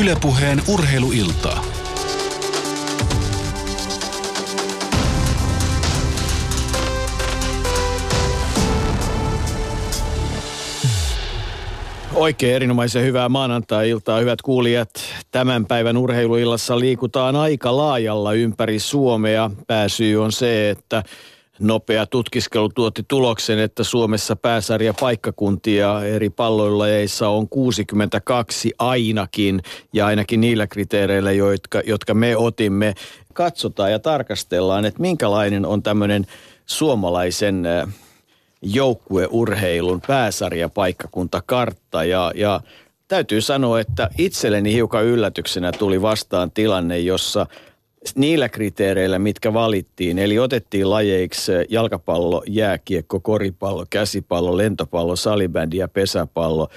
Ylepuheen 0.00 0.62
urheiluiltaa. 0.68 1.64
Oikein 12.14 12.54
erinomaisen 12.54 13.04
hyvää 13.04 13.28
maanantai-iltaa, 13.28 14.18
hyvät 14.20 14.42
kuulijat. 14.42 14.90
Tämän 15.30 15.66
päivän 15.66 15.96
urheiluillassa 15.96 16.78
liikutaan 16.78 17.36
aika 17.36 17.76
laajalla 17.76 18.32
ympäri 18.32 18.78
Suomea. 18.78 19.50
Pääsyy 19.66 20.22
on 20.22 20.32
se, 20.32 20.70
että 20.70 21.02
nopea 21.60 22.06
tutkiskelu 22.06 22.68
tuotti 22.68 23.04
tuloksen, 23.08 23.58
että 23.58 23.84
Suomessa 23.84 24.36
pääsarja 24.36 24.94
paikkakuntia 25.00 26.04
eri 26.04 26.30
palloillajeissa 26.30 27.28
on 27.28 27.48
62 27.48 28.72
ainakin. 28.78 29.62
Ja 29.92 30.06
ainakin 30.06 30.40
niillä 30.40 30.66
kriteereillä, 30.66 31.32
jotka, 31.32 31.82
jotka 31.86 32.14
me 32.14 32.36
otimme. 32.36 32.94
Katsotaan 33.32 33.92
ja 33.92 33.98
tarkastellaan, 33.98 34.84
että 34.84 35.00
minkälainen 35.00 35.66
on 35.66 35.82
tämmöinen 35.82 36.26
suomalaisen 36.66 37.66
äh, 37.66 37.88
joukkueurheilun 38.62 40.00
pääsarjapaikkakuntakartta 40.06 42.04
ja, 42.04 42.32
ja 42.34 42.60
täytyy 43.08 43.40
sanoa, 43.40 43.80
että 43.80 44.10
itselleni 44.18 44.72
hiukan 44.72 45.04
yllätyksenä 45.04 45.72
tuli 45.72 46.02
vastaan 46.02 46.50
tilanne, 46.50 46.98
jossa 46.98 47.46
niillä 48.14 48.48
kriteereillä, 48.48 49.18
mitkä 49.18 49.54
valittiin, 49.54 50.18
eli 50.18 50.38
otettiin 50.38 50.90
lajeiksi 50.90 51.52
jalkapallo, 51.68 52.42
jääkiekko, 52.46 53.20
koripallo, 53.20 53.86
käsipallo, 53.90 54.56
lentopallo, 54.56 55.16
salibändi 55.16 55.76
ja 55.76 55.88
pesäpallo, 55.88 56.68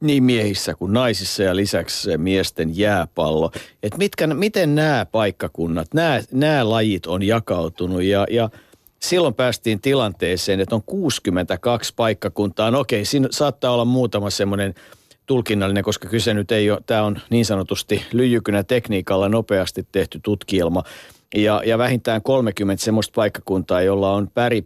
niin 0.00 0.22
miehissä 0.22 0.74
kuin 0.74 0.92
naisissa 0.92 1.42
ja 1.42 1.56
lisäksi 1.56 2.18
miesten 2.18 2.78
jääpallo. 2.78 3.50
Et 3.82 3.96
mitkä, 3.96 4.26
miten 4.26 4.74
nämä 4.74 5.06
paikkakunnat, 5.12 5.94
nämä, 5.94 6.20
nämä 6.32 6.70
lajit 6.70 7.06
on 7.06 7.22
jakautunut 7.22 8.02
ja, 8.02 8.26
ja– 8.30 8.50
silloin 9.00 9.34
päästiin 9.34 9.80
tilanteeseen, 9.80 10.60
että 10.60 10.74
on 10.74 10.82
62 10.82 11.92
paikkakuntaa. 11.96 12.70
No 12.70 12.80
okei, 12.80 13.04
siinä 13.04 13.28
saattaa 13.30 13.72
olla 13.72 13.84
muutama 13.84 14.30
semmoinen 14.30 14.74
tulkinnallinen, 15.28 15.84
koska 15.84 16.08
kyse 16.08 16.34
nyt 16.34 16.52
ei 16.52 16.70
ole, 16.70 16.80
tämä 16.86 17.02
on 17.02 17.18
niin 17.30 17.44
sanotusti 17.44 18.02
lyijykynä 18.12 18.62
tekniikalla 18.62 19.28
nopeasti 19.28 19.86
tehty 19.92 20.20
tutkielma. 20.22 20.82
Ja, 21.34 21.62
ja 21.66 21.78
vähintään 21.78 22.22
30 22.22 22.84
semmoista 22.84 23.12
paikkakuntaa, 23.14 23.82
jolla 23.82 24.12
on 24.12 24.30
päri, 24.34 24.64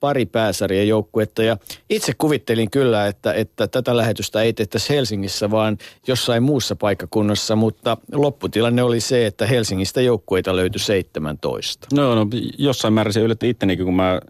pari 0.00 0.26
pääsarjan 0.26 0.88
joukkuetta 0.88 1.42
ja 1.42 1.56
itse 1.90 2.12
kuvittelin 2.18 2.70
kyllä, 2.70 3.06
että, 3.06 3.32
että 3.32 3.68
tätä 3.68 3.96
lähetystä 3.96 4.42
ei 4.42 4.52
tehtäisi 4.52 4.94
Helsingissä, 4.94 5.50
vaan 5.50 5.78
jossain 6.06 6.42
muussa 6.42 6.76
paikkakunnassa, 6.76 7.56
mutta 7.56 7.96
lopputilanne 8.12 8.82
oli 8.82 9.00
se, 9.00 9.26
että 9.26 9.46
Helsingistä 9.46 10.00
joukkueita 10.00 10.56
löytyi 10.56 10.80
17. 10.80 11.86
No, 11.92 12.14
no 12.14 12.26
jossain 12.58 12.94
määrin 12.94 13.12
se 13.12 13.20
yllätti 13.20 13.50
ittenikin, 13.50 13.84
kun 13.84 13.96
mä 13.96 14.20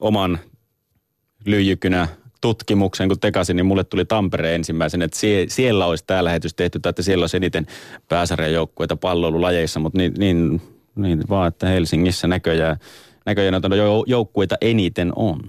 oman 0.00 0.38
lyijykynä 1.46 2.08
tutkimuksen, 2.42 3.08
kun 3.08 3.20
tekasin, 3.20 3.56
niin 3.56 3.66
mulle 3.66 3.84
tuli 3.84 4.04
Tampere 4.04 4.54
ensimmäisen, 4.54 5.02
että 5.02 5.18
sie, 5.18 5.46
siellä 5.48 5.86
olisi 5.86 6.04
tämä 6.06 6.24
lähetys 6.24 6.54
tehty, 6.54 6.80
tai 6.80 6.90
että 6.90 7.02
siellä 7.02 7.22
olisi 7.22 7.36
eniten 7.36 7.66
pääsarjajoukkueita 8.08 8.96
palloilulajeissa, 8.96 9.80
mutta 9.80 9.98
niin, 9.98 10.14
niin, 10.18 10.62
niin 10.96 11.24
vaan, 11.28 11.48
että 11.48 11.66
Helsingissä 11.66 12.28
näköjään 12.28 12.76
näköjään 13.26 13.52
noita 13.52 13.68
joukkueita 14.06 14.56
eniten 14.60 15.12
on. 15.16 15.40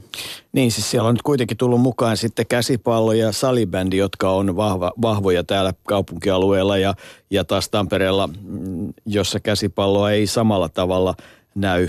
Niin, 0.52 0.72
siis 0.72 0.92
siellä 0.92 1.08
on 1.08 1.16
nyt 1.16 1.22
kuitenkin 1.22 1.58
tullut 1.58 1.82
mukaan 1.82 2.18
sitten 2.18 2.46
käsipallo 2.50 3.14
ja 3.14 3.32
salibändi, 3.32 3.98
jotka 3.98 4.30
on 4.30 4.56
vahva, 4.56 4.92
vahvoja 5.02 5.44
täällä 5.44 5.74
kaupunkialueella 5.88 6.78
ja, 6.78 6.94
ja 7.32 7.44
taas 7.44 7.70
Tampereella, 7.70 8.28
mm, 8.28 8.94
jossa 9.06 9.40
käsipalloa 9.40 10.12
ei 10.12 10.28
samalla 10.28 10.70
tavalla– 10.70 11.16
näy, 11.56 11.88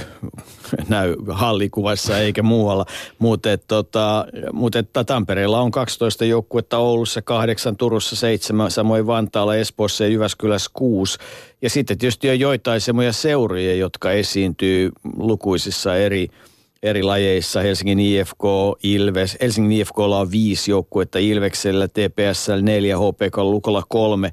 näy 0.88 1.16
hallikuvassa 1.28 2.18
eikä 2.18 2.42
muualla. 2.42 2.86
Mutta 3.18 3.48
tota, 3.58 4.26
mut 4.52 4.76
että 4.76 5.04
Tampereella 5.04 5.60
on 5.60 5.70
12 5.70 6.24
joukkuetta, 6.24 6.78
Oulussa 6.78 7.22
8, 7.22 7.76
Turussa 7.76 8.16
7, 8.16 8.70
samoin 8.70 9.06
Vantaalla, 9.06 9.56
Espoossa 9.56 10.04
ja 10.04 10.10
Jyväskylässä 10.10 10.70
6. 10.74 11.18
Ja 11.62 11.70
sitten 11.70 11.98
tietysti 11.98 12.30
on 12.30 12.40
joitain 12.40 12.80
semmoisia 12.80 13.12
seuria, 13.12 13.74
jotka 13.74 14.10
esiintyy 14.10 14.90
lukuisissa 15.16 15.96
eri– 15.96 16.28
eri 16.84 17.02
lajeissa. 17.02 17.60
Helsingin 17.60 18.00
IFK, 18.00 18.44
Ilves. 18.82 19.36
Helsingin 19.40 19.80
IFKlla 19.80 20.18
on 20.18 20.30
viisi 20.30 20.70
joukkuetta, 20.70 21.18
Ilveksellä, 21.18 21.88
TPSL 21.88 22.60
neljä, 22.62 22.96
HPK 22.98 23.36
Lukolla 23.36 23.82
kolme 23.88 24.26
eh, 24.26 24.32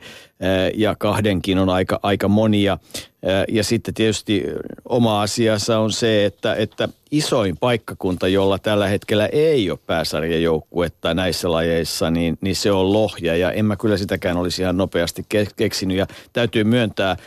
ja 0.76 0.96
kahdenkin 1.00 1.58
on 1.58 1.70
aika, 1.70 2.00
aika 2.04 2.28
monia. 2.28 2.78
Eh, 3.24 3.56
ja 3.56 3.64
sitten 3.64 3.94
tietysti 3.94 4.44
oma 4.90 5.22
asiassa 5.22 5.80
on 5.80 5.92
se, 5.92 6.26
että, 6.26 6.56
että 6.56 6.90
isoin 7.12 7.58
paikkakunta, 7.58 8.28
jolla 8.28 8.60
tällä 8.60 8.88
hetkellä 8.88 9.26
ei 9.26 9.72
ole 9.72 9.80
pääsarjajoukkuetta 9.88 11.14
näissä 11.14 11.52
lajeissa, 11.52 12.12
niin, 12.12 12.38
niin 12.42 12.56
se 12.56 12.72
on 12.72 12.94
Lohja. 12.94 13.36
Ja 13.36 13.52
en 13.52 13.66
mä 13.66 13.76
kyllä 13.76 13.98
sitäkään 13.98 14.38
olisi 14.38 14.62
ihan 14.62 14.78
nopeasti 14.78 15.26
keksinyt. 15.56 15.98
Ja 15.98 16.08
täytyy 16.34 16.64
myöntää, 16.64 17.18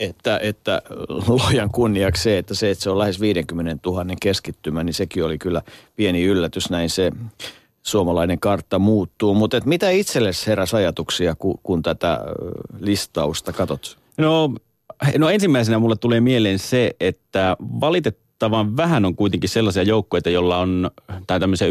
että, 0.00 0.38
että 0.42 0.82
lojan 1.28 1.70
kunniaksi 1.70 2.22
se, 2.22 2.38
että 2.38 2.54
se, 2.54 2.70
että 2.70 2.84
se 2.84 2.90
on 2.90 2.98
lähes 2.98 3.20
50 3.20 3.90
000 3.90 4.06
keskittymä, 4.22 4.84
niin 4.84 4.94
sekin 4.94 5.24
oli 5.24 5.38
kyllä 5.38 5.62
pieni 5.96 6.24
yllätys, 6.24 6.70
näin 6.70 6.90
se 6.90 7.12
suomalainen 7.82 8.40
kartta 8.40 8.78
muuttuu. 8.78 9.34
Mutta 9.34 9.60
mitä 9.64 9.90
itsellesi 9.90 10.46
heräsi 10.46 10.76
ajatuksia, 10.76 11.34
kun, 11.34 11.58
kun 11.62 11.82
tätä 11.82 12.20
listausta 12.80 13.52
katot? 13.52 13.98
No, 14.18 14.54
no 15.18 15.30
ensimmäisenä 15.30 15.78
mulle 15.78 15.96
tulee 15.96 16.20
mieleen 16.20 16.58
se, 16.58 16.90
että 17.00 17.56
valitettavan 17.60 18.76
vähän 18.76 19.04
on 19.04 19.16
kuitenkin 19.16 19.48
sellaisia 19.48 19.82
joukkueita, 19.82 20.30
joilla 20.30 20.58
on, 20.58 20.90
tai 21.26 21.40
tämmöisiä 21.40 21.68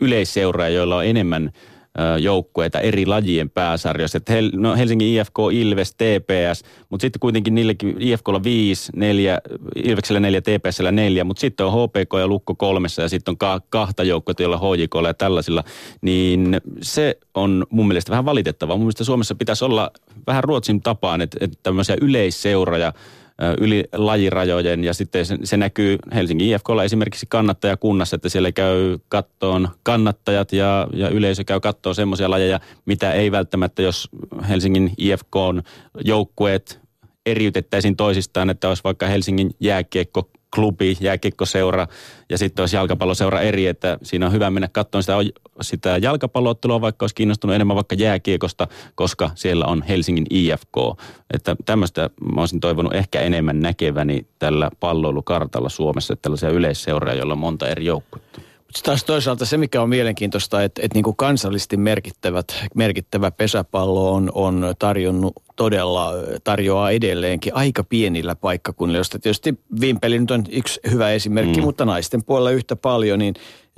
yleisseuraajia, 0.00 0.76
joilla 0.76 0.96
on 0.96 1.06
enemmän– 1.06 1.50
joukkueita 2.20 2.80
eri 2.80 3.06
lajien 3.06 3.50
pääsarjoissa. 3.50 4.18
Hel, 4.28 4.50
no 4.54 4.76
Helsingin 4.76 5.08
IFK, 5.08 5.38
Ilves, 5.52 5.94
TPS, 5.94 6.64
mutta 6.90 7.02
sitten 7.02 7.20
kuitenkin 7.20 7.54
niillekin 7.54 7.96
IFKlla 7.98 8.42
5, 8.42 8.92
4, 8.96 9.40
Ilveksellä 9.84 10.20
4, 10.20 10.40
TPSllä 10.40 10.92
4, 10.92 11.24
mutta 11.24 11.40
sitten 11.40 11.66
on 11.66 11.72
HPK 11.72 12.12
ja 12.18 12.26
Lukko 12.26 12.54
kolmessa 12.54 13.02
ja 13.02 13.08
sitten 13.08 13.32
on 13.32 13.38
ka- 13.38 13.60
kahta 13.70 14.04
joukkuetta, 14.04 14.42
joilla 14.42 14.58
HJKlla 14.58 15.08
ja 15.08 15.14
tällaisilla. 15.14 15.64
Niin 16.00 16.60
se 16.82 17.18
on 17.34 17.66
mun 17.70 17.88
mielestä 17.88 18.10
vähän 18.10 18.24
valitettavaa. 18.24 18.76
Mun 18.76 18.84
mielestä 18.84 19.04
Suomessa 19.04 19.34
pitäisi 19.34 19.64
olla 19.64 19.90
vähän 20.26 20.44
Ruotsin 20.44 20.82
tapaan, 20.82 21.20
että, 21.20 21.36
että 21.40 21.58
tämmöisiä 21.62 21.96
yleisseuroja– 22.00 22.92
yli 23.60 23.84
lajirajojen 23.92 24.84
ja 24.84 24.94
sitten 24.94 25.26
se, 25.26 25.38
se 25.44 25.56
näkyy 25.56 25.98
Helsingin 26.14 26.54
IFKlla 26.54 26.84
esimerkiksi 26.84 27.26
kannattajakunnassa, 27.28 28.16
että 28.16 28.28
siellä 28.28 28.52
käy 28.52 28.98
kattoon 29.08 29.68
kannattajat 29.82 30.52
ja, 30.52 30.88
ja 30.92 31.08
yleisö 31.08 31.44
käy 31.44 31.60
kattoon 31.60 31.94
semmoisia 31.94 32.30
lajeja, 32.30 32.60
mitä 32.86 33.12
ei 33.12 33.32
välttämättä, 33.32 33.82
jos 33.82 34.08
Helsingin 34.48 34.92
IFK 34.98 35.36
on 35.36 35.62
joukkueet 36.04 36.80
eriytettäisiin 37.26 37.96
toisistaan, 37.96 38.50
että 38.50 38.68
olisi 38.68 38.84
vaikka 38.84 39.06
Helsingin 39.06 39.50
jääkiekko 39.60 40.30
klubi, 40.54 40.96
jääkiekkoseura 41.00 41.86
ja 42.30 42.38
sitten 42.38 42.62
olisi 42.62 42.76
jalkapalloseura 42.76 43.40
eri, 43.40 43.66
että 43.66 43.98
siinä 44.02 44.26
on 44.26 44.32
hyvä 44.32 44.50
mennä 44.50 44.68
katsomaan 44.72 45.02
sitä, 45.02 45.40
sitä 45.60 45.98
jalkapalloottelua, 46.02 46.80
vaikka 46.80 47.02
olisi 47.02 47.14
kiinnostunut 47.14 47.54
enemmän 47.54 47.74
vaikka 47.74 47.94
jääkiekosta, 47.94 48.68
koska 48.94 49.30
siellä 49.34 49.64
on 49.64 49.82
Helsingin 49.82 50.26
IFK. 50.30 50.76
Että 51.34 51.56
tämmöistä 51.64 52.10
mä 52.34 52.40
olisin 52.40 52.60
toivonut 52.60 52.94
ehkä 52.94 53.20
enemmän 53.20 53.60
näkeväni 53.60 54.26
tällä 54.38 54.70
palloilukartalla 54.80 55.68
Suomessa, 55.68 56.12
että 56.12 56.22
tällaisia 56.22 56.48
yleisseuroja, 56.48 57.14
joilla 57.14 57.32
on 57.32 57.38
monta 57.38 57.68
eri 57.68 57.84
joukkuetta. 57.84 58.51
Taas 58.82 59.04
toisaalta 59.04 59.46
se, 59.46 59.56
mikä 59.56 59.82
on 59.82 59.88
mielenkiintoista, 59.88 60.62
että, 60.62 60.82
että 60.84 60.96
niin 60.96 61.04
kuin 61.04 61.16
kansallisesti 61.16 61.76
merkittävät, 61.76 62.64
merkittävä 62.74 63.30
pesäpallo 63.30 64.12
on, 64.14 64.30
on 64.34 64.74
tarjonnut 64.78 65.32
todella, 65.56 66.12
tarjoaa 66.44 66.90
edelleenkin 66.90 67.54
aika 67.54 67.84
pienillä 67.84 68.34
paikkakunnilla, 68.34 68.98
josta 68.98 69.18
tietysti 69.18 69.60
Vimpeli 69.80 70.18
nyt 70.18 70.30
on 70.30 70.44
yksi 70.50 70.80
hyvä 70.90 71.10
esimerkki, 71.10 71.60
mm. 71.60 71.64
mutta 71.64 71.84
naisten 71.84 72.24
puolella 72.24 72.50
yhtä 72.50 72.76
paljon, 72.76 73.18
niin, 73.18 73.34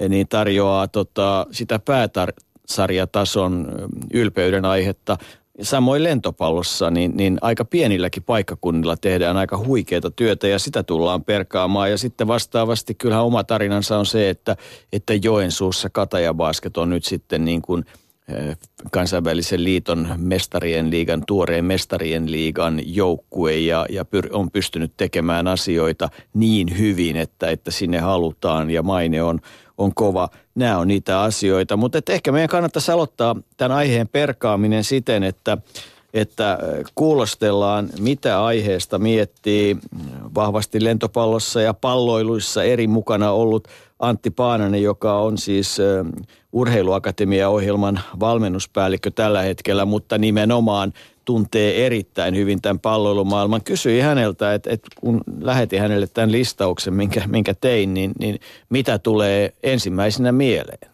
niin 0.08 0.28
tarjoaa 0.28 0.88
tota, 0.88 1.46
sitä 1.50 1.78
pääsarjatason 1.78 3.72
ylpeyden 4.12 4.64
aihetta 4.64 5.18
Samoin 5.62 6.04
lentopallossa, 6.04 6.90
niin, 6.90 7.16
niin 7.16 7.38
aika 7.40 7.64
pienilläkin 7.64 8.22
paikkakunnilla 8.22 8.96
tehdään 8.96 9.36
aika 9.36 9.58
huikeita 9.58 10.10
työtä 10.10 10.48
ja 10.48 10.58
sitä 10.58 10.82
tullaan 10.82 11.24
perkaamaan. 11.24 11.90
Ja 11.90 11.98
sitten 11.98 12.26
vastaavasti 12.26 12.94
kyllähän 12.94 13.24
oma 13.24 13.44
tarinansa 13.44 13.98
on 13.98 14.06
se, 14.06 14.30
että, 14.30 14.56
että 14.92 15.14
Joensuussa 15.14 15.90
Kataja 15.90 16.34
Basket 16.34 16.76
on 16.76 16.90
nyt 16.90 17.04
sitten 17.04 17.44
niin 17.44 17.62
kuin 17.62 17.84
eh, 18.28 18.56
kansainvälisen 18.92 19.64
liiton 19.64 20.08
mestarien 20.16 20.90
liigan, 20.90 21.22
tuoreen 21.26 21.64
mestarien 21.64 22.32
liigan 22.32 22.80
joukkue 22.84 23.56
ja, 23.56 23.86
ja 23.90 24.04
pyr, 24.04 24.28
on 24.32 24.50
pystynyt 24.50 24.92
tekemään 24.96 25.46
asioita 25.46 26.08
niin 26.34 26.78
hyvin, 26.78 27.16
että, 27.16 27.50
että 27.50 27.70
sinne 27.70 27.98
halutaan 27.98 28.70
ja 28.70 28.82
maine 28.82 29.22
on, 29.22 29.40
on 29.78 29.94
kova. 29.94 30.28
Nämä 30.54 30.78
on 30.78 30.88
niitä 30.88 31.20
asioita, 31.20 31.76
mutta 31.76 31.98
ehkä 32.08 32.32
meidän 32.32 32.48
kannattaisi 32.48 32.92
aloittaa 32.92 33.36
tämän 33.56 33.76
aiheen 33.76 34.08
perkaaminen 34.08 34.84
siten, 34.84 35.22
että 35.22 35.58
että 36.14 36.58
kuulostellaan, 36.94 37.88
mitä 38.00 38.44
aiheesta 38.44 38.98
miettii. 38.98 39.76
Vahvasti 40.34 40.84
lentopallossa 40.84 41.60
ja 41.60 41.74
palloiluissa 41.74 42.64
eri 42.64 42.86
mukana 42.86 43.30
ollut 43.30 43.68
Antti 43.98 44.30
Paananen, 44.30 44.82
joka 44.82 45.18
on 45.18 45.38
siis 45.38 45.78
Urheiluakatemia-ohjelman 46.52 48.00
valmennuspäällikkö 48.20 49.10
tällä 49.10 49.42
hetkellä, 49.42 49.84
mutta 49.84 50.18
nimenomaan 50.18 50.92
tuntee 51.24 51.86
erittäin 51.86 52.36
hyvin 52.36 52.62
tämän 52.62 52.78
palloilumaailman. 52.78 53.64
Kysyi 53.64 54.00
häneltä, 54.00 54.54
että, 54.54 54.70
että 54.70 54.88
kun 55.00 55.20
lähetin 55.40 55.80
hänelle 55.80 56.06
tämän 56.14 56.32
listauksen, 56.32 56.94
minkä, 56.94 57.20
minkä 57.26 57.54
tein, 57.60 57.94
niin, 57.94 58.12
niin 58.18 58.38
mitä 58.70 58.98
tulee 58.98 59.52
ensimmäisenä 59.62 60.32
mieleen? 60.32 60.90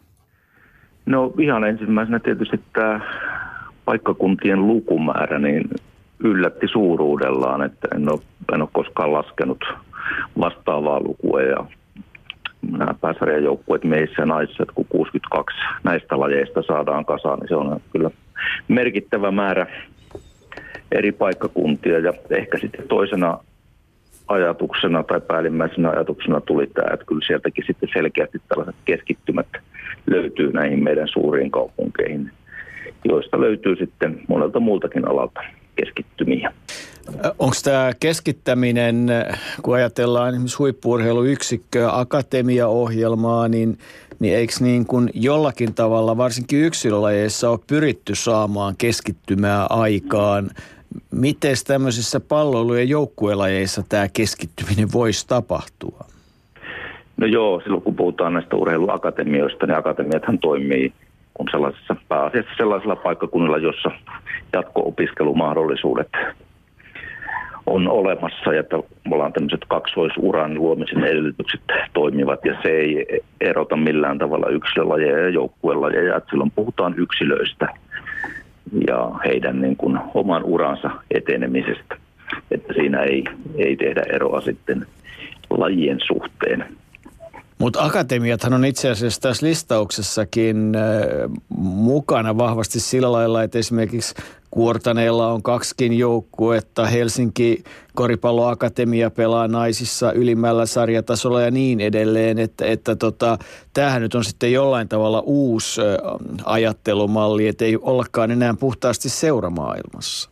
No 1.06 1.32
ihan 1.38 1.64
ensimmäisenä 1.64 2.18
tietysti 2.18 2.60
tämä 2.72 3.00
paikkakuntien 3.84 4.66
lukumäärä 4.66 5.38
niin 5.38 5.70
yllätti 6.24 6.68
suuruudellaan, 6.68 7.62
että 7.62 7.88
en 7.94 8.12
ole, 8.12 8.20
en 8.54 8.62
ole 8.62 8.68
koskaan 8.72 9.12
laskenut 9.12 9.64
vastaavaa 10.40 11.00
lukua 11.00 11.42
ja 11.42 11.64
nämä 12.70 12.94
pääsarjajoukkueet 13.00 13.84
meissä 13.84 14.22
ja 14.22 14.26
naisissa, 14.26 14.64
kun 14.74 14.86
62 14.88 15.56
näistä 15.84 16.20
lajeista 16.20 16.62
saadaan 16.62 17.04
kasaan, 17.04 17.38
niin 17.38 17.48
se 17.48 17.56
on 17.56 17.80
kyllä 17.92 18.10
merkittävä 18.68 19.30
määrä 19.30 19.66
eri 20.92 21.12
paikkakuntia 21.12 21.98
ja 21.98 22.12
ehkä 22.30 22.58
sitten 22.58 22.88
toisena 22.88 23.38
ajatuksena 24.28 25.02
tai 25.02 25.20
päällimmäisenä 25.20 25.90
ajatuksena 25.90 26.40
tuli 26.40 26.66
tämä, 26.66 26.94
että 26.94 27.06
kyllä 27.06 27.26
sieltäkin 27.26 27.64
sitten 27.66 27.88
selkeästi 27.92 28.38
tällaiset 28.48 28.76
keskittymät 28.84 29.46
löytyy 30.06 30.52
näihin 30.52 30.82
meidän 30.84 31.08
suuriin 31.08 31.50
kaupunkeihin, 31.50 32.30
joista 33.04 33.40
löytyy 33.40 33.76
sitten 33.76 34.20
monelta 34.28 34.60
muultakin 34.60 35.08
alalta 35.08 35.40
keskittymiä. 35.76 36.52
Onko 37.38 37.56
tämä 37.64 37.92
keskittäminen, 38.00 39.06
kun 39.62 39.74
ajatellaan 39.74 40.28
esimerkiksi 40.28 40.56
huippuurheiluyksikköä, 40.56 41.98
akatemiaohjelmaa, 41.98 43.48
niin, 43.48 43.78
niin 44.18 44.36
eikö 44.36 44.52
niin 44.60 44.86
kuin 44.86 45.10
jollakin 45.14 45.74
tavalla, 45.74 46.16
varsinkin 46.16 46.60
yksilölajeissa, 46.60 47.50
ole 47.50 47.58
pyritty 47.66 48.14
saamaan 48.14 48.74
keskittymää 48.78 49.66
aikaan? 49.70 50.50
Miten 51.10 51.56
tämmöisissä 51.66 52.20
palloilu- 52.20 52.74
ja 52.74 52.84
joukkuelajeissa 52.84 53.82
tämä 53.88 54.08
keskittyminen 54.08 54.88
voisi 54.92 55.28
tapahtua? 55.28 56.04
No 57.16 57.26
joo, 57.26 57.60
silloin 57.60 57.82
kun 57.82 57.96
puhutaan 57.96 58.32
näistä 58.32 58.56
urheiluakatemioista, 58.56 59.66
niin 59.66 59.76
akatemiathan 59.76 60.38
toimii 60.38 60.92
kun 61.34 61.48
sellaisessa, 61.50 61.96
pääasiassa 62.08 62.50
sellaisella 62.56 62.96
paikkakunnilla, 62.96 63.58
jossa 63.58 63.90
jatko-opiskelumahdollisuudet 64.52 66.08
on 67.66 67.88
olemassa 67.88 68.52
ja 68.52 68.60
että 68.60 68.76
ollaan 69.10 69.32
tämmöiset 69.32 69.64
kaksoisuran 69.68 70.54
luomisen 70.54 71.04
edellytykset 71.04 71.60
toimivat 71.92 72.44
ja 72.44 72.56
se 72.62 72.68
ei 72.68 73.20
erota 73.40 73.76
millään 73.76 74.18
tavalla 74.18 74.48
yksilölajeja 74.48 75.18
ja 75.18 75.28
joukkuelajeja. 75.28 76.20
Silloin 76.30 76.50
puhutaan 76.50 76.94
yksilöistä 76.98 77.68
ja 78.86 79.10
heidän 79.24 79.60
niin 79.60 79.76
kuin 79.76 79.98
oman 80.14 80.44
uransa 80.44 80.90
etenemisestä. 81.10 81.96
Että 82.50 82.72
siinä 82.74 83.02
ei, 83.02 83.24
ei 83.56 83.76
tehdä 83.76 84.02
eroa 84.12 84.40
sitten 84.40 84.86
lajien 85.50 85.98
suhteen. 86.06 86.64
Mutta 87.60 87.84
akatemiathan 87.84 88.52
on 88.52 88.64
itse 88.64 88.90
asiassa 88.90 89.20
tässä 89.20 89.46
listauksessakin 89.46 90.72
äh, 90.76 91.30
mukana 91.58 92.38
vahvasti 92.38 92.80
sillä 92.80 93.12
lailla, 93.12 93.42
että 93.42 93.58
esimerkiksi 93.58 94.14
Kuortaneella 94.50 95.32
on 95.32 95.42
kaksikin 95.42 95.98
joukkuetta. 95.98 96.86
Helsinki 96.86 97.64
Koripalloakatemia 97.94 99.10
pelaa 99.10 99.48
naisissa 99.48 100.12
ylimmällä 100.12 100.66
sarjatasolla 100.66 101.40
ja 101.40 101.50
niin 101.50 101.80
edelleen. 101.80 102.38
Että, 102.38 102.66
että 102.66 102.96
tota, 102.96 103.38
tämähän 103.72 104.02
nyt 104.02 104.14
on 104.14 104.24
sitten 104.24 104.52
jollain 104.52 104.88
tavalla 104.88 105.22
uusi 105.26 105.80
äh, 105.80 105.86
ajattelumalli, 106.44 107.48
että 107.48 107.64
ei 107.64 107.78
ollakaan 107.80 108.30
enää 108.30 108.54
puhtaasti 108.60 109.08
seuramaailmassa. 109.08 110.30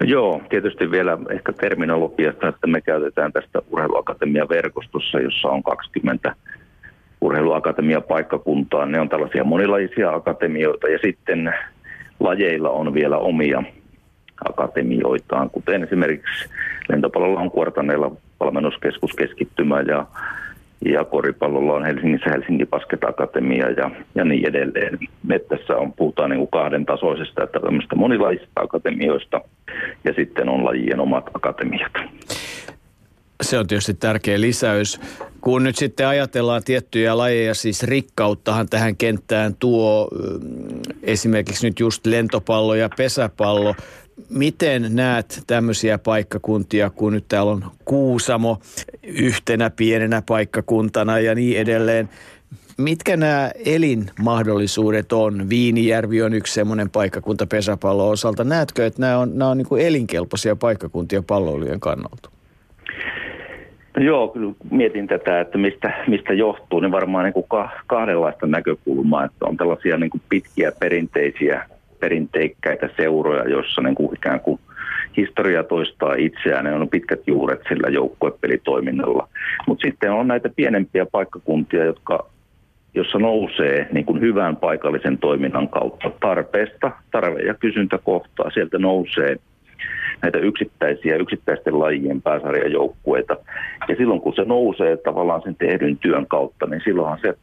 No 0.00 0.06
joo, 0.06 0.42
tietysti 0.48 0.90
vielä 0.90 1.18
ehkä 1.30 1.52
terminologiasta, 1.52 2.48
että 2.48 2.66
me 2.66 2.80
käytetään 2.80 3.32
tästä 3.32 3.62
urheiluakatemia 3.70 4.48
verkostossa, 4.48 5.20
jossa 5.20 5.48
on 5.48 5.62
20 5.62 6.34
urheiluakatemia 7.20 8.00
paikkakuntaa. 8.00 8.86
Ne 8.86 9.00
on 9.00 9.08
tällaisia 9.08 9.44
monilajisia 9.44 10.14
akatemioita 10.14 10.88
ja 10.88 10.98
sitten 10.98 11.54
lajeilla 12.20 12.70
on 12.70 12.94
vielä 12.94 13.18
omia 13.18 13.62
akatemioitaan, 14.44 15.50
kuten 15.50 15.82
esimerkiksi 15.82 16.48
lentopallolla 16.88 17.40
on 17.40 17.50
Kuortaneella 17.50 18.12
valmennuskeskus 18.40 19.12
keskittymä 19.12 19.80
ja 19.80 20.06
ja 20.84 21.04
koripallolla 21.04 21.72
on 21.72 21.84
Helsingissä 21.84 22.30
Helsingin 22.30 22.68
Basket 22.68 23.04
Akatemia 23.04 23.70
ja, 23.70 23.90
ja 24.14 24.24
niin 24.24 24.48
edelleen. 24.48 24.98
Me 25.22 25.38
tässä 25.38 25.76
on, 25.76 25.92
puhutaan 25.92 26.30
niin 26.30 26.38
kuin 26.38 26.50
kahden 26.50 26.86
tasoisesta, 26.86 27.44
että 27.44 27.60
tämmöistä 27.60 27.96
monilaisista 27.96 28.60
akatemioista 28.60 29.40
ja 30.04 30.12
sitten 30.16 30.48
on 30.48 30.64
lajien 30.64 31.00
omat 31.00 31.24
akatemiat. 31.34 31.92
Se 33.42 33.58
on 33.58 33.66
tietysti 33.66 33.94
tärkeä 33.94 34.40
lisäys. 34.40 35.00
Kun 35.40 35.64
nyt 35.64 35.76
sitten 35.76 36.06
ajatellaan 36.06 36.62
tiettyjä 36.64 37.18
lajeja, 37.18 37.54
siis 37.54 37.82
rikkauttahan 37.82 38.68
tähän 38.68 38.96
kenttään 38.96 39.54
tuo 39.58 40.08
mm, 40.12 40.80
esimerkiksi 41.02 41.66
nyt 41.66 41.80
just 41.80 42.06
lentopallo 42.06 42.74
ja 42.74 42.88
pesäpallo. 42.96 43.74
Miten 44.30 44.86
näet 44.90 45.42
tämmöisiä 45.46 45.98
paikkakuntia, 45.98 46.90
kun 46.90 47.12
nyt 47.12 47.24
täällä 47.28 47.52
on 47.52 47.64
Kuusamo 47.84 48.58
yhtenä 49.02 49.70
pienenä 49.70 50.22
paikkakuntana 50.28 51.18
ja 51.18 51.34
niin 51.34 51.58
edelleen? 51.58 52.08
Mitkä 52.78 53.16
nämä 53.16 53.50
elinmahdollisuudet 53.64 55.12
on? 55.12 55.48
Viinijärvi 55.48 56.22
on 56.22 56.34
yksi 56.34 56.54
semmoinen 56.54 56.90
paikkakunta 56.90 57.46
pesäpallon 57.46 58.12
osalta. 58.12 58.44
Näetkö, 58.44 58.86
että 58.86 59.00
nämä 59.00 59.18
on, 59.18 59.38
nämä 59.38 59.50
on 59.50 59.58
niin 59.58 59.86
elinkelpoisia 59.86 60.56
paikkakuntia 60.56 61.22
palloilijan 61.22 61.80
kannalta? 61.80 62.30
No 63.96 64.04
joo, 64.04 64.28
kyllä 64.28 64.52
mietin 64.70 65.06
tätä, 65.06 65.40
että 65.40 65.58
mistä, 65.58 66.04
mistä 66.06 66.32
johtuu, 66.32 66.80
niin 66.80 66.92
varmaan 66.92 67.24
niin 67.24 67.34
kuin 67.34 67.46
kahdenlaista 67.86 68.46
näkökulmaa, 68.46 69.24
että 69.24 69.46
on 69.46 69.56
tällaisia 69.56 69.96
niin 69.96 70.10
kuin 70.10 70.22
pitkiä 70.28 70.72
perinteisiä 70.80 71.66
perinteikkäitä 72.00 72.88
seuroja, 72.96 73.48
joissa 73.48 73.82
niin 73.82 73.94
kuin 73.94 74.14
ikään 74.14 74.40
kuin 74.40 74.60
historia 75.16 75.62
toistaa 75.62 76.14
itseään, 76.14 76.64
ne 76.64 76.74
on 76.74 76.88
pitkät 76.88 77.20
juuret 77.26 77.60
sillä 77.68 77.88
joukkuepelitoiminnalla. 77.88 79.28
Mutta 79.66 79.86
sitten 79.86 80.12
on 80.12 80.28
näitä 80.28 80.48
pienempiä 80.56 81.06
paikkakuntia, 81.06 81.84
jotka 81.84 82.26
jossa 82.94 83.18
nousee 83.18 83.88
niin 83.92 84.04
kuin 84.04 84.20
hyvän 84.20 84.56
paikallisen 84.56 85.18
toiminnan 85.18 85.68
kautta 85.68 86.10
tarpeesta, 86.20 86.90
tarve- 87.10 87.46
ja 87.46 87.54
kysyntäkohtaa. 87.54 88.50
Sieltä 88.50 88.78
nousee 88.78 89.36
näitä 90.22 90.38
yksittäisiä, 90.38 91.16
yksittäisten 91.16 91.80
lajien 91.80 92.22
pääsarjajoukkueita. 92.22 93.36
Ja 93.88 93.96
silloin 93.96 94.20
kun 94.20 94.34
se 94.34 94.44
nousee 94.44 94.96
tavallaan 94.96 95.42
sen 95.42 95.56
tehdyn 95.56 95.96
työn 95.96 96.26
kautta, 96.26 96.66
niin 96.66 96.80
silloinhan 96.84 97.18
se 97.22 97.34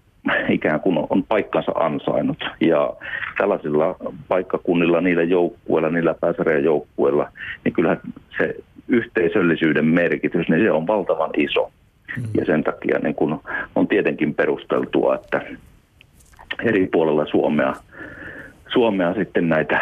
ikään 0.50 0.80
kuin 0.80 0.98
on 1.10 1.24
paikkansa 1.24 1.72
ansainnut. 1.76 2.44
Ja 2.62 2.94
tällaisilla 3.38 3.96
paikkakunnilla, 4.28 5.02
niillä 5.02 5.24
joukkueilla, 5.24 5.90
niillä 5.90 6.14
pääsarjajoukkueilla, 6.14 7.30
niin 7.64 7.74
kyllähän 7.74 8.02
se 8.38 8.56
yhteisöllisyyden 8.88 9.86
merkitys, 9.86 10.50
niin 10.50 10.64
se 10.64 10.72
on 10.72 10.88
valtavan 10.88 11.30
iso. 11.38 11.72
Ja 12.38 12.46
sen 12.46 12.64
takia 12.64 13.00
niin 13.00 13.16
kun 13.16 13.42
on 13.76 13.88
tietenkin 13.88 14.36
perusteltua, 14.36 15.16
että 15.16 15.42
eri 16.64 16.88
puolella 16.92 17.26
Suomea, 17.26 17.74
Suomea 18.74 19.14
sitten 19.14 19.50
näitä 19.50 19.80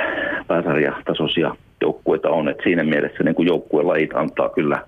pääsarjatasoisia 0.48 1.56
joukkueita 1.82 2.30
on. 2.30 2.50
Et 2.50 2.60
siinä 2.64 2.84
mielessä 2.84 3.24
niin 3.24 3.48
joukkuelajit 3.48 4.16
antaa 4.16 4.50
kyllä 4.50 4.82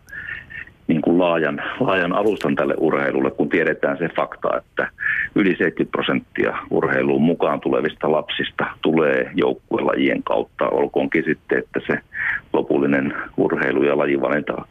niin 0.87 1.01
kuin 1.01 1.19
laajan, 1.19 1.63
laajan 1.79 2.13
alustan 2.13 2.55
tälle 2.55 2.73
urheilulle, 2.77 3.31
kun 3.31 3.49
tiedetään 3.49 3.97
se 3.97 4.09
fakta, 4.15 4.57
että 4.57 4.89
yli 5.35 5.49
70 5.49 5.91
prosenttia 5.91 6.57
urheiluun 6.69 7.21
mukaan 7.21 7.61
tulevista 7.61 8.11
lapsista 8.11 8.65
tulee 8.81 9.31
joukkuelajien 9.35 10.23
kautta, 10.23 10.69
olkoonkin 10.69 11.23
sitten, 11.23 11.59
että 11.59 11.79
se 11.87 11.99
lopullinen 12.53 13.13
urheilu- 13.37 13.83
ja 13.83 13.97
lajivalinta 13.97 14.65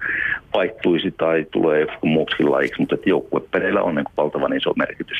vaihtuisi 0.54 1.10
tai 1.10 1.46
tulee 1.50 1.80
joku 1.80 2.06
muuksi 2.06 2.42
lajiksi, 2.42 2.80
mutta 2.80 2.96
joukkuepeleillä 3.06 3.82
on 3.82 3.94
niin 3.94 4.04
valtavan 4.16 4.56
iso 4.56 4.72
merkitys 4.76 5.18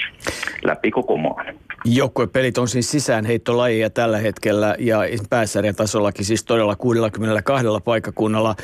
läpi 0.64 0.90
koko 0.90 1.16
maan. 1.16 1.46
Joukkuepelit 1.84 2.58
on 2.58 2.68
siis 2.68 2.90
sisäänheittolajia 2.90 3.90
tällä 3.90 4.18
hetkellä 4.18 4.74
ja 4.78 4.98
pääsarjatasollakin 5.30 6.24
siis 6.24 6.44
todella 6.44 6.76
62 6.76 7.64
paikkakunnalla. 7.84 8.54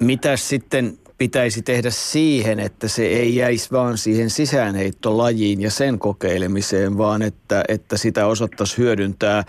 Mitä 0.00 0.36
sitten 0.36 0.92
pitäisi 1.18 1.62
tehdä 1.62 1.90
siihen, 1.90 2.60
että 2.60 2.88
se 2.88 3.06
ei 3.06 3.36
jäisi 3.36 3.70
vaan 3.72 3.98
siihen 3.98 4.30
sisäänheittolajiin 4.30 5.60
ja 5.60 5.70
sen 5.70 5.98
kokeilemiseen, 5.98 6.98
vaan 6.98 7.22
että, 7.22 7.64
että 7.68 7.96
sitä 7.96 8.26
osattaisi 8.26 8.78
hyödyntää 8.78 9.44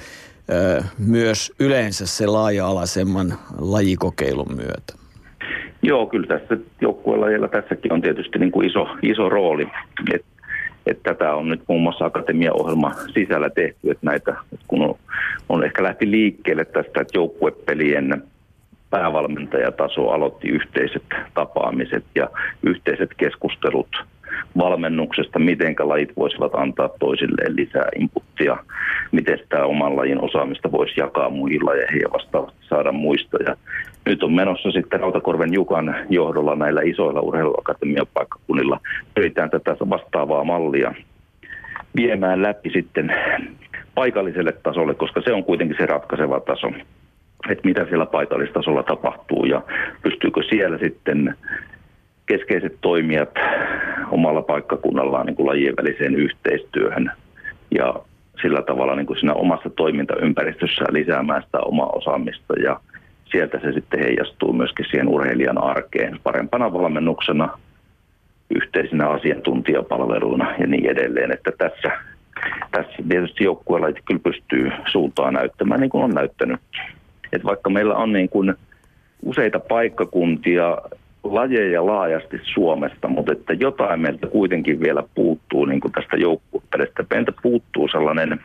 myös 0.98 1.54
yleensä 1.60 2.06
se 2.06 2.26
laaja-alaisemman 2.26 3.34
lajikokeilun 3.60 4.56
myötä? 4.56 4.94
Joo, 5.82 6.06
kyllä 6.06 6.28
tässä 6.28 6.58
joukkuelajilla 6.82 7.48
tässäkin 7.48 7.94
on 7.94 8.02
tietysti 8.02 8.40
niin 8.40 8.52
kuin 8.52 8.68
iso, 8.68 8.88
iso 9.02 9.30
rooli. 9.30 9.68
Et, 10.14 10.26
et 10.86 11.04
tätä 11.04 11.36
on 11.36 11.50
nyt 11.50 11.62
muun 11.68 11.82
muassa 11.82 12.06
akatemiaohjelma 12.06 12.92
sisällä 13.14 13.50
tehty, 13.50 13.92
että 13.92 14.06
näitä, 14.06 14.36
et 14.54 14.60
kun 14.68 14.82
on, 14.82 14.96
on 15.50 15.64
ehkä 15.64 15.84
lähti 15.84 16.12
liikkeelle 16.12 16.66
tästä, 16.66 17.02
että 17.02 17.18
joukkuepelien 17.18 18.24
päävalmentajataso 18.90 20.10
aloitti 20.10 20.48
yhteiset 20.48 21.04
tapaamiset 21.34 22.04
ja 22.16 22.30
yhteiset 22.64 23.10
keskustelut 23.18 24.04
valmennuksesta, 24.58 25.40
miten 25.40 25.76
lajit 25.80 26.18
voisivat 26.18 26.56
antaa 26.56 26.90
toisilleen 27.00 27.56
lisää 27.56 27.90
inputtia, 28.00 28.58
miten 29.12 29.38
sitä 29.38 29.66
oman 29.66 29.96
lajin 29.96 30.22
osaamista 30.22 30.72
voisi 30.72 30.94
jakaa 30.98 31.30
lajeihin 31.62 32.02
ja 32.02 32.12
vastaavasti 32.14 32.60
saada 32.70 32.92
muista. 32.92 33.38
Ja 33.48 33.56
nyt 34.06 34.24
on 34.24 34.34
menossa 34.34 34.72
sitten 34.72 35.00
Rautakorven 35.00 35.54
Jukan 35.54 35.96
johdolla 36.10 36.56
näillä 36.56 36.82
isoilla 36.82 37.22
urheiluakatemian 37.22 38.08
paikkakunnilla 38.14 38.80
pyritään 39.16 39.50
tätä 39.50 39.76
vastaavaa 39.90 40.44
mallia 40.44 40.94
viemään 41.96 42.42
läpi 42.42 42.70
sitten 42.70 43.16
paikalliselle 43.96 44.52
tasolle, 44.52 44.96
koska 44.96 45.22
se 45.22 45.34
on 45.34 45.44
kuitenkin 45.44 45.78
se 45.78 45.86
ratkaiseva 45.86 46.40
taso 46.40 46.72
että 47.50 47.68
mitä 47.68 47.86
siellä 47.86 48.06
paikallistasolla 48.06 48.84
tapahtuu 48.84 49.46
ja 49.46 49.62
pystyykö 50.04 50.44
siellä 50.50 50.78
sitten 50.78 51.36
keskeiset 52.26 52.78
toimijat 52.82 53.30
omalla 54.12 54.42
paikkakunnallaan 54.42 55.26
niin 55.26 55.36
kuin 55.36 55.48
lajien 55.48 55.76
väliseen 55.78 56.16
yhteistyöhön 56.16 57.12
ja 57.72 57.96
sillä 58.42 58.62
tavalla 58.62 58.96
niin 58.96 59.06
kuin 59.06 59.20
siinä 59.20 59.34
omassa 59.34 59.70
toimintaympäristössään 59.70 60.94
lisäämään 60.94 61.44
sitä 61.44 61.60
omaa 61.60 61.90
osaamista 61.90 62.54
ja 62.64 62.80
sieltä 63.32 63.60
se 63.60 63.72
sitten 63.72 64.00
heijastuu 64.00 64.54
myöskin 64.54 64.86
siihen 64.86 65.08
urheilijan 65.08 65.64
arkeen 65.64 66.20
parempana 66.24 66.74
valmennuksena, 66.74 67.58
yhteisinä 68.56 69.10
asiantuntijapalveluina 69.10 70.56
ja 70.60 70.68
niin 70.68 70.90
edelleen, 70.90 71.32
että 71.32 71.52
tässä, 71.58 71.92
tässä 72.72 72.96
tietysti 73.10 73.44
joukkueella 73.44 73.88
kyllä 74.06 74.22
pystyy 74.24 74.72
suuntaa 74.92 75.32
näyttämään 75.32 75.80
niin 75.80 75.90
kuin 75.90 76.04
on 76.04 76.12
näyttänyt. 76.12 76.60
Et 77.34 77.46
vaikka 77.46 77.70
meillä 77.70 77.96
on 77.96 78.14
niin 78.14 78.30
kuin 78.30 78.54
useita 79.26 79.60
paikkakuntia, 79.60 80.78
lajeja 81.24 81.86
laajasti 81.86 82.40
Suomesta, 82.44 83.08
mutta 83.08 83.32
että 83.32 83.54
jotain 83.54 84.00
meiltä 84.00 84.28
kuitenkin 84.28 84.80
vielä 84.80 85.04
puuttuu 85.16 85.66
niin 85.66 85.80
kuin 85.80 85.92
tästä 85.92 86.18
joukkuepelistä. 86.18 87.06
Meiltä 87.10 87.32
puuttuu 87.42 87.88
sellainen 87.88 88.40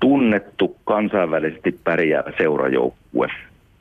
tunnettu, 0.00 0.76
kansainvälisesti 0.84 1.78
pärjäävä 1.84 2.32
seurajoukkue. 2.38 3.28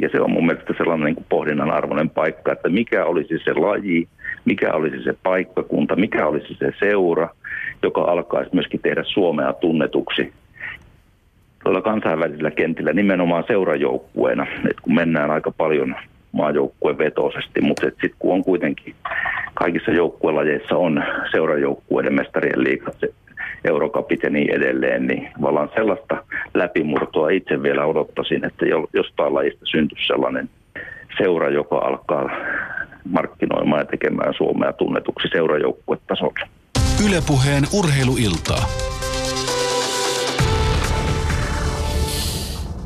Ja 0.02 0.10
se 0.10 0.22
on 0.22 0.32
mun 0.32 0.46
mielestä 0.46 0.74
sellainen 0.78 1.06
niin 1.06 1.16
kuin 1.16 1.26
pohdinnan 1.30 1.72
arvoinen 1.72 2.10
paikka, 2.10 2.52
että 2.52 2.70
mikä 2.70 3.06
olisi 3.06 3.40
se 3.44 3.54
laji, 3.54 4.08
mikä 4.46 4.74
olisi 4.74 5.04
se 5.04 5.14
paikkakunta, 5.24 5.96
mikä 5.96 6.28
olisi 6.28 6.56
se 6.60 6.74
seura, 6.80 7.30
joka 7.84 8.02
alkaisi 8.02 8.50
myöskin 8.54 8.80
tehdä 8.80 9.04
Suomea 9.04 9.54
tunnetuksi 9.54 10.34
tuolla 11.64 11.82
kansainvälisillä 11.82 12.52
kentillä 12.52 12.94
nimenomaan 12.94 13.44
seurajoukkueena, 13.48 14.44
että 14.44 14.82
kun 14.82 14.96
mennään 14.96 15.32
aika 15.32 15.52
paljon 15.52 15.96
maajoukkueen 16.32 16.98
vetoisesti, 16.98 17.62
mutta 17.62 17.86
sitten 17.86 18.12
kun 18.20 18.34
on 18.34 18.44
kuitenkin 18.44 18.96
kaikissa 19.54 19.92
joukkuelajeissa 19.92 20.78
on 20.78 21.04
seurajoukkueiden 21.32 22.14
mestarien 22.14 22.64
liikat, 22.64 22.98
eurokapit 23.66 24.24
ja 24.24 24.30
niin 24.30 24.56
edelleen, 24.56 25.08
niin 25.08 25.30
tavallaan 25.34 25.70
sellaista 25.76 26.24
läpimurtoa 26.54 27.30
itse 27.30 27.64
vielä 27.64 27.86
odottaisin, 27.86 28.46
että 28.46 28.66
jostain 28.94 29.34
lajista 29.34 29.66
syntyisi 29.66 30.08
sellainen 30.08 30.50
seura, 31.18 31.50
joka 31.50 31.78
alkaa 31.78 32.30
markkinoimaan 33.10 33.82
ja 33.82 33.86
tekemään 33.86 34.34
Suomea 34.34 34.74
tunnetuksi 34.74 35.28
seurajoukkuetasolla. 35.32 36.48
Ylepuheen 37.08 37.64
urheiluiltaa. 37.74 38.64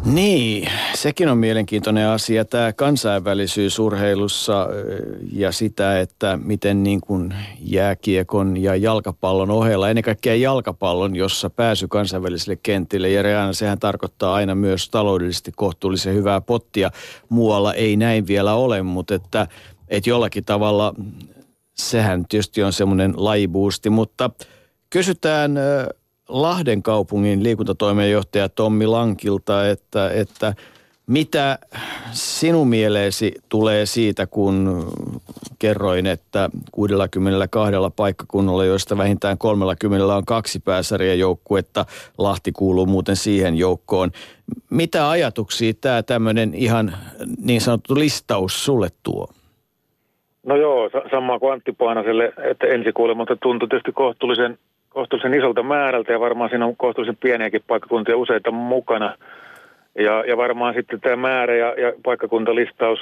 Niin, 0.05 0.69
sekin 0.95 1.29
on 1.29 1.38
mielenkiintoinen 1.38 2.07
asia, 2.07 2.45
tämä 2.45 2.74
kansainvälisyys 2.74 3.79
urheilussa 3.79 4.67
ja 5.31 5.51
sitä, 5.51 6.00
että 6.00 6.39
miten 6.43 6.83
niin 6.83 7.01
kuin 7.01 7.36
jääkiekon 7.60 8.57
ja 8.57 8.75
jalkapallon 8.75 9.51
ohella, 9.51 9.89
ennen 9.89 10.03
kaikkea 10.03 10.36
jalkapallon, 10.36 11.15
jossa 11.15 11.50
pääsy 11.50 11.88
kansainvälisille 11.88 12.60
kentille, 12.63 13.10
ja 13.10 13.24
reana 13.24 13.53
sehän 13.53 13.79
tarkoittaa 13.79 14.33
aina 14.33 14.55
myös 14.55 14.89
taloudellisesti 14.89 15.51
kohtuullisen 15.55 16.15
hyvää 16.15 16.41
pottia. 16.41 16.91
Muualla 17.29 17.74
ei 17.74 17.95
näin 17.95 18.27
vielä 18.27 18.53
ole, 18.53 18.81
mutta 18.81 19.15
että, 19.15 19.48
että 19.88 20.10
jollakin 20.10 20.45
tavalla 20.45 20.93
sehän 21.74 22.25
tietysti 22.29 22.63
on 22.63 22.74
semmoinen 22.74 23.13
lajibuusti, 23.17 23.89
mutta 23.89 24.29
kysytään 24.89 25.57
Lahden 26.34 26.84
kaupungin 26.84 27.44
liikuntatoimenjohtaja 27.44 28.50
Tommi 28.50 28.88
Lankilta, 28.88 29.70
että, 29.70 30.12
että 30.12 30.54
mitä 31.08 31.60
sinun 32.12 32.68
mieleesi 32.68 33.34
tulee 33.50 33.86
siitä, 33.86 34.28
kun 34.28 34.88
kerroin, 35.60 36.08
että 36.08 36.50
62 36.72 37.70
paikkakunnalla, 37.96 38.66
joista 38.66 38.98
vähintään 38.98 39.38
30 39.38 40.16
on 40.16 40.25
kaksi 40.25 40.60
pääsarjajoukkuetta, 40.60 41.86
Lahti 42.18 42.52
kuuluu 42.52 42.86
muuten 42.86 43.16
siihen 43.16 43.56
joukkoon. 43.56 44.12
Mitä 44.70 45.10
ajatuksia 45.10 45.74
tämä 45.82 46.04
tämmöinen 46.04 46.54
ihan 46.54 46.94
niin 47.46 47.62
sanottu 47.62 47.96
listaus 47.96 48.66
sulle 48.66 48.88
tuo? 49.04 49.28
No 50.46 50.56
joo, 50.56 50.90
sama 51.12 51.40
kuin 51.40 51.54
Antti 51.54 51.72
Paanaselle, 51.72 52.34
että 52.52 52.68
ensikuulemalta 52.68 53.36
tuntui 53.36 53.70
tietysti 53.70 53.92
kohtuullisen 53.92 54.58
kohtuullisen 54.94 55.34
isolta 55.34 55.64
määrältä 55.64 56.12
ja 56.12 56.20
varmaan 56.20 56.50
siinä 56.50 56.66
on 56.66 56.78
kohtuullisen 56.78 57.18
pieniäkin 57.18 57.62
paikkakuntia 57.68 58.18
useita 58.18 58.52
mukana. 58.52 59.16
Ja, 60.00 60.24
ja 60.28 60.38
varmaan 60.38 60.74
sitten 60.74 61.02
tämä 61.02 61.16
määrä 61.16 61.56
ja, 61.56 61.68
ja 61.68 61.94
paikkakuntalistaus 62.04 63.00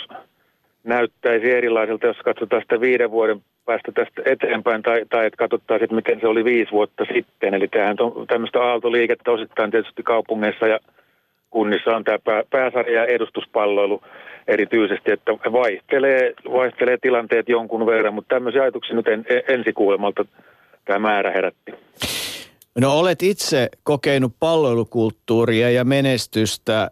näyttäisi 0.83 1.51
erilaiselta, 1.51 2.07
jos 2.07 2.17
katsotaan 2.17 2.61
sitä 2.61 2.81
viiden 2.81 3.11
vuoden 3.11 3.41
päästä 3.65 3.91
tästä 3.91 4.21
eteenpäin, 4.25 4.83
tai, 4.83 5.05
tai 5.09 5.25
että 5.25 5.37
katsotaan 5.37 5.79
sitten, 5.79 5.95
miten 5.95 6.19
se 6.19 6.27
oli 6.27 6.45
viisi 6.45 6.71
vuotta 6.71 7.05
sitten. 7.13 7.53
Eli 7.53 7.67
tämähän 7.67 7.95
on 7.99 8.27
tämmöistä 8.27 8.63
aaltoliikettä 8.63 9.31
osittain 9.31 9.71
tietysti 9.71 10.03
kaupungeissa 10.03 10.67
ja 10.67 10.79
kunnissa 11.49 11.95
on 11.95 12.03
tämä 12.03 12.19
pää, 12.19 12.43
pääsarja 12.49 13.01
ja 13.01 13.05
edustuspalloilu 13.05 14.01
erityisesti, 14.47 15.11
että 15.11 15.31
vaihtelee, 15.31 16.33
vaihtelee 16.51 16.97
tilanteet 17.01 17.49
jonkun 17.49 17.85
verran, 17.85 18.13
mutta 18.13 18.35
tämmöisiä 18.35 18.61
ajatuksia 18.61 18.95
nyt 18.95 19.07
en, 19.07 19.25
ensikuulemalta 19.47 20.25
tämä 20.91 20.99
määrä 20.99 21.31
herätti. 21.31 21.71
No 22.79 22.99
olet 22.99 23.23
itse 23.23 23.69
kokenut 23.83 24.33
palvelukulttuuria 24.39 25.71
ja 25.71 25.85
menestystä 25.85 26.91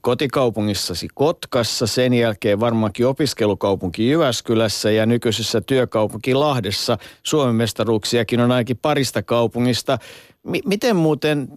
kotikaupungissasi 0.00 1.08
Kotkassa, 1.14 1.86
sen 1.86 2.14
jälkeen 2.14 2.60
varmaankin 2.60 3.06
opiskelukaupunki 3.06 4.08
Jyväskylässä 4.08 4.90
ja 4.90 5.06
nykyisessä 5.06 5.60
työkaupunki 5.60 6.34
Lahdessa. 6.34 6.98
Suomen 7.22 7.54
mestaruuksiakin 7.54 8.40
on 8.40 8.52
ainakin 8.52 8.78
parista 8.82 9.22
kaupungista. 9.22 9.98
M- 10.42 10.68
miten 10.68 10.96
muuten 10.96 11.48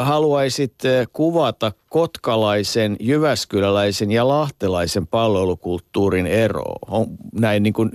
haluaisit 0.00 0.74
kuvata 1.12 1.72
kotkalaisen, 1.88 2.96
jyväskyläläisen 3.00 4.10
ja 4.10 4.28
lahtelaisen 4.28 5.06
palvelukulttuurin 5.06 6.26
eroa? 6.26 6.78
On 6.88 7.06
näin 7.32 7.62
niin 7.62 7.72
kuin 7.72 7.90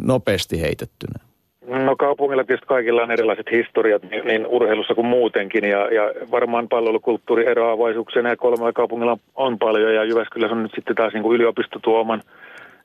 nopeasti 0.00 0.60
heitettynä. 0.60 1.29
No 1.70 1.96
kaupungilla 1.96 2.44
tietysti 2.44 2.66
kaikilla 2.66 3.02
on 3.02 3.10
erilaiset 3.10 3.50
historiat 3.50 4.02
niin, 4.02 4.26
niin 4.26 4.46
urheilussa 4.46 4.94
kuin 4.94 5.06
muutenkin 5.06 5.64
ja, 5.64 5.94
ja 5.94 6.02
varmaan 6.30 6.68
palvelukulttuuri 6.68 7.46
eroavaisuuksia 7.46 8.22
näillä 8.22 8.36
kolmella 8.36 8.72
kaupungilla 8.72 9.12
on, 9.12 9.18
on 9.34 9.58
paljon 9.58 9.94
ja 9.94 10.04
Jyväskylässä 10.04 10.56
on 10.56 10.62
nyt 10.62 10.72
sitten 10.74 10.96
taas 10.96 11.12
niin 11.12 11.22
kuin 11.22 11.34
yliopisto 11.34 11.78
tuo 11.78 12.00
oman 12.00 12.22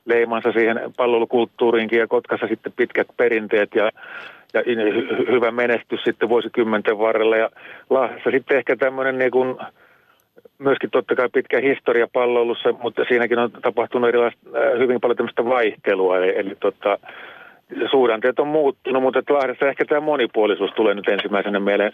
leimansa 0.06 0.51
siihen 0.51 0.80
palvelukulttuuriinkin 0.98 2.00
ja 2.00 2.08
Kotkassa 2.08 2.48
sitten 2.48 2.74
pitkät 2.75 3.08
perinteet 3.18 3.75
ja, 3.75 3.92
ja 4.54 4.63
hy, 4.65 5.08
hyvä 5.32 5.51
menestys 5.51 6.04
sitten 6.04 6.30
vuosikymmenten 6.30 7.00
varrella 7.00 7.38
ja 7.38 7.50
Lahdessa 7.89 8.32
sitten 8.32 8.58
ehkä 8.58 8.75
tämmöinen 8.75 9.18
niin 9.18 9.32
kuin, 9.32 9.58
myöskin 10.58 10.89
totta 10.89 11.15
kai 11.15 11.30
pitkä 11.34 11.60
historia 11.60 12.08
palvelussa, 12.13 12.74
mutta 12.84 13.06
siinäkin 13.08 13.39
on 13.39 13.51
tapahtunut 13.51 14.10
erilaista, 14.10 14.39
äh, 14.56 14.80
hyvin 14.80 15.01
paljon 15.01 15.18
tämmöistä 15.18 15.46
vaihtelua, 15.46 16.18
eli, 16.18 16.39
eli 16.39 16.56
tota, 16.60 16.98
suhdanteet 17.91 18.39
on 18.39 18.48
muuttunut, 18.48 19.03
mutta 19.03 19.19
että 19.19 19.34
Lahdessa 19.34 19.69
ehkä 19.69 19.86
tämä 19.86 20.01
monipuolisuus 20.01 20.72
tulee 20.72 20.93
nyt 20.93 21.07
ensimmäisenä 21.07 21.60
mieleen, 21.60 21.93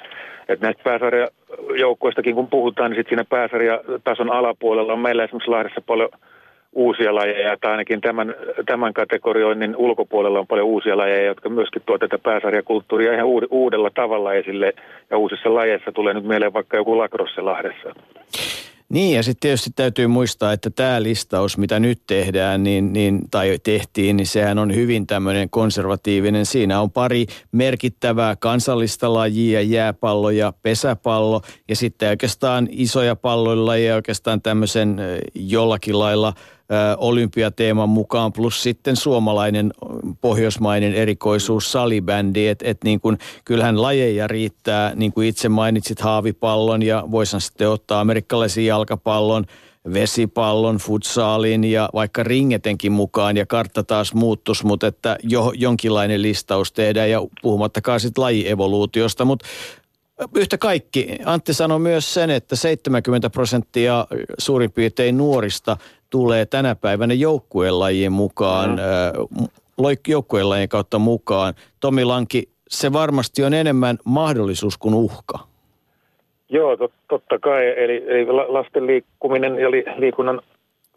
että 0.49 0.65
näistä 0.65 0.83
pääsarjajoukkoistakin 0.83 2.35
kun 2.35 2.47
puhutaan, 2.47 2.91
niin 2.91 2.99
sitten 2.99 3.09
siinä 3.09 3.25
pääsarjatason 3.29 4.31
alapuolella 4.31 4.93
on 4.93 4.99
meillä 4.99 5.23
esimerkiksi 5.23 5.51
Lahdessa 5.51 5.81
paljon 5.81 6.09
uusia 6.73 7.15
lajeja, 7.15 7.57
tai 7.61 7.71
ainakin 7.71 8.01
tämän, 8.01 8.35
tämän 8.65 8.93
kategorioinnin 8.93 9.75
ulkopuolella 9.75 10.39
on 10.39 10.47
paljon 10.47 10.67
uusia 10.67 10.97
lajeja, 10.97 11.25
jotka 11.25 11.49
myöskin 11.49 11.81
tuo 11.85 11.97
tätä 11.97 12.17
pääsarjakulttuuria 12.17 13.13
ihan 13.13 13.27
uudella 13.49 13.89
tavalla 13.89 14.33
esille, 14.33 14.73
ja 15.09 15.17
uusissa 15.17 15.53
lajeissa 15.53 15.91
tulee 15.91 16.13
nyt 16.13 16.23
mieleen 16.23 16.53
vaikka 16.53 16.77
joku 16.77 16.97
Lacrosse 16.97 17.41
Lahdessa. 17.41 17.93
Niin 18.91 19.15
ja 19.15 19.23
sitten 19.23 19.39
tietysti 19.39 19.69
täytyy 19.75 20.07
muistaa, 20.07 20.53
että 20.53 20.69
tämä 20.69 21.03
listaus, 21.03 21.57
mitä 21.57 21.79
nyt 21.79 22.01
tehdään 22.07 22.63
niin, 22.63 22.93
niin, 22.93 23.21
tai 23.31 23.59
tehtiin, 23.63 24.17
niin 24.17 24.27
sehän 24.27 24.59
on 24.59 24.75
hyvin 24.75 25.07
tämmöinen 25.07 25.49
konservatiivinen. 25.49 26.45
Siinä 26.45 26.81
on 26.81 26.91
pari 26.91 27.25
merkittävää 27.51 28.35
kansallista 28.35 29.13
lajia, 29.13 29.61
jääpallo 29.61 30.29
ja 30.29 30.53
pesäpallo 30.61 31.41
ja 31.69 31.75
sitten 31.75 32.09
oikeastaan 32.09 32.67
isoja 32.71 33.15
palloilla 33.15 33.71
oikeastaan 33.95 34.41
tämmöisen 34.41 34.97
jollakin 35.35 35.99
lailla– 35.99 36.33
olympiateeman 36.97 37.89
mukaan, 37.89 38.33
plus 38.33 38.63
sitten 38.63 38.95
suomalainen 38.95 39.73
pohjoismainen 40.21 40.93
erikoisuus 40.93 41.71
salibändi, 41.71 42.47
että 42.47 42.65
et 42.67 42.83
niin 42.83 43.01
kuin, 43.01 43.17
kyllähän 43.45 43.81
lajeja 43.81 44.27
riittää, 44.27 44.95
niin 44.95 45.13
kuin 45.13 45.27
itse 45.27 45.49
mainitsit 45.49 46.01
haavipallon 46.01 46.83
ja 46.83 47.03
voisin 47.11 47.41
sitten 47.41 47.69
ottaa 47.69 48.01
amerikkalaisen 48.01 48.65
jalkapallon, 48.65 49.45
vesipallon, 49.93 50.77
futsaalin 50.77 51.63
ja 51.63 51.89
vaikka 51.93 52.23
ringetenkin 52.23 52.91
mukaan. 52.91 53.37
Ja 53.37 53.45
kartta 53.45 53.83
taas 53.83 54.13
muuttus, 54.13 54.63
mutta 54.63 54.87
että 54.87 55.17
jo, 55.23 55.51
jonkinlainen 55.55 56.21
listaus 56.21 56.71
tehdään 56.71 57.09
ja 57.09 57.21
puhumattakaan 57.41 57.99
sitten 57.99 58.21
lajievoluutiosta, 58.21 59.25
mutta 59.25 59.47
Yhtä 60.35 60.57
kaikki, 60.57 61.07
Antti 61.25 61.53
sanoi 61.53 61.79
myös 61.79 62.13
sen, 62.13 62.29
että 62.29 62.55
70 62.55 63.29
prosenttia 63.29 64.07
suurin 64.37 64.71
piirtein 64.71 65.17
nuorista 65.17 65.77
tulee 66.11 66.45
tänä 66.45 66.75
päivänä 66.75 67.13
joukkuelajien 67.13 68.11
mukaan, 68.11 68.69
mm. 68.69 69.85
joukkuelajien 70.07 70.69
kautta 70.69 70.99
mukaan. 70.99 71.53
Tomi 71.79 72.05
Lanki, 72.05 72.43
se 72.69 72.93
varmasti 72.93 73.43
on 73.43 73.53
enemmän 73.53 73.97
mahdollisuus 74.05 74.77
kuin 74.77 74.95
uhka. 74.95 75.39
Joo, 76.49 76.77
tot, 76.77 76.91
totta 77.07 77.39
kai. 77.39 77.83
Eli, 77.83 78.03
eli 78.07 78.25
lasten 78.25 78.87
liikkuminen 78.87 79.59
ja 79.59 79.71
li, 79.71 79.83
liikunnan 79.97 80.41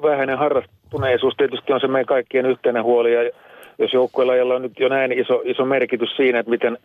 vähäinen 0.02 0.38
harrastuneisuus 0.38 1.34
tietysti 1.36 1.72
on 1.72 1.80
se 1.80 1.86
meidän 1.86 2.06
kaikkien 2.06 2.46
yhteinen 2.46 2.84
huoli. 2.84 3.14
Ja 3.14 3.30
jos 3.78 3.92
joukkuelajilla 3.92 4.54
on 4.54 4.62
nyt 4.62 4.80
jo 4.80 4.88
näin 4.88 5.12
iso, 5.12 5.42
iso 5.44 5.64
merkitys 5.64 6.16
siinä, 6.16 6.38
että 6.38 6.50
miten 6.50 6.78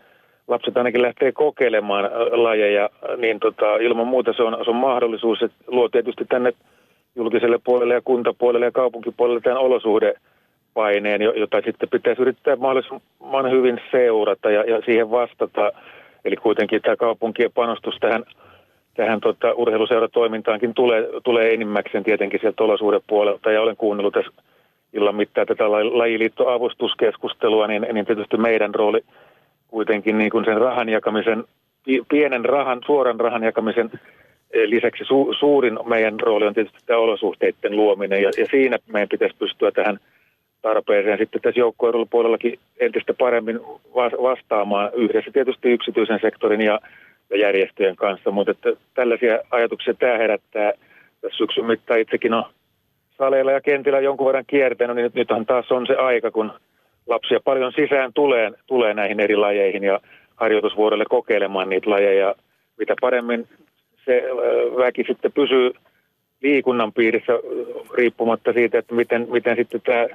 lapset 0.47 0.77
ainakin 0.77 1.01
lähtee 1.01 1.31
kokeilemaan 1.31 2.09
lajeja, 2.31 2.89
niin 3.17 3.39
tota, 3.39 3.75
ilman 3.75 4.07
muuta 4.07 4.33
se 4.33 4.43
on, 4.43 4.57
se 4.63 4.69
on 4.69 4.75
mahdollisuus. 4.75 5.41
Että 5.41 5.57
luo 5.67 5.89
tietysti 5.89 6.25
tänne 6.25 6.53
julkiselle 7.19 7.59
puolelle 7.63 7.93
ja 7.93 8.01
kuntapuolelle 8.01 8.65
ja 8.65 8.71
kaupunkipuolelle 8.71 9.41
tämän 9.41 9.57
olosuhdepaineen, 9.57 11.21
jota 11.21 11.61
sitten 11.65 11.89
pitäisi 11.89 12.21
yrittää 12.21 12.55
mahdollisimman 12.55 13.51
hyvin 13.51 13.81
seurata 13.91 14.51
ja, 14.51 14.63
ja 14.63 14.81
siihen 14.85 15.11
vastata. 15.11 15.71
Eli 16.25 16.35
kuitenkin 16.35 16.81
tämä 16.81 16.95
kaupunkien 16.95 17.51
panostus 17.51 17.97
tähän, 17.99 18.23
tähän 18.93 19.19
tota, 19.19 19.53
urheiluseuratoimintaankin 19.53 20.73
tulee, 20.73 21.09
tulee 21.23 21.53
enimmäkseen 21.53 22.03
tietenkin 22.03 22.39
sieltä 22.39 22.63
olosuhdepuolelta. 22.63 23.51
Ja 23.51 23.61
olen 23.61 23.77
kuunnellut 23.77 24.13
tässä 24.13 24.31
illan 24.93 25.15
mittaan 25.15 25.47
tätä 25.47 25.71
lajiliittoavustuskeskustelua, 25.71 27.67
niin, 27.67 27.87
niin 27.93 28.05
tietysti 28.05 28.37
meidän 28.37 28.75
rooli 28.75 29.01
kuitenkin 29.67 30.17
niin 30.17 30.31
kuin 30.31 30.45
sen 30.45 30.61
rahan 30.61 30.89
jakamisen, 30.89 31.43
pienen 32.09 32.45
rahan, 32.45 32.81
suoran 32.85 33.19
rahan 33.19 33.43
jakamisen 33.43 33.91
lisäksi 34.53 35.03
su, 35.05 35.33
suurin 35.39 35.79
meidän 35.85 36.19
rooli 36.19 36.47
on 36.47 36.53
tietysti 36.53 36.79
tämä 36.85 36.99
olosuhteiden 36.99 37.75
luominen 37.75 38.21
ja, 38.21 38.31
ja 38.37 38.45
siinä 38.51 38.77
meidän 38.87 39.09
pitäisi 39.09 39.35
pystyä 39.39 39.71
tähän 39.71 39.99
tarpeeseen 40.61 41.17
sitten 41.17 41.41
tässä 41.41 41.59
joukkueurheilupuolellakin 41.59 42.59
entistä 42.79 43.13
paremmin 43.13 43.59
vastaamaan 44.21 44.91
yhdessä 44.93 45.31
tietysti 45.31 45.69
yksityisen 45.69 46.19
sektorin 46.21 46.61
ja, 46.61 46.79
ja 47.29 47.37
järjestöjen 47.37 47.95
kanssa, 47.95 48.31
mutta 48.31 48.51
että 48.51 48.69
tällaisia 48.93 49.39
ajatuksia 49.51 49.93
tämä 49.93 50.17
herättää 50.17 50.73
tässä 51.21 51.37
syksyn 51.37 51.65
mittaan 51.65 51.99
itsekin 51.99 52.33
on 52.33 52.43
saleilla 53.17 53.51
ja 53.51 53.61
kentillä 53.61 53.99
jonkun 53.99 54.27
verran 54.27 54.43
kiertänyt, 54.47 54.95
niin 54.95 55.03
nyt, 55.03 55.13
nythän 55.13 55.45
taas 55.45 55.71
on 55.71 55.87
se 55.87 55.95
aika, 55.95 56.31
kun 56.31 56.51
lapsia 57.07 57.39
paljon 57.43 57.73
sisään 57.75 58.13
tulee, 58.13 58.51
tulee 58.67 58.93
näihin 58.93 59.19
eri 59.19 59.35
lajeihin 59.35 59.83
ja 59.83 59.99
harjoitusvuodelle 60.35 61.05
kokeilemaan 61.09 61.69
niitä 61.69 61.89
lajeja. 61.89 62.35
Mitä 62.77 62.95
paremmin 63.01 63.47
se 64.09 64.23
väki 64.77 65.03
sitten 65.07 65.31
pysyy 65.31 65.71
liikunnan 66.41 66.93
piirissä 66.93 67.33
riippumatta 67.97 68.53
siitä, 68.53 68.79
että 68.79 68.95
miten, 68.95 69.27
miten 69.31 69.55
sitten 69.55 69.81
tämä 69.81 70.07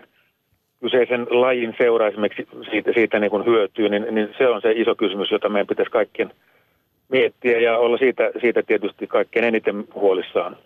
kyseisen 0.80 1.26
lajin 1.30 1.74
seura 1.78 2.08
esimerkiksi 2.08 2.48
siitä, 2.70 2.92
siitä 2.94 3.18
niin 3.20 3.30
kuin 3.30 3.46
hyötyy, 3.46 3.88
niin, 3.88 4.06
niin 4.10 4.34
se 4.38 4.48
on 4.48 4.60
se 4.62 4.72
iso 4.72 4.94
kysymys, 4.94 5.30
jota 5.30 5.48
meidän 5.48 5.66
pitäisi 5.66 5.90
kaikkien 5.90 6.30
miettiä 7.08 7.60
ja 7.60 7.78
olla 7.78 7.98
siitä, 7.98 8.30
siitä 8.40 8.62
tietysti 8.62 9.06
kaikkein 9.06 9.44
eniten 9.44 9.84
huolissaan. 9.94 10.56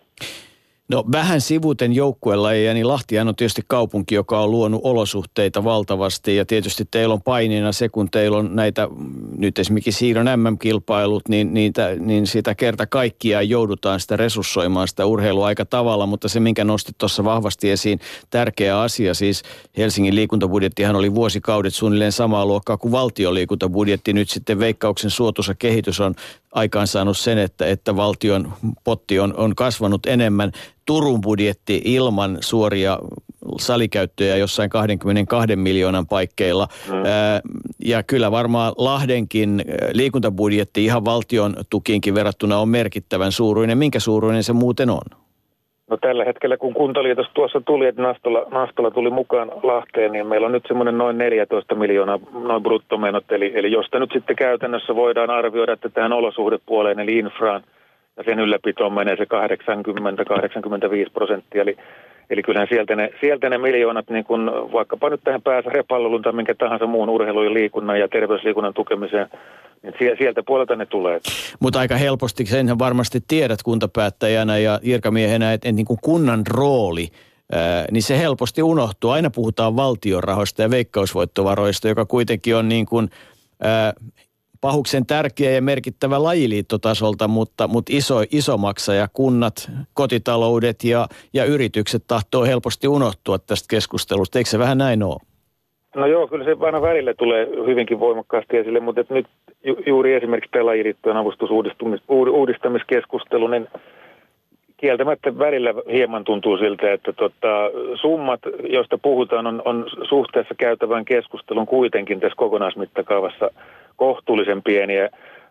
No 0.89 1.05
vähän 1.11 1.41
sivuten 1.41 1.93
joukkuelajeja, 1.93 2.73
niin 2.73 2.87
Lahtihan 2.87 3.27
on 3.27 3.35
tietysti 3.35 3.61
kaupunki, 3.67 4.15
joka 4.15 4.39
on 4.39 4.51
luonut 4.51 4.81
olosuhteita 4.83 5.63
valtavasti. 5.63 6.35
Ja 6.35 6.45
tietysti 6.45 6.87
teillä 6.91 7.13
on 7.13 7.21
paineena 7.21 7.71
se, 7.71 7.89
kun 7.89 8.11
teillä 8.11 8.37
on 8.37 8.55
näitä, 8.55 8.87
nyt 9.37 9.59
esimerkiksi 9.59 9.99
Siirron 9.99 10.25
MM-kilpailut, 10.25 11.29
niin, 11.29 11.53
niitä, 11.53 11.95
niin 11.99 12.27
sitä 12.27 12.55
kerta 12.55 12.87
kaikkiaan 12.87 13.49
joudutaan 13.49 13.99
sitä 13.99 14.17
resurssoimaan 14.17 14.87
sitä 14.87 15.05
urheilua 15.05 15.45
aika 15.45 15.65
tavalla, 15.65 16.05
mutta 16.05 16.27
se 16.27 16.39
minkä 16.39 16.63
nostit 16.63 16.97
tuossa 16.97 17.23
vahvasti 17.23 17.69
esiin, 17.69 17.99
tärkeä 18.29 18.81
asia, 18.81 19.13
siis 19.13 19.43
Helsingin 19.77 20.15
liikuntabudjettihan 20.15 20.95
oli 20.95 21.15
vuosikaudet 21.15 21.73
suunnilleen 21.73 22.11
samaa 22.11 22.45
luokkaa 22.45 22.77
kuin 22.77 22.91
valtion 22.91 23.33
liikuntabudjetti, 23.33 24.13
nyt 24.13 24.29
sitten 24.29 24.59
veikkauksen 24.59 25.09
suotuisa 25.09 25.55
kehitys 25.55 25.99
on 25.99 26.15
aikaansaanut 26.51 27.17
sen, 27.17 27.37
että, 27.37 27.65
että 27.65 27.95
valtion 27.95 28.53
potti 28.83 29.19
on, 29.19 29.33
on 29.37 29.55
kasvanut 29.55 30.05
enemmän. 30.05 30.51
Turun 30.89 31.21
budjetti 31.21 31.81
ilman 31.85 32.37
suoria 32.39 32.97
salikäyttöjä 33.59 34.35
jossain 34.35 34.69
22 34.69 35.55
miljoonan 35.55 36.07
paikkeilla. 36.07 36.67
Mm. 36.87 37.03
ja 37.85 38.03
kyllä 38.03 38.31
varmaan 38.31 38.73
Lahdenkin 38.77 39.61
liikuntabudjetti 39.93 40.85
ihan 40.85 41.05
valtion 41.05 41.53
tukiinkin 41.69 42.15
verrattuna 42.15 42.57
on 42.57 42.69
merkittävän 42.69 43.31
suuruinen. 43.31 43.77
Minkä 43.77 43.99
suuruinen 43.99 44.43
se 44.43 44.53
muuten 44.53 44.89
on? 44.89 45.01
No 45.89 45.97
tällä 45.97 46.25
hetkellä, 46.25 46.57
kun 46.57 46.73
kuntaliitos 46.73 47.27
tuossa 47.33 47.61
tuli, 47.61 47.87
että 47.87 48.01
Nastola, 48.01 48.45
Nastola 48.51 48.91
tuli 48.91 49.09
mukaan 49.09 49.51
Lahteen, 49.63 50.11
niin 50.11 50.27
meillä 50.27 50.45
on 50.45 50.51
nyt 50.53 50.65
semmoinen 50.67 50.97
noin 50.97 51.17
14 51.17 51.75
miljoonaa 51.75 52.19
noin 52.33 52.63
bruttomenot. 52.63 53.31
Eli, 53.31 53.51
eli 53.55 53.71
josta 53.71 53.99
nyt 53.99 54.11
sitten 54.13 54.35
käytännössä 54.35 54.95
voidaan 54.95 55.29
arvioida, 55.29 55.73
että 55.73 55.89
tähän 55.89 56.13
olosuhdepuoleen, 56.13 56.99
eli 56.99 57.17
infraan 57.17 57.63
ja 58.19 58.23
sen 58.23 58.39
ylläpitoon 58.39 58.93
menee 58.93 59.15
se 59.15 59.23
80-85 61.07 61.11
prosenttia. 61.13 61.61
Eli, 61.61 61.77
eli 62.29 62.43
kyllähän 62.43 62.67
sieltä 62.71 62.95
ne, 62.95 63.09
sieltä 63.21 63.49
ne 63.49 63.57
miljoonat, 63.57 64.09
niin 64.09 64.23
kun 64.23 64.51
vaikkapa 64.73 65.09
nyt 65.09 65.21
tähän 65.23 65.41
pääsarjapallolun 65.41 66.21
tai 66.21 66.33
minkä 66.33 66.55
tahansa 66.55 66.85
muun 66.85 67.09
urheilun 67.09 67.45
ja 67.45 67.53
liikunnan 67.53 67.99
ja 67.99 68.07
terveysliikunnan 68.07 68.73
tukemiseen– 68.73 69.27
Sieltä 70.17 70.43
puolelta 70.43 70.75
ne 70.75 70.85
tulee. 70.85 71.19
Mutta 71.59 71.79
aika 71.79 71.95
helposti 71.95 72.45
sen 72.45 72.79
varmasti 72.79 73.19
tiedät 73.27 73.63
kuntapäättäjänä 73.63 74.57
ja 74.57 74.79
virkamiehenä, 74.85 75.53
että, 75.53 75.69
että 75.69 75.75
niin 75.75 75.85
kuin 75.85 75.99
kunnan 76.01 76.43
rooli 76.47 77.07
niin 77.91 78.03
se 78.03 78.19
helposti 78.19 78.63
unohtuu. 78.63 79.09
Aina 79.09 79.29
puhutaan 79.29 79.75
valtion 79.75 80.23
rahoista 80.23 80.61
ja 80.61 80.69
veikkausvoittovaroista, 80.69 81.87
joka 81.87 82.05
kuitenkin 82.05 82.55
on 82.55 82.69
niin 82.69 82.85
kuin, 82.85 83.09
pahuksen 84.61 85.05
tärkeä 85.05 85.51
ja 85.51 85.61
merkittävä 85.61 86.23
lajiliittotasolta, 86.23 87.27
mutta, 87.27 87.67
mutta 87.67 87.91
iso, 87.95 88.15
iso 88.31 88.57
maksaja, 88.57 89.07
kunnat, 89.13 89.71
kotitaloudet 89.93 90.83
ja, 90.83 91.07
ja 91.33 91.45
yritykset 91.45 92.03
tahtoo 92.07 92.43
helposti 92.43 92.87
unohtua 92.87 93.39
tästä 93.39 93.65
keskustelusta. 93.69 94.37
Eikö 94.37 94.49
se 94.49 94.59
vähän 94.59 94.77
näin 94.77 95.03
ole? 95.03 95.19
No 95.95 96.05
joo, 96.05 96.27
kyllä 96.27 96.45
se 96.45 96.55
aina 96.59 96.81
välillä 96.81 97.13
tulee 97.13 97.47
hyvinkin 97.67 97.99
voimakkaasti 97.99 98.57
esille, 98.57 98.79
mutta 98.79 99.03
nyt 99.09 99.27
ju, 99.63 99.75
juuri 99.85 100.13
esimerkiksi 100.13 100.49
pelaajiliittojen 100.53 101.17
avustusuudistamiskeskustelu, 101.17 103.47
niin 103.47 103.67
kieltämättä 104.77 105.37
välillä 105.37 105.73
hieman 105.91 106.23
tuntuu 106.23 106.57
siltä, 106.57 106.93
että 106.93 107.13
tota, 107.13 107.47
summat, 108.01 108.39
joista 108.69 108.97
puhutaan, 108.97 109.47
on, 109.47 109.61
on 109.65 109.85
suhteessa 110.09 110.55
käytävän 110.57 111.05
keskustelun 111.05 111.65
kuitenkin 111.65 112.19
tässä 112.19 112.35
kokonaismittakaavassa 112.35 113.49
kohtuullisen 113.99 114.63
pieniä. 114.63 115.09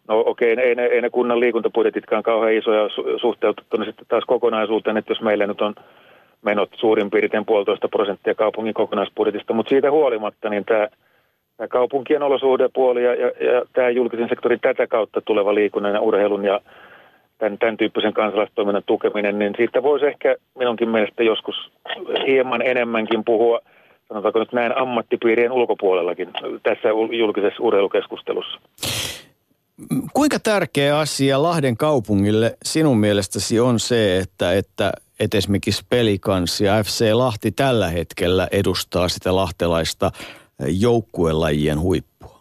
No 0.09 0.19
okei, 0.27 0.53
okay, 0.53 0.65
ei, 0.65 0.75
ne, 0.75 0.85
ei 0.85 1.01
ne 1.01 1.11
kunnan 1.11 1.41
liikuntabudjetitkaan 1.41 2.23
kauhean 2.23 2.53
isoja 2.53 2.89
suhteutettuna 3.21 3.85
sitten 3.85 4.07
taas 4.09 4.25
kokonaisuuteen, 4.25 4.97
että 4.97 5.11
jos 5.11 5.21
meillä 5.21 5.47
nyt 5.47 5.61
on 5.61 5.75
menot 6.43 6.71
suurin 6.77 7.11
piirtein 7.11 7.47
puolitoista 7.47 7.89
prosenttia 7.89 8.35
kaupungin 8.35 8.75
kokonaisbudjetista, 8.75 9.53
mutta 9.53 9.71
siitä 9.71 9.91
huolimatta 9.91 10.49
niin 10.49 10.65
tämä, 10.65 10.89
tämä 11.57 11.69
kaupunkien 11.69 12.23
olosuhdepuoli 12.23 13.05
ja, 13.05 13.15
ja, 13.15 13.27
ja 13.27 13.63
tämä 13.73 13.91
julkisen 13.91 14.29
sektorin 14.29 14.61
tätä 14.61 14.87
kautta 14.87 15.21
tuleva 15.21 15.55
liikunnan 15.55 15.95
ja 15.95 16.01
urheilun 16.01 16.45
ja 16.45 16.61
tämän, 17.39 17.59
tämän 17.59 17.77
tyyppisen 17.77 18.13
kansalaistoiminnan 18.13 18.83
tukeminen, 18.87 19.39
niin 19.39 19.55
siitä 19.57 19.83
voisi 19.83 20.07
ehkä 20.07 20.37
minunkin 20.59 20.89
mielestä 20.89 21.23
joskus 21.23 21.71
hieman 22.27 22.63
enemmänkin 22.63 23.25
puhua, 23.25 23.61
sanotaanko 24.09 24.39
nyt 24.39 24.53
näin 24.53 24.77
ammattipiirien 24.77 25.53
ulkopuolellakin 25.53 26.29
tässä 26.63 26.89
julkisessa 27.19 27.63
urheilukeskustelussa. 27.63 28.61
Kuinka 30.13 30.39
tärkeä 30.39 30.99
asia 30.99 31.43
Lahden 31.43 31.77
kaupungille 31.77 32.57
sinun 32.65 32.99
mielestäsi 32.99 33.61
on 33.61 33.79
se, 33.79 34.19
että, 34.19 34.53
että, 34.53 34.93
että 35.21 35.39
esimerkiksi 35.39 35.87
Pelikans 35.91 36.61
ja 36.61 36.83
FC 36.83 37.13
Lahti 37.13 37.51
tällä 37.51 37.89
hetkellä 37.89 38.49
edustaa 38.53 39.09
sitä 39.09 39.37
lahtelaista 39.37 40.11
joukkuelajien 40.81 41.81
huippua? 41.81 42.39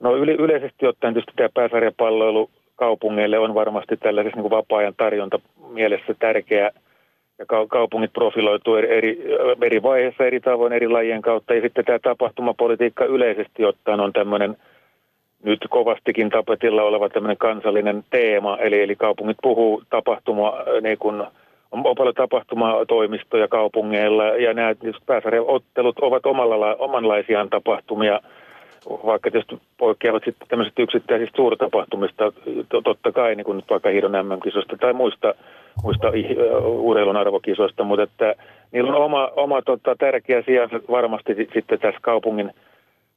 No 0.00 0.16
yle, 0.16 0.32
yleisesti 0.32 0.86
ottaen 0.86 1.14
tietysti 1.14 1.32
tämä 1.36 1.48
pääsarjapalloilu 1.54 2.50
kaupungeille 2.76 3.38
on 3.38 3.54
varmasti 3.54 3.96
tällaisessa 3.96 4.40
niin 4.40 4.50
vapaa-ajan 4.50 4.94
tarjonta 4.96 5.38
mielessä 5.68 6.14
tärkeä. 6.18 6.70
Ja 7.40 7.46
kaupungit 7.68 8.12
profiloituu 8.12 8.74
eri, 8.74 8.88
eri, 8.90 9.18
eri 9.62 9.82
vaiheissa 9.82 10.24
eri 10.24 10.40
tavoin 10.40 10.72
eri 10.72 10.88
lajien 10.88 11.22
kautta. 11.22 11.54
Ja 11.54 11.60
sitten 11.60 11.84
tämä 11.84 11.98
tapahtumapolitiikka 11.98 13.04
yleisesti 13.04 13.64
ottaen 13.64 14.00
on 14.00 14.12
tämmöinen 14.12 14.56
nyt 15.42 15.60
kovastikin 15.70 16.30
tapetilla 16.30 16.82
oleva 16.82 17.08
tämmöinen 17.08 17.36
kansallinen 17.36 18.04
teema. 18.10 18.58
Eli, 18.58 18.82
eli 18.82 18.96
kaupungit 18.96 19.36
puhuu 19.42 19.82
tapahtuma, 19.90 20.52
niin 20.80 20.98
kuin, 20.98 21.22
on 21.70 21.96
paljon 21.96 22.14
tapahtumatoimistoja 22.14 23.48
kaupungeilla 23.48 24.24
ja 24.24 24.54
nämä 24.54 24.74
pääsarjaottelut 25.06 25.98
ovat 25.98 26.26
omalla, 26.26 26.74
omanlaisiaan 26.74 27.50
tapahtumia– 27.50 28.20
vaikka 28.86 29.30
tietysti 29.30 29.58
poikkeavat 29.78 30.22
sitten 30.24 30.48
tämmöiset 30.48 30.78
yksittäisistä 30.78 31.36
suurtapahtumista, 31.36 32.32
totta 32.84 33.12
kai 33.12 33.34
niin 33.34 33.44
kuin 33.44 33.56
nyt 33.56 33.70
vaikka 33.70 33.88
Hiidon 33.88 34.12
MM-kisoista 34.12 34.76
tai 34.76 34.92
muista, 34.92 35.34
muista 35.82 36.12
urheilun 36.60 37.16
arvokisoista, 37.16 37.84
mutta 37.84 38.02
että 38.02 38.34
niillä 38.72 38.90
on 38.90 39.04
oma, 39.04 39.30
oma 39.36 39.62
tota, 39.62 39.96
tärkeä 39.98 40.42
sija 40.42 40.68
varmasti 40.90 41.34
sitten 41.34 41.78
tässä 41.78 42.00
kaupungin 42.02 42.50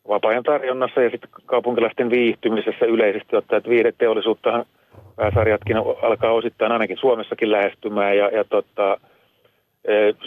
vapaa 0.07 0.43
tarjonnassa 0.43 1.01
ja 1.01 1.09
sitten 1.09 1.29
kaupunkilaisten 1.45 2.09
viihtymisessä 2.09 2.85
yleisesti 2.85 3.35
ottaen, 3.35 3.57
että 3.57 3.69
viihdeteollisuuttahan 3.69 4.65
pääsarjatkin 5.15 5.77
alkaa 6.01 6.31
osittain 6.31 6.71
ainakin 6.71 6.97
Suomessakin 6.97 7.51
lähestymään 7.51 8.17
ja, 8.17 8.29
ja 8.29 8.43
tota, 8.43 8.97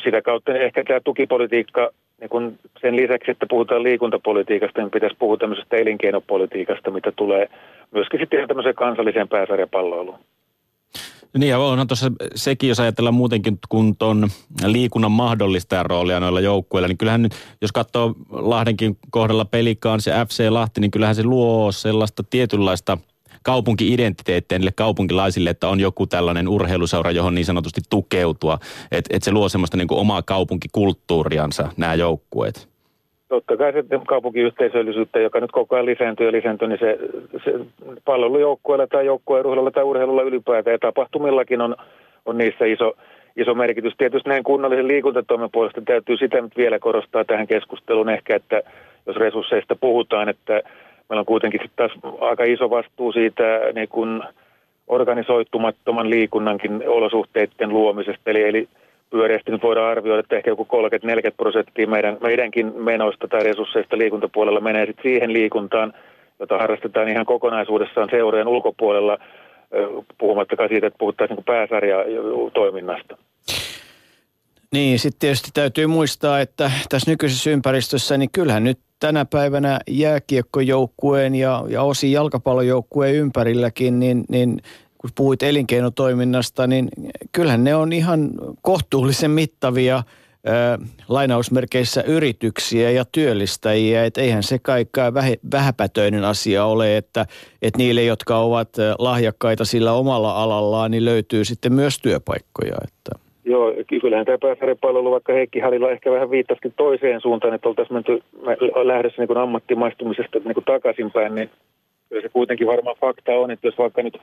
sitä 0.04 0.22
kautta 0.22 0.54
ehkä 0.54 0.84
tämä 0.84 1.00
tukipolitiikka 1.04 1.90
niin 2.20 2.30
kun 2.30 2.58
sen 2.80 2.96
lisäksi, 2.96 3.30
että 3.30 3.46
puhutaan 3.50 3.82
liikuntapolitiikasta, 3.82 4.80
niin 4.80 4.90
pitäisi 4.90 5.16
puhua 5.18 5.36
tämmöisestä 5.36 5.76
elinkeinopolitiikasta, 5.76 6.90
mitä 6.90 7.12
tulee 7.16 7.48
myöskin 7.90 8.20
sitten 8.20 8.48
tämmöiseen 8.48 8.74
kansalliseen 8.74 9.28
pääsarjapalloiluun. 9.28 10.18
Niin 11.38 11.50
ja 11.50 11.58
onhan 11.58 11.86
tuossa 11.86 12.12
sekin, 12.34 12.68
jos 12.68 12.80
ajatellaan 12.80 13.14
muutenkin 13.14 13.58
kun 13.68 13.96
tuon 13.96 14.28
liikunnan 14.64 15.12
mahdollistajan 15.12 15.86
roolia 15.86 16.20
noilla 16.20 16.40
joukkueilla, 16.40 16.88
niin 16.88 16.98
kyllähän 16.98 17.22
nyt, 17.22 17.34
jos 17.62 17.72
katsoo 17.72 18.14
Lahdenkin 18.30 18.98
kohdalla 19.10 19.44
pelikaan 19.44 20.00
se 20.00 20.12
FC 20.28 20.48
Lahti, 20.48 20.80
niin 20.80 20.90
kyllähän 20.90 21.14
se 21.14 21.24
luo 21.24 21.72
sellaista 21.72 22.22
tietynlaista– 22.22 22.98
kaupunki-identiteettiä 23.46 24.58
niille 24.58 24.72
kaupunkilaisille, 24.72 25.50
että 25.50 25.68
on 25.68 25.80
joku 25.80 26.06
tällainen 26.06 26.48
urheiluseura, 26.48 27.10
johon 27.10 27.34
niin 27.34 27.44
sanotusti 27.44 27.80
tukeutua. 27.90 28.58
Että 28.90 29.16
et 29.16 29.22
se 29.22 29.32
luo 29.32 29.48
semmoista 29.48 29.76
niin 29.76 29.88
kuin 29.88 30.00
omaa 30.00 30.22
kaupunkikulttuuriansa 30.22 31.68
nämä 31.76 31.94
joukkueet. 31.94 32.68
Totta 33.28 33.56
kai 33.56 33.72
se 33.72 33.84
kaupunkiyhteisöllisyyttä, 34.06 35.20
joka 35.20 35.40
nyt 35.40 35.52
koko 35.52 35.76
ajan 35.76 35.86
lisääntyy 35.86 36.26
ja 36.26 36.32
lisääntyy, 36.32 36.68
niin 36.68 36.78
se, 36.78 36.98
se 37.44 37.52
palvelujoukkueella 38.04 38.86
tai 38.86 39.06
joukkueen 39.06 39.46
urheilulla 39.46 39.70
tai 39.70 39.84
urheilulla 39.84 40.22
ylipäätään 40.22 40.74
ja 40.74 40.78
tapahtumillakin 40.78 41.60
on, 41.60 41.76
on 42.26 42.38
niissä 42.38 42.64
iso, 42.64 42.92
iso 43.36 43.54
merkitys. 43.54 43.94
Tietysti 43.98 44.28
näin 44.28 44.44
kunnallisen 44.44 44.88
liikuntatoimen 44.88 45.50
puolesta 45.52 45.80
täytyy 45.80 46.16
sitä 46.16 46.40
nyt 46.40 46.56
vielä 46.56 46.78
korostaa 46.78 47.24
tähän 47.24 47.46
keskusteluun 47.46 48.08
ehkä, 48.08 48.36
että 48.36 48.62
jos 49.06 49.16
resursseista 49.16 49.76
puhutaan, 49.76 50.28
että 50.28 50.52
meillä 51.08 51.20
on 51.20 51.26
kuitenkin 51.26 51.60
taas 51.76 51.92
aika 52.20 52.44
iso 52.44 52.70
vastuu 52.70 53.12
siitä 53.12 53.60
niin 53.74 53.88
kuin 53.88 54.22
organisoitumattoman 54.88 56.10
liikunnankin 56.10 56.88
olosuhteiden 56.88 57.68
luomisesta. 57.68 58.30
Eli, 58.30 58.42
eli 58.42 58.68
pyöreästi 59.10 59.50
nyt 59.50 59.62
voidaan 59.62 59.90
arvioida, 59.90 60.20
että 60.20 60.36
ehkä 60.36 60.50
joku 60.50 60.66
30-40 61.30 61.34
prosenttia 61.36 61.86
meidän, 61.86 62.18
meidänkin 62.20 62.72
menoista 62.76 63.28
tai 63.28 63.44
resursseista 63.44 63.98
liikuntapuolella 63.98 64.60
menee 64.60 64.86
sitten 64.86 65.02
siihen 65.02 65.32
liikuntaan, 65.32 65.92
jota 66.40 66.58
harrastetaan 66.58 67.08
ihan 67.08 67.26
kokonaisuudessaan 67.26 68.08
seurojen 68.10 68.48
ulkopuolella, 68.48 69.18
puhumattakaan 70.18 70.68
siitä, 70.68 70.86
että 70.86 70.98
puhuttaisiin 70.98 71.36
niin 71.36 71.44
pääsarjatoiminnasta. 71.44 73.16
Niin, 74.72 74.98
sitten 74.98 75.20
tietysti 75.20 75.50
täytyy 75.54 75.86
muistaa, 75.86 76.40
että 76.40 76.70
tässä 76.88 77.10
nykyisessä 77.10 77.50
ympäristössä, 77.50 78.18
niin 78.18 78.30
kyllähän 78.32 78.64
nyt 78.64 78.78
tänä 79.00 79.24
päivänä 79.24 79.78
jääkiekkojoukkueen 79.88 81.34
ja, 81.34 81.64
ja 81.68 81.82
osin 81.82 82.12
jalkapallojoukkueen 82.12 83.14
ympärilläkin, 83.14 84.00
niin, 84.00 84.24
niin 84.28 84.60
kun 84.98 85.10
puhuit 85.14 85.42
elinkeinotoiminnasta, 85.42 86.66
niin 86.66 86.88
kyllähän 87.32 87.64
ne 87.64 87.74
on 87.74 87.92
ihan 87.92 88.30
kohtuullisen 88.62 89.30
mittavia– 89.30 90.02
lainausmerkeissä 91.08 92.02
yrityksiä 92.02 92.90
ja 92.90 93.04
työllistäjiä, 93.12 94.04
että 94.04 94.20
eihän 94.20 94.42
se 94.42 94.58
kaikkea 94.58 95.14
vähäpätöinen 95.52 96.24
asia 96.24 96.64
ole, 96.64 96.96
että, 96.96 97.26
että 97.62 97.78
niille, 97.78 98.02
jotka 98.02 98.38
ovat 98.38 98.68
lahjakkaita 98.98 99.64
sillä 99.64 99.92
omalla 99.92 100.42
alallaan, 100.42 100.90
niin 100.90 101.04
löytyy 101.04 101.44
sitten 101.44 101.72
myös 101.72 101.98
työpaikkoja. 101.98 102.74
Että. 102.84 103.26
Joo, 103.44 103.72
kyllähän 104.00 104.26
tämä 104.26 104.38
pääsarjapalvelu, 104.38 105.10
vaikka 105.10 105.32
Heikki 105.32 105.60
Halilla 105.60 105.90
ehkä 105.90 106.10
vähän 106.10 106.30
viittasikin 106.30 106.72
toiseen 106.76 107.20
suuntaan, 107.20 107.54
että 107.54 107.68
oltaisiin 107.68 107.94
menty 107.94 108.22
lähdössä 108.84 109.22
niin 109.22 109.36
ammattimaistumisesta 109.36 110.38
niin 110.38 110.64
takaisinpäin, 110.66 111.34
niin 111.34 111.50
se 112.22 112.28
kuitenkin 112.28 112.66
varmaan 112.66 112.96
fakta 113.00 113.32
on, 113.32 113.50
että 113.50 113.66
jos 113.66 113.78
vaikka 113.78 114.02
nyt 114.02 114.18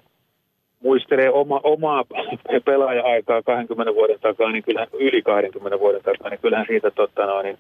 muistelee 0.84 1.30
oma, 1.30 1.62
omaa 1.64 2.04
pelaaja-aikaa 2.66 3.42
20 3.42 3.96
vuoden 3.96 4.20
takaa, 4.22 4.52
niin 4.52 4.64
kyllähän 4.64 4.88
yli 4.94 5.22
20 5.22 5.80
vuoden 5.80 6.02
takaa, 6.04 6.30
niin 6.30 6.40
kyllähän 6.42 6.68
siitä 6.68 6.92
totta 6.92 7.26
no, 7.26 7.42
niin 7.42 7.58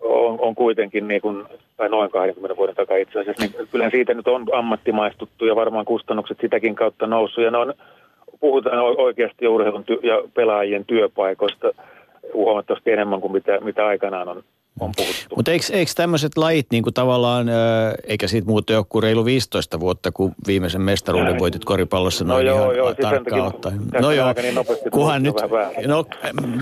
on, 0.00 0.40
on 0.40 0.54
kuitenkin 0.54 1.08
niin 1.08 1.20
kuin, 1.20 1.44
tai 1.76 1.88
noin 1.88 2.10
20 2.10 2.56
vuoden 2.56 2.74
takaa 2.74 2.96
itse 2.96 3.20
asiassa, 3.20 3.42
niin 3.42 3.68
kyllähän 3.70 3.90
siitä 3.90 4.14
nyt 4.14 4.28
on 4.28 4.46
ammattimaistuttu 4.52 5.44
ja 5.46 5.56
varmaan 5.56 5.84
kustannukset 5.84 6.38
sitäkin 6.40 6.74
kautta 6.74 7.06
noussut. 7.06 7.44
Ja 7.44 7.50
ne 7.50 7.58
on 7.58 7.74
puhutaan 8.40 8.78
oikeasti 8.78 9.48
urheilun 9.48 9.84
ty- 9.84 10.06
ja 10.06 10.22
pelaajien 10.34 10.84
työpaikoista 10.84 11.70
huomattavasti 12.34 12.90
enemmän 12.90 13.20
kuin 13.20 13.32
mitä, 13.32 13.60
mitä 13.60 13.86
aikanaan 13.86 14.28
on 14.28 14.42
on 14.80 14.92
puhuttu. 14.96 15.36
Mutta 15.36 15.50
eikö, 15.50 15.64
eikö 15.72 15.92
tämmöiset 15.94 16.36
lajit 16.36 16.66
niin 16.70 16.82
kuin 16.82 16.94
tavallaan, 16.94 17.46
eikä 18.06 18.28
siitä 18.28 18.48
muuta 18.48 18.72
joku 18.72 19.00
reilu 19.00 19.24
15 19.24 19.80
vuotta, 19.80 20.12
kun 20.12 20.34
viimeisen 20.46 20.80
mestaruuden 20.80 21.28
Näin. 21.28 21.40
voitit 21.40 21.64
koripallossa 21.64 22.24
no 22.24 22.34
noin 22.34 22.46
no 22.46 22.52
joo, 22.52 22.72
joo, 22.72 22.94
tarkkaan 22.94 23.42
ottaen. 23.42 23.80
No 24.00 24.10
joo, 24.10 24.34
niin 24.42 24.54
kuhan 24.92 25.22
nyt, 25.22 25.34
no 25.86 26.04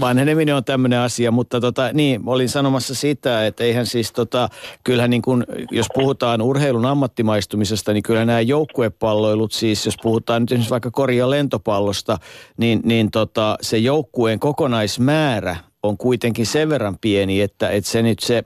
vanheneminen 0.00 0.54
on 0.54 0.64
tämmöinen 0.64 0.98
asia, 0.98 1.30
mutta 1.30 1.60
tota, 1.60 1.90
niin, 1.92 2.22
olin 2.26 2.48
sanomassa 2.48 2.94
sitä, 2.94 3.46
että 3.46 3.64
eihän 3.64 3.86
siis 3.86 4.12
tota, 4.12 4.48
kyllähän 4.84 5.10
niin 5.10 5.22
kuin, 5.22 5.44
jos 5.70 5.86
puhutaan 5.94 6.42
urheilun 6.42 6.86
ammattimaistumisesta, 6.86 7.92
niin 7.92 8.02
kyllä 8.02 8.24
nämä 8.24 8.40
joukkuepalloilut 8.40 9.52
siis, 9.52 9.86
jos 9.86 9.96
puhutaan 10.02 10.42
nyt 10.42 10.52
esimerkiksi 10.52 10.70
vaikka 10.70 10.90
korja 10.90 11.30
lentopallosta, 11.30 12.18
niin, 12.56 12.80
niin 12.84 13.10
tota, 13.10 13.56
se 13.60 13.78
joukkueen 13.78 14.38
kokonaismäärä 14.38 15.56
on 15.82 15.96
kuitenkin 15.96 16.46
sen 16.46 16.68
verran 16.68 16.98
pieni, 17.00 17.40
että, 17.40 17.70
että 17.70 17.90
se 17.90 18.02
nyt 18.02 18.18
se, 18.18 18.44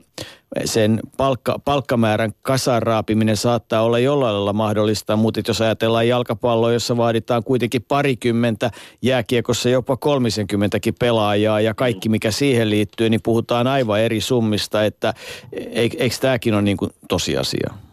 sen 0.65 0.99
palkka, 1.17 1.59
palkkamäärän 1.65 2.31
kasaraapiminen 2.41 3.37
saattaa 3.37 3.81
olla 3.81 3.99
jollain 3.99 4.33
lailla 4.33 4.53
mahdollista, 4.53 5.15
mutta 5.15 5.41
jos 5.47 5.61
ajatellaan 5.61 6.07
jalkapalloa, 6.07 6.73
jossa 6.73 6.97
vaaditaan 6.97 7.43
kuitenkin 7.43 7.81
parikymmentä, 7.87 8.71
jääkiekossa 9.01 9.69
jopa 9.69 9.97
kolmisenkymmentäkin 9.97 10.95
pelaajaa 10.99 11.61
ja 11.61 11.73
kaikki 11.73 12.09
mikä 12.09 12.31
siihen 12.31 12.69
liittyy, 12.69 13.09
niin 13.09 13.21
puhutaan 13.21 13.67
aivan 13.67 13.99
eri 13.99 14.21
summista, 14.21 14.85
että 14.85 15.13
eikö 15.71 15.97
tämäkin 16.21 16.53
ole 16.53 16.61
niin 16.61 16.77
kuin 16.77 16.91
tosiasia? 17.09 17.84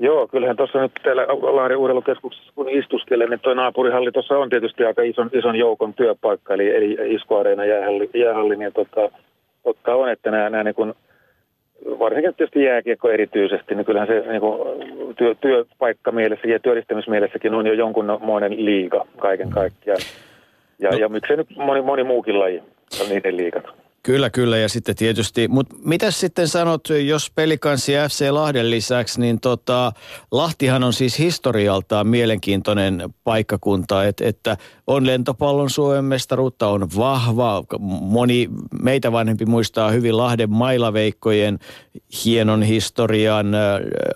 Joo, 0.00 0.28
kyllähän 0.28 0.56
tuossa 0.56 0.82
nyt 0.82 0.92
täällä 1.02 1.26
Lahden 1.28 1.76
urheilukeskuksessa 1.76 2.52
kun 2.54 2.68
istuskelen, 2.68 3.30
niin 3.30 3.40
tuo 3.40 3.54
naapurihalli 3.54 4.12
tuossa 4.12 4.38
on 4.38 4.50
tietysti 4.50 4.84
aika 4.84 5.02
ison, 5.02 5.30
ison 5.32 5.56
joukon 5.56 5.94
työpaikka, 5.94 6.54
eli, 6.54 6.76
eli 6.76 7.14
Iskuareena 7.14 7.64
jäähalli, 7.64 8.10
jäähalli 8.14 8.56
niin 8.56 8.72
tota, 8.72 9.10
totta 9.62 9.94
on, 9.94 10.08
että 10.08 10.30
nämä, 10.30 10.50
nämä 10.50 10.64
niin 10.64 10.74
kuin, 10.74 10.94
varsinkin 11.98 12.34
tietysti 12.34 12.62
jääkiekko 12.62 13.10
erityisesti, 13.10 13.74
niin 13.74 13.84
kyllähän 13.84 14.08
se 14.08 14.24
niin 14.28 14.40
kuin, 14.40 14.58
työ, 15.16 15.34
työpaikka 15.34 16.12
mielessä 16.12 16.48
ja 16.48 16.60
työllistämismielessäkin 16.60 17.54
on 17.54 17.66
jo 17.66 17.72
jonkunmoinen 17.72 18.64
liiga 18.64 19.06
kaiken 19.16 19.50
kaikkiaan. 19.50 20.00
Ja, 20.78 20.90
no. 20.90 20.98
ja 20.98 21.08
miksei 21.08 21.36
nyt 21.36 21.56
moni, 21.56 21.82
moni 21.82 22.04
muukin 22.04 22.38
laji 22.38 22.62
on 23.02 23.08
niiden 23.08 23.36
liikat. 23.36 23.64
Kyllä, 24.08 24.30
kyllä. 24.30 24.58
Ja 24.58 24.68
sitten 24.68 24.96
tietysti, 24.96 25.48
mutta 25.48 25.76
mitä 25.84 26.10
sitten 26.10 26.48
sanot, 26.48 26.88
jos 27.06 27.30
pelikanssi 27.30 27.92
FC 28.08 28.30
Lahden 28.30 28.70
lisäksi, 28.70 29.20
niin 29.20 29.40
tota, 29.40 29.92
Lahtihan 30.30 30.84
on 30.84 30.92
siis 30.92 31.18
historialtaan 31.18 32.06
mielenkiintoinen 32.06 33.14
paikkakunta, 33.24 34.04
et, 34.04 34.20
että 34.20 34.56
on 34.86 35.06
lentopallon 35.06 35.70
Suomen 35.70 36.04
mestaruutta, 36.04 36.68
on 36.68 36.88
vahva. 36.96 37.64
Moni 38.00 38.48
meitä 38.82 39.12
vanhempi 39.12 39.46
muistaa 39.46 39.90
hyvin 39.90 40.16
Lahden 40.16 40.50
mailaveikkojen 40.50 41.58
hienon 42.24 42.62
historian. 42.62 43.46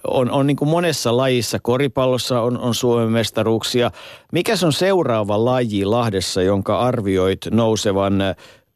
On, 0.04 0.30
on 0.30 0.46
niin 0.46 0.56
kuin 0.56 0.68
monessa 0.68 1.16
lajissa, 1.16 1.58
koripallossa 1.62 2.40
on, 2.40 2.58
on 2.58 2.74
Suomen 2.74 3.08
mestaruuksia. 3.08 3.90
Mikä 4.32 4.54
on 4.64 4.72
seuraava 4.72 5.44
laji 5.44 5.84
Lahdessa, 5.84 6.42
jonka 6.42 6.78
arvioit 6.78 7.40
nousevan 7.50 8.22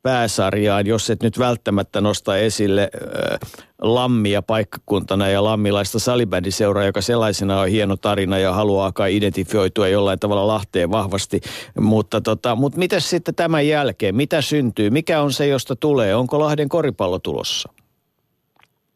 pääsarjaan, 0.07 0.87
jos 0.87 1.11
et 1.11 1.23
nyt 1.23 1.39
välttämättä 1.39 2.01
nosta 2.01 2.37
esille 2.37 2.83
äh, 2.83 3.39
Lammia 3.83 4.43
paikkakuntana 4.43 5.29
ja 5.29 5.45
lammilaista 5.45 5.99
salibändiseuraa, 5.99 6.85
joka 6.85 7.01
sellaisena 7.01 7.61
on 7.61 7.69
hieno 7.69 7.97
tarina 7.97 8.39
ja 8.39 8.53
haluaa 8.53 8.93
kai 8.93 9.17
identifioitua 9.17 9.89
jollain 9.89 10.19
tavalla 10.19 10.47
Lahteen 10.47 10.91
vahvasti. 10.91 11.41
Mutta, 11.81 12.21
tota, 12.21 12.55
mutta 12.55 12.79
mitä 12.79 13.01
sitten 13.01 13.35
tämän 13.35 13.69
jälkeen? 13.69 14.15
Mitä 14.17 14.41
syntyy? 14.41 14.91
Mikä 14.91 15.21
on 15.21 15.33
se, 15.33 15.47
josta 15.47 15.77
tulee? 15.77 16.15
Onko 16.15 16.39
Lahden 16.39 16.69
koripallo 16.69 17.19
tulossa? 17.19 17.73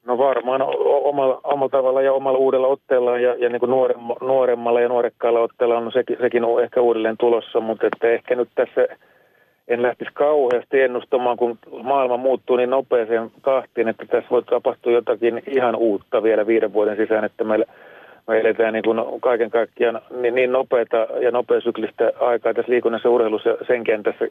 No 0.06 0.18
varmaan 0.18 0.62
omalla, 1.04 1.40
omalla 1.44 1.68
tavalla 1.68 2.02
ja 2.02 2.12
omalla 2.12 2.38
uudella 2.38 2.66
otteella 2.66 3.18
ja, 3.18 3.34
ja 3.34 3.48
niin 3.48 3.60
kuin 3.60 3.72
nuoremmalla 4.20 4.80
ja 4.80 4.88
nuorekkaalla 4.88 5.40
otteella 5.40 5.78
on 5.78 5.92
sekin, 5.92 6.16
sekin 6.20 6.44
on 6.44 6.64
ehkä 6.64 6.80
uudelleen 6.80 7.16
tulossa, 7.18 7.60
mutta 7.60 7.86
että 7.86 8.08
ehkä 8.08 8.34
nyt 8.34 8.48
tässä– 8.54 8.86
en 9.70 9.82
lähtisi 9.82 10.10
kauheasti 10.14 10.80
ennustamaan, 10.80 11.36
kun 11.36 11.58
maailma 11.82 12.16
muuttuu 12.16 12.56
niin 12.56 12.70
nopeeseen 12.70 13.30
tahtiin, 13.42 13.88
että 13.88 14.06
tässä 14.06 14.30
voi 14.30 14.42
tapahtua 14.42 14.92
jotakin 14.92 15.42
ihan 15.46 15.76
uutta 15.76 16.22
vielä 16.22 16.46
viiden 16.46 16.72
vuoden 16.72 16.96
sisään, 16.96 17.24
että 17.24 17.44
meillä 17.44 17.64
me 18.28 18.40
eletään 18.40 18.72
niin 18.72 18.84
kuin 18.84 19.20
kaiken 19.20 19.50
kaikkiaan 19.50 20.00
niin, 20.20 20.34
niin 20.34 20.52
nopeata 20.52 20.96
ja 20.96 21.30
nopeasyklistä 21.30 22.12
aikaa 22.20 22.54
tässä 22.54 22.72
liikunnassa 22.72 23.10
urheilussa 23.10 23.48
ja 23.48 23.56
sen 23.66 23.84
kentässä 23.84 24.24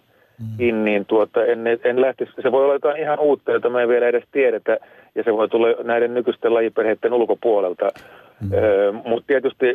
mm. 0.59 0.83
niin 0.83 1.05
tuota, 1.05 1.45
en, 1.45 1.59
en 1.83 2.01
lähtisi, 2.01 2.31
se 2.41 2.51
voi 2.51 2.63
olla 2.63 2.73
jotain 2.73 3.01
ihan 3.01 3.19
uutta, 3.19 3.51
jota 3.51 3.69
me 3.69 3.81
ei 3.81 3.87
vielä 3.87 4.07
edes 4.07 4.23
tiedetä, 4.31 4.77
ja 5.15 5.23
se 5.23 5.33
voi 5.33 5.49
tulla 5.49 5.67
näiden 5.83 6.13
nykyisten 6.13 6.53
lajiperheiden 6.53 7.13
ulkopuolelta. 7.13 7.89
Mm. 8.41 8.53
Öö, 8.53 8.91
Mutta 8.91 9.27
tietysti 9.27 9.65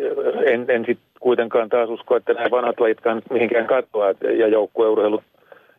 en, 0.46 0.64
en 0.68 0.84
sitten 0.86 1.06
kuitenkaan 1.20 1.68
taas 1.68 1.90
usko, 1.90 2.16
että 2.16 2.32
nämä 2.32 2.50
vanhat 2.50 2.80
lajitkaan 2.80 3.22
mihinkään 3.30 3.66
katoa, 3.66 4.14
ja 4.38 4.48
joukkueurheilut 4.48 5.22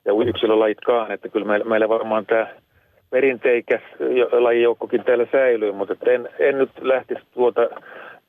ja 0.05 0.13
yksilölajitkaan, 0.27 1.11
että 1.11 1.29
kyllä 1.29 1.45
meillä, 1.45 1.65
meillä 1.65 1.89
varmaan 1.89 2.25
tämä 2.25 2.47
perinteikäs 3.09 3.81
lajijoukkokin 4.31 5.03
täällä 5.03 5.27
säilyy, 5.31 5.71
mutta 5.71 5.95
en, 6.05 6.29
en 6.39 6.57
nyt 6.57 6.69
lähtisi 6.81 7.21
tuota 7.33 7.61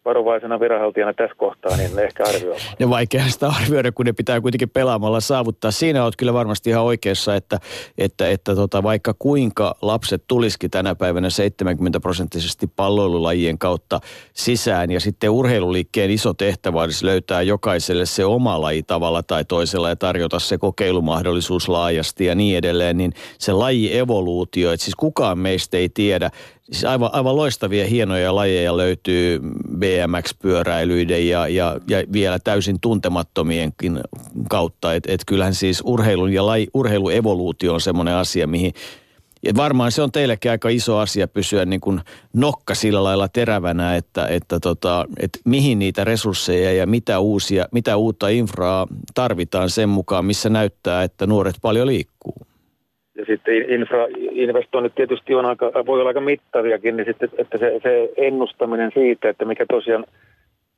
varovaisena 0.06 0.60
viranhaltijana 0.60 1.14
tässä 1.14 1.36
kohtaa, 1.36 1.76
niin 1.76 1.98
ehkä 1.98 2.24
arvioimaan. 2.24 2.76
Ja 2.78 2.90
vaikea 2.90 3.24
sitä 3.28 3.48
arvioida, 3.48 3.92
kun 3.92 4.06
ne 4.06 4.12
pitää 4.12 4.40
kuitenkin 4.40 4.70
pelaamalla 4.70 5.20
saavuttaa. 5.20 5.70
Siinä 5.70 6.04
olet 6.04 6.16
kyllä 6.16 6.32
varmasti 6.32 6.70
ihan 6.70 6.84
oikeassa, 6.84 7.34
että, 7.34 7.58
että, 7.98 8.28
että 8.28 8.54
tota, 8.54 8.82
vaikka 8.82 9.14
kuinka 9.18 9.74
lapset 9.82 10.24
tulisikin 10.28 10.70
tänä 10.70 10.94
päivänä 10.94 11.30
70 11.30 12.00
prosenttisesti 12.00 12.66
palloilulajien 12.66 13.58
kautta 13.58 14.00
sisään 14.32 14.90
ja 14.90 15.00
sitten 15.00 15.30
urheiluliikkeen 15.30 16.10
iso 16.10 16.34
tehtävä 16.34 16.82
olisi 16.82 17.06
löytää 17.06 17.42
jokaiselle 17.42 18.06
se 18.06 18.24
oma 18.24 18.60
laji 18.60 18.82
tavalla 18.82 19.22
tai 19.22 19.44
toisella 19.44 19.88
ja 19.88 19.96
tarjota 19.96 20.38
se 20.38 20.58
kokeilumahdollisuus 20.58 21.68
laajasti 21.68 22.24
ja 22.24 22.34
niin 22.34 22.58
edelleen, 22.58 22.96
niin 22.96 23.12
se 23.38 23.52
laji 23.52 23.98
evoluutio, 23.98 24.72
että 24.72 24.84
siis 24.84 24.94
kukaan 24.94 25.38
meistä 25.38 25.76
ei 25.76 25.88
tiedä, 25.88 26.30
Siis 26.72 26.84
aivan, 26.84 27.10
aivan 27.12 27.36
loistavia, 27.36 27.86
hienoja 27.86 28.34
lajeja 28.34 28.76
löytyy 28.76 29.40
BMX-pyöräilyiden 29.78 31.28
ja, 31.28 31.48
ja, 31.48 31.80
ja 31.88 31.98
vielä 32.12 32.38
täysin 32.38 32.80
tuntemattomienkin 32.80 34.00
kautta. 34.48 34.94
Että 34.94 35.12
et 35.12 35.20
kyllähän 35.26 35.54
siis 35.54 35.82
urheilun 35.84 36.32
ja 36.32 36.46
laji, 36.46 36.68
urheiluevoluutio 36.74 37.74
on 37.74 37.80
semmoinen 37.80 38.14
asia, 38.14 38.46
mihin 38.46 38.72
ja 39.42 39.52
varmaan 39.56 39.92
se 39.92 40.02
on 40.02 40.12
teillekin 40.12 40.50
aika 40.50 40.68
iso 40.68 40.98
asia 40.98 41.28
pysyä 41.28 41.64
niin 41.64 41.80
kuin 41.80 42.00
nokka 42.32 42.74
sillä 42.74 43.04
lailla 43.04 43.28
terävänä, 43.28 43.96
että, 43.96 44.26
että, 44.26 44.60
tota, 44.60 45.06
että 45.20 45.38
mihin 45.44 45.78
niitä 45.78 46.04
resursseja 46.04 46.72
ja 46.72 46.86
mitä, 46.86 47.18
uusia, 47.18 47.68
mitä 47.72 47.96
uutta 47.96 48.28
infraa 48.28 48.86
tarvitaan 49.14 49.70
sen 49.70 49.88
mukaan, 49.88 50.24
missä 50.24 50.48
näyttää, 50.48 51.02
että 51.02 51.26
nuoret 51.26 51.56
paljon 51.62 51.86
liikkuu 51.86 52.46
ja 53.16 53.24
sitten 53.24 53.70
infrainvestoinnit 53.70 54.94
tietysti 54.94 55.34
on 55.34 55.46
aika, 55.46 55.72
voi 55.86 56.00
olla 56.00 56.10
aika 56.10 56.20
mittaviakin, 56.20 56.96
niin 56.96 57.06
sitten, 57.06 57.28
että 57.38 57.58
se, 57.58 57.80
se 57.82 58.08
ennustaminen 58.16 58.90
siitä, 58.94 59.28
että 59.28 59.44
mikä 59.44 59.64
tosiaan 59.68 60.04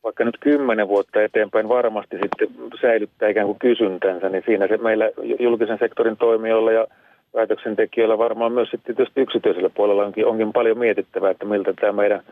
vaikka 0.04 0.24
nyt 0.24 0.36
kymmenen 0.40 0.88
vuotta 0.88 1.22
eteenpäin 1.22 1.68
varmasti 1.68 2.16
sitten 2.22 2.48
säilyttää 2.80 3.28
ikään 3.28 3.46
kuin 3.46 3.58
kysyntänsä, 3.58 4.28
niin 4.28 4.42
siinä 4.46 4.66
se 4.68 4.76
meillä 4.76 5.10
julkisen 5.40 5.78
sektorin 5.78 6.16
toimijoilla 6.16 6.72
ja 6.72 6.86
päätöksentekijöillä 7.32 8.18
varmaan 8.18 8.52
myös 8.52 8.70
sitten 8.70 8.96
tietysti 8.96 9.20
yksityisellä 9.20 9.70
puolella 9.70 10.04
onkin, 10.04 10.26
onkin 10.26 10.52
paljon 10.52 10.78
mietittävää, 10.78 11.30
että 11.30 11.44
miltä 11.44 11.72
tämä 11.72 11.92
meidän 11.92 12.22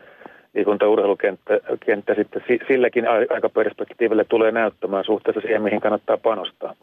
liikunta-urheilukenttä 0.53 1.59
kenttä 1.85 2.15
sitten 2.15 2.43
silläkin 2.67 3.05
aikaperspektiiville 3.33 4.25
tulee 4.29 4.51
näyttämään 4.51 5.03
suhteessa 5.03 5.41
siihen, 5.41 5.61
mihin 5.61 5.81
kannattaa 5.81 6.17
panostaa. 6.17 6.73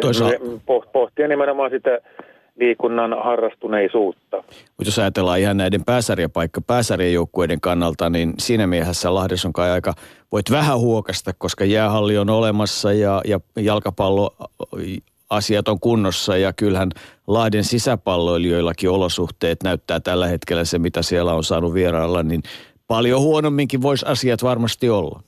Toisaalta... 0.00 0.36
Pohtia 0.92 1.28
nimenomaan 1.28 1.70
sitä 1.70 1.98
liikunnan 2.56 3.16
harrastuneisuutta. 3.24 4.36
Mutta 4.36 4.84
jos 4.84 4.98
ajatellaan 4.98 5.40
ihan 5.40 5.56
näiden 5.56 5.84
pääsarjapaikka 5.84 6.60
pääsarjajoukkueiden 6.60 7.60
kannalta, 7.60 8.10
niin 8.10 8.34
siinä 8.38 8.66
miehessä 8.66 9.14
Lahdessa 9.14 9.48
on 9.48 9.52
kai 9.52 9.70
aika, 9.70 9.94
voit 10.32 10.50
vähän 10.50 10.78
huokasta, 10.78 11.32
koska 11.38 11.64
jäähalli 11.64 12.18
on 12.18 12.30
olemassa 12.30 12.92
ja, 12.92 13.20
ja 13.24 13.40
jalkapallo 13.56 14.36
asiat 15.30 15.68
on 15.68 15.80
kunnossa 15.80 16.36
ja 16.36 16.52
kyllähän 16.52 16.90
Lahden 17.26 17.64
sisäpalloilijoillakin 17.64 18.90
olosuhteet 18.90 19.62
näyttää 19.62 20.00
tällä 20.00 20.26
hetkellä 20.26 20.64
se, 20.64 20.78
mitä 20.78 21.02
siellä 21.02 21.34
on 21.34 21.44
saanut 21.44 21.74
vierailla, 21.74 22.22
niin 22.22 22.42
paljon 22.86 23.20
huonomminkin 23.20 23.82
voisi 23.82 24.06
asiat 24.06 24.42
varmasti 24.42 24.90
olla. 24.90 25.22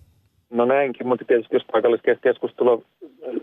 No 0.55 0.65
näinkin, 0.65 1.07
mutta 1.07 1.25
tietysti 1.25 1.57
jos 1.57 1.65
paikalliskeskustelua 1.73 2.83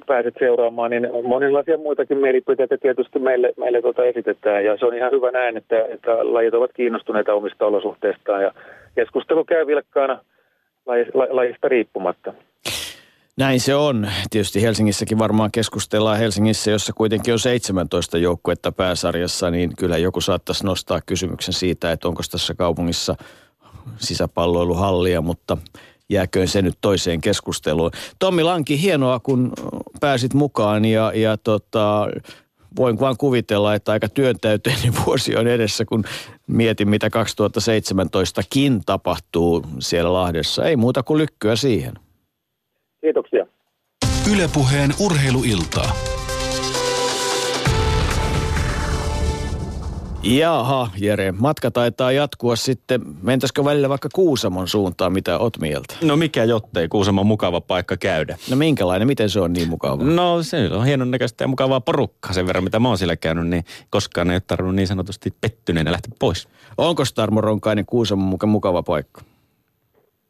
pääset 0.08 0.36
seuraamaan, 0.39 0.91
niin 0.91 1.08
monenlaisia 1.24 1.78
muitakin 1.78 2.17
mielipiteitä 2.17 2.78
tietysti 2.78 3.19
meille, 3.19 3.54
meille 3.58 3.82
tuota 3.82 4.04
esitetään. 4.04 4.65
Ja 4.65 4.78
se 4.78 4.86
on 4.86 4.97
ihan 4.97 5.12
hyvä 5.12 5.32
näin, 5.32 5.58
että, 5.58 5.86
että 5.89 6.34
lajit 6.34 6.54
ovat 6.54 6.71
kiinnostuneita 6.74 7.34
omista 7.34 7.65
olosuhteistaan 7.65 8.43
ja 8.43 8.52
keskustelu 8.95 9.45
käy 9.45 9.67
vilkkaana 9.67 10.19
lajista 11.32 11.67
riippumatta. 11.67 12.34
Näin 13.38 13.60
se 13.60 13.76
on. 13.76 14.08
Tietysti 14.30 14.62
Helsingissäkin 14.62 15.19
varmaan 15.19 15.52
keskustellaan 15.52 16.17
Helsingissä, 16.17 16.71
jossa 16.71 16.93
kuitenkin 16.93 17.34
on 17.34 17.39
17 17.39 18.17
joukkuetta 18.17 18.71
pääsarjassa, 18.71 19.52
niin 19.52 19.69
kyllä 19.80 19.97
joku 19.97 20.21
saattaisi 20.21 20.65
nostaa 20.65 21.00
kysymyksen 21.06 21.54
siitä, 21.54 21.91
että 21.91 22.08
onko 22.08 22.21
tässä 22.32 22.54
kaupungissa 22.54 23.15
sisäpalloiluhallia, 23.97 25.21
mutta 25.21 25.58
jääköön 26.12 26.47
se 26.47 26.62
nyt 26.62 26.78
toiseen 26.82 27.21
keskusteluun. 27.21 27.91
Tommi 28.19 28.43
Lanki, 28.43 28.82
hienoa 28.82 29.19
kun 29.19 29.54
pääsit 30.00 30.34
mukaan 30.34 30.86
ja, 30.86 31.12
ja 31.15 31.38
tota, 31.38 32.08
voin 32.76 33.00
vaan 33.00 33.17
kuvitella, 33.17 33.76
että 33.76 33.91
aika 33.91 34.10
työntäyteinen 34.10 34.93
vuosi 35.06 35.36
on 35.36 35.47
edessä, 35.47 35.86
kun 35.86 36.04
mietin, 36.47 36.89
mitä 36.89 37.08
2017kin 37.08 38.82
tapahtuu 38.86 39.65
siellä 39.80 40.13
Lahdessa. 40.13 40.65
Ei 40.65 40.76
muuta 40.76 41.04
kuin 41.04 41.17
lykkyä 41.17 41.56
siihen. 41.56 41.93
Kiitoksia. 43.02 43.45
Ylepuheen 44.34 44.91
urheiluiltaa. 45.00 45.95
Jaha, 50.24 50.90
Jere, 50.98 51.32
matka 51.32 51.72
taitaa 51.72 52.12
jatkua 52.12 52.56
sitten. 52.56 53.02
Mentäisikö 53.22 53.66
välillä 53.66 53.90
vaikka 53.90 54.10
Kuusamon 54.14 54.68
suuntaan, 54.68 55.14
mitä 55.14 55.38
oot 55.38 55.58
mieltä? 55.60 55.96
No 56.04 56.16
mikä 56.16 56.44
jottei, 56.44 56.88
Kuusamo 56.88 57.22
on 57.22 57.28
mukava 57.28 57.62
paikka 57.62 57.98
käydä. 57.98 58.38
No 58.50 58.56
minkälainen, 58.56 59.08
miten 59.08 59.30
se 59.30 59.40
on 59.40 59.54
niin 59.54 59.70
mukava? 59.70 60.04
No 60.04 60.44
se 60.44 60.70
on 60.72 60.86
hienon 60.86 61.12
näköistä 61.12 61.44
ja 61.44 61.48
mukavaa 61.48 61.82
porukkaa 61.82 62.34
sen 62.34 62.48
verran, 62.48 62.64
mitä 62.64 62.80
mä 62.80 62.88
oon 62.88 62.98
siellä 62.98 63.16
käynyt, 63.16 63.48
niin 63.48 63.64
koskaan 63.90 64.30
ei 64.30 64.36
ole 64.36 64.42
tarvinnut 64.48 64.76
niin 64.76 64.88
sanotusti 64.88 65.34
pettyneenä 65.42 65.92
lähteä 65.92 66.12
pois. 66.20 66.48
Onko 66.78 67.04
Tarmo 67.16 67.42
Ronkainen 67.42 67.86
Kuusamon 67.86 68.28
muka 68.28 68.48
mukava 68.48 68.84
paikka? 68.84 69.22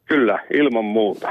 Kyllä, 0.06 0.40
ilman 0.54 0.86
muuta. 0.86 1.30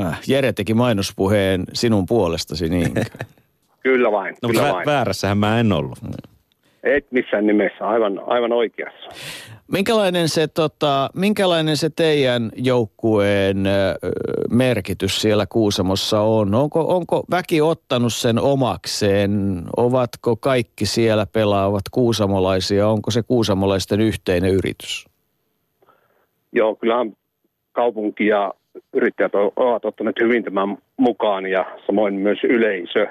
Äh, 0.00 0.20
Jere 0.26 0.52
teki 0.52 0.74
mainospuheen 0.74 1.64
sinun 1.72 2.06
puolestasi, 2.06 2.68
niin? 2.68 2.92
kyllä 3.82 4.12
vain, 4.12 4.36
no, 4.42 4.48
kyllä 4.48 4.68
vä- 4.70 4.72
vain. 4.74 4.86
väärässähän 4.86 5.38
mä 5.38 5.60
en 5.60 5.72
ollut. 5.72 5.98
Et 6.82 7.06
missään 7.10 7.46
nimessä, 7.46 7.88
aivan, 7.88 8.20
aivan 8.26 8.52
oikeassa. 8.52 9.10
Minkälainen 9.72 10.28
se, 10.28 10.48
tota, 10.48 11.10
minkälainen 11.14 11.76
se 11.76 11.90
teidän 11.96 12.50
joukkueen 12.56 13.66
ö, 13.66 13.70
merkitys 14.50 15.20
siellä 15.22 15.46
Kuusamossa 15.46 16.20
on? 16.20 16.54
Onko, 16.54 16.96
onko 16.96 17.24
väki 17.30 17.60
ottanut 17.60 18.12
sen 18.12 18.38
omakseen? 18.38 19.62
Ovatko 19.76 20.36
kaikki 20.36 20.86
siellä 20.86 21.26
pelaavat 21.32 21.82
kuusamolaisia? 21.90 22.88
Onko 22.88 23.10
se 23.10 23.22
kuusamolaisten 23.22 24.00
yhteinen 24.00 24.50
yritys? 24.50 25.06
Joo, 26.52 26.74
kyllähän 26.74 27.12
kaupunki 27.72 28.26
ja 28.26 28.54
yrittäjät 28.92 29.32
ovat 29.56 29.84
ottaneet 29.84 30.16
hyvin 30.20 30.44
tämän 30.44 30.78
mukaan 30.96 31.46
ja 31.46 31.78
samoin 31.86 32.14
myös 32.14 32.38
yleisö. 32.44 33.06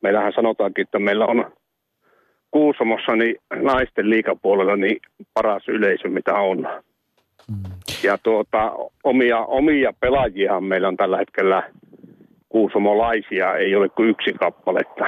Meillähän 0.00 0.32
sanotaankin, 0.36 0.82
että 0.82 0.98
meillä 0.98 1.26
on 1.26 1.52
Kuusamossa 2.54 3.16
niin 3.16 3.36
naisten 3.62 4.10
liikapuolella 4.10 4.76
niin 4.76 4.96
paras 5.34 5.68
yleisö, 5.68 6.08
mitä 6.08 6.34
on. 6.34 6.58
Mm. 6.58 7.70
Ja 8.02 8.18
tuota, 8.18 8.72
omia, 9.04 9.38
omia 9.38 9.92
pelaajia 10.00 10.60
meillä 10.60 10.88
on 10.88 10.96
tällä 10.96 11.18
hetkellä 11.18 11.62
kuusamolaisia, 12.48 13.54
ei 13.54 13.76
ole 13.76 13.88
kuin 13.88 14.08
yksi 14.08 14.32
kappaletta. 14.32 15.04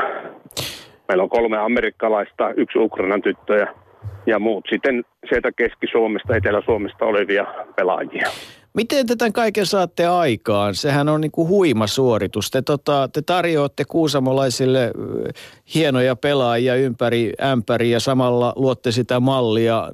Meillä 1.09 1.23
on 1.23 1.29
kolme 1.29 1.59
amerikkalaista, 1.59 2.51
yksi 2.57 2.79
Ukrainan 2.79 3.23
tyttöjä 3.23 3.67
ja 4.27 4.39
muut 4.39 4.65
sitten 4.71 5.05
sieltä 5.29 5.51
Keski-Suomesta, 5.57 6.37
Etelä-Suomesta 6.37 7.05
olevia 7.05 7.47
pelaajia. 7.77 8.29
Miten 8.77 9.07
te 9.07 9.17
tämän 9.17 9.33
kaiken 9.33 9.67
saatte 9.67 10.07
aikaan? 10.07 10.75
Sehän 10.75 11.09
on 11.09 11.21
niin 11.21 11.31
kuin 11.31 11.49
huima 11.49 11.87
suoritus. 11.87 12.51
Te, 12.51 12.63
tota, 12.63 13.09
te 13.13 13.23
tarjoatte 13.23 13.85
kuusamolaisille 13.85 14.93
hienoja 15.75 16.17
pelaajia 16.17 16.75
ympäri 16.75 17.33
ämpäri 17.43 17.91
ja 17.91 18.01
samalla 18.01 18.53
luotte 18.57 18.93
sitä 18.93 19.21
mallia 19.21 19.91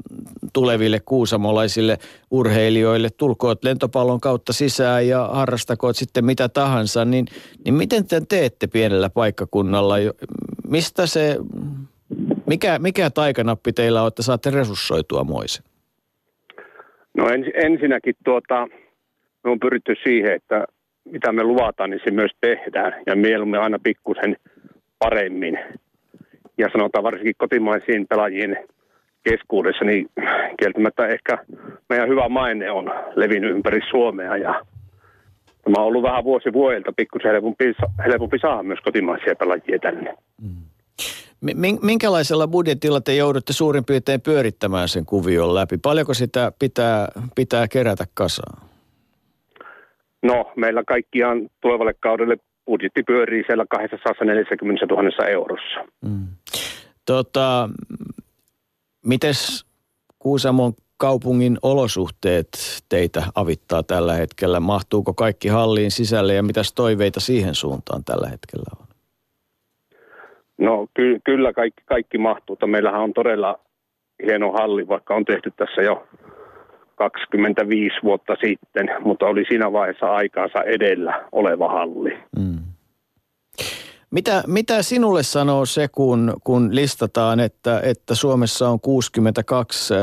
tuleville 0.53 1.01
kuusamolaisille 1.01 1.99
urheilijoille. 2.31 3.11
Tulkoot 3.11 3.64
lentopallon 3.64 4.21
kautta 4.21 4.53
sisään 4.53 5.09
ja 5.09 5.31
harrastakoot 5.33 5.97
sitten 5.97 6.25
mitä 6.25 6.49
tahansa. 6.49 7.05
Niin, 7.05 7.27
niin 7.64 7.75
miten 7.75 8.07
te 8.07 8.23
teette 8.29 8.66
pienellä 8.66 9.11
paikkakunnalla? 9.11 9.95
Mistä 10.68 11.07
se, 11.07 11.38
mikä, 12.47 12.79
mikä 12.79 13.11
taikanappi 13.11 13.73
teillä 13.73 14.03
on, 14.03 14.09
että 14.09 14.23
saatte 14.23 14.51
resurssoitua 14.51 15.25
moisen? 15.25 15.72
No 17.16 17.29
ens, 17.29 17.46
ensinnäkin 17.55 18.14
tuota, 18.25 18.68
me 19.44 19.51
on 19.51 19.61
pyritty 19.61 19.94
siihen, 20.03 20.33
että 20.33 20.64
mitä 21.05 21.33
me 21.33 21.44
luvataan, 21.44 21.90
niin 21.90 22.01
se 22.05 22.11
myös 22.11 22.31
tehdään. 22.40 23.03
Ja 23.07 23.16
mieluummin 23.16 23.61
aina 23.61 23.79
pikkusen 23.83 24.37
paremmin. 24.98 25.59
Ja 26.59 26.68
sanotaan 26.72 27.05
varsinkin 27.05 27.35
kotimaisiin 27.38 28.07
pelaajien 28.09 28.57
keskuudessa, 29.31 29.85
niin 29.85 30.07
kieltämättä 30.59 31.07
ehkä 31.07 31.38
meidän 31.88 32.09
hyvä 32.09 32.29
maine 32.29 32.70
on 32.70 32.90
levinnyt 33.14 33.51
ympäri 33.51 33.81
Suomea. 33.90 34.37
Ja 34.37 34.64
tämä 35.64 35.79
on 35.79 35.87
ollut 35.87 36.03
vähän 36.03 36.25
vuosi 36.25 36.53
vuodelta 36.53 36.92
pikkusen 36.96 37.31
helpompi, 37.31 37.72
helpompi 38.07 38.38
saada 38.38 38.62
myös 38.62 38.81
kotimaisia 38.81 39.35
pelaajia 39.37 39.79
tänne. 39.79 40.14
Mm. 40.42 40.72
Minkälaisella 41.83 42.48
budjetilla 42.48 43.00
te 43.00 43.14
joudutte 43.14 43.52
suurin 43.52 43.85
piirtein 43.85 44.20
pyörittämään 44.20 44.88
sen 44.88 45.07
kuvion 45.07 45.55
läpi? 45.55 45.78
Paljonko 45.78 46.14
sitä 46.14 46.52
pitää, 46.59 47.09
pitää 47.35 47.68
kerätä 47.68 48.05
kasaan? 48.14 48.68
No, 50.22 50.52
meillä 50.57 50.85
kaikkiaan 50.85 51.48
tulevalle 51.61 51.94
kaudelle 52.00 52.37
budjetti 52.66 53.02
pyörii 53.02 53.44
siellä 53.46 53.66
240 53.70 54.87
000 54.87 55.26
eurossa. 55.28 55.81
Mm. 56.00 56.26
Tota, 57.07 57.68
mites 59.07 59.66
Kuusamon 60.18 60.72
kaupungin 60.96 61.59
olosuhteet 61.62 62.48
teitä 62.88 63.24
avittaa 63.35 63.83
tällä 63.83 64.14
hetkellä? 64.14 64.61
Mahtuuko 64.61 65.14
kaikki 65.14 65.48
halliin 65.48 65.90
sisälle 65.90 66.35
ja 66.35 66.42
mitäs 66.42 66.72
toiveita 66.72 67.20
siihen 67.20 67.55
suuntaan 67.55 68.05
tällä 68.05 68.28
hetkellä 68.28 68.64
on? 68.81 68.91
No 70.62 70.87
ky- 70.94 71.20
kyllä 71.25 71.53
kaikki, 71.53 71.83
kaikki 71.87 72.18
mahtuu. 72.18 72.59
Meillähän 72.66 73.01
on 73.01 73.12
todella 73.12 73.59
hieno 74.27 74.53
halli, 74.53 74.88
vaikka 74.88 75.14
on 75.14 75.25
tehty 75.25 75.53
tässä 75.57 75.83
jo 75.83 76.07
25 76.94 77.96
vuotta 78.03 78.37
sitten, 78.44 78.90
mutta 79.01 79.27
oli 79.27 79.44
siinä 79.48 79.72
vaiheessa 79.72 80.07
aikaansa 80.07 80.62
edellä 80.62 81.29
oleva 81.33 81.68
halli. 81.68 82.18
Mm. 82.38 82.59
Mitä, 84.11 84.42
mitä 84.46 84.83
sinulle 84.83 85.22
sanoo 85.22 85.66
se, 85.66 85.88
kun, 85.88 86.35
kun 86.44 86.75
listataan, 86.75 87.40
että, 87.40 87.81
että 87.81 88.14
Suomessa 88.14 88.68
on 88.68 88.81
62 88.81 89.94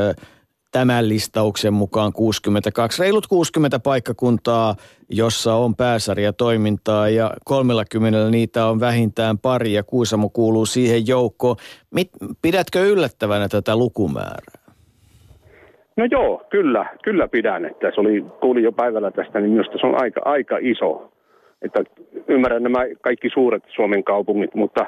tämän 0.72 1.08
listauksen 1.08 1.72
mukaan 1.72 2.12
62, 2.12 3.02
reilut 3.02 3.26
60 3.26 3.78
paikkakuntaa, 3.78 4.74
jossa 5.08 5.54
on 5.54 5.76
pääsarjatoimintaa 5.76 7.08
ja 7.08 7.30
30 7.44 8.30
niitä 8.30 8.66
on 8.66 8.80
vähintään 8.80 9.38
pari 9.38 9.72
ja 9.72 9.82
Kuusamo 9.82 10.28
kuuluu 10.28 10.66
siihen 10.66 11.06
joukkoon. 11.06 11.56
Mit, 11.94 12.08
pidätkö 12.42 12.80
yllättävänä 12.80 13.48
tätä 13.48 13.76
lukumäärää? 13.76 14.60
No 15.96 16.04
joo, 16.10 16.42
kyllä, 16.50 16.86
kyllä 17.02 17.28
pidän. 17.28 17.64
Että 17.64 17.90
se 17.94 18.00
oli, 18.00 18.24
kuulin 18.40 18.64
jo 18.64 18.72
päivällä 18.72 19.10
tästä, 19.10 19.40
niin 19.40 19.50
minusta 19.50 19.78
se 19.80 19.86
on 19.86 20.02
aika, 20.02 20.20
aika 20.24 20.58
iso. 20.60 21.12
Että 21.62 21.84
ymmärrän 22.28 22.62
nämä 22.62 22.78
kaikki 23.00 23.28
suuret 23.32 23.62
Suomen 23.74 24.04
kaupungit, 24.04 24.54
mutta 24.54 24.86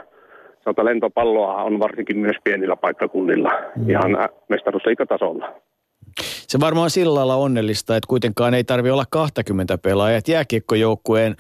sanotaan 0.64 0.87
lentopalloa 0.87 1.62
on 1.62 1.79
varsinkin 1.79 2.18
myös 2.18 2.37
pienillä 2.45 2.77
paikkakunnilla 2.77 3.51
mm. 3.77 3.90
ihan 3.90 4.29
mestaruusliikatasolla. 4.49 5.55
Se 6.52 6.60
varmaan 6.60 6.90
sillä 6.90 7.14
lailla 7.14 7.36
onnellista, 7.36 7.96
että 7.96 8.06
kuitenkaan 8.08 8.54
ei 8.54 8.64
tarvi 8.64 8.90
olla 8.90 9.04
20 9.10 9.78
pelaajaa. 9.78 10.20
Jääkiekkojoukkueen 10.28 11.34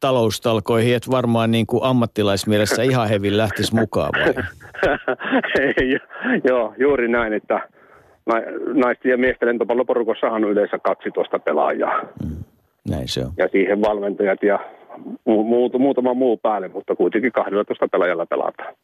taloustalkoihin, 0.00 0.96
että 0.96 1.10
varmaan 1.10 1.50
niin 1.50 1.66
kuin 1.66 1.84
ammattilaismielessä 1.84 2.82
ihan 2.82 3.08
hevin 3.08 3.36
lähtisi 3.36 3.74
mukaan 3.74 4.10
vai? 4.12 4.44
Joo, 6.48 6.74
juuri 6.78 7.08
näin, 7.08 7.32
että 7.32 7.68
naisten 8.74 9.10
ja 9.10 9.18
miesten 9.18 9.48
lentopalloporukossahan 9.48 10.44
on 10.44 10.50
yleensä 10.50 10.78
12 10.78 11.38
pelaajaa. 11.38 12.00
Mm, 12.00 12.44
näin 12.88 13.08
se 13.08 13.20
on. 13.20 13.32
Ja 13.36 13.48
siihen 13.52 13.80
valmentajat 13.80 14.42
ja 14.42 14.58
mu- 15.28 15.78
muutama 15.78 16.14
muu 16.14 16.36
päälle, 16.36 16.68
mutta 16.68 16.96
kuitenkin 16.96 17.32
12 17.32 17.88
pelaajalla 17.88 18.26
pelataan 18.26 18.74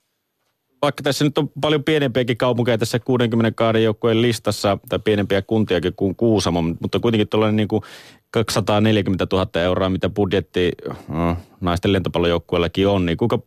vaikka 0.83 1.03
tässä 1.03 1.25
nyt 1.25 1.39
on 1.39 1.51
paljon 1.61 1.85
pienempiäkin 1.85 2.37
kaupunkeja 2.37 2.79
tässä 2.79 2.99
62 2.99 3.83
joukkueen 3.83 4.23
listassa, 4.23 4.79
tai 4.89 4.99
pienempiä 4.99 5.43
kuntiakin 5.43 5.93
kuin 5.97 6.17
Kuusamo, 6.17 6.63
mutta 6.63 7.01
kuitenkin 7.01 7.29
tuollainen 7.29 7.57
niin 7.57 7.69
kuin 7.69 7.83
240 8.31 9.27
000 9.33 9.63
euroa, 9.63 9.89
mitä 9.89 10.09
budjetti 10.09 10.73
no, 11.09 11.37
naisten 11.61 11.93
lentopallojoukkueellakin 11.93 12.89
on, 12.89 13.07
niin 13.07 13.17
kuinka 13.17 13.39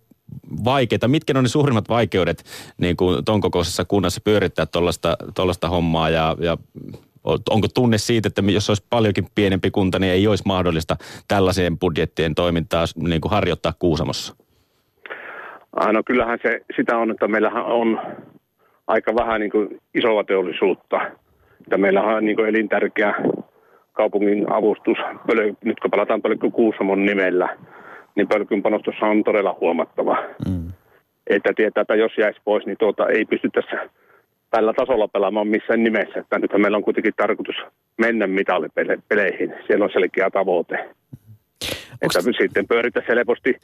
vaikeita, 0.64 1.08
mitkä 1.08 1.34
on 1.38 1.44
ne 1.44 1.50
suurimmat 1.50 1.90
vaikeudet 1.90 2.44
niin 2.78 2.98
kuin 2.98 3.26
ton 3.26 3.42
kokoisessa 3.42 3.86
kunnassa 3.86 4.22
pyörittää 4.24 4.66
tuollaista 5.36 5.70
hommaa 5.70 6.10
ja, 6.10 6.36
ja 6.40 6.58
onko 7.50 7.68
tunne 7.68 7.98
siitä, 7.98 8.28
että 8.28 8.42
jos 8.42 8.70
olisi 8.70 8.84
paljonkin 8.90 9.28
pienempi 9.36 9.72
kunta, 9.72 10.00
niin 10.00 10.14
ei 10.14 10.28
olisi 10.28 10.44
mahdollista 10.46 10.98
tällaiseen 11.28 11.80
budjettien 11.80 12.36
toimintaa 12.36 12.86
niin 12.96 13.22
kuin 13.22 13.32
harjoittaa 13.32 13.74
Kuusamossa? 13.80 14.36
No 15.76 16.02
kyllähän 16.06 16.40
se 16.42 16.62
sitä 16.76 16.98
on, 16.98 17.12
että 17.12 17.28
meillähän 17.28 17.66
on 17.66 18.00
aika 18.88 19.16
vähän 19.16 19.42
niin 19.42 19.52
kuin 19.52 19.82
isoa 19.94 20.24
teollisuutta. 20.24 21.02
Että 21.62 21.78
meillähän 21.78 22.16
on 22.16 22.26
niin 22.26 22.36
kuin 22.36 22.50
elintärkeä 22.50 23.16
kaupungin 23.94 24.52
avustus, 24.52 24.98
pölö, 25.28 25.54
nyt 25.64 25.80
kun 25.80 25.92
palataan 25.92 26.22
Pölkky 26.22 26.52
Kuusamon 26.52 27.06
nimellä, 27.06 27.58
niin 28.16 28.28
Pölkyn 28.28 28.62
panostus 28.62 28.96
on 29.02 29.24
todella 29.24 29.58
huomattava. 29.62 30.18
Mm. 30.50 30.72
Että 31.28 31.54
tietää, 31.56 31.82
että 31.82 31.96
jos 31.96 32.18
jäisi 32.18 32.42
pois, 32.44 32.66
niin 32.66 32.78
tuota, 32.78 33.08
ei 33.08 33.26
pysty 33.26 33.50
tässä 33.50 33.90
tällä 34.52 34.74
tasolla 34.74 35.08
pelaamaan 35.08 35.48
missään 35.48 35.84
nimessä. 35.84 36.20
Että 36.20 36.40
nyt 36.40 36.52
meillä 36.58 36.78
on 36.78 36.84
kuitenkin 36.84 37.14
tarkoitus 37.18 37.56
mennä 37.98 38.28
mitallipeleihin. 38.28 39.54
Siellä 39.68 39.86
on 39.86 39.92
selkeä 39.94 40.30
tavoite. 40.30 40.76
Onks... 42.04 42.16
Että 42.16 42.32
sitten 42.42 42.68
pyörittäisiin 42.68 43.16
helposti 43.16 43.56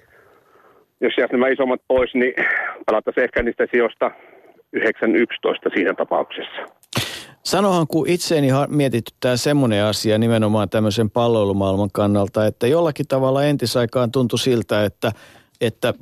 jos 1.01 1.13
jäisi 1.17 1.33
nämä 1.33 1.47
isommat 1.47 1.81
pois, 1.87 2.13
niin 2.13 2.33
palattaisiin 2.85 3.23
ehkä 3.23 3.43
niistä 3.43 3.67
sijoista 3.71 4.11
9-11 4.77 4.79
siinä 5.75 5.93
tapauksessa. 5.93 6.61
Sanohan, 7.43 7.87
kun 7.87 8.09
itseeni 8.09 8.47
mietityttää 8.67 9.37
semmoinen 9.37 9.83
asia 9.83 10.17
nimenomaan 10.17 10.69
tämmöisen 10.69 11.09
palloilumaailman 11.09 11.89
kannalta, 11.93 12.45
että 12.45 12.67
jollakin 12.67 13.07
tavalla 13.07 13.43
entisaikaan 13.43 14.11
tuntui 14.11 14.39
siltä, 14.39 14.85
että, 14.85 15.11
että, 15.61 15.93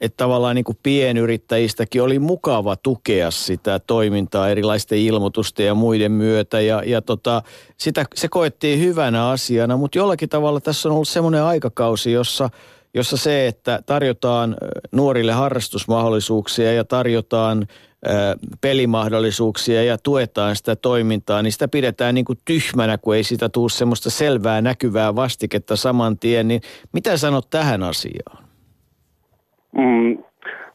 että 0.00 0.16
tavallaan 0.16 0.54
niin 0.54 0.64
kuin 0.64 0.78
pienyrittäjistäkin 0.82 2.02
oli 2.02 2.18
mukava 2.18 2.76
tukea 2.76 3.30
sitä 3.30 3.78
toimintaa 3.78 4.48
erilaisten 4.48 4.98
ilmoitusten 4.98 5.66
ja 5.66 5.74
muiden 5.74 6.12
myötä. 6.12 6.60
Ja, 6.60 6.82
ja 6.86 7.02
tota, 7.02 7.42
sitä, 7.76 8.04
se 8.14 8.28
koettiin 8.28 8.80
hyvänä 8.80 9.28
asiana, 9.28 9.76
mutta 9.76 9.98
jollakin 9.98 10.28
tavalla 10.28 10.60
tässä 10.60 10.88
on 10.88 10.94
ollut 10.94 11.08
semmoinen 11.08 11.42
aikakausi, 11.42 12.12
jossa– 12.12 12.50
jossa 12.94 13.16
se, 13.16 13.46
että 13.46 13.78
tarjotaan 13.86 14.56
nuorille 14.92 15.32
harrastusmahdollisuuksia 15.32 16.72
ja 16.72 16.84
tarjotaan 16.84 17.66
pelimahdollisuuksia 18.60 19.82
ja 19.82 19.98
tuetaan 19.98 20.56
sitä 20.56 20.76
toimintaa, 20.76 21.42
niin 21.42 21.52
sitä 21.52 21.68
pidetään 21.68 22.14
niin 22.14 22.24
kuin 22.24 22.38
tyhmänä, 22.44 22.98
kun 22.98 23.16
ei 23.16 23.22
sitä 23.22 23.48
tule 23.48 23.70
semmoista 23.70 24.10
selvää 24.10 24.60
näkyvää 24.60 25.16
vastiketta 25.16 25.76
saman 25.76 26.18
tien. 26.18 26.48
Niin 26.48 26.60
mitä 26.92 27.16
sanot 27.16 27.50
tähän 27.50 27.82
asiaan? 27.82 28.44
Mm, 29.76 30.18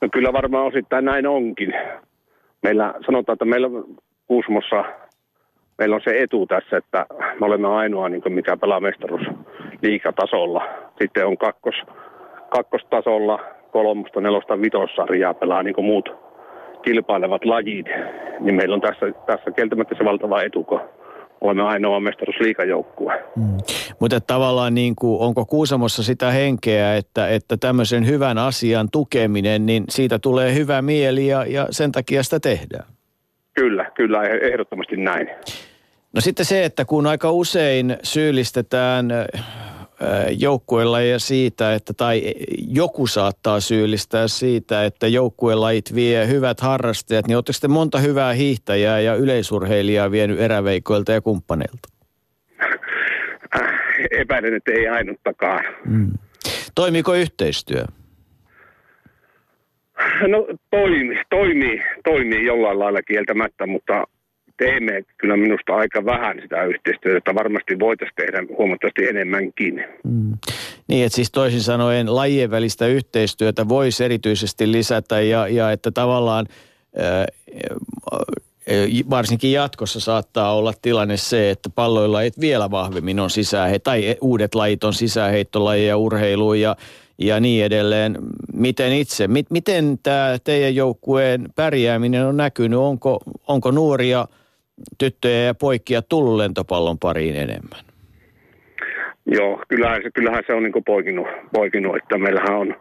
no 0.01 0.09
kyllä 0.13 0.34
varmaan 0.34 0.65
osittain 0.65 1.05
näin 1.05 1.28
onkin. 1.28 1.74
Meillä 2.63 2.93
sanotaan, 3.05 3.34
että 3.34 3.45
meillä 3.45 3.67
Kuusmossa 4.28 4.84
meillä 5.78 5.95
on 5.95 6.01
se 6.03 6.22
etu 6.22 6.47
tässä, 6.47 6.78
että 6.78 7.05
me 7.39 7.45
olemme 7.45 7.67
ainoa, 7.67 8.09
niin 8.09 8.22
kuin 8.22 8.34
mikä 8.34 8.57
pelaa 8.57 8.80
mestaruus 8.80 9.22
liikatasolla. 9.82 10.61
Sitten 11.01 11.28
on 11.28 11.38
kakkos, 11.38 11.76
kakkostasolla 12.49 13.39
kolmosta, 13.71 14.21
nelosta, 14.21 14.61
vitossarjaa 14.61 15.33
pelaa 15.33 15.63
niin 15.63 15.75
kuin 15.75 15.85
muut 15.85 16.09
kilpailevat 16.81 17.45
lajit. 17.45 17.85
Niin 18.39 18.55
meillä 18.55 18.75
on 18.75 18.81
tässä, 18.81 19.05
tässä 19.25 19.51
kieltämättä 19.51 19.95
se 19.97 20.05
valtava 20.05 20.41
etu, 20.41 20.63
kun 20.63 20.81
olemme 21.41 21.63
ainoa 21.63 21.99
mestaruusliikajoukkue. 21.99 23.23
Mm. 23.35 23.57
Mutta 23.99 24.21
tavallaan 24.21 24.75
niin 24.75 24.95
kuin, 24.95 25.21
onko 25.21 25.45
Kuusamossa 25.45 26.03
sitä 26.03 26.31
henkeä, 26.31 26.95
että, 26.95 27.27
että 27.27 27.57
tämmöisen 27.57 28.07
hyvän 28.07 28.37
asian 28.37 28.87
tukeminen, 28.91 29.65
niin 29.65 29.83
siitä 29.89 30.19
tulee 30.19 30.53
hyvä 30.53 30.81
mieli 30.81 31.27
ja, 31.27 31.45
ja 31.45 31.67
sen 31.69 31.91
takia 31.91 32.23
sitä 32.23 32.39
tehdään? 32.39 32.85
Kyllä, 33.53 33.91
kyllä, 33.95 34.23
ehdottomasti 34.23 34.97
näin. 34.97 35.29
No 36.15 36.21
sitten 36.21 36.45
se, 36.45 36.65
että 36.65 36.85
kun 36.85 37.07
aika 37.07 37.31
usein 37.31 37.97
syyllistetään 38.03 39.11
joukkuelajeja 40.37 41.19
siitä, 41.19 41.73
että 41.73 41.93
tai 41.93 42.33
joku 42.67 43.07
saattaa 43.07 43.59
syyllistää 43.59 44.27
siitä, 44.27 44.85
että 44.85 45.07
joukkuelajit 45.07 45.95
vie 45.95 46.27
hyvät 46.27 46.59
harrastajat, 46.59 47.27
niin 47.27 47.37
oletteko 47.37 47.53
sitten 47.53 47.71
monta 47.71 47.99
hyvää 47.99 48.33
hiihtäjää 48.33 48.99
ja 48.99 49.15
yleisurheilijaa 49.15 50.11
vienyt 50.11 50.39
eräveikoilta 50.39 51.11
ja 51.11 51.21
kumppaneilta? 51.21 51.89
Epäilen, 54.11 54.53
että 54.53 54.71
ei 54.71 54.87
ainuttakaan. 54.87 55.63
Mm. 55.85 56.11
Toimiiko 56.75 57.13
yhteistyö? 57.13 57.85
No 60.27 60.47
toimii, 60.69 61.21
toimii, 61.29 61.83
toimii 62.03 62.45
jollain 62.45 62.79
lailla 62.79 63.01
kieltämättä, 63.01 63.67
mutta 63.67 64.03
teemme 64.60 65.03
kyllä 65.18 65.38
minusta 65.38 65.76
aika 65.76 66.05
vähän 66.05 66.39
sitä 66.41 66.64
yhteistyötä, 66.64 67.18
että 67.18 67.36
varmasti 67.36 67.80
voitaisiin 67.80 68.16
tehdä 68.16 68.43
huomattavasti 68.57 69.07
enemmänkin. 69.07 69.86
Mm. 70.03 70.38
Niin, 70.88 71.05
että 71.05 71.16
siis 71.16 71.32
toisin 71.32 71.62
sanoen 71.62 72.16
lajien 72.16 72.51
välistä 72.51 72.88
yhteistyötä 72.88 73.70
voisi 73.70 74.03
erityisesti 74.03 74.72
lisätä 74.72 75.22
ja, 75.22 75.47
ja 75.47 75.72
että 75.72 75.91
tavallaan 75.91 76.47
ää, 76.95 77.26
varsinkin 79.10 79.51
jatkossa 79.51 79.99
saattaa 79.99 80.55
olla 80.55 80.74
tilanne 80.82 81.18
se, 81.18 81.49
että 81.49 81.70
palloilla 81.70 82.22
ei 82.22 82.32
vielä 82.39 82.72
vahvemmin 82.72 83.20
on 83.20 83.30
sisähe, 83.30 83.80
tai 83.80 84.16
uudet 84.22 84.55
lajit 84.55 84.84
on 84.84 84.93
sisäheittolajeja 84.93 85.97
urheiluun 85.97 86.60
ja, 86.60 86.76
ja 87.18 87.39
niin 87.39 87.66
edelleen. 87.66 88.18
Miten 88.53 88.93
itse, 88.93 89.28
miten 89.49 89.99
tämä 90.03 90.38
teidän 90.43 90.76
joukkueen 90.76 91.45
pärjääminen 91.55 92.26
on 92.26 92.38
näkynyt? 92.38 92.80
Onko, 92.80 93.20
onko 93.47 93.72
nuoria– 93.72 94.28
tyttöjä 94.97 95.43
ja 95.43 95.53
poikia 95.53 96.01
tullut 96.01 96.38
lentopallon 96.38 96.99
pariin 96.99 97.36
enemmän? 97.36 97.80
Joo, 99.25 99.61
kyllähän 99.67 100.01
se, 100.03 100.09
kyllähän 100.13 100.43
se 100.47 100.53
on 100.53 100.63
niin 100.63 100.84
poikinut, 100.86 101.27
poikinut, 101.53 101.95
että 101.95 102.17
meillähän 102.17 102.55
on 102.55 102.75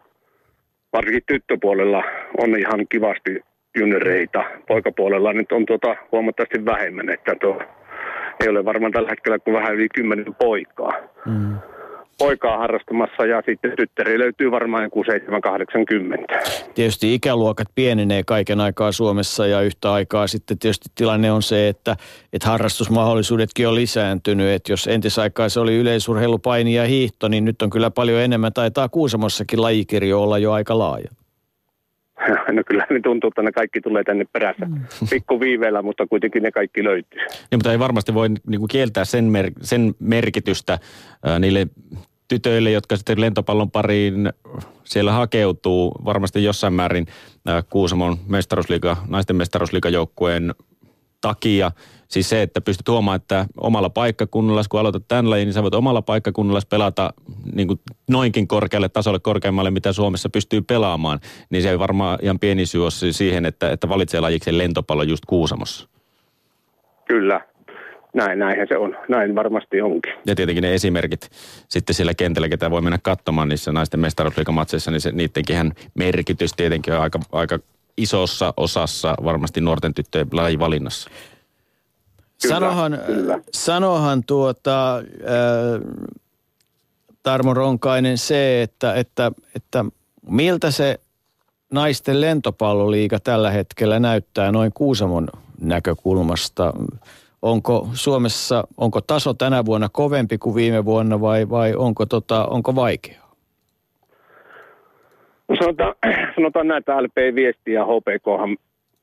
varsinkin 0.92 1.22
tyttöpuolella 1.26 2.04
on 2.38 2.58
ihan 2.58 2.86
kivasti 2.88 3.40
junioreita. 3.78 4.44
Poikapuolella 4.68 5.32
nyt 5.32 5.52
on 5.52 5.66
tuota 5.66 5.96
huomattavasti 6.12 6.64
vähemmän, 6.64 7.10
että 7.10 7.36
tuo 7.40 7.62
ei 8.40 8.48
ole 8.48 8.64
varmaan 8.64 8.92
tällä 8.92 9.08
hetkellä 9.08 9.38
kuin 9.38 9.54
vähän 9.54 9.74
yli 9.74 9.88
kymmenen 9.94 10.34
poikaa. 10.34 10.92
Mm 11.26 11.58
poikaa 12.18 12.58
harrastamassa 12.58 13.26
ja 13.26 13.42
sitten 13.46 13.72
tyttäri 13.76 14.18
löytyy 14.18 14.50
varmaan 14.50 14.82
joku 14.82 15.04
780. 15.04 16.40
Tietysti 16.74 17.14
ikäluokat 17.14 17.68
pienenee 17.74 18.22
kaiken 18.26 18.60
aikaa 18.60 18.92
Suomessa 18.92 19.46
ja 19.46 19.60
yhtä 19.60 19.92
aikaa 19.92 20.26
sitten 20.26 20.58
tietysti 20.58 20.88
tilanne 20.94 21.32
on 21.32 21.42
se, 21.42 21.68
että, 21.68 21.96
että 22.32 22.48
harrastusmahdollisuudetkin 22.48 23.68
on 23.68 23.74
lisääntynyt. 23.74 24.48
Että 24.48 24.72
jos 24.72 24.86
entisaikaa 24.86 25.48
se 25.48 25.60
oli 25.60 25.76
yleisurheilu, 25.76 26.38
paini 26.38 26.74
ja 26.74 26.84
hiihto, 26.84 27.28
niin 27.28 27.44
nyt 27.44 27.62
on 27.62 27.70
kyllä 27.70 27.90
paljon 27.90 28.20
enemmän. 28.20 28.52
Taitaa 28.52 28.88
Kuusamossakin 28.88 29.62
lajikirjo 29.62 30.22
olla 30.22 30.38
jo 30.38 30.52
aika 30.52 30.78
laaja. 30.78 31.08
No 32.52 32.62
kyllä 32.66 32.86
ne 32.90 33.00
tuntuu, 33.00 33.28
että 33.28 33.42
ne 33.42 33.52
kaikki 33.52 33.80
tulee 33.80 34.04
tänne 34.04 34.24
perässä. 34.32 34.66
Mm. 34.66 34.80
Pikku 35.10 35.40
viiveellä, 35.40 35.82
mutta 35.82 36.06
kuitenkin 36.06 36.42
ne 36.42 36.50
kaikki 36.50 36.84
löytyy. 36.84 37.20
Niin, 37.20 37.58
mutta 37.58 37.72
ei 37.72 37.78
varmasti 37.78 38.14
voi 38.14 38.28
niin 38.28 38.58
kuin 38.58 38.68
kieltää 38.68 39.04
sen, 39.04 39.24
mer- 39.24 39.52
sen 39.60 39.94
merkitystä 40.00 40.72
äh, 40.72 41.40
niille 41.40 41.66
tytöille, 42.28 42.70
jotka 42.70 42.96
sitten 42.96 43.20
lentopallon 43.20 43.70
pariin 43.70 44.32
siellä 44.84 45.12
hakeutuu 45.12 45.94
varmasti 46.04 46.44
jossain 46.44 46.72
määrin 46.72 47.06
äh, 47.48 47.64
Kuusamon 47.70 48.16
mestaruusliiga, 48.26 48.96
naisten 49.08 49.36
mestaruusliigajoukkueen 49.36 50.54
takia. 51.20 51.70
Siis 52.08 52.28
se, 52.28 52.42
että 52.42 52.60
pystyt 52.60 52.88
huomaamaan, 52.88 53.16
että 53.16 53.46
omalla 53.56 53.90
paikkakunnalla, 53.90 54.62
kun 54.70 54.80
aloitat 54.80 55.08
tämän 55.08 55.30
lajin, 55.30 55.46
niin 55.46 55.52
sä 55.52 55.62
voit 55.62 55.74
omalla 55.74 56.02
paikkakunnalla 56.02 56.60
pelata 56.70 57.12
niin 57.54 57.68
kuin 57.68 57.80
noinkin 58.10 58.48
korkealle 58.48 58.88
tasolle, 58.88 59.18
korkeammalle, 59.18 59.70
mitä 59.70 59.92
Suomessa 59.92 60.28
pystyy 60.28 60.62
pelaamaan. 60.62 61.20
Niin 61.50 61.62
se 61.62 61.70
ei 61.70 61.78
varmaan 61.78 62.18
ihan 62.22 62.38
pieni 62.38 62.66
syy 62.66 62.80
siihen, 63.10 63.46
että, 63.46 63.70
että 63.70 63.88
valitsee 63.88 64.20
lajiksen 64.20 64.58
lentopallo 64.58 65.02
just 65.02 65.24
Kuusamossa. 65.26 65.88
Kyllä, 67.04 67.40
näin, 68.18 68.38
näinhän 68.38 68.68
se 68.68 68.76
on. 68.76 68.96
Näin 69.08 69.34
varmasti 69.34 69.80
onkin. 69.80 70.12
Ja 70.26 70.34
tietenkin 70.34 70.62
ne 70.62 70.74
esimerkit 70.74 71.30
sitten 71.68 71.94
siellä 71.94 72.14
kentällä, 72.14 72.48
ketä 72.48 72.70
voi 72.70 72.80
mennä 72.80 72.98
katsomaan 73.02 73.48
niissä 73.48 73.72
naisten 73.72 74.00
mestaruusliikamatseissa, 74.00 74.90
niin 74.90 75.00
se, 75.00 75.12
niidenkin 75.12 75.74
merkitys 75.94 76.52
tietenkin 76.52 76.94
on 76.94 77.00
aika, 77.00 77.20
aika 77.32 77.58
isossa 77.96 78.54
osassa 78.56 79.14
varmasti 79.24 79.60
nuorten 79.60 79.94
tyttöjen 79.94 80.28
lajivalinnassa. 80.32 81.10
Kyllä, 82.42 82.54
sanohan, 82.54 82.98
kyllä. 83.06 83.40
sanohan 83.52 84.24
tuota, 84.24 84.96
äh, 84.96 85.04
Tarmo 87.22 87.54
Ronkainen 87.54 88.18
se, 88.18 88.62
että, 88.62 88.94
että, 88.94 89.32
että 89.54 89.84
miltä 90.30 90.70
se 90.70 91.00
naisten 91.72 92.20
lentopalloliiga 92.20 93.20
tällä 93.20 93.50
hetkellä 93.50 94.00
näyttää 94.00 94.52
noin 94.52 94.72
Kuusamon 94.74 95.28
näkökulmasta. 95.60 96.74
Onko 97.42 97.88
Suomessa, 97.92 98.64
onko 98.76 99.00
taso 99.00 99.34
tänä 99.34 99.64
vuonna 99.64 99.88
kovempi 99.92 100.38
kuin 100.38 100.54
viime 100.54 100.84
vuonna 100.84 101.20
vai, 101.20 101.50
vai 101.50 101.74
onko, 101.74 102.06
tota, 102.06 102.46
onko 102.46 102.74
vaikeaa? 102.74 103.28
No 105.48 105.56
sanotaan, 105.56 105.94
sanotaan 106.36 106.68
näin, 106.68 106.78
että 106.78 107.02
LP-viesti 107.02 107.72
ja 107.72 107.84
HPK 107.84 108.58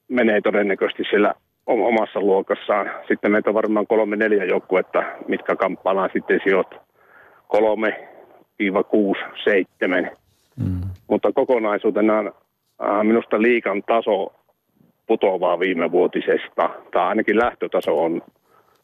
menee 0.07 0.41
todennäköisesti 0.41 1.03
sillä 1.09 1.33
omassa 1.67 2.19
luokassaan. 2.19 2.91
Sitten 3.07 3.31
meitä 3.31 3.49
on 3.49 3.53
varmaan 3.53 3.87
kolme 3.87 4.15
neljä 4.15 4.45
joukkuetta, 4.45 5.03
mitkä 5.27 5.55
kamppaillaan 5.55 6.09
sitten 6.13 6.39
sijot 6.43 6.75
kolme, 7.47 8.09
viiva 8.59 8.83
kuusi, 8.83 9.21
seitsemän. 9.43 10.11
Mm. 10.55 10.81
Mutta 11.09 11.31
kokonaisuutena 11.31 12.19
äh, 12.19 13.03
minusta 13.03 13.41
liikan 13.41 13.83
taso 13.83 14.33
putoavaa 15.07 15.59
viime 15.59 15.91
vuotisesta, 15.91 16.69
tai 16.91 17.07
ainakin 17.07 17.37
lähtötaso 17.37 18.03
on 18.03 18.21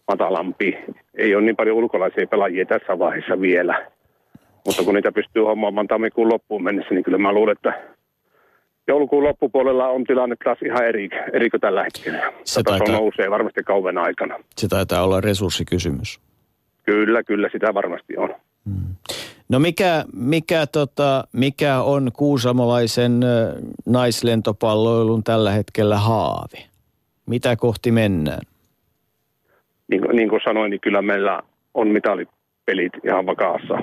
matalampi. 0.07 0.77
Ei 1.17 1.35
ole 1.35 1.43
niin 1.43 1.55
paljon 1.55 1.77
ulkolaisia 1.77 2.27
pelaajia 2.27 2.65
tässä 2.65 2.99
vaiheessa 2.99 3.41
vielä. 3.41 3.87
Mutta 4.65 4.83
kun 4.83 4.95
niitä 4.95 5.11
pystyy 5.11 5.43
hommaamaan 5.43 5.87
tammikuun 5.87 6.29
loppuun 6.29 6.63
mennessä, 6.63 6.93
niin 6.93 7.03
kyllä 7.03 7.17
mä 7.17 7.33
luulen, 7.33 7.51
että 7.51 7.81
joulukuun 8.87 9.23
loppupuolella 9.23 9.87
on 9.87 10.03
tilanne 10.03 10.35
taas 10.43 10.57
ihan 10.65 10.85
eri, 10.85 11.09
eri 11.33 11.49
kuin 11.49 11.61
tällä 11.61 11.83
hetkellä. 11.83 12.33
Se 12.43 12.63
taitaa, 12.63 12.95
nousee 12.95 13.31
varmasti 13.31 13.63
kauan 13.63 13.97
aikana. 13.97 14.35
Se 14.57 14.67
taitaa 14.67 15.03
olla 15.03 15.21
resurssikysymys. 15.21 16.19
Kyllä, 16.83 17.23
kyllä 17.23 17.49
sitä 17.51 17.73
varmasti 17.73 18.17
on. 18.17 18.35
Hmm. 18.65 18.95
No 19.51 19.59
mikä, 19.59 20.03
mikä, 20.13 20.65
tota, 20.71 21.23
mikä 21.33 21.81
on 21.81 22.11
kuusamolaisen 22.17 23.19
naislentopalloilun 23.85 25.23
tällä 25.23 25.51
hetkellä 25.51 25.97
haave? 25.97 26.57
Mitä 27.25 27.55
kohti 27.55 27.91
mennään? 27.91 28.41
Niin, 29.87 30.01
niin 30.13 30.29
kuin 30.29 30.41
sanoin, 30.43 30.69
niin 30.69 30.81
kyllä 30.81 31.01
meillä 31.01 31.41
on 31.73 31.87
mitalipelit 31.87 32.93
ihan 33.05 33.25
vakaassa. 33.25 33.77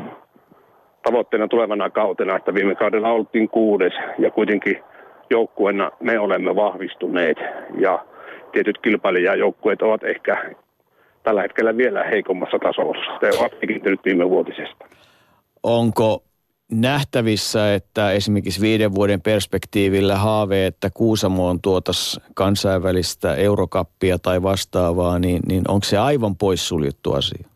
Tavoitteena 1.03 1.49
tulevana 1.49 1.91
kautena, 1.91 2.37
että 2.37 2.55
viime 2.55 2.75
kaudella 2.75 3.09
oltiin 3.09 3.49
kuudes 3.49 3.93
ja 4.19 4.31
kuitenkin 4.31 4.83
joukkueena 5.31 5.91
me 6.01 6.19
olemme 6.19 6.57
vahvistuneet 6.57 7.37
ja 7.81 8.05
tietyt 8.53 8.79
kilpailijajoukkueet 8.79 9.83
ovat 9.83 10.05
ehkä 10.05 10.55
tällä 11.23 11.43
hetkellä 11.43 11.77
vielä 11.77 12.05
heikommassa 12.05 12.59
tasossa. 12.59 13.19
Te 13.21 13.31
ovat 13.39 13.53
viime 14.05 14.31
vuotisesta. 14.31 14.89
Onko 15.63 16.23
nähtävissä, 16.73 17.75
että 17.75 18.13
esimerkiksi 18.13 18.61
viiden 18.61 18.95
vuoden 18.95 19.21
perspektiivillä 19.21 20.17
haave, 20.17 20.67
että 20.67 20.91
Kuusamoon 20.95 21.61
tuotas 21.61 22.21
kansainvälistä 22.35 23.35
eurokappia 23.35 24.19
tai 24.19 24.43
vastaavaa, 24.43 25.19
niin, 25.19 25.41
niin 25.49 25.63
onko 25.69 25.85
se 25.85 25.99
aivan 25.99 26.37
poissuljettu 26.37 27.13
asia? 27.13 27.49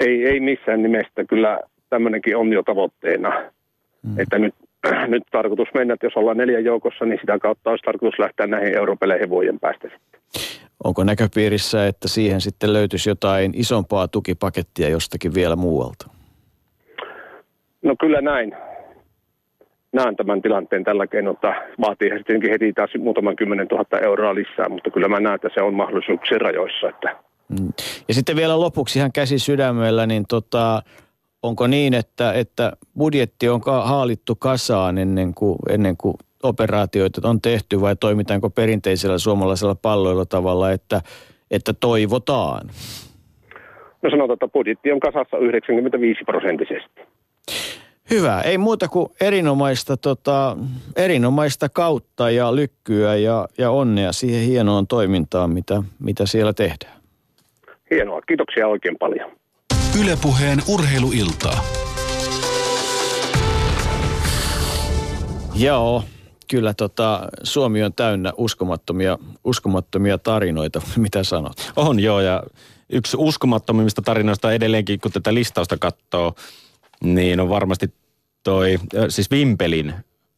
Ei, 0.00 0.24
ei 0.26 0.40
missään 0.40 0.82
nimestä. 0.82 1.24
Kyllä 1.24 1.60
tämmöinenkin 1.90 2.36
on 2.36 2.52
jo 2.52 2.62
tavoitteena. 2.62 3.30
Hmm. 4.06 4.18
Että 4.18 4.38
nyt, 4.38 4.54
nyt 5.08 5.22
tarkoitus 5.30 5.68
mennä, 5.74 5.94
että 5.94 6.06
jos 6.06 6.16
ollaan 6.16 6.36
neljän 6.36 6.64
joukossa, 6.64 7.04
niin 7.04 7.18
sitä 7.20 7.38
kautta 7.38 7.70
olisi 7.70 7.84
tarkoitus 7.84 8.18
lähteä 8.18 8.46
näihin 8.46 8.76
europeleihin 8.76 9.30
vuoden 9.30 9.60
päästä 9.60 9.88
sitten. 9.88 10.20
Onko 10.84 11.04
näköpiirissä, 11.04 11.86
että 11.86 12.08
siihen 12.08 12.40
sitten 12.40 12.72
löytyisi 12.72 13.10
jotain 13.10 13.52
isompaa 13.54 14.08
tukipakettia 14.08 14.88
jostakin 14.88 15.34
vielä 15.34 15.56
muualta? 15.56 16.13
No 17.84 17.94
kyllä 18.00 18.20
näin. 18.20 18.56
Näen 19.92 20.16
tämän 20.16 20.42
tilanteen 20.42 20.84
tällä 20.84 21.06
keinolla. 21.06 21.54
Vaatii 21.80 22.10
tietenkin 22.10 22.50
heti 22.50 22.72
taas 22.72 22.90
muutaman 22.98 23.36
kymmenen 23.36 23.68
tuhatta 23.68 23.98
euroa 23.98 24.34
lisää, 24.34 24.68
mutta 24.68 24.90
kyllä 24.90 25.08
mä 25.08 25.20
näen, 25.20 25.34
että 25.34 25.48
se 25.54 25.62
on 25.62 25.74
mahdollisuuksien 25.74 26.40
rajoissa. 26.40 26.88
Että. 26.88 27.16
Mm. 27.48 27.68
Ja 28.08 28.14
sitten 28.14 28.36
vielä 28.36 28.60
lopuksi 28.60 28.98
ihan 28.98 29.12
käsi 29.12 29.38
sydämellä, 29.38 30.06
niin 30.06 30.24
tota, 30.28 30.82
onko 31.42 31.66
niin, 31.66 31.94
että, 31.94 32.32
että 32.32 32.72
budjetti 32.98 33.48
on 33.48 33.60
haalittu 33.82 34.34
kasaan 34.34 34.98
ennen 34.98 35.34
kuin, 35.34 35.58
ennen 35.70 35.96
kuin 35.96 36.14
operaatioita 36.42 37.28
on 37.28 37.40
tehty 37.40 37.80
vai 37.80 37.96
toimitaanko 37.96 38.50
perinteisellä 38.50 39.18
suomalaisella 39.18 39.74
palloilla 39.74 40.26
tavalla, 40.26 40.70
että, 40.70 41.00
että 41.50 41.72
toivotaan? 41.80 42.66
No 44.02 44.10
sanotaan, 44.10 44.34
että 44.34 44.48
budjetti 44.48 44.92
on 44.92 45.00
kasassa 45.00 45.36
95 45.38 46.24
prosenttisesti. 46.24 47.00
Hyvä. 48.10 48.40
Ei 48.40 48.58
muuta 48.58 48.88
kuin 48.88 49.08
erinomaista, 49.20 49.96
tota, 49.96 50.56
erinomaista 50.96 51.68
kautta 51.68 52.30
ja 52.30 52.56
lykkyä 52.56 53.16
ja, 53.16 53.48
ja 53.58 53.70
onnea 53.70 54.12
siihen 54.12 54.44
hienoon 54.44 54.86
toimintaan, 54.86 55.50
mitä, 55.50 55.82
mitä 55.98 56.26
siellä 56.26 56.52
tehdään. 56.52 57.00
Hienoa. 57.90 58.20
Kiitoksia 58.20 58.68
oikein 58.68 58.96
paljon. 58.98 59.30
Ylepuheen 60.00 60.58
urheiluiltaa. 60.68 61.64
Joo, 65.56 66.04
kyllä 66.50 66.74
tota, 66.74 67.28
Suomi 67.42 67.82
on 67.82 67.92
täynnä 67.92 68.32
uskomattomia, 68.36 69.18
uskomattomia 69.44 70.18
tarinoita. 70.18 70.82
Mitä 70.96 71.24
sanot? 71.24 71.72
On 71.76 72.00
joo 72.00 72.20
ja 72.20 72.42
yksi 72.90 73.16
uskomattomimmista 73.20 74.02
tarinoista 74.02 74.52
edelleenkin, 74.52 75.00
kun 75.00 75.12
tätä 75.12 75.34
listausta 75.34 75.76
katsoo, 75.78 76.34
niin 77.04 77.40
on 77.40 77.48
varmasti 77.48 77.94
toi, 78.42 78.78
siis 79.08 79.30
Vimpelin 79.30 79.94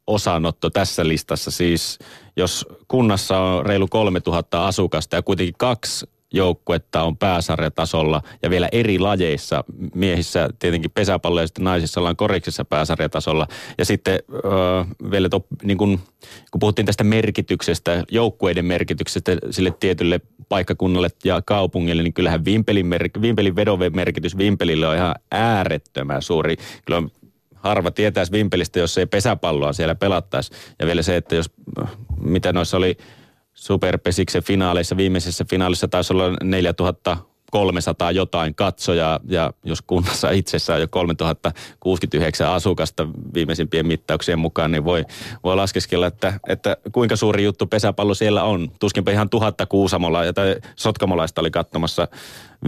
osanotto 0.06 0.70
tässä 0.70 1.08
listassa. 1.08 1.50
Siis 1.50 1.98
jos 2.36 2.66
kunnassa 2.88 3.38
on 3.38 3.66
reilu 3.66 3.88
3000 3.88 4.66
asukasta 4.66 5.16
ja 5.16 5.22
kuitenkin 5.22 5.54
kaksi 5.58 6.06
joukkuetta 6.36 7.02
on 7.02 7.16
pääsarjatasolla 7.16 8.22
ja 8.42 8.50
vielä 8.50 8.68
eri 8.72 8.98
lajeissa. 8.98 9.64
Miehissä 9.94 10.48
tietenkin 10.58 10.90
pesäpallo 10.90 11.40
ja 11.40 11.46
sitten 11.46 11.64
naisissa 11.64 12.00
ollaan 12.00 12.16
koriksessa 12.16 12.64
pääsarjatasolla. 12.64 13.46
Ja 13.78 13.84
sitten 13.84 14.18
öö, 14.44 14.84
vielä 15.10 15.28
to, 15.28 15.46
niin 15.62 15.78
kun, 15.78 15.98
kun 16.50 16.58
puhuttiin 16.60 16.86
tästä 16.86 17.04
merkityksestä, 17.04 18.04
joukkueiden 18.10 18.64
merkityksestä 18.64 19.36
sille 19.50 19.74
tietylle 19.80 20.20
paikkakunnalle 20.48 21.08
ja 21.24 21.42
kaupungille, 21.46 22.02
niin 22.02 22.14
kyllähän 22.14 22.44
Vimpelin, 22.44 22.86
mer- 22.86 23.10
Vimpelin 23.20 23.56
vedove 23.56 23.90
merkitys 23.90 24.38
Vimpelille 24.38 24.88
on 24.88 24.96
ihan 24.96 25.14
äärettömän 25.30 26.22
suuri. 26.22 26.56
Kyllä 26.86 26.98
on 26.98 27.10
harva 27.54 27.90
tietäisi 27.90 28.32
Vimpelistä, 28.32 28.78
jos 28.78 28.98
ei 28.98 29.06
pesäpalloa 29.06 29.72
siellä 29.72 29.94
pelattaisi. 29.94 30.52
Ja 30.78 30.86
vielä 30.86 31.02
se, 31.02 31.16
että 31.16 31.36
jos, 31.36 31.50
mitä 32.20 32.52
noissa 32.52 32.76
oli 32.76 32.96
Superpesiksen 33.56 34.42
finaaleissa, 34.42 34.96
viimeisessä 34.96 35.44
finaalissa 35.50 35.88
taisi 35.88 36.12
olla 36.12 36.36
4000 36.42 37.16
300 37.56 38.10
jotain 38.10 38.54
katsojaa 38.54 39.20
ja 39.28 39.52
jos 39.64 39.82
kunnassa 39.82 40.30
itsessään 40.30 40.80
jo 40.80 40.88
3069 40.88 42.50
asukasta 42.50 43.08
viimeisimpien 43.34 43.86
mittauksien 43.86 44.38
mukaan, 44.38 44.70
niin 44.70 44.84
voi, 44.84 45.04
voi 45.44 45.56
laskeskella, 45.56 46.06
että, 46.06 46.40
että 46.48 46.76
kuinka 46.92 47.16
suuri 47.16 47.44
juttu 47.44 47.66
pesäpallo 47.66 48.14
siellä 48.14 48.44
on. 48.44 48.70
Tuskinpa 48.78 49.10
ihan 49.10 49.30
tuhatta 49.30 49.66
kuusamola 49.66 50.32
tai 50.32 50.56
sotkamolaista 50.76 51.40
oli 51.40 51.50
katsomassa 51.50 52.08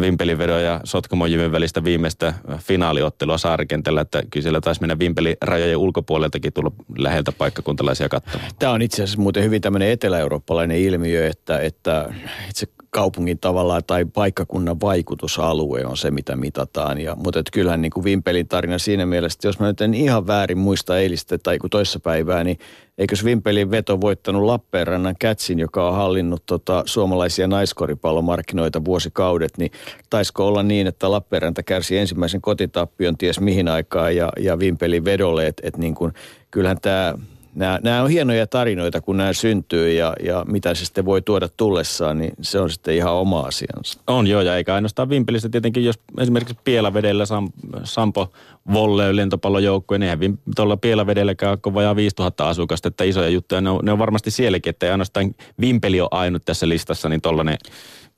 Vimpelin 0.00 0.38
ja 0.64 0.80
Sotkamon 0.84 1.30
välistä 1.52 1.84
viimeistä 1.84 2.34
finaaliottelua 2.58 3.38
saarikentällä, 3.38 4.00
että 4.00 4.22
kyllä 4.30 4.42
siellä 4.42 4.60
taisi 4.60 4.80
mennä 4.80 4.98
Vimpelin 4.98 5.36
rajojen 5.40 5.76
ulkopuoleltakin 5.76 6.52
tulla 6.52 6.70
läheltä 6.98 7.32
paikkakuntalaisia 7.32 8.08
katsomaan. 8.08 8.50
Tämä 8.58 8.72
on 8.72 8.82
itse 8.82 9.02
asiassa 9.02 9.22
muuten 9.22 9.44
hyvin 9.44 9.62
tämmöinen 9.62 9.90
etelä-eurooppalainen 9.90 10.78
ilmiö, 10.78 11.26
että, 11.26 11.60
että 11.60 12.14
itse 12.50 12.66
kaupungin 12.90 13.38
tavallaan 13.38 13.82
tai 13.86 14.04
paikkakunnan 14.04 14.80
vaikutusalue 14.80 15.84
on 15.84 15.96
se, 15.96 16.10
mitä 16.10 16.36
mitataan. 16.36 17.00
Ja, 17.00 17.16
mutta 17.16 17.40
että 17.40 17.50
kyllähän 17.52 17.82
niin 17.82 17.90
kuin 17.90 18.04
Vimpelin 18.04 18.48
tarina 18.48 18.78
siinä 18.78 19.06
mielessä, 19.06 19.48
jos 19.48 19.60
mä 19.60 19.66
nyt 19.66 19.80
en 19.80 19.94
ihan 19.94 20.26
väärin 20.26 20.58
muista 20.58 20.98
eilistä 20.98 21.38
tai 21.38 21.58
kun 21.58 21.70
toissa 21.70 22.00
päivää, 22.00 22.44
niin 22.44 22.58
eikös 22.98 23.24
Vimpelin 23.24 23.70
veto 23.70 24.00
voittanut 24.00 24.42
Lappeenrannan 24.42 25.14
Kätsin, 25.18 25.58
joka 25.58 25.88
on 25.88 25.96
hallinnut 25.96 26.42
tota, 26.46 26.82
suomalaisia 26.86 27.46
naiskoripallomarkkinoita 27.46 28.84
vuosikaudet, 28.84 29.58
niin 29.58 29.70
taisiko 30.10 30.46
olla 30.46 30.62
niin, 30.62 30.86
että 30.86 31.10
Lappeenranta 31.10 31.62
kärsi 31.62 31.98
ensimmäisen 31.98 32.40
kotitappion 32.40 33.16
ties 33.16 33.40
mihin 33.40 33.68
aikaan 33.68 34.16
ja, 34.16 34.32
ja 34.40 34.58
Vimpelin 34.58 35.04
vedolle, 35.04 35.46
että 35.46 35.62
et 35.66 35.76
niin 35.76 35.94
kuin, 35.94 36.12
kyllähän 36.50 36.80
tämä 36.82 37.14
nämä, 37.58 37.78
nämä 37.82 38.02
on 38.02 38.10
hienoja 38.10 38.46
tarinoita, 38.46 39.00
kun 39.00 39.16
nämä 39.16 39.32
syntyy 39.32 39.92
ja, 39.92 40.14
ja 40.22 40.44
mitä 40.48 40.74
se 40.74 40.84
sitten 40.84 41.04
voi 41.04 41.22
tuoda 41.22 41.48
tullessaan, 41.56 42.18
niin 42.18 42.32
se 42.40 42.60
on 42.60 42.70
sitten 42.70 42.94
ihan 42.94 43.12
oma 43.12 43.40
asiansa. 43.40 44.00
On 44.06 44.26
joo, 44.26 44.42
ja 44.42 44.56
eikä 44.56 44.74
ainoastaan 44.74 45.08
Vimpelissä 45.08 45.48
tietenkin, 45.48 45.84
jos 45.84 46.00
esimerkiksi 46.20 46.56
Pielavedellä 46.64 47.26
Sam, 47.26 47.48
Sampo 47.84 48.32
Volle 48.72 49.16
lentopallojoukkue, 49.16 49.98
niin 49.98 50.10
eihän 50.10 50.38
tuolla 50.56 50.76
Pielavedelläkään 50.76 51.58
ole 51.66 51.74
vajaa 51.74 51.96
5000 51.96 52.48
asukasta, 52.48 52.88
että 52.88 53.04
isoja 53.04 53.28
juttuja, 53.28 53.60
ne 53.60 53.70
on, 53.70 53.84
ne 53.84 53.92
on 53.92 53.98
varmasti 53.98 54.30
sielläkin, 54.30 54.70
että 54.70 54.86
ei 54.86 54.92
ainoastaan 54.92 55.34
Vimpeli 55.60 56.00
ole 56.00 56.08
ainut 56.12 56.44
tässä 56.44 56.68
listassa, 56.68 57.08
niin 57.08 57.20
tuollainen 57.20 57.58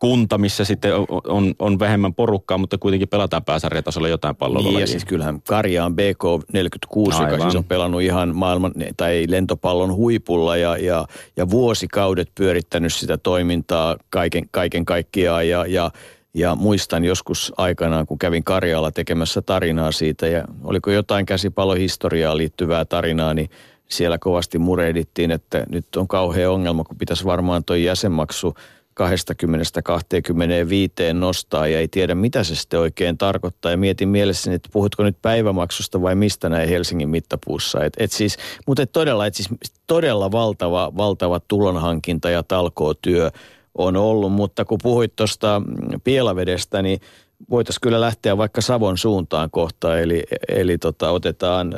kunta, 0.01 0.39
missä 0.39 0.65
sitten 0.65 0.95
on, 0.95 1.07
on, 1.29 1.55
on 1.59 1.79
vähemmän 1.79 2.15
porukkaa, 2.15 2.59
mutta 2.59 2.79
kuitenkin 2.79 3.09
pelataan 3.09 3.45
pääsarjatasolla 3.45 4.09
jotain 4.09 4.37
palloa. 4.37 4.63
Niin, 4.63 4.81
ja 4.81 4.87
siis 4.87 5.05
kyllähän 5.05 5.43
Karja 5.43 5.85
on 5.85 5.93
BK46, 5.93 7.15
Aivan. 7.15 7.31
joka 7.31 7.43
siis 7.43 7.57
on 7.57 7.65
pelannut 7.65 8.03
ihan 8.03 8.37
maailman 8.37 8.73
tai 8.97 9.25
lentopallon 9.29 9.95
huipulla 9.95 10.57
ja, 10.57 10.77
ja, 10.77 11.07
ja 11.37 11.51
vuosikaudet 11.51 12.29
pyörittänyt 12.35 12.95
sitä 12.95 13.19
toimintaa 13.19 13.97
kaiken, 14.11 14.49
kaiken 14.51 14.85
kaikkiaan 14.85 15.49
ja, 15.49 15.67
ja 15.67 15.91
ja 16.35 16.55
muistan 16.55 17.05
joskus 17.05 17.53
aikanaan, 17.57 18.07
kun 18.07 18.19
kävin 18.19 18.45
Karjalla 18.45 18.91
tekemässä 18.91 19.43
tarinaa 19.43 19.93
siitä 19.93 20.27
ja 20.27 20.45
oliko 20.65 20.91
jotain 20.91 21.27
käsipallohistoriaan 21.27 22.37
liittyvää 22.37 22.85
tarinaa, 22.85 23.35
niin 23.35 23.51
siellä 23.89 24.19
kovasti 24.19 24.59
murehdittiin, 24.59 25.31
että 25.31 25.67
nyt 25.69 25.97
on 25.97 26.09
kauhea 26.09 26.51
ongelma, 26.51 26.85
kun 26.85 26.99
pitäisi 26.99 27.25
varmaan 27.25 27.65
tuo 27.65 27.77
jäsenmaksu 27.77 28.55
20-25 29.01 29.05
nostaa 31.15 31.67
ja 31.67 31.79
ei 31.79 31.89
tiedä 31.89 32.15
mitä 32.15 32.45
se 32.45 32.57
sitten 32.57 32.81
oikein 32.81 33.19
tarkoittaa. 33.19 33.71
Ja 33.71 33.77
mietin 33.77 34.09
mielessäni, 34.09 34.57
että 34.57 34.69
puhutko 34.73 35.03
nyt 35.03 35.17
päivämaksusta 35.23 36.03
vai 36.03 36.15
mistä 36.15 36.49
näin 36.49 36.69
Helsingin 36.69 37.09
mittapuussa. 37.09 37.85
Et, 37.85 37.93
et 37.97 38.13
siis, 38.13 38.37
mutta 38.67 38.83
et 38.83 38.93
todella, 38.93 39.27
et 39.27 39.35
siis 39.35 39.49
todella 39.87 40.33
valtava, 40.33 40.93
valtava 40.97 41.41
tulonhankinta 41.49 42.31
ja 42.31 42.43
talkootyö 42.43 43.31
on 43.75 43.97
ollut. 43.97 44.33
Mutta 44.33 44.65
kun 44.65 44.79
puhuit 44.83 45.17
tuosta 45.17 45.63
Pielavedestä, 46.05 46.83
niin 46.83 47.01
voitaisiin 47.51 47.81
kyllä 47.81 48.01
lähteä 48.01 48.37
vaikka 48.37 48.61
Savon 48.61 48.99
suuntaan 48.99 49.51
kohta. 49.51 49.99
Eli, 49.99 50.23
eli 50.49 50.79
tota, 50.79 51.11
otetaan 51.11 51.75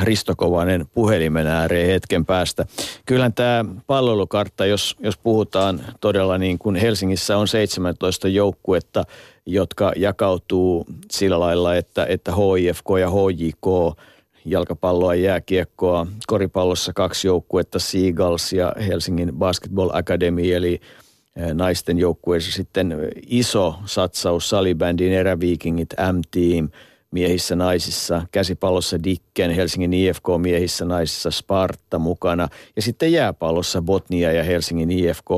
Risto 0.00 0.34
Kovanen 0.36 0.86
puhelimen 0.94 1.46
ääreen 1.46 1.86
hetken 1.86 2.26
päästä. 2.26 2.66
Kyllähän 3.06 3.32
tämä 3.32 3.64
palvelukartta, 3.86 4.66
jos, 4.66 4.96
jos 5.00 5.18
puhutaan 5.18 5.80
todella 6.00 6.38
niin 6.38 6.58
kuin 6.58 6.76
Helsingissä 6.76 7.36
on 7.36 7.48
17 7.48 8.28
joukkuetta, 8.28 9.04
jotka 9.46 9.92
jakautuu 9.96 10.86
sillä 11.10 11.40
lailla, 11.40 11.76
että, 11.76 12.06
että 12.08 12.32
HIFK 12.32 12.86
ja 13.00 13.10
HJK 13.10 13.96
jalkapalloa 14.44 15.14
ja 15.14 15.22
jääkiekkoa. 15.22 16.06
Koripallossa 16.26 16.92
kaksi 16.92 17.28
joukkuetta, 17.28 17.78
Seagulls 17.78 18.52
ja 18.52 18.72
Helsingin 18.86 19.32
Basketball 19.38 19.90
Academy, 19.92 20.54
eli 20.54 20.80
eh, 21.36 21.54
naisten 21.54 21.98
joukkueessa 21.98 22.52
sitten 22.52 22.96
iso 23.26 23.74
satsaus 23.84 24.50
salibändiin, 24.50 25.12
eräviikingit, 25.12 25.94
M-Team– 26.12 26.68
miehissä 27.10 27.56
naisissa, 27.56 28.22
käsipallossa 28.32 29.04
Dicken, 29.04 29.50
Helsingin 29.50 29.92
IFK 29.92 30.24
miehissä 30.38 30.84
naisissa 30.84 31.30
Sparta 31.30 31.98
mukana 31.98 32.48
ja 32.76 32.82
sitten 32.82 33.12
jääpallossa 33.12 33.82
Botnia 33.82 34.32
ja 34.32 34.44
Helsingin 34.44 34.90
IFK. 34.90 35.28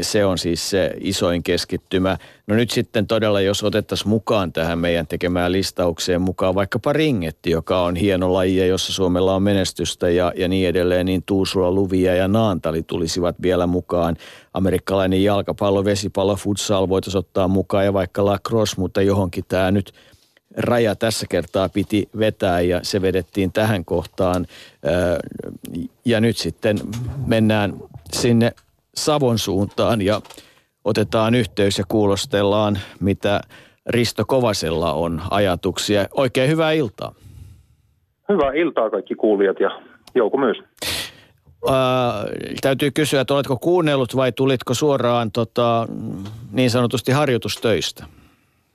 se 0.00 0.24
on 0.24 0.38
siis 0.38 0.70
se 0.70 0.90
isoin 1.00 1.42
keskittymä. 1.42 2.18
No 2.46 2.54
nyt 2.54 2.70
sitten 2.70 3.06
todella, 3.06 3.40
jos 3.40 3.64
otettaisiin 3.64 4.08
mukaan 4.08 4.52
tähän 4.52 4.78
meidän 4.78 5.06
tekemään 5.06 5.52
listaukseen 5.52 6.22
mukaan 6.22 6.54
vaikkapa 6.54 6.92
ringetti, 6.92 7.50
joka 7.50 7.82
on 7.82 7.96
hieno 7.96 8.32
laji 8.32 8.68
jossa 8.68 8.92
Suomella 8.92 9.34
on 9.34 9.42
menestystä 9.42 10.10
ja, 10.10 10.32
ja 10.36 10.48
niin 10.48 10.68
edelleen, 10.68 11.06
niin 11.06 11.22
Tuusula, 11.26 11.70
Luvia 11.70 12.14
ja 12.14 12.28
Naantali 12.28 12.82
tulisivat 12.82 13.36
vielä 13.42 13.66
mukaan. 13.66 14.16
Amerikkalainen 14.54 15.24
jalkapallo, 15.24 15.84
vesipallo, 15.84 16.36
futsal 16.36 16.88
voitaisiin 16.88 17.18
ottaa 17.18 17.48
mukaan 17.48 17.84
ja 17.84 17.92
vaikka 17.92 18.24
lacrosse, 18.24 18.76
mutta 18.78 19.02
johonkin 19.02 19.44
tämä 19.48 19.70
nyt 19.70 19.92
raja 20.58 20.94
tässä 20.94 21.26
kertaa 21.30 21.68
piti 21.68 22.08
vetää 22.18 22.60
ja 22.60 22.80
se 22.82 23.02
vedettiin 23.02 23.52
tähän 23.52 23.84
kohtaan. 23.84 24.46
Ja 26.04 26.20
nyt 26.20 26.36
sitten 26.36 26.78
mennään 27.26 27.74
sinne 28.12 28.52
Savon 28.94 29.38
suuntaan 29.38 30.02
ja 30.02 30.20
otetaan 30.84 31.34
yhteys 31.34 31.78
ja 31.78 31.84
kuulostellaan, 31.88 32.78
mitä 33.00 33.40
Risto 33.86 34.24
Kovasella 34.24 34.92
on 34.92 35.22
ajatuksia. 35.30 36.06
Oikein 36.14 36.50
hyvää 36.50 36.72
iltaa. 36.72 37.14
Hyvää 38.28 38.52
iltaa 38.52 38.90
kaikki 38.90 39.14
kuulijat 39.14 39.60
ja 39.60 39.70
Jouko 40.14 40.36
myös. 40.36 40.56
Ää, 41.68 42.24
täytyy 42.60 42.90
kysyä, 42.90 43.20
että 43.20 43.34
oletko 43.34 43.56
kuunnellut 43.56 44.16
vai 44.16 44.32
tulitko 44.32 44.74
suoraan 44.74 45.30
tota, 45.30 45.86
niin 46.52 46.70
sanotusti 46.70 47.12
harjoitustöistä? 47.12 48.04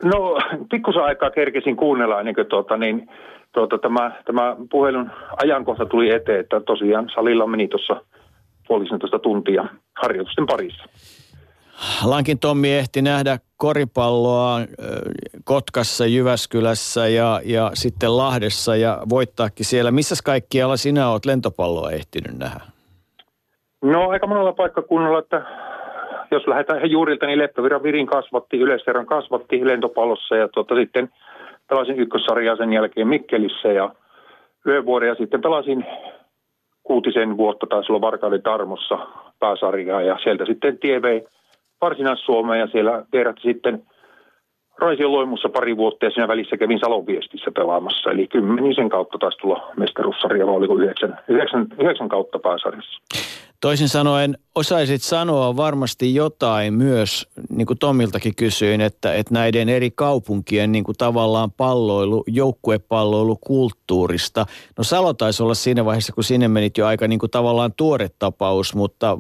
No 0.03 0.38
pikkusen 0.70 1.03
aikaa 1.03 1.32
kerkesin 1.32 1.76
kuunnella 1.76 2.20
ennen 2.20 2.36
kuin 2.36 2.47
tuota, 2.47 2.78
niin, 2.78 3.09
tuota, 3.51 3.78
tämä, 3.78 4.11
tämä 4.26 4.55
puhelun 4.72 5.11
ajankohta 5.43 5.86
tuli 5.86 6.09
eteen, 6.09 6.39
että 6.39 6.59
tosiaan 6.59 7.09
salilla 7.16 7.47
meni 7.47 7.68
tuossa– 7.68 8.01
puolisentoista 8.68 9.20
tuntia 9.20 9.66
harjoitusten 10.01 10.45
parissa. 10.45 10.84
Lankin 12.05 12.39
Tommi 12.39 12.74
ehti 12.74 13.01
nähdä 13.01 13.38
koripalloa 13.57 14.59
Kotkassa, 15.43 16.05
Jyväskylässä 16.05 17.07
ja, 17.07 17.41
ja 17.45 17.72
sitten 17.74 18.18
Lahdessa 18.18 18.76
ja 18.76 19.01
voittaakin 19.09 19.66
siellä. 19.66 19.91
Missä 19.91 20.16
kaikkialla 20.26 20.78
sinä 20.78 21.09
olet 21.09 21.26
lentopalloa 21.26 21.91
ehtinyt 21.91 22.38
nähdä? 22.38 22.59
No 23.84 24.09
aika 24.09 24.28
monella 24.28 24.53
paikkakunnalla, 24.53 25.20
että 25.20 25.41
jos 26.34 26.47
lähdetään 26.47 26.91
juurilta, 26.91 27.25
niin 27.25 27.39
Leppäviran 27.39 27.84
Virin 27.84 28.07
kasvatti, 28.07 28.59
Yleisherran 28.59 29.05
kasvatti 29.05 29.67
lentopallossa 29.67 30.36
ja 30.36 30.47
tuota, 30.47 30.75
sitten 30.75 31.09
pelasin 31.69 31.99
ykkössarjaa 31.99 32.55
sen 32.55 32.73
jälkeen 32.73 33.07
Mikkelissä 33.07 33.67
ja 33.67 33.89
yövuoden 34.67 35.07
ja 35.09 35.15
sitten 35.15 35.41
pelasin 35.41 35.86
kuutisen 36.84 37.38
vuotta 37.38 37.67
taisi 37.69 37.91
olla 37.91 38.01
Varkauden 38.01 38.41
Tarmossa 38.41 38.97
pääsarjaa 39.39 40.01
ja 40.01 40.17
sieltä 40.23 40.45
sitten 40.45 40.77
tie 40.77 41.01
vei 41.01 41.23
Varsinais-Suomeen 41.81 42.59
ja 42.59 42.67
siellä 42.67 43.05
vierätti 43.13 43.41
sitten 43.41 43.84
Raision 44.79 45.11
Loimussa 45.11 45.49
pari 45.49 45.77
vuotta 45.77 46.05
ja 46.05 46.11
siinä 46.11 46.27
välissä 46.27 46.57
kävin 46.57 46.79
Salon 46.79 47.05
viestissä 47.05 47.51
pelaamassa. 47.51 48.11
Eli 48.11 48.27
kymmenisen 48.27 48.89
kautta 48.89 49.17
taisi 49.17 49.38
tulla 49.38 49.71
mestaruussarja, 49.77 50.47
vai 50.47 50.55
oliko 50.55 50.75
yhdeksän, 50.75 51.19
yhdeksän, 51.27 51.67
yhdeksän 51.79 52.09
kautta 52.09 52.39
pääsarjassa. 52.39 52.99
Toisin 53.64 53.89
sanoen 53.89 54.38
osaisit 54.55 55.03
sanoa 55.03 55.55
varmasti 55.55 56.16
jotain 56.16 56.74
myös, 56.74 57.28
niin 57.49 57.66
kuin 57.66 57.80
Tomiltakin 57.80 58.36
kysyin, 58.36 58.82
että, 58.82 59.14
että 59.14 59.34
näiden 59.34 59.70
eri 59.70 59.91
kaupunkien 59.91 60.72
niin 60.72 60.84
kuin 60.84 60.97
tavallaan 60.97 61.51
palloilu, 61.51 62.24
joukkuepalloilukulttuurista. 62.28 64.45
No 64.78 64.84
Salo 64.84 65.14
taisi 65.14 65.43
olla 65.43 65.53
siinä 65.53 65.86
vaiheessa, 65.86 66.14
kun 66.14 66.24
sinne 66.24 66.47
menit 66.47 66.78
jo 66.78 66.88
aika 66.88 67.07
niin 67.07 67.20
kuin 67.20 67.30
tavallaan 67.30 67.74
tuore 67.74 68.09
tapaus, 68.20 68.76
mutta, 68.76 69.18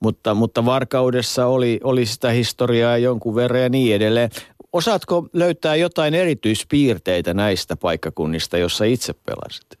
mutta, 0.00 0.34
mutta 0.34 0.64
Varkaudessa 0.64 1.46
oli, 1.46 1.80
oli 1.84 2.06
sitä 2.06 2.30
historiaa 2.30 2.98
jonkun 2.98 3.34
verran 3.34 3.62
ja 3.62 3.68
niin 3.68 3.96
edelleen. 3.96 4.30
Osaatko 4.72 5.28
löytää 5.32 5.76
jotain 5.76 6.14
erityispiirteitä 6.14 7.34
näistä 7.34 7.76
paikkakunnista, 7.76 8.58
jossa 8.58 8.84
itse 8.84 9.12
pelasit? 9.12 9.79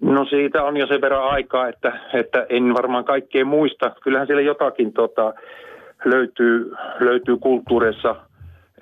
No 0.00 0.24
siitä 0.24 0.64
on 0.64 0.76
jo 0.76 0.86
sen 0.86 1.00
verran 1.00 1.28
aikaa, 1.28 1.68
että, 1.68 2.00
että 2.12 2.46
en 2.48 2.74
varmaan 2.74 3.04
kaikkea 3.04 3.44
muista. 3.44 3.90
Kyllähän 4.02 4.26
siellä 4.26 4.42
jotakin 4.42 4.92
tota, 4.92 5.34
löytyy, 6.04 6.72
löytyy 7.00 7.36
kulttuurissa 7.36 8.16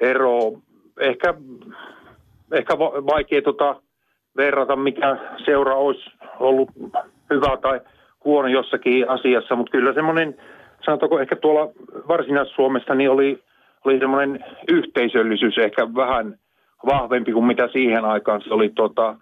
ero. 0.01 0.53
Ehkä, 1.01 1.35
ehkä 2.53 2.79
vaikea 2.79 3.43
tota, 3.43 3.77
verrata, 4.37 4.77
mikä 4.77 5.17
seura 5.45 5.75
olisi 5.75 6.11
ollut 6.41 6.71
hyvä 7.31 7.57
tai 7.57 7.81
huono 8.25 8.49
jossakin 8.49 9.09
asiassa, 9.09 9.57
mutta 9.57 9.71
kyllä 9.71 9.93
semmoinen, 9.93 10.37
sanotaanko 10.85 11.21
ehkä 11.21 11.37
tuolla 11.37 11.73
Varsinais-Suomessa, 12.09 12.95
niin 12.95 13.11
oli, 13.11 13.43
oli 13.85 13.99
semmoinen 13.99 14.45
yhteisöllisyys 14.69 15.59
ehkä 15.59 15.95
vähän 15.95 16.39
vahvempi 16.87 17.33
kuin 17.33 17.45
mitä 17.45 17.69
siihen 17.73 18.05
aikaan 18.05 18.43
se 18.43 18.55
oli 18.55 18.69
tota, 18.69 19.17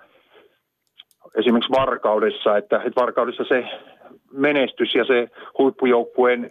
esimerkiksi 1.35 1.73
Varkaudessa, 1.73 2.57
että, 2.57 2.77
että 2.77 3.01
Varkaudessa 3.01 3.45
se 3.45 3.65
menestys 4.33 4.95
ja 4.95 5.05
se 5.05 5.29
huippujoukkueen 5.59 6.51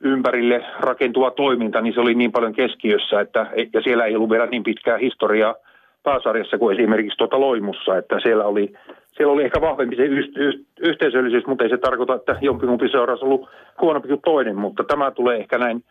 ympärille 0.00 0.64
rakentuva 0.80 1.30
toiminta, 1.30 1.80
niin 1.80 1.94
se 1.94 2.00
oli 2.00 2.14
niin 2.14 2.32
paljon 2.32 2.52
keskiössä, 2.52 3.20
että, 3.20 3.46
ja 3.72 3.80
siellä 3.80 4.04
ei 4.04 4.16
ollut 4.16 4.30
vielä 4.30 4.46
niin 4.46 4.62
pitkää 4.62 4.98
historiaa 4.98 5.54
pääsarjassa 6.02 6.58
kuin 6.58 6.78
esimerkiksi 6.78 7.18
tuota 7.18 7.40
Loimussa, 7.40 7.98
että 7.98 8.20
siellä 8.22 8.44
oli, 8.44 8.72
siellä 9.16 9.32
oli 9.32 9.44
ehkä 9.44 9.60
vahvempi 9.60 9.96
se 9.96 10.02
y- 10.02 10.32
y- 10.36 10.64
yhteisöllisyys, 10.80 11.46
mutta 11.46 11.64
ei 11.64 11.70
se 11.70 11.78
tarkoita, 11.78 12.14
että 12.14 12.36
jompikumpi 12.40 12.88
seura 12.88 13.12
olisi 13.12 13.24
ollut 13.24 13.48
huonompi 13.80 14.08
kuin 14.08 14.20
toinen, 14.24 14.56
mutta 14.56 14.84
tämä 14.84 15.10
tulee 15.10 15.36
ehkä 15.38 15.58
näin 15.58 15.84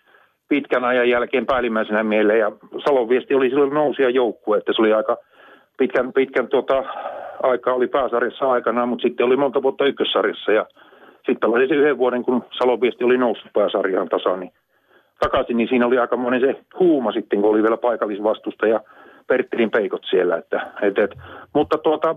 pitkän 0.49 0.83
ajan 0.83 1.09
jälkeen 1.09 1.45
päällimmäisenä 1.45 2.03
mieleen, 2.03 2.39
ja 2.39 2.51
Salon 2.85 3.09
viesti 3.09 3.33
oli 3.33 3.49
silloin 3.49 3.73
nousia 3.73 4.09
joukkue, 4.09 4.57
että 4.57 4.73
se 4.75 4.81
oli 4.81 4.93
aika 4.93 5.17
pitkän, 5.77 6.13
pitkän 6.13 6.47
tuota, 6.47 6.83
aikaa 7.43 7.73
oli 7.73 7.87
pääsarjassa 7.87 8.51
aikanaan, 8.51 8.89
mutta 8.89 9.03
sitten 9.03 9.25
oli 9.25 9.35
monta 9.35 9.61
vuotta 9.61 9.85
ykkössarjassa 9.85 10.51
ja 10.51 10.65
sitten 11.25 11.49
oli 11.49 11.67
se 11.67 11.75
yhden 11.75 11.97
vuoden, 11.97 12.23
kun 12.23 12.43
Salonviesti 12.57 13.03
oli 13.03 13.17
noussut 13.17 13.53
pääsarjaan 13.53 14.09
tasa, 14.09 14.37
niin 14.37 14.51
takaisin, 15.19 15.57
niin 15.57 15.69
siinä 15.69 15.85
oli 15.85 15.97
aika 15.97 16.17
monen 16.17 16.41
se 16.41 16.55
huuma 16.79 17.11
sitten, 17.11 17.41
kun 17.41 17.49
oli 17.49 17.63
vielä 17.63 17.77
paikallisvastusta 17.77 18.67
ja 18.67 18.79
Perttelin 19.27 19.71
peikot 19.71 20.01
siellä. 20.09 20.37
Että, 20.37 20.71
et, 20.81 20.97
et, 20.97 21.11
mutta 21.53 21.77
tuota, 21.77 22.15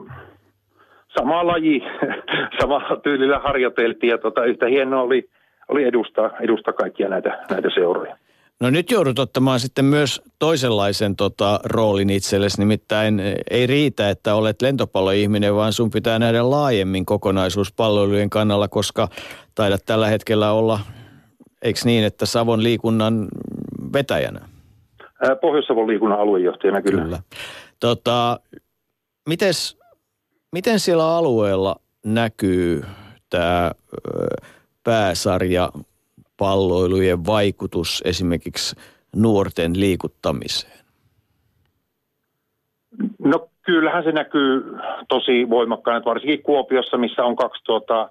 sama 1.18 1.46
laji, 1.46 1.82
samalla 2.60 2.96
tyylillä 2.96 3.38
harjoiteltiin 3.38 4.10
ja 4.10 4.18
tuota, 4.18 4.44
yhtä 4.44 4.66
hienoa 4.66 5.02
oli, 5.02 5.28
oli 5.68 5.84
edustaa, 5.84 6.30
edustaa 6.40 6.72
kaikkia 6.72 7.08
näitä, 7.08 7.38
näitä 7.50 7.68
seuroja. 7.74 8.16
No 8.60 8.70
nyt 8.70 8.90
joudut 8.90 9.18
ottamaan 9.18 9.60
sitten 9.60 9.84
myös 9.84 10.22
toisenlaisen 10.38 11.16
tota, 11.16 11.60
roolin 11.64 12.10
itsellesi, 12.10 12.58
nimittäin 12.58 13.22
ei 13.50 13.66
riitä, 13.66 14.10
että 14.10 14.34
olet 14.34 14.62
lentopalloihminen, 14.62 15.54
vaan 15.54 15.72
sun 15.72 15.90
pitää 15.90 16.18
nähdä 16.18 16.50
laajemmin 16.50 17.06
kokonaisuus 17.06 17.72
palvelujen 17.72 18.30
kannalla, 18.30 18.68
koska 18.68 19.08
taidat 19.54 19.82
tällä 19.86 20.08
hetkellä 20.08 20.52
olla, 20.52 20.80
eikö 21.62 21.80
niin, 21.84 22.04
että 22.04 22.26
Savon 22.26 22.62
liikunnan 22.62 23.28
vetäjänä? 23.92 24.48
Pohjois-Savon 25.40 25.86
liikunnan 25.86 26.20
aluejohtajana 26.20 26.82
kyllä. 26.82 27.02
kyllä. 27.02 27.18
Tota, 27.80 28.40
mites, 29.28 29.78
miten 30.52 30.80
siellä 30.80 31.16
alueella 31.16 31.76
näkyy 32.04 32.84
tämä 33.30 33.72
pääsarja 34.84 35.68
palloilujen 36.38 37.26
vaikutus 37.26 38.02
esimerkiksi 38.04 38.76
nuorten 39.16 39.80
liikuttamiseen? 39.80 40.78
No 43.18 43.48
kyllähän 43.62 44.04
se 44.04 44.12
näkyy 44.12 44.76
tosi 45.08 45.50
voimakkaana, 45.50 46.04
varsinkin 46.04 46.42
Kuopiossa, 46.42 46.96
missä 46.96 47.24
on 47.24 47.36
kaksi 47.36 47.64
tuota, 47.64 48.00
äh, 48.02 48.10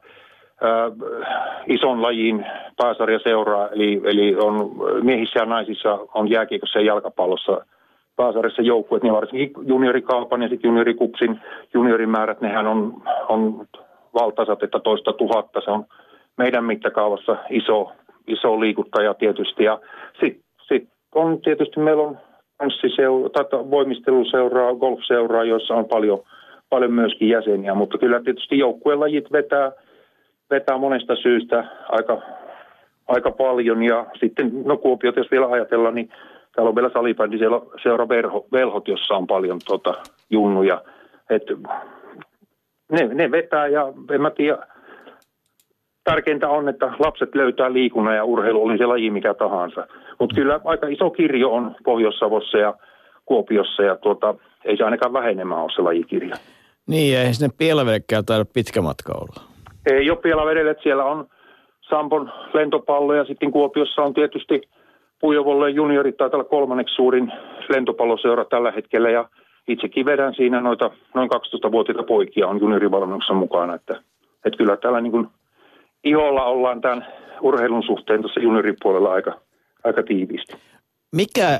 ison 1.68 2.02
lajin 2.02 2.46
pääsarjaseuraa, 2.78 3.70
eli, 3.70 4.02
eli 4.04 4.36
on 4.36 4.76
miehissä 5.04 5.40
ja 5.40 5.46
naisissa 5.46 6.00
on 6.14 6.30
jääkiekossa 6.30 6.80
ja 6.80 6.86
jalkapallossa 6.86 7.66
pääsarjassa 8.16 8.62
joukkueet, 8.62 9.04
niin 9.04 9.14
varsinkin 9.14 9.52
juniorikaupan 9.68 10.42
ja 10.42 10.50
sitten 10.50 10.70
juniorikupsin 10.70 11.42
juniorimäärät, 11.74 12.42
nehän 12.42 12.68
on, 12.68 13.04
on 13.30 13.68
valtaisat, 14.14 14.64
että 14.64 14.80
toista 14.80 15.14
tuhatta, 15.14 15.62
se 15.62 15.72
on 15.72 15.86
meidän 16.38 16.66
mittakaavassa 16.66 17.38
iso, 17.50 17.92
iso 18.28 18.60
liikuttaja 18.60 19.14
tietysti. 19.14 19.64
Ja 19.64 19.80
sitten 20.20 20.44
sit 20.68 20.90
on 21.16 21.42
tietysti, 21.42 21.80
meillä 21.80 22.04
on 22.04 22.18
tanssiseura, 22.58 23.70
voimisteluseuraa, 23.72 24.76
golfseuraa, 24.76 25.44
joissa 25.44 25.74
on 25.74 25.86
paljon, 25.86 26.20
paljon 26.70 26.94
myöskin 26.94 27.30
jäseniä, 27.30 27.74
mutta 27.74 27.98
kyllä 27.98 28.22
tietysti 28.24 28.58
joukkueen 28.58 29.00
lajit 29.00 29.32
vetää, 29.32 29.72
vetää 30.50 30.78
monesta 30.78 31.16
syystä 31.16 31.64
aika, 31.90 32.22
aika 33.08 33.32
paljon. 33.32 33.84
Ja 33.84 34.06
sitten, 34.20 34.52
no 34.66 34.78
Kuopiot, 34.78 35.16
jos 35.16 35.32
vielä 35.32 35.48
ajatellaan, 35.48 35.96
niin 35.96 36.10
täällä 36.56 36.70
on 36.70 36.76
vielä 36.76 36.90
salibändi, 36.94 37.38
siellä 37.38 37.58
on 37.58 37.72
seura 37.84 38.10
verho, 38.10 38.46
velhot, 38.52 38.88
jossa 38.88 39.16
on 39.16 39.28
paljon 39.28 39.60
tota, 39.68 39.94
junnuja, 40.30 40.82
että 41.30 41.54
ne, 42.92 43.08
ne 43.14 43.32
vetää 43.32 43.68
ja 43.68 43.94
en 44.12 44.22
mä 44.22 44.30
tiedä, 44.30 44.68
tärkeintä 46.08 46.50
on, 46.50 46.70
että 46.70 46.92
lapset 47.00 47.36
löytää 47.36 47.74
liikunnan 47.74 48.16
ja 48.16 48.24
urheilu, 48.24 48.64
oli 48.64 48.78
se 48.78 48.86
laji 48.86 49.12
mikä 49.12 49.34
tahansa. 49.34 49.88
Mutta 50.20 50.36
kyllä 50.36 50.60
aika 50.66 50.88
iso 50.88 51.10
kirjo 51.10 51.50
on 51.50 51.76
Pohjois-Savossa 51.84 52.58
ja 52.58 52.74
Kuopiossa 53.26 53.84
ja 53.84 53.96
tuota, 53.96 54.36
ei 54.66 54.78
se 54.78 54.84
ainakaan 54.84 55.14
vähenemään 55.14 55.62
ole 55.62 55.72
se 55.76 55.82
lajikirja. 55.82 56.36
Niin, 56.88 57.14
ja 57.14 57.22
ei 57.22 57.34
sinne 57.34 57.54
Pielavedekään 57.58 58.26
taida 58.26 58.46
pitkä 58.54 58.82
matka 58.82 59.14
olla. 59.14 59.50
Ei 59.92 60.10
ole 60.10 60.20
Pielavedelle, 60.20 60.72
että 60.72 60.84
siellä 60.84 61.06
on 61.06 61.28
Sampon 61.90 62.32
lentopallo 62.54 63.14
ja 63.14 63.26
sitten 63.26 63.52
Kuopiossa 63.52 64.02
on 64.02 64.14
tietysti 64.14 64.62
Pujovolle 65.22 65.70
juniorit 65.70 66.18
taitaa 66.18 66.38
olla 66.38 66.50
kolmanneksi 66.50 66.96
suurin 66.96 67.32
lentopalloseura 67.70 68.46
tällä 68.46 68.72
hetkellä 68.72 69.10
ja 69.10 69.30
itsekin 69.68 70.06
vedän 70.06 70.36
siinä 70.36 70.62
noita 70.62 70.92
noin 71.16 71.30
12-vuotiaita 71.32 72.04
poikia 72.04 72.48
on 72.48 72.60
juniorivalmennuksessa 72.60 73.34
mukana, 73.34 73.76
että, 73.76 74.02
että 74.46 74.58
kyllä 74.58 74.78
täällä 74.78 75.02
niin 75.02 75.12
kuin 75.12 75.28
iholla 76.10 76.46
ollaan 76.46 76.82
tämän 76.82 77.06
urheilun 77.42 77.84
suhteen 77.84 78.22
tuossa 78.22 78.40
junioripuolella 78.40 79.12
aika, 79.12 79.40
aika 79.84 80.04
tiiviisti. 80.04 80.54
Mikä 81.16 81.60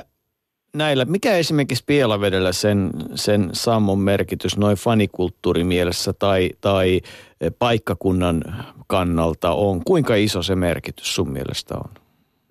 näillä, 0.76 1.04
mikä 1.04 1.36
esimerkiksi 1.36 1.84
Pielavedellä 1.86 2.52
sen, 2.52 2.90
sen 3.14 3.48
Sammon 3.52 3.98
merkitys 3.98 4.58
noin 4.58 4.76
fanikulttuurimielessä 4.76 6.12
tai, 6.18 6.50
tai 6.60 7.00
paikkakunnan 7.58 8.42
kannalta 8.86 9.50
on? 9.50 9.80
Kuinka 9.86 10.14
iso 10.14 10.42
se 10.42 10.54
merkitys 10.56 11.14
sun 11.14 11.32
mielestä 11.32 11.74
on? 11.74 11.90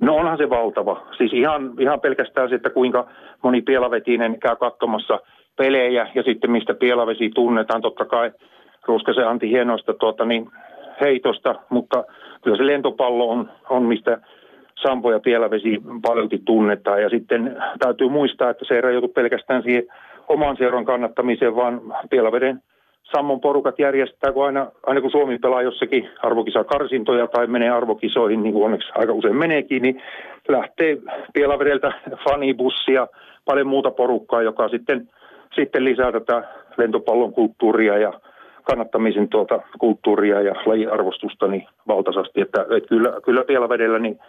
No 0.01 0.15
onhan 0.15 0.37
se 0.37 0.49
valtava. 0.49 1.07
Siis 1.17 1.33
ihan, 1.33 1.73
ihan 1.79 2.01
pelkästään 2.01 2.49
se, 2.49 2.55
että 2.55 2.69
kuinka 2.69 3.07
moni 3.43 3.61
pielavetinen 3.61 4.39
käy 4.39 4.55
katsomassa 4.55 5.19
pelejä 5.57 6.11
ja 6.15 6.23
sitten 6.23 6.51
mistä 6.51 6.73
pielavesi 6.73 7.29
tunnetaan. 7.29 7.81
Totta 7.81 8.05
kai 8.05 8.31
Ruuskasen 8.85 9.27
Antti 9.27 9.49
hienoista 9.49 9.93
tuota, 9.93 10.25
niin 10.25 10.51
heitosta, 11.01 11.55
mutta 11.69 12.03
kyllä 12.41 12.57
se 12.57 12.65
lentopallo 12.65 13.29
on, 13.29 13.49
on 13.69 13.83
mistä 13.83 14.17
Sampo 14.75 15.11
ja 15.11 15.19
Pielavesi 15.19 15.81
paljon 16.01 16.29
tunnetaan. 16.45 17.01
Ja 17.01 17.09
sitten 17.09 17.57
täytyy 17.79 18.09
muistaa, 18.09 18.49
että 18.49 18.65
se 18.67 18.75
ei 18.75 18.81
rajoitu 18.81 19.07
pelkästään 19.07 19.63
siihen 19.63 19.83
oman 20.27 20.57
seuran 20.57 20.85
kannattamiseen, 20.85 21.55
vaan 21.55 21.81
Pielaveden 22.09 22.61
Sammon 23.11 23.41
porukat 23.41 23.79
järjestää, 23.79 24.31
kun 24.31 24.45
aina, 24.45 24.71
aina 24.85 25.01
kun 25.01 25.11
Suomi 25.11 25.39
pelaa 25.39 25.61
jossakin 25.61 26.09
arvokisakarsintoja 26.23 27.27
tai 27.27 27.47
menee 27.47 27.69
arvokisoihin, 27.69 28.43
niin 28.43 28.53
kuin 28.53 28.65
onneksi 28.65 28.91
aika 28.95 29.13
usein 29.13 29.35
meneekin, 29.35 29.81
niin 29.81 30.01
lähtee 30.47 30.97
Pielavedeltä 31.33 31.91
fanibussia, 32.29 33.07
paljon 33.45 33.67
muuta 33.67 33.91
porukkaa, 33.91 34.41
joka 34.41 34.69
sitten, 34.69 35.09
sitten 35.55 35.85
lisää 35.85 36.11
tätä 36.11 36.43
lentopallon 36.77 37.33
kulttuuria 37.33 37.97
ja 37.97 38.13
kannattamisen 38.67 39.29
tuota 39.29 39.59
kulttuuria 39.79 40.41
ja 40.41 40.53
lajiarvostusta 40.65 41.47
niin 41.47 41.67
valtaisasti. 41.87 42.41
Että, 42.41 42.61
että 42.61 42.89
kyllä, 42.89 43.13
kyllä 43.25 43.43
Pielavedellä 43.43 43.99
niin 43.99 44.19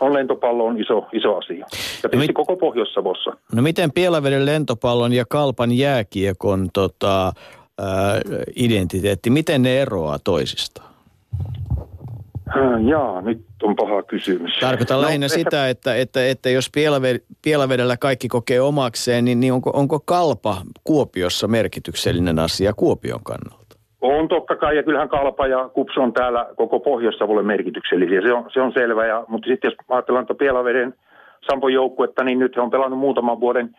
on 0.00 0.14
lentopallo 0.14 0.64
on 0.64 0.80
iso, 0.80 1.06
iso 1.12 1.36
asia. 1.36 1.66
Ja 2.02 2.08
no 2.12 2.18
mit, 2.18 2.30
koko 2.34 2.56
Pohjois-Savossa. 2.56 3.36
No 3.54 3.62
miten 3.62 3.92
Pielaveden 3.92 4.46
lentopallon 4.46 5.12
ja 5.12 5.24
Kalpan 5.28 5.72
jääkiekon 5.72 6.68
tota, 6.72 7.32
ää, 7.78 8.20
identiteetti, 8.56 9.30
miten 9.30 9.62
ne 9.62 9.80
eroaa 9.82 10.18
toisistaan? 10.18 10.90
Jaa, 12.88 13.20
nyt 13.20 13.44
on 13.62 13.76
paha 13.76 14.02
kysymys. 14.02 14.52
Tarkoitan 14.60 14.96
no, 14.96 15.02
lähinnä 15.02 15.26
ehkä... 15.26 15.38
sitä, 15.38 15.68
että, 15.68 15.96
että, 15.96 16.28
että 16.28 16.50
jos 16.50 16.70
Pielavedellä 17.42 17.96
kaikki 17.96 18.28
kokee 18.28 18.60
omakseen, 18.60 19.24
niin, 19.24 19.40
niin 19.40 19.52
onko, 19.52 19.70
onko 19.74 20.00
kalpa 20.00 20.62
Kuopiossa 20.84 21.48
merkityksellinen 21.48 22.38
asia 22.38 22.72
Kuopion 22.72 23.20
kannalta? 23.22 23.69
On 24.00 24.28
totta 24.28 24.56
kai, 24.56 24.76
ja 24.76 24.82
kyllähän 24.82 25.08
Kalpa 25.08 25.46
ja 25.46 25.68
Kups 25.68 25.98
on 25.98 26.12
täällä 26.12 26.46
koko 26.56 26.80
Pohjois-Savolle 26.80 27.42
merkityksellisiä, 27.42 28.20
se 28.20 28.32
on, 28.32 28.50
se 28.52 28.60
on 28.60 28.72
selvä. 28.72 29.06
Ja, 29.06 29.24
mutta 29.28 29.48
sitten 29.48 29.68
jos 29.68 29.76
ajatellaan 29.88 30.26
tuota 30.26 30.38
Pielaveden 30.38 30.94
Sampon 31.50 31.72
joukkuetta, 31.72 32.24
niin 32.24 32.38
nyt 32.38 32.56
he 32.56 32.60
on 32.60 32.70
pelannut 32.70 32.98
muutaman 32.98 33.40
vuoden 33.40 33.70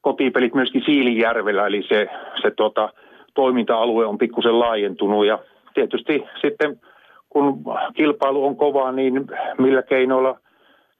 kotipelit 0.00 0.54
myöskin 0.54 0.82
Siilijärvellä, 0.84 1.66
eli 1.66 1.82
se, 1.88 2.08
se 2.42 2.50
tota, 2.50 2.88
toiminta-alue 3.34 4.06
on 4.06 4.18
pikkusen 4.18 4.58
laajentunut. 4.58 5.26
Ja 5.26 5.38
tietysti 5.74 6.24
sitten 6.40 6.80
kun 7.28 7.64
kilpailu 7.94 8.46
on 8.46 8.56
kova, 8.56 8.92
niin 8.92 9.26
millä 9.58 9.82
keinoilla 9.82 10.38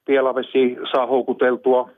Pielavesi 0.05 0.77
saa 0.93 1.07
houkuteltua 1.07 1.91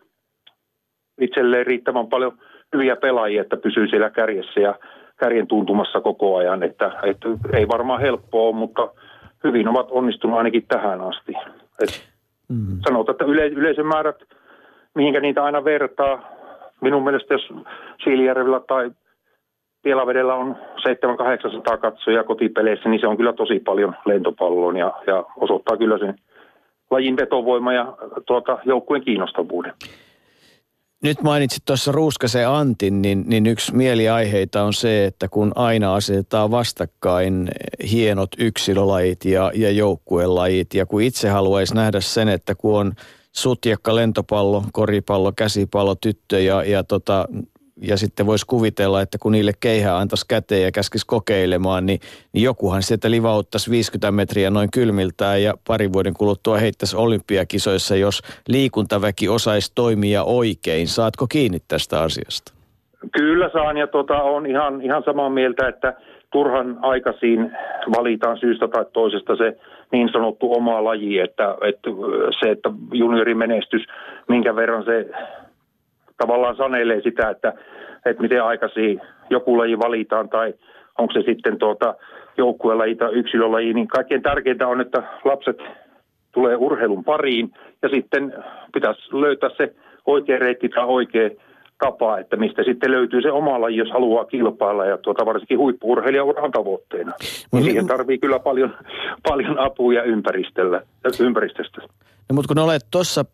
itselleen 1.20 1.66
riittävän 1.66 2.06
paljon 2.06 2.38
hyviä 2.74 2.96
pelaajia, 2.96 3.42
että 3.42 3.56
pysyy 3.56 3.88
siellä 3.88 4.10
kärjessä. 4.10 4.60
Ja 4.60 4.74
kärjen 5.16 5.46
tuntumassa 5.46 6.00
koko 6.00 6.36
ajan, 6.36 6.62
että, 6.62 6.92
että 7.02 7.28
ei 7.52 7.68
varmaan 7.68 8.00
helppoa 8.00 8.52
mutta 8.52 8.88
hyvin 9.44 9.68
ovat 9.68 9.86
onnistuneet 9.90 10.38
ainakin 10.38 10.64
tähän 10.68 11.00
asti. 11.00 11.32
Et 11.82 12.08
mm. 12.48 12.78
Sanotaan, 12.88 13.14
että 13.14 13.24
yle, 13.24 13.46
yleisömäärät, 13.46 14.16
mihinkä 14.94 15.20
niitä 15.20 15.44
aina 15.44 15.64
vertaa, 15.64 16.36
minun 16.80 17.04
mielestä 17.04 17.34
jos 17.34 17.52
Siilijärvellä 18.04 18.60
tai 18.60 18.90
Pielavedellä 19.82 20.34
on 20.34 20.56
700-800 21.74 21.78
katsoja 21.78 22.24
kotipeleissä, 22.24 22.88
niin 22.88 23.00
se 23.00 23.06
on 23.06 23.16
kyllä 23.16 23.32
tosi 23.32 23.58
paljon 23.58 23.96
lentopalloon 24.06 24.76
ja, 24.76 24.92
ja 25.06 25.24
osoittaa 25.36 25.76
kyllä 25.76 25.98
sen 25.98 26.14
lajin 26.90 27.16
vetovoima 27.16 27.72
ja 27.72 27.96
tuota, 28.26 28.58
joukkueen 28.64 29.04
kiinnostavuuden. 29.04 29.72
Nyt 31.02 31.22
mainitsit 31.22 31.64
tuossa 31.64 31.92
Ruuskasen 31.92 32.48
Antin, 32.48 33.02
niin, 33.02 33.24
niin 33.26 33.46
yksi 33.46 33.74
mieliaiheita 33.74 34.62
on 34.62 34.72
se, 34.72 35.04
että 35.04 35.28
kun 35.28 35.52
aina 35.54 35.94
asetetaan 35.94 36.50
vastakkain 36.50 37.50
hienot 37.90 38.30
yksilölajit 38.38 39.24
ja, 39.24 39.52
ja 39.54 39.70
joukkuelajit, 39.70 40.74
ja 40.74 40.86
kun 40.86 41.02
itse 41.02 41.28
haluaisi 41.28 41.74
nähdä 41.74 42.00
sen, 42.00 42.28
että 42.28 42.54
kun 42.54 42.78
on 42.78 42.92
sutjakka, 43.32 43.94
lentopallo, 43.94 44.64
koripallo, 44.72 45.32
käsipallo, 45.32 45.94
tyttö 45.94 46.40
ja, 46.40 46.62
ja 46.62 46.84
tota, 46.84 47.28
ja 47.82 47.96
sitten 47.96 48.26
voisi 48.26 48.46
kuvitella, 48.46 49.00
että 49.00 49.18
kun 49.20 49.32
niille 49.32 49.52
keihää 49.60 49.98
antaisi 49.98 50.26
käteen 50.28 50.62
ja 50.62 50.72
käskisi 50.72 51.06
kokeilemaan, 51.06 51.86
niin, 51.86 52.00
niin 52.32 52.44
jokuhan 52.44 52.82
sieltä 52.82 53.10
livauttaisi 53.10 53.70
50 53.70 54.12
metriä 54.12 54.50
noin 54.50 54.70
kylmiltään 54.70 55.42
ja 55.42 55.54
parin 55.66 55.92
vuoden 55.92 56.14
kuluttua 56.14 56.56
heittäisi 56.56 56.96
olympiakisoissa, 56.96 57.96
jos 57.96 58.22
liikuntaväki 58.48 59.28
osaisi 59.28 59.72
toimia 59.74 60.24
oikein. 60.24 60.88
Saatko 60.88 61.26
kiinni 61.26 61.58
tästä 61.68 62.00
asiasta? 62.02 62.52
Kyllä 63.12 63.50
saan 63.52 63.76
ja 63.76 63.86
tota, 63.86 64.22
on 64.22 64.46
ihan, 64.46 64.82
ihan 64.82 65.02
samaa 65.04 65.30
mieltä, 65.30 65.68
että 65.68 65.94
turhan 66.32 66.78
aikaisin 66.82 67.52
valitaan 67.96 68.38
syystä 68.38 68.68
tai 68.68 68.84
toisesta 68.92 69.36
se 69.36 69.56
niin 69.92 70.08
sanottu 70.12 70.54
oma 70.54 70.84
laji, 70.84 71.18
että, 71.18 71.56
että 71.68 71.90
se, 72.40 72.50
että 72.50 72.70
juniorimenestys, 72.92 73.82
minkä 74.28 74.56
verran 74.56 74.84
se 74.84 75.10
tavallaan 76.16 76.56
sanelee 76.56 77.00
sitä, 77.00 77.30
että, 77.30 77.52
että 78.06 78.22
miten 78.22 78.44
aikaisin 78.44 79.00
joku 79.30 79.58
laji 79.58 79.78
valitaan 79.78 80.28
tai 80.28 80.54
onko 80.98 81.12
se 81.12 81.22
sitten 81.22 81.58
tuota 81.58 81.94
joukkuelaji 82.36 82.94
tai 82.94 83.12
yksilölaji, 83.12 83.74
niin 83.74 83.88
kaikkein 83.88 84.22
tärkeintä 84.22 84.68
on, 84.68 84.80
että 84.80 85.02
lapset 85.24 85.58
tulee 86.32 86.56
urheilun 86.56 87.04
pariin 87.04 87.52
ja 87.82 87.88
sitten 87.88 88.34
pitäisi 88.72 89.00
löytää 89.12 89.50
se 89.56 89.74
oikea 90.06 90.38
reitti 90.38 90.68
tai 90.68 90.84
oikea 90.84 91.30
tapa, 91.78 92.18
että 92.18 92.36
mistä 92.36 92.62
sitten 92.64 92.90
löytyy 92.90 93.22
se 93.22 93.30
oma 93.30 93.60
laji, 93.60 93.76
jos 93.76 93.90
haluaa 93.90 94.24
kilpailla 94.24 94.86
ja 94.86 94.98
tuota 94.98 95.26
varsinkin 95.26 95.58
huippuurheilijauran 95.58 96.52
tavoitteena. 96.52 97.12
Niin 97.52 97.64
siihen 97.64 97.86
tarvii 97.86 98.18
kyllä 98.18 98.38
paljon, 98.38 98.74
paljon 99.28 99.58
apua 99.58 100.02
ympäristöllä, 100.02 100.82
ympäristöstä. 101.20 101.80
No, 102.28 102.34
mutta 102.34 102.54
kun 102.54 102.62
olet 102.62 102.82
tuossa 102.90 103.24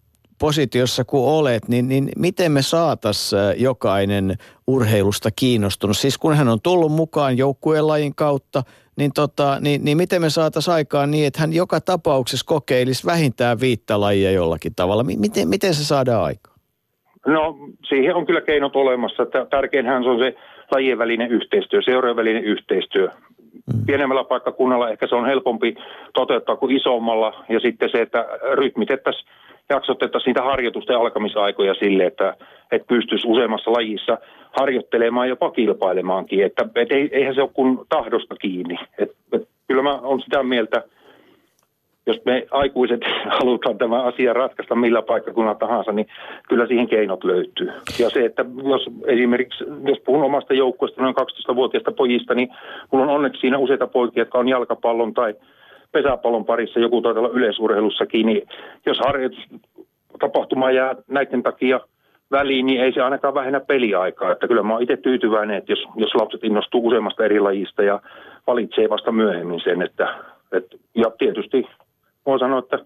positiossa 0.43 1.05
kun 1.05 1.29
olet, 1.29 1.69
niin, 1.69 1.89
niin 1.89 2.09
miten 2.17 2.53
me 2.53 2.63
saatas 2.63 3.33
jokainen 3.57 4.35
urheilusta 4.67 5.29
kiinnostunut? 5.37 5.97
Siis 5.97 6.19
kun 6.19 6.35
hän 6.37 6.49
on 6.49 6.59
tullut 6.63 6.93
mukaan 6.93 7.39
joukkueen 7.39 7.87
lajin 7.87 8.15
kautta, 8.15 8.63
niin, 8.97 9.11
tota, 9.15 9.59
niin, 9.61 9.85
niin 9.85 9.97
miten 9.97 10.21
me 10.21 10.31
saatas 10.31 10.69
aikaan 10.69 11.11
niin, 11.11 11.27
että 11.27 11.41
hän 11.41 11.53
joka 11.53 11.81
tapauksessa 11.81 12.47
kokeilisi 12.49 13.07
vähintään 13.07 13.61
viittä 13.61 14.01
lajia 14.01 14.31
jollakin 14.31 14.75
tavalla? 14.75 15.05
Miten, 15.05 15.49
miten 15.49 15.75
se 15.75 15.85
saadaan 15.85 16.25
aikaan? 16.25 16.59
No 17.27 17.57
siihen 17.89 18.15
on 18.15 18.27
kyllä 18.27 18.41
keinot 18.41 18.77
olemassa. 18.77 19.27
Tärkeinhän 19.51 20.03
se 20.03 20.09
on 20.09 20.19
se 20.19 20.35
lajien 20.71 20.99
välinen 20.99 21.31
yhteistyö, 21.31 21.83
seurojen 21.83 22.17
välinen 22.17 22.45
yhteistyö. 22.45 23.09
Mm. 23.09 23.87
Pienemmällä 23.87 24.25
paikkakunnalla 24.25 24.91
ehkä 24.91 25.07
se 25.07 25.15
on 25.15 25.27
helpompi 25.27 25.75
toteuttaa 26.15 26.57
kuin 26.57 26.77
isommalla. 26.77 27.45
Ja 27.49 27.61
sitten 27.61 27.91
se, 27.93 28.03
että 28.03 28.27
rytmitettäisiin 28.55 29.29
jaksotettaisiin 29.73 30.31
niitä 30.31 30.43
harjoitusten 30.43 30.97
alkamisaikoja 30.97 31.75
sille, 31.75 32.05
että, 32.05 32.37
että 32.73 32.87
pystyisi 32.89 33.29
useammassa 33.29 33.73
lajissa 33.73 34.19
harjoittelemaan 34.61 35.29
jopa 35.29 35.51
kilpailemaankin. 35.51 36.45
Että, 36.45 36.69
et 36.75 36.89
eihän 37.13 37.35
se 37.35 37.43
ole 37.43 37.51
kuin 37.55 37.79
tahdosta 37.89 38.35
kiinni. 38.35 38.79
Et, 38.99 39.11
et, 39.33 39.49
kyllä 39.69 39.83
mä 39.83 39.95
olen 39.95 40.21
sitä 40.21 40.43
mieltä, 40.43 40.83
jos 42.07 42.21
me 42.25 42.47
aikuiset 42.51 43.01
halutaan 43.41 43.79
tämä 43.79 44.03
asia 44.03 44.33
ratkaista 44.33 44.75
millä 44.75 45.03
paikkakunnalla 45.03 45.59
tahansa, 45.59 45.93
niin 45.93 46.07
kyllä 46.49 46.67
siihen 46.67 46.89
keinot 46.89 47.25
löytyy. 47.25 47.73
Ja 47.99 48.11
se, 48.11 48.25
että 48.25 48.45
jos 48.65 48.87
esimerkiksi, 49.07 49.65
jos 49.85 49.99
puhun 50.05 50.25
omasta 50.25 50.55
joukkueesta 50.55 51.03
noin 51.03 51.15
12-vuotiaista 51.21 51.93
pojista, 51.93 52.35
niin 52.35 52.49
mulla 52.91 53.05
on 53.05 53.11
onneksi 53.11 53.41
siinä 53.41 53.59
useita 53.59 53.87
poikia, 53.87 54.21
jotka 54.21 54.39
on 54.39 54.49
jalkapallon 54.49 55.15
tai 55.15 55.35
pesäpallon 55.93 56.45
parissa, 56.45 56.81
joku 56.81 56.97
olla 56.97 57.29
yleisurheilussakin, 57.29 58.27
niin 58.27 58.49
jos 58.87 58.99
harjoitustapahtuma 58.99 60.71
jää 60.71 60.95
näiden 61.09 61.43
takia 61.43 61.81
väliin, 62.31 62.67
niin 62.67 62.81
ei 62.81 62.93
se 62.93 63.03
ainakaan 63.03 63.35
vähennä 63.35 63.61
peliaikaa. 63.61 64.33
Että 64.33 64.49
kyllä 64.49 64.63
mä 64.63 64.73
oon 64.73 64.83
itse 64.83 64.97
tyytyväinen, 64.97 65.57
että 65.57 65.73
jos, 65.73 65.85
jos 65.97 66.15
lapset 66.15 66.45
innostuu 66.45 66.87
useammasta 66.87 67.25
eri 67.25 67.41
lajista 67.41 67.83
ja 67.83 68.01
valitsee 68.47 68.91
vasta 68.91 69.13
myöhemmin 69.13 69.61
sen, 69.61 69.83
että, 69.83 70.15
että 70.53 70.77
ja 70.95 71.11
tietysti 71.19 71.67
voin 72.27 72.39
sanoa, 72.39 72.59
että 72.59 72.79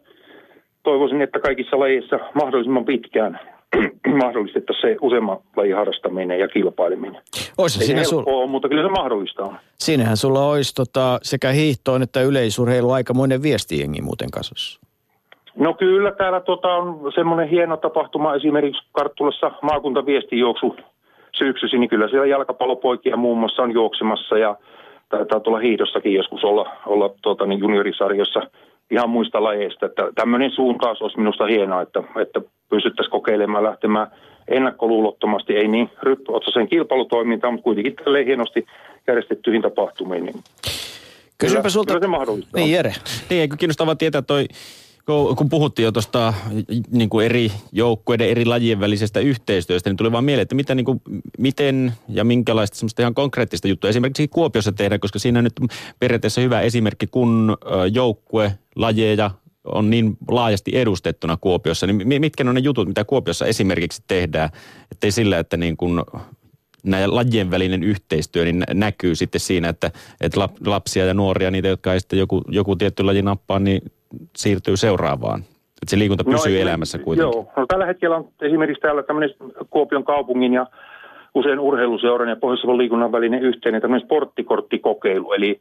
toivoisin, 0.83 1.23
että 1.23 1.41
kaikissa 1.41 1.79
lajeissa 1.79 2.19
mahdollisimman 2.35 2.85
pitkään 2.85 3.41
mahdollistettaisiin 4.25 4.95
se 4.95 4.97
useamman 5.01 5.39
lajin 5.57 5.77
harrastaminen 5.77 6.41
ja 6.41 6.49
kilpaileminen. 6.49 7.23
Oisa 7.59 7.81
Ei 7.81 7.87
siinä 7.87 8.05
sul... 8.05 8.23
ole, 8.27 8.47
mutta 8.47 8.69
kyllä 8.69 8.83
se 8.83 8.89
mahdollista 8.89 9.43
on. 9.43 9.57
Siinähän 9.79 10.17
sulla 10.17 10.49
olisi 10.49 10.75
tota, 10.75 11.19
sekä 11.23 11.51
hiihtoon 11.51 12.03
että 12.03 12.23
yleisurheilu 12.23 12.91
aikamoinen 12.91 13.43
viestijengi 13.43 14.03
muuten 14.03 14.31
kasassa. 14.31 14.81
No 15.57 15.75
kyllä, 15.75 16.13
täällä 16.13 16.41
tota, 16.41 16.69
on 16.69 17.13
semmoinen 17.15 17.49
hieno 17.49 17.77
tapahtuma 17.77 18.35
esimerkiksi 18.35 18.83
Karttulassa 18.93 19.51
maakuntaviestijuoksu 19.63 20.77
syksysi, 21.39 21.79
niin 21.79 21.91
kyllä 21.91 22.09
siellä 22.09 22.27
jalkapallopoikia 22.27 23.17
muun 23.17 23.39
muassa 23.39 23.63
on 23.63 23.73
juoksemassa 23.73 24.39
ja 24.39 24.57
taitaa 25.09 25.41
tulla 25.41 25.59
hiidossakin 25.59 26.15
joskus 26.15 26.45
olla, 26.45 26.71
olla 26.87 27.11
tuota, 27.23 27.47
niin 27.47 27.61
juniorisarjossa 27.61 28.41
ihan 28.91 29.11
muista 29.11 29.43
lajeista. 29.43 29.87
Että 29.87 30.03
tämmöinen 30.15 30.51
suuntaus 30.51 31.03
olisi 31.03 31.19
minusta 31.19 31.47
hienoa, 31.47 31.83
että, 31.83 32.03
että 32.23 32.41
pystyttäisiin 32.71 33.11
kokeilemaan 33.11 33.65
lähtemään 33.65 34.07
ennakkoluulottomasti, 34.49 35.57
ei 35.57 35.69
niin 35.69 35.91
ryppyotsaisen 36.03 36.69
kilpailutoimintaan, 36.69 37.55
mutta 37.55 37.65
kuitenkin 37.65 37.97
tälleen 37.97 38.27
hienosti 38.27 38.67
järjestettyihin 39.07 39.63
tapahtumiin. 39.63 40.25
Niin 40.25 40.41
Kysynpä 41.39 41.63
kyllä, 41.63 41.71
sulta... 41.71 41.93
Kyllä 41.93 42.05
se 42.05 42.07
mahdollista 42.07 42.59
Niin. 42.59 42.73
Jere. 42.73 42.95
Niin, 43.31 43.41
eikö 43.41 43.57
kiinnostavaa 43.57 43.97
tietää 43.97 44.23
toi, 44.23 44.45
kun 45.07 45.37
kun 45.37 45.49
puhuttiin 45.49 45.85
jo 45.85 45.93
tuosta 45.93 46.35
niin 46.91 47.11
kuin 47.11 47.27
eri 47.27 47.53
joukkueiden, 47.73 48.29
eri 48.29 48.45
lajien 48.45 48.81
välisestä 48.81 49.21
yhteistyöstä, 49.21 49.91
niin 49.91 49.97
tuli 49.97 50.13
vaan 50.13 50.25
mieleen, 50.25 50.43
että 50.43 50.55
mitä, 50.55 50.75
niin 50.75 50.85
kuin, 50.85 51.01
miten 51.39 51.93
ja 52.09 52.25
minkälaista 52.25 52.77
semmoista 52.77 53.03
ihan 53.03 53.15
konkreettista 53.15 53.69
juttua 53.69 53.91
esimerkiksi 53.91 54.29
Kuopiossa 54.29 54.73
tehdään, 54.73 55.01
koska 55.01 55.19
siinä 55.19 55.43
nyt 55.43 55.53
periaatteessa 55.99 56.41
hyvä 56.41 56.61
esimerkki, 56.61 57.07
kun 57.07 57.57
joukkue, 57.93 58.59
lajeja 58.77 59.31
on 59.65 59.91
niin 59.91 60.17
laajasti 60.31 60.71
edustettuna 60.75 61.37
Kuopiossa, 61.37 61.87
niin 61.87 62.09
mi- 62.09 62.19
mitkä 62.19 62.45
on 62.49 62.55
ne 62.55 62.61
jutut, 62.61 62.89
mitä 62.89 63.05
Kuopiossa 63.05 63.47
esimerkiksi 63.47 64.03
tehdään, 64.07 64.51
ettei 64.93 65.13
sillä, 65.13 65.39
että 65.39 65.57
niin 65.57 65.77
kuin 65.77 66.01
näiden 66.83 67.15
lajien 67.15 67.51
välinen 67.51 67.83
yhteistyö 67.83 68.45
niin 68.45 68.59
nä- 68.59 68.75
näkyy 68.75 69.15
sitten 69.15 69.41
siinä, 69.41 69.69
että, 69.69 69.91
että 70.21 70.47
lap- 70.47 70.67
lapsia 70.67 71.05
ja 71.05 71.15
nuoria, 71.15 71.51
niitä, 71.51 71.69
jotka 71.69 71.93
ei 71.93 72.01
sitten 72.01 72.19
joku, 72.19 72.43
joku 72.49 72.77
tietty 72.77 73.03
laji 73.03 73.23
nappaa, 73.23 73.59
niin 73.59 73.83
siirtyy 74.37 74.77
seuraavaan. 74.77 75.41
Että 75.41 75.91
se 75.91 75.99
liikunta 75.99 76.25
pysyy 76.25 76.55
no, 76.55 76.61
elämässä 76.61 76.99
kuitenkin. 76.99 77.33
Joo, 77.37 77.53
no 77.57 77.67
tällä 77.67 77.87
hetkellä 77.87 78.17
on 78.17 78.29
esimerkiksi 78.43 78.81
täällä 78.81 79.03
tämmöinen 79.03 79.35
Kuopion 79.71 80.05
kaupungin 80.05 80.53
ja 80.53 80.67
usein 81.35 81.61
urheiluseuran 81.61 82.29
ja 82.29 82.37
pohjois 82.37 82.65
liikunnan 82.65 83.13
välinen 83.13 83.43
yhteinen 83.43 83.81
tämmöinen 83.81 84.07
sporttikorttikokeilu. 84.07 85.33
Eli 85.33 85.61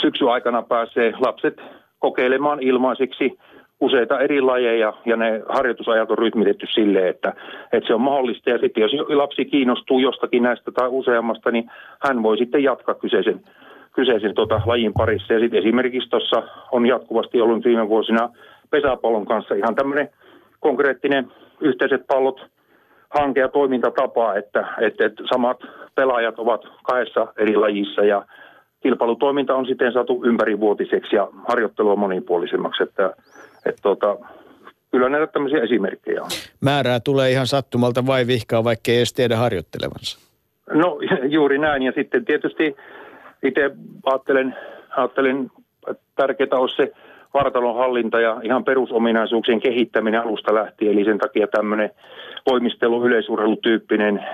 syksyn 0.00 0.28
aikana 0.28 0.62
pääsee 0.62 1.12
lapset 1.18 1.60
kokeilemaan 1.98 2.62
ilmaiseksi 2.62 3.38
useita 3.80 4.20
eri 4.20 4.40
lajeja 4.40 4.92
ja 5.06 5.16
ne 5.16 5.42
harjoitusajat 5.48 6.10
on 6.10 6.18
rytmitetty 6.18 6.66
silleen, 6.74 7.08
että, 7.08 7.32
että 7.72 7.86
se 7.86 7.94
on 7.94 8.00
mahdollista. 8.00 8.50
Ja 8.50 8.58
sitten 8.58 8.80
jos 8.80 8.92
lapsi 9.08 9.44
kiinnostuu 9.44 9.98
jostakin 9.98 10.42
näistä 10.42 10.72
tai 10.72 10.88
useammasta, 10.88 11.50
niin 11.50 11.70
hän 12.06 12.22
voi 12.22 12.38
sitten 12.38 12.62
jatkaa 12.62 12.94
kyseisen, 12.94 13.40
kyseisen 13.94 14.34
tota, 14.34 14.60
lajin 14.66 14.92
parissa. 14.92 15.32
Ja 15.32 15.40
sitten 15.40 15.60
esimerkiksi 15.60 16.10
tuossa 16.10 16.42
on 16.72 16.86
jatkuvasti 16.86 17.40
ollut 17.40 17.64
viime 17.64 17.88
vuosina 17.88 18.30
pesäpallon 18.70 19.26
kanssa 19.26 19.54
ihan 19.54 19.74
tämmöinen 19.74 20.08
konkreettinen 20.60 21.32
yhteiset 21.60 22.06
pallot 22.06 22.40
hanke 23.10 23.40
ja 23.40 23.48
toimintatapa, 23.48 24.34
että, 24.34 24.66
että, 24.80 25.06
että 25.06 25.22
samat 25.32 25.58
pelaajat 25.94 26.38
ovat 26.38 26.60
kahdessa 26.82 27.26
eri 27.38 27.56
lajissa 27.56 28.04
ja 28.04 28.26
kilpailutoiminta 28.82 29.54
on 29.54 29.66
siten 29.66 29.92
saatu 29.92 30.22
ympärivuotiseksi 30.24 31.16
ja 31.16 31.28
harjoittelua 31.48 31.96
monipuolisemmaksi, 31.96 32.82
että, 32.82 33.14
että 33.66 33.82
tota, 33.82 34.16
kyllä 34.90 35.08
näitä 35.08 35.26
tämmöisiä 35.26 35.62
esimerkkejä 35.62 36.22
on. 36.22 36.30
Määrää 36.60 37.00
tulee 37.00 37.30
ihan 37.30 37.46
sattumalta 37.46 38.06
vai 38.06 38.26
vihkaa, 38.26 38.64
vaikka 38.64 38.90
ei 38.90 38.96
edes 38.96 39.12
tiedä 39.12 39.36
harjoittelevansa. 39.36 40.18
No 40.72 40.98
juuri 41.36 41.58
näin 41.58 41.82
ja 41.82 41.92
sitten 41.92 42.24
tietysti 42.24 42.76
itse 43.44 43.70
ajattelen, 44.04 44.56
ajattelen 44.96 45.50
että 45.90 46.02
tärkeää 46.16 46.58
olisi 46.58 46.76
se 46.76 46.92
vartalon 47.34 47.76
hallinta 47.76 48.20
ja 48.20 48.40
ihan 48.42 48.64
perusominaisuuksien 48.64 49.60
kehittäminen 49.60 50.20
alusta 50.20 50.54
lähtien. 50.54 50.92
Eli 50.92 51.04
sen 51.04 51.18
takia 51.18 51.46
tämmöinen 51.46 51.90
voimistelu, 52.50 53.06
yleisurheilutyyppinen 53.06 54.24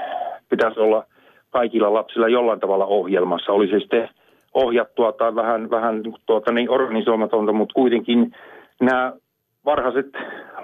pitäisi 0.49 0.81
olla 0.81 1.05
kaikilla 1.51 1.95
lapsilla 1.95 2.29
jollain 2.29 2.61
tavalla 2.61 2.87
ohjelmassa. 2.87 3.53
Oli 3.53 3.69
se 3.69 3.79
sitten 3.81 4.09
ohjattua 4.55 5.13
tai 5.13 5.35
vähän, 5.35 5.71
vähän 5.71 6.03
tuota, 6.27 6.53
niin 6.53 6.71
organisoimatonta, 6.71 7.53
mutta 7.53 7.75
kuitenkin 7.75 8.33
nämä 8.81 9.13
varhaiset 9.65 10.07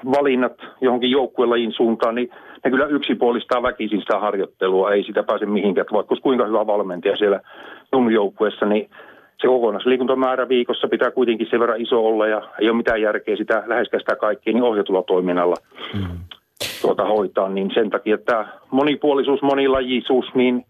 valinnat 0.04 0.52
johonkin 0.80 1.10
joukkuelajin 1.10 1.72
suuntaan, 1.72 2.14
niin 2.14 2.30
ne 2.64 2.70
kyllä 2.70 2.86
yksipuolistaa 2.86 3.62
väkisin 3.62 4.00
sitä 4.00 4.18
harjoittelua, 4.18 4.92
ei 4.92 5.02
sitä 5.02 5.22
pääse 5.22 5.46
mihinkään. 5.46 5.86
Vaikka 5.92 6.16
kuinka 6.22 6.46
hyvä 6.46 6.66
valmentaja 6.66 7.16
siellä 7.16 7.40
joukkueessa, 8.12 8.66
niin 8.66 8.90
se 9.40 9.46
kokonaisliikuntamäärä 9.46 10.48
viikossa 10.48 10.88
pitää 10.88 11.10
kuitenkin 11.10 11.46
sen 11.50 11.60
verran 11.60 11.80
iso 11.80 12.06
olla 12.06 12.26
ja 12.26 12.42
ei 12.60 12.68
ole 12.68 12.76
mitään 12.76 13.02
järkeä 13.02 13.36
sitä 13.36 13.62
läheskään 13.66 14.00
sitä 14.00 14.16
kaikkea 14.16 14.52
niin 14.52 14.62
ohjatulla 14.62 15.02
toiminnalla 15.02 15.56
mm. 15.94 16.18
tuota, 16.82 17.04
hoitaa. 17.04 17.48
Niin 17.48 17.70
sen 17.74 17.90
takia 17.90 18.18
tämä 18.18 18.48
monipuolisuus, 18.70 19.42
monilajisuus 19.42 20.34
niin 20.34 20.64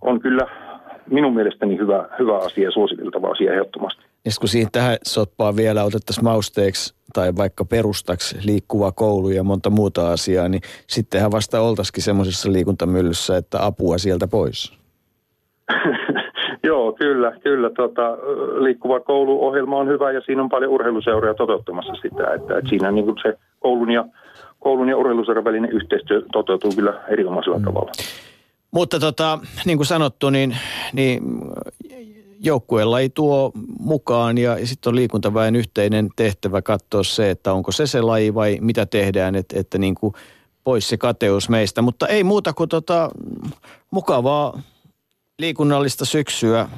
on 0.00 0.20
kyllä 0.20 0.46
minun 1.10 1.34
mielestäni 1.34 1.78
hyvä, 1.78 2.08
hyvä 2.18 2.36
asia 2.36 2.64
ja 2.64 2.70
suositeltava 2.70 3.28
asia 3.28 3.52
ehdottomasti. 3.52 4.02
Ja 4.24 4.30
sit 4.30 4.38
kun 4.38 4.48
siihen 4.48 4.72
tähän 4.72 4.96
soppaan 5.02 5.56
vielä 5.56 5.84
otettaisiin 5.84 6.24
mausteeksi 6.24 6.94
tai 7.12 7.36
vaikka 7.36 7.64
perustaksi 7.64 8.36
liikkuva 8.44 8.92
koulu 8.92 9.30
ja 9.30 9.44
monta 9.44 9.70
muuta 9.70 10.12
asiaa, 10.12 10.48
niin 10.48 10.62
sittenhän 10.86 11.32
vasta 11.32 11.60
oltaisikin 11.60 12.02
semmoisessa 12.02 12.52
liikuntamyllyssä, 12.52 13.36
että 13.36 13.66
apua 13.66 13.98
sieltä 13.98 14.28
pois. 14.28 14.72
Joo, 16.64 16.92
kyllä, 16.92 17.32
kyllä. 17.42 17.70
Tota, 17.70 18.16
liikkuva 18.58 19.00
kouluohjelma 19.00 19.76
on 19.76 19.88
hyvä 19.88 20.12
ja 20.12 20.20
siinä 20.20 20.42
on 20.42 20.48
paljon 20.48 20.72
urheiluseuroja 20.72 21.34
toteuttamassa 21.34 21.94
sitä, 21.94 22.34
että, 22.34 22.58
että 22.58 22.68
siinä 22.68 22.90
niin 22.90 23.04
kuin 23.04 23.16
se 23.22 23.38
koulun 23.60 23.90
ja, 23.90 24.04
koulun 24.60 24.88
ja 24.88 24.96
urheiluseuran 24.96 25.44
välinen 25.44 25.70
yhteistyö 25.70 26.22
toteutuu 26.32 26.70
kyllä 26.76 27.00
erinomaisella 27.08 27.58
mm. 27.58 27.64
tavalla. 27.64 27.92
Mutta 28.70 29.00
tota, 29.00 29.38
niin 29.64 29.78
kuin 29.78 29.86
sanottu, 29.86 30.30
niin, 30.30 30.56
niin 30.92 31.22
joukkueella 32.44 33.00
ei 33.00 33.10
tuo 33.10 33.52
mukaan 33.78 34.38
ja, 34.38 34.58
ja 34.58 34.66
sitten 34.66 34.90
on 34.90 34.96
liikuntaväen 34.96 35.56
yhteinen 35.56 36.08
tehtävä 36.16 36.62
katsoa 36.62 37.02
se, 37.02 37.30
että 37.30 37.52
onko 37.52 37.72
se 37.72 37.86
se 37.86 38.00
laji 38.00 38.34
vai 38.34 38.58
mitä 38.60 38.86
tehdään, 38.86 39.34
että, 39.34 39.60
että 39.60 39.78
niin 39.78 39.94
kuin 39.94 40.14
pois 40.64 40.88
se 40.88 40.96
kateus 40.96 41.48
meistä. 41.48 41.82
Mutta 41.82 42.06
ei 42.06 42.24
muuta 42.24 42.52
kuin 42.52 42.68
tota, 42.68 43.10
mukavaa 43.90 44.62
liikunnallista 45.38 46.04
syksyä 46.04 46.68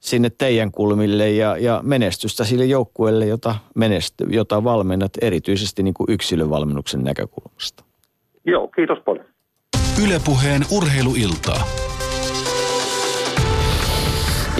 sinne 0.00 0.30
teidän 0.30 0.72
kulmille 0.72 1.30
ja, 1.30 1.56
ja 1.56 1.80
menestystä 1.82 2.44
sille 2.44 2.64
joukkueelle, 2.64 3.26
jota, 3.26 3.54
menesty, 3.74 4.24
jota 4.30 4.64
valmennat 4.64 5.12
erityisesti 5.20 5.82
niin 5.82 5.94
kuin 5.94 6.06
yksilövalmennuksen 6.10 7.04
näkökulmasta. 7.04 7.84
Joo, 8.44 8.68
kiitos 8.68 8.98
paljon. 9.04 9.26
Ylepuheen 10.04 10.62
urheiluiltaa. 10.70 11.66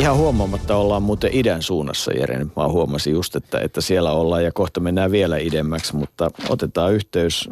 Ihan 0.03 0.16
huomaamatta 0.16 0.76
ollaan 0.76 1.03
muuten 1.03 1.30
idän 1.32 1.62
suunnassa, 1.62 2.12
Jere. 2.12 2.38
Nyt 2.38 2.57
mä 2.57 2.68
huomasin 2.68 3.12
just, 3.12 3.36
että, 3.36 3.61
että 3.61 3.80
siellä 3.80 4.12
ollaan 4.12 4.44
ja 4.44 4.53
kohta 4.53 4.80
mennään 4.80 5.11
vielä 5.11 5.38
idemmäksi, 5.38 5.96
mutta 5.96 6.30
otetaan 6.48 6.92
yhteys 6.92 7.50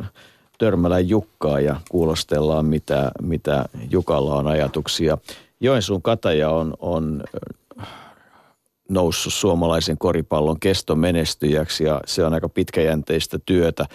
Törmälän 0.59 1.09
Jukkaa 1.09 1.61
ja 1.61 1.81
kuulostellaan, 1.91 2.67
mitä, 2.67 3.11
mitä 3.23 3.65
Jukalla 3.91 4.35
on 4.35 4.47
ajatuksia. 4.47 5.19
Joensuun 5.61 6.03
kataja 6.03 6.51
on, 6.51 6.75
on 6.81 7.23
noussut 8.89 9.35
suomalaisen 9.35 9.99
koripallon 9.99 10.61
kestomenestyjäksi 10.61 11.85
ja 11.85 12.01
se 12.07 12.25
on 12.25 12.35
aika 12.35 12.49
pitkäjänteistä 12.49 13.39
työtä. 13.47 13.87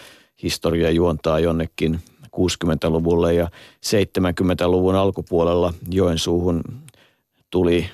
Historia 0.43 0.91
juontaa 0.91 1.39
jonnekin 1.39 1.99
60-luvulle 2.25 3.33
ja 3.33 3.49
70-luvun 3.85 4.95
alkupuolella 4.95 5.73
Joensuuhun 5.91 6.61
tuli 7.51 7.89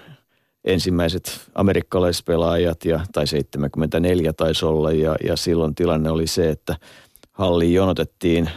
ensimmäiset 0.66 1.42
amerikkalaispelaajat, 1.56 2.86
ja, 2.86 3.00
tai 3.12 3.28
74 3.28 4.34
taisi 4.34 4.66
olla, 4.66 4.92
ja, 4.92 5.16
ja 5.28 5.38
silloin 5.38 5.76
tilanne 5.76 6.10
oli 6.10 6.28
se, 6.28 6.50
että 6.50 6.76
halliin 7.32 7.74
jonotettiin, 7.74 8.50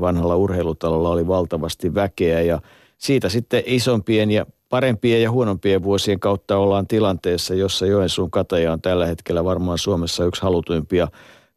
vanhalla 0.00 0.36
urheilutalolla 0.36 1.08
oli 1.08 1.26
valtavasti 1.26 1.94
väkeä, 1.94 2.40
ja 2.40 2.60
siitä 2.98 3.28
sitten 3.28 3.62
isompien 3.66 4.30
ja 4.30 4.46
parempien 4.68 5.22
ja 5.22 5.30
huonompien 5.30 5.82
vuosien 5.82 6.20
kautta 6.20 6.56
ollaan 6.56 6.86
tilanteessa, 6.86 7.54
jossa 7.54 7.86
Joensuun 7.86 8.30
kataja 8.30 8.72
on 8.72 8.80
tällä 8.80 9.06
hetkellä 9.06 9.44
varmaan 9.44 9.78
Suomessa 9.78 10.24
yksi 10.24 10.42
halutuimpia 10.42 11.08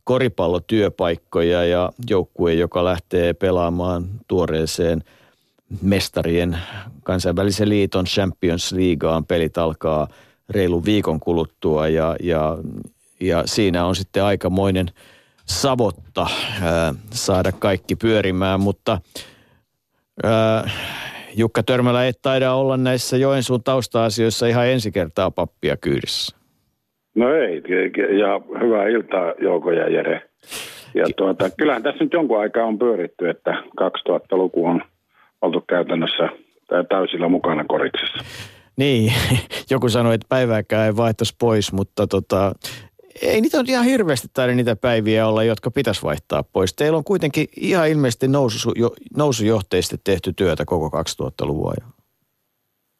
koripallotyöpaikkoja 0.03 1.65
ja 1.65 1.91
joukkue, 2.09 2.53
joka 2.53 2.85
lähtee 2.85 3.33
pelaamaan 3.33 4.05
tuoreeseen 4.27 5.03
mestarien 5.81 6.57
kansainvälisen 7.07 7.69
liiton 7.69 8.05
Champions 8.05 8.71
Leagueaan. 8.71 9.25
Pelit 9.25 9.57
alkaa 9.57 10.07
reilun 10.49 10.85
viikon 10.85 11.19
kuluttua 11.19 11.87
ja, 11.87 12.15
ja, 12.23 12.57
ja 13.19 13.43
siinä 13.45 13.85
on 13.85 13.95
sitten 13.95 14.23
aikamoinen 14.23 14.85
savotta 15.45 16.27
ää, 16.63 16.93
saada 17.11 17.51
kaikki 17.51 17.95
pyörimään, 17.95 18.59
mutta 18.59 18.99
ää, 20.23 20.69
Jukka 21.35 21.63
Törmälä 21.63 22.05
ei 22.05 22.11
taida 22.21 22.53
olla 22.53 22.77
näissä 22.77 23.17
Joensuun 23.17 23.63
tausta-asioissa 23.63 24.47
ihan 24.47 24.67
ensi 24.67 24.91
kertaa 24.91 25.31
pappia 25.31 25.77
kyydissä. 25.77 26.37
No 27.15 27.33
ei, 27.33 27.63
ja 28.19 28.59
hyvää 28.61 28.87
iltaa 28.87 29.33
Jouko 29.41 29.71
ja 29.71 29.89
Jere. 29.89 30.21
Ja 30.93 31.05
tuota, 31.17 31.49
kyllähän 31.49 31.83
tässä 31.83 32.03
nyt 32.03 32.13
jonkun 32.13 32.39
aikaa 32.39 32.65
on 32.65 32.79
pyöritty, 32.79 33.29
että 33.29 33.63
2000-luku 33.81 34.65
on 34.65 34.81
oltu 35.41 35.61
käytännössä 35.61 36.29
täysillä 36.89 37.27
mukana 37.27 37.65
koriksessa. 37.67 38.23
Niin, 38.77 39.13
joku 39.71 39.89
sanoi, 39.89 40.15
että 40.15 40.27
päivääkään 40.29 40.85
ei 40.85 40.97
vaihtaisi 40.97 41.35
pois, 41.39 41.73
mutta 41.73 42.07
tota, 42.07 42.51
ei 43.21 43.41
niitä 43.41 43.59
on 43.59 43.65
ihan 43.67 43.85
hirveästi 43.85 44.27
taida 44.33 44.55
niitä 44.55 44.75
päiviä 44.75 45.27
olla, 45.27 45.43
jotka 45.43 45.71
pitäisi 45.71 46.03
vaihtaa 46.03 46.43
pois. 46.53 46.73
Teillä 46.73 46.97
on 46.97 47.03
kuitenkin 47.03 47.47
ihan 47.61 47.89
ilmeisesti 47.89 48.27
nousu, 48.27 48.71
jo, 48.75 48.89
nousujohteisesti 49.17 49.95
tehty 50.03 50.33
työtä 50.33 50.63
koko 50.65 51.01
2000-luvun 51.03 51.71
ajan. 51.71 51.93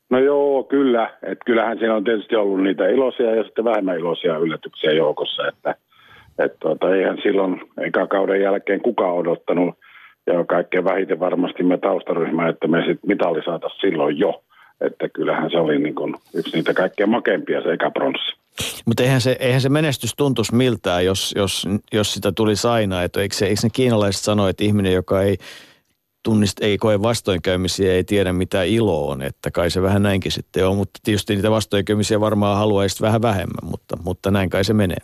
No 0.09 0.19
joo, 0.19 0.63
kyllä. 0.63 1.17
Et 1.23 1.37
kyllähän 1.45 1.77
siinä 1.77 1.95
on 1.95 2.03
tietysti 2.03 2.35
ollut 2.35 2.63
niitä 2.63 2.87
iloisia 2.87 3.35
ja 3.35 3.43
sitten 3.43 3.65
vähemmän 3.65 3.99
iloisia 3.99 4.37
yllätyksiä 4.37 4.91
joukossa. 4.91 5.47
Että, 5.47 5.75
et 6.39 6.59
tuota, 6.59 6.95
eihän 6.95 7.17
silloin 7.23 7.61
eka 7.81 8.07
kauden 8.07 8.41
jälkeen 8.41 8.81
kukaan 8.81 9.13
odottanut 9.13 9.75
ja 10.27 10.45
kaikkein 10.45 10.83
vähiten 10.83 11.19
varmasti 11.19 11.63
me 11.63 11.77
taustaryhmä, 11.77 12.49
että 12.49 12.67
me 12.67 12.79
sitten 12.79 13.07
mitali 13.07 13.43
saataisiin 13.43 13.81
silloin 13.81 14.17
jo. 14.19 14.43
Että 14.81 15.09
kyllähän 15.09 15.51
se 15.51 15.57
oli 15.57 15.79
niin 15.79 15.95
kuin 15.95 16.15
yksi 16.33 16.55
niitä 16.55 16.73
kaikkein 16.73 17.09
makeimpia 17.09 17.61
se 17.61 17.73
eka 17.73 17.91
pronssi. 17.91 18.37
Mutta 18.85 19.03
eihän 19.03 19.21
se, 19.21 19.37
eihän 19.39 19.61
se 19.61 19.69
menestys 19.69 20.13
tuntuisi 20.17 20.55
miltään, 20.55 21.05
jos, 21.05 21.33
jos, 21.37 21.67
jos 21.93 22.13
sitä 22.13 22.31
tuli 22.31 22.53
aina. 22.69 23.03
Että 23.03 23.21
eikö, 23.21 23.35
se, 23.35 23.45
eikö 23.45 23.61
ne 23.63 23.69
kiinalaiset 23.73 24.21
sano, 24.21 24.47
että 24.47 24.63
ihminen, 24.63 24.93
joka 24.93 25.21
ei 25.21 25.37
tunnist, 26.23 26.61
ei 26.61 26.77
koe 26.77 27.01
vastoinkäymisiä, 27.01 27.93
ei 27.93 28.03
tiedä 28.03 28.33
mitä 28.33 28.63
ilo 28.63 29.09
on, 29.09 29.21
että 29.21 29.51
kai 29.51 29.69
se 29.69 29.81
vähän 29.81 30.03
näinkin 30.03 30.31
sitten 30.31 30.67
on, 30.67 30.77
mutta 30.77 30.99
tietysti 31.03 31.35
niitä 31.35 31.51
vastoinkäymisiä 31.51 32.19
varmaan 32.19 32.57
haluaisi 32.57 33.01
vähän 33.01 33.21
vähemmän, 33.21 33.69
mutta, 33.69 33.97
mutta 34.03 34.31
näin 34.31 34.49
kai 34.49 34.63
se 34.63 34.73
menee. 34.73 34.97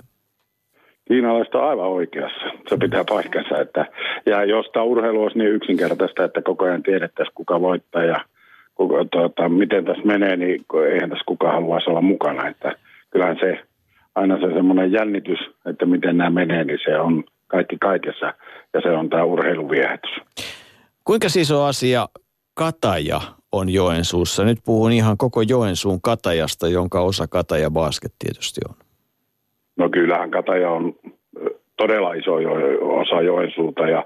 Kiinalaiset 1.08 1.56
on 1.56 1.70
aivan 1.70 1.88
oikeassa. 1.88 2.46
Se 2.70 2.78
pitää 2.78 3.04
paikkansa. 3.10 3.62
Että, 3.62 3.86
ja 4.26 4.44
jos 4.44 4.66
tämä 4.74 4.84
urheilu 4.84 5.24
olisi 5.24 5.38
niin 5.38 5.52
yksinkertaista, 5.52 6.24
että 6.24 6.42
koko 6.42 6.66
ajan 6.66 6.84
tiedettäisiin 6.84 7.36
kuka 7.36 7.62
voittaa 7.62 8.04
ja 8.04 8.26
kuka, 8.76 9.06
tuota, 9.12 9.50
miten 9.50 9.86
tässä 9.86 10.04
menee, 10.04 10.36
niin 10.38 10.66
eihän 10.92 11.10
tässä 11.10 11.24
kukaan 11.26 11.54
haluaisi 11.54 11.90
olla 11.90 12.02
mukana. 12.02 12.48
Että 12.48 12.76
kyllähän 13.12 13.38
se 13.40 13.60
aina 14.16 14.40
se 14.40 14.54
semmoinen 14.54 14.92
jännitys, 14.92 15.40
että 15.66 15.86
miten 15.86 16.18
nämä 16.18 16.30
menee, 16.30 16.64
niin 16.64 16.80
se 16.86 17.00
on 17.00 17.24
kaikki 17.48 17.78
kaikessa 17.82 18.34
ja 18.74 18.82
se 18.82 18.90
on 18.90 19.10
tämä 19.10 19.24
urheiluviehätys. 19.24 20.12
Kuinka 21.04 21.28
on 21.58 21.68
asia 21.68 22.08
Kataja 22.54 23.22
on 23.52 23.70
Joensuussa? 23.70 24.44
Nyt 24.44 24.60
puhun 24.66 24.92
ihan 24.92 25.18
koko 25.18 25.42
Joensuun 25.42 26.02
Katajasta, 26.02 26.68
jonka 26.68 27.02
osa 27.02 27.28
Kataja 27.28 27.72
Basket 27.72 28.14
tietysti 28.20 28.62
on. 28.70 28.83
No 29.78 29.90
kyllähän 29.90 30.32
Kataja 30.32 30.70
on 30.70 30.94
todella 31.78 32.14
iso 32.14 32.34
osa 32.82 33.22
Joensuuta 33.22 33.88
ja 33.88 34.06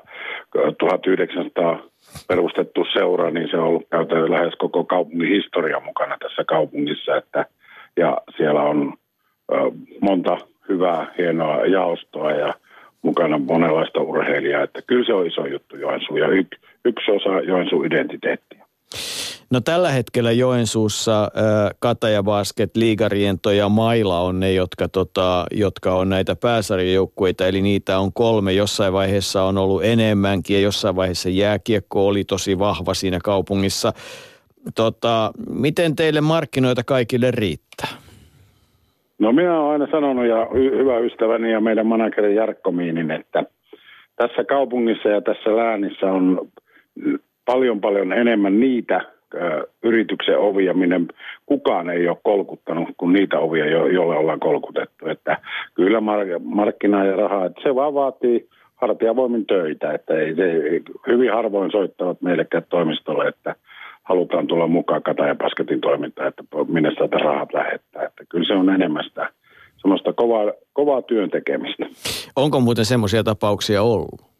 1900 0.80 1.80
perustettu 2.28 2.86
seura, 2.94 3.32
niin 3.32 3.48
se 3.52 3.58
on 3.58 3.64
ollut 3.64 3.88
käytännössä 3.92 4.34
lähes 4.34 4.56
koko 4.56 4.84
kaupungin 4.84 5.30
historia 5.30 5.80
mukana 5.80 6.18
tässä 6.20 6.44
kaupungissa. 6.48 7.18
Että, 7.18 7.46
ja 7.98 8.18
siellä 8.38 8.62
on 8.62 8.94
monta 10.02 10.38
hyvää, 10.70 11.14
hienoa 11.18 11.66
jaostoa 11.66 12.32
ja 12.32 12.54
mukana 13.02 13.38
monenlaista 13.38 14.02
urheilijaa. 14.02 14.64
Että 14.64 14.82
kyllä 14.88 15.06
se 15.06 15.14
on 15.14 15.28
iso 15.28 15.46
juttu 15.46 15.78
Joensuu 15.78 16.18
ja 16.18 16.28
y- 16.28 16.58
yksi 16.86 17.12
osa 17.12 17.42
Joensuun 17.42 17.86
identiteettiä. 17.86 18.67
No 19.50 19.62
tällä 19.62 19.90
hetkellä 19.90 20.32
Joensuussa 20.32 21.24
äh, 21.24 21.30
Kataja 21.80 22.24
Basket, 22.24 22.76
Liigariento 22.76 23.52
ja 23.52 23.70
Maila 23.70 24.20
on 24.20 24.40
ne, 24.40 24.54
jotka, 24.54 24.88
tota, 24.88 25.46
jotka 25.52 25.96
on 25.96 26.10
näitä 26.10 26.36
pääsarjajoukkueita. 26.42 27.48
Eli 27.48 27.62
niitä 27.62 28.00
on 28.00 28.14
kolme. 28.14 28.54
Jossain 28.54 28.94
vaiheessa 28.94 29.44
on 29.44 29.58
ollut 29.58 29.84
enemmänkin 29.84 30.56
ja 30.56 30.62
jossain 30.62 30.96
vaiheessa 30.96 31.30
jääkiekko 31.30 32.08
oli 32.08 32.24
tosi 32.24 32.60
vahva 32.60 32.94
siinä 32.94 33.20
kaupungissa. 33.24 33.94
Tota, 34.76 35.32
miten 35.50 35.96
teille 35.96 36.22
markkinoita 36.22 36.84
kaikille 36.84 37.32
riittää? 37.32 37.90
No 39.20 39.32
minä 39.32 39.60
olen 39.60 39.72
aina 39.72 39.92
sanonut 39.92 40.26
ja 40.26 40.48
y- 40.54 40.78
hyvä 40.78 40.98
ystäväni 40.98 41.52
ja 41.52 41.62
meidän 41.62 41.88
manageri 41.88 42.36
Jarkko 42.36 42.72
Miinin, 42.72 43.12
että 43.12 43.44
tässä 44.16 44.44
kaupungissa 44.44 45.10
ja 45.10 45.22
tässä 45.22 45.56
läänissä 45.56 46.06
on 46.06 46.48
paljon 47.46 47.82
paljon 47.82 48.14
enemmän 48.14 48.60
niitä 48.60 49.17
yrityksen 49.84 50.40
ovia, 50.40 50.74
minne 50.74 51.02
kukaan 51.46 51.90
ei 51.90 52.08
ole 52.08 52.18
kolkuttanut 52.24 52.90
kuin 52.98 53.14
niitä 53.14 53.40
ovia, 53.40 53.66
jo, 53.66 53.88
joille 53.88 54.18
ollaan 54.18 54.40
kolkutettu. 54.40 55.08
Että 55.08 55.38
kyllä 55.74 56.02
markkinaa 56.40 57.06
ja 57.06 57.16
rahaa, 57.16 57.46
että 57.46 57.62
se 57.64 57.76
vaan 57.76 57.94
vaatii 57.94 58.50
hartiavoimin 58.76 59.46
töitä, 59.46 59.94
että 59.94 60.14
ei, 60.14 60.36
se, 60.36 60.52
hyvin 61.08 61.34
harvoin 61.34 61.72
soittavat 61.72 62.22
meillekään 62.22 62.64
toimistolle, 62.70 63.28
että 63.28 63.56
halutaan 64.04 64.48
tulla 64.48 64.68
mukaan 64.68 65.04
Kataja 65.04 65.36
Basketin 65.36 65.82
toimintaan, 65.82 66.28
että 66.28 66.44
minne 66.68 66.92
saada 66.98 67.18
rahat 67.18 67.54
lähettää. 67.54 68.06
Että 68.06 68.24
kyllä 68.30 68.46
se 68.46 68.54
on 68.54 68.70
enemmän 68.70 69.04
sitä 69.04 69.30
semmoista 69.78 70.14
kovaa, 70.14 70.52
kovaa 70.74 71.02
työn 71.02 71.30
tekemistä. 71.30 71.86
Onko 72.36 72.60
muuten 72.60 72.86
semmoisia 72.86 73.24
tapauksia 73.24 73.84
ollut? 73.84 74.37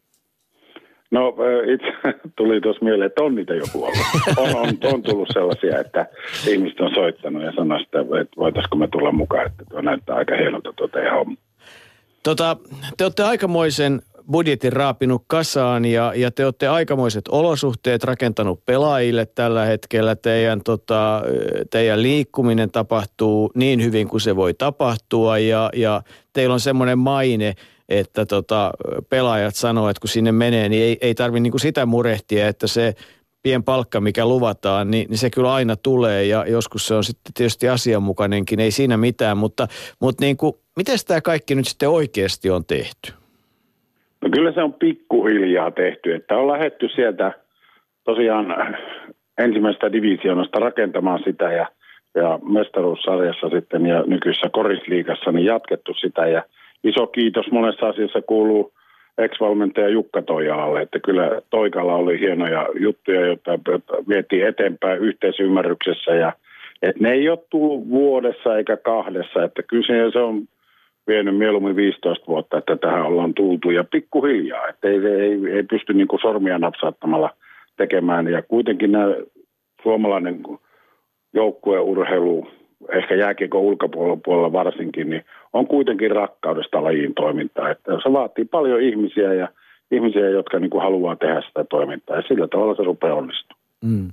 No 1.12 1.36
itse 1.74 1.88
tuli 2.38 2.62
tuossa 2.62 2.86
mieleen, 2.86 3.08
että 3.08 3.24
on 3.24 3.36
niitä 3.36 3.54
joku 3.54 3.84
ollut. 3.84 3.98
On, 4.38 4.56
on, 4.56 4.94
on 4.94 5.04
tullut 5.04 5.30
sellaisia, 5.34 5.80
että 5.80 6.06
ihmiset 6.48 6.80
on 6.80 6.92
soittanut 6.96 7.44
ja 7.44 7.52
sanoi 7.56 7.82
että 7.82 8.00
voitaisiko 8.38 8.76
me 8.76 8.88
tulla 8.88 9.12
mukaan, 9.12 9.46
että 9.46 9.64
tuo 9.70 9.82
näyttää 9.82 10.16
aika 10.16 10.36
hienolta 10.36 10.74
tuo 10.74 10.88
teidän 10.88 11.14
homma. 11.14 11.38
Tota, 12.24 12.58
te 12.98 13.04
olette 13.04 13.24
aikamoisen 13.24 14.02
budjetin 14.32 14.74
raapinut 14.74 15.24
kasaan 15.28 15.86
ja, 15.86 16.14
ja 16.16 16.32
te 16.32 16.46
olette 16.46 16.68
aikamoiset 16.68 17.28
olosuhteet 17.28 18.04
rakentanut 18.04 18.66
pelaajille 18.66 19.26
tällä 19.26 19.66
hetkellä. 19.66 20.16
Teidän, 20.16 20.62
tota, 20.64 21.22
teidän 21.70 22.02
liikkuminen 22.02 22.72
tapahtuu 22.72 23.52
niin 23.56 23.84
hyvin 23.84 24.08
kuin 24.08 24.22
se 24.22 24.36
voi 24.36 24.54
tapahtua 24.54 25.38
ja, 25.38 25.70
ja 25.76 26.02
teillä 26.34 26.54
on 26.54 26.60
semmoinen 26.60 27.00
maine– 27.00 27.54
että 27.90 28.26
tota, 28.26 28.72
pelaajat 29.10 29.56
sanoo, 29.56 29.90
että 29.90 30.02
kun 30.02 30.10
sinne 30.10 30.32
menee, 30.32 30.70
niin 30.70 30.84
ei, 30.84 30.98
ei 31.02 31.16
tarvitse 31.16 31.40
niin 31.40 31.60
sitä 31.60 31.86
murehtia, 31.86 32.48
että 32.48 32.68
se 32.68 32.94
pien 33.44 33.64
palkka, 33.64 34.02
mikä 34.02 34.26
luvataan, 34.26 34.92
niin, 34.92 35.10
niin 35.10 35.18
se 35.18 35.30
kyllä 35.30 35.54
aina 35.54 35.76
tulee 35.76 36.26
ja 36.26 36.46
joskus 36.48 36.88
se 36.88 36.94
on 36.94 37.04
sitten 37.04 37.34
tietysti 37.34 37.70
asianmukainenkin, 37.70 38.60
ei 38.60 38.72
siinä 38.72 38.98
mitään, 38.98 39.38
mutta, 39.38 39.68
mutta 40.02 40.26
niin 40.26 40.38
kuin, 40.38 40.54
miten 40.76 40.98
tämä 41.08 41.22
kaikki 41.22 41.56
nyt 41.56 41.68
sitten 41.68 41.90
oikeasti 41.90 42.50
on 42.50 42.66
tehty? 42.66 43.14
No 44.22 44.30
kyllä 44.30 44.52
se 44.52 44.62
on 44.62 44.74
pikkuhiljaa 44.74 45.72
tehty, 45.72 46.16
että 46.16 46.38
on 46.38 46.48
lähetty 46.48 46.90
sieltä 46.96 47.32
tosiaan 48.04 48.46
ensimmäistä 49.38 49.92
divisioonasta 49.92 50.60
rakentamaan 50.60 51.20
sitä 51.26 51.52
ja, 51.52 51.68
ja 52.16 52.40
mestaruussarjassa 52.44 53.50
sitten 53.50 53.86
ja 53.86 54.04
nykyisessä 54.08 54.50
korisliigassa 54.50 55.32
niin 55.32 55.46
jatkettu 55.46 55.94
sitä 55.94 56.28
ja– 56.28 56.44
iso 56.84 57.08
kiitos 57.08 57.52
monessa 57.52 57.88
asiassa 57.88 58.22
kuuluu 58.22 58.74
ex-valmentaja 59.18 59.90
Jukka 59.90 60.22
Toijalalle, 60.22 60.82
että 60.82 61.00
kyllä 61.00 61.42
Toikalla 61.50 61.96
oli 61.96 62.20
hienoja 62.20 62.68
juttuja, 62.80 63.26
joita 63.26 63.60
vietiin 64.10 64.48
eteenpäin 64.48 65.00
yhteisymmärryksessä 65.00 66.12
ja 66.12 66.34
että 66.82 67.04
ne 67.04 67.12
ei 67.12 67.30
ole 67.30 67.40
tullut 67.50 67.90
vuodessa 67.90 68.58
eikä 68.58 68.78
kahdessa, 68.78 69.44
että 69.44 69.64
kyllä 69.64 70.12
se 70.12 70.20
on 70.20 70.48
vienyt 71.08 71.38
mieluummin 71.38 71.76
15 71.76 72.28
vuotta, 72.28 72.58
että 72.58 72.76
tähän 72.76 73.06
ollaan 73.06 73.34
tultu 73.34 73.72
ja 73.72 73.84
pikkuhiljaa, 73.84 74.68
että 74.68 74.88
ei, 74.88 75.06
ei, 75.06 75.52
ei 75.52 75.64
pysty 75.64 75.94
niin 75.94 76.08
kuin 76.08 76.20
sormia 76.20 76.60
napsauttamalla 76.60 77.30
tekemään. 77.78 78.28
Ja 78.28 78.42
kuitenkin 78.42 78.92
nämä 78.92 79.16
suomalainen 79.84 80.44
joukkueurheilu 81.34 82.48
ehkä 82.92 83.16
jääkiekon 83.16 83.62
ulkopuolella 83.62 84.52
varsinkin, 84.52 85.10
niin 85.10 85.26
on 85.54 85.68
kuitenkin 85.68 86.12
rakkaudesta 86.12 86.84
lajiin 86.84 87.14
toimintaa. 87.14 87.70
Että 87.70 87.92
se 88.04 88.14
vaatii 88.14 88.46
paljon 88.46 88.82
ihmisiä 88.82 89.34
ja 89.34 89.48
ihmisiä, 89.92 90.30
jotka 90.30 90.60
niin 90.60 90.70
kuin 90.70 90.84
haluaa 90.84 91.16
tehdä 91.16 91.42
sitä 91.48 91.64
toimintaa 91.64 92.16
ja 92.16 92.24
sillä 92.28 92.48
tavalla 92.48 92.76
se 92.76 92.84
rupeaa 92.84 93.16
onnistumaan. 93.16 93.62
Mm. 93.86 94.10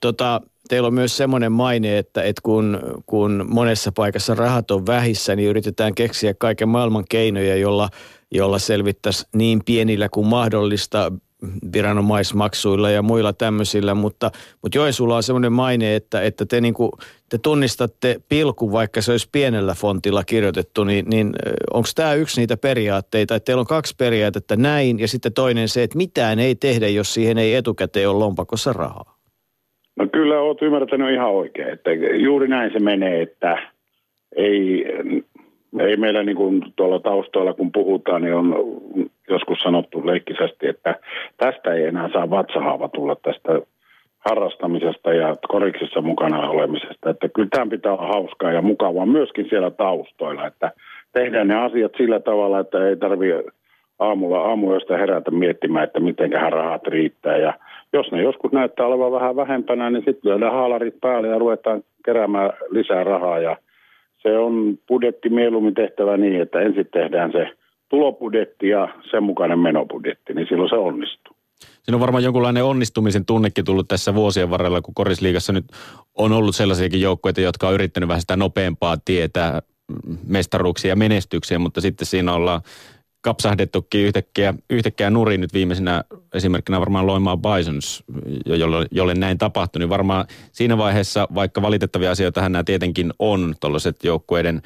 Tota, 0.00 0.40
teillä 0.68 0.86
on 0.86 0.94
myös 0.94 1.16
semmoinen 1.16 1.52
maine, 1.52 1.98
että, 1.98 2.22
että 2.22 2.40
kun, 2.42 2.80
kun 3.06 3.44
monessa 3.48 3.92
paikassa 3.92 4.34
rahat 4.34 4.70
on 4.70 4.86
vähissä, 4.86 5.36
niin 5.36 5.48
yritetään 5.48 5.94
keksiä 5.94 6.34
kaiken 6.38 6.68
maailman 6.68 7.04
keinoja, 7.10 7.56
jolla, 7.56 7.88
jolla 8.32 8.58
selvittäisi 8.58 9.26
niin 9.34 9.60
pienillä 9.66 10.08
kuin 10.08 10.26
mahdollista 10.26 11.12
viranomaismaksuilla 11.72 12.90
ja 12.90 13.02
muilla 13.02 13.32
tämmöisillä, 13.32 13.94
mutta, 13.94 14.30
mutta 14.62 14.78
Joensuulla 14.78 15.16
on 15.16 15.22
semmoinen 15.22 15.52
maine, 15.52 15.96
että, 15.96 16.22
että 16.22 16.46
te, 16.46 16.60
niin 16.60 16.74
te 17.30 17.38
tunnistatte 17.38 18.16
pilkun, 18.28 18.72
vaikka 18.72 19.00
se 19.00 19.10
olisi 19.10 19.28
pienellä 19.32 19.74
fontilla 19.74 20.24
kirjoitettu, 20.24 20.84
niin, 20.84 21.06
niin 21.08 21.32
onko 21.72 21.88
tämä 21.94 22.14
yksi 22.14 22.40
niitä 22.40 22.56
periaatteita, 22.56 23.34
että 23.34 23.44
teillä 23.44 23.60
on 23.60 23.66
kaksi 23.66 23.94
periaatetta 23.98 24.56
näin 24.56 24.98
ja 24.98 25.08
sitten 25.08 25.32
toinen 25.32 25.68
se, 25.68 25.82
että 25.82 25.96
mitään 25.96 26.38
ei 26.38 26.54
tehdä, 26.54 26.88
jos 26.88 27.14
siihen 27.14 27.38
ei 27.38 27.54
etukäteen 27.54 28.08
ole 28.08 28.18
lompakossa 28.18 28.72
rahaa? 28.72 29.14
No 29.96 30.06
kyllä 30.12 30.40
olet 30.40 30.62
ymmärtänyt 30.62 31.14
ihan 31.14 31.30
oikein, 31.30 31.68
että 31.68 31.90
juuri 32.22 32.48
näin 32.48 32.72
se 32.72 32.78
menee, 32.78 33.22
että 33.22 33.72
ei, 34.36 34.84
ei 35.80 35.96
meillä 35.96 36.22
niin 36.22 36.36
kuin 36.36 36.62
tuolla 36.76 37.00
taustoilla 37.00 37.52
kun 37.52 37.72
puhutaan, 37.72 38.22
niin 38.22 38.34
on 38.34 38.54
joskus 39.28 39.58
sanottu 39.58 40.06
leikkisesti, 40.06 40.68
että 40.68 40.98
tästä 41.36 41.74
ei 41.74 41.84
enää 41.84 42.08
saa 42.12 42.30
vatsahaava 42.30 42.88
tulla 42.88 43.16
tästä 43.16 43.60
harrastamisesta 44.18 45.12
ja 45.12 45.34
koriksessa 45.48 46.00
mukana 46.00 46.50
olemisesta. 46.50 47.10
Että 47.10 47.28
kyllä 47.28 47.48
tämä 47.50 47.70
pitää 47.70 47.92
olla 47.92 48.06
hauskaa 48.06 48.52
ja 48.52 48.62
mukavaa 48.62 49.06
myöskin 49.06 49.46
siellä 49.48 49.70
taustoilla, 49.70 50.46
että 50.46 50.72
tehdään 51.12 51.48
ne 51.48 51.54
asiat 51.54 51.92
sillä 51.96 52.20
tavalla, 52.20 52.60
että 52.60 52.88
ei 52.88 52.96
tarvitse 52.96 53.44
aamulla 53.98 54.38
aamuyöstä 54.38 54.96
herätä 54.96 55.30
miettimään, 55.30 55.84
että 55.84 56.00
miten 56.00 56.32
rahat 56.32 56.86
riittää. 56.86 57.36
Ja 57.36 57.54
jos 57.92 58.12
ne 58.12 58.22
joskus 58.22 58.52
näyttää 58.52 58.86
olevan 58.86 59.12
vähän 59.12 59.36
vähempänä, 59.36 59.90
niin 59.90 60.04
sitten 60.04 60.30
lyödään 60.30 60.52
haalarit 60.52 61.00
päälle 61.00 61.28
ja 61.28 61.38
ruvetaan 61.38 61.82
keräämään 62.04 62.50
lisää 62.70 63.04
rahaa. 63.04 63.38
Ja 63.38 63.56
se 64.28 64.38
on 64.38 64.78
budjetti 64.88 65.28
mieluummin 65.28 65.74
tehtävä 65.74 66.16
niin, 66.16 66.40
että 66.40 66.60
ensin 66.60 66.88
tehdään 66.92 67.32
se 67.32 67.46
tulobudjetti 67.88 68.68
ja 68.68 68.88
sen 69.10 69.22
mukainen 69.22 69.58
menobudjetti, 69.58 70.34
niin 70.34 70.46
silloin 70.48 70.68
se 70.68 70.76
onnistuu. 70.76 71.36
Siinä 71.82 71.96
on 71.96 72.00
varmaan 72.00 72.24
jonkunlainen 72.24 72.64
onnistumisen 72.64 73.26
tunnekin 73.26 73.64
tullut 73.64 73.88
tässä 73.88 74.14
vuosien 74.14 74.50
varrella, 74.50 74.82
kun 74.82 74.94
Korisliigassa 74.94 75.52
nyt 75.52 75.64
on 76.14 76.32
ollut 76.32 76.56
sellaisiakin 76.56 77.00
joukkoja, 77.00 77.34
jotka 77.38 77.68
on 77.68 77.74
yrittänyt 77.74 78.08
vähän 78.08 78.20
sitä 78.20 78.36
nopeampaa 78.36 78.96
tietää 79.04 79.62
mestaruuksia 80.26 80.88
ja 80.88 80.96
menestyksiä, 80.96 81.58
mutta 81.58 81.80
sitten 81.80 82.06
siinä 82.06 82.32
ollaan 82.32 82.60
kapsahdettukin 83.24 84.00
yhtäkkiä, 84.00 84.54
yhtäkkiä 84.70 85.10
nurin 85.10 85.40
nyt 85.40 85.54
viimeisenä 85.54 86.04
esimerkkinä 86.34 86.80
varmaan 86.80 87.06
Loimaa 87.06 87.36
Bisons, 87.36 88.04
jolle, 88.46 88.86
jolle 88.90 89.14
näin 89.14 89.38
tapahtui, 89.38 89.80
niin 89.80 89.88
varmaan 89.88 90.26
siinä 90.52 90.78
vaiheessa, 90.78 91.28
vaikka 91.34 91.62
valitettavia 91.62 92.10
asioita 92.10 92.48
nämä 92.48 92.64
tietenkin 92.64 93.12
on, 93.18 93.54
tuollaiset 93.60 94.04
joukkueiden 94.04 94.62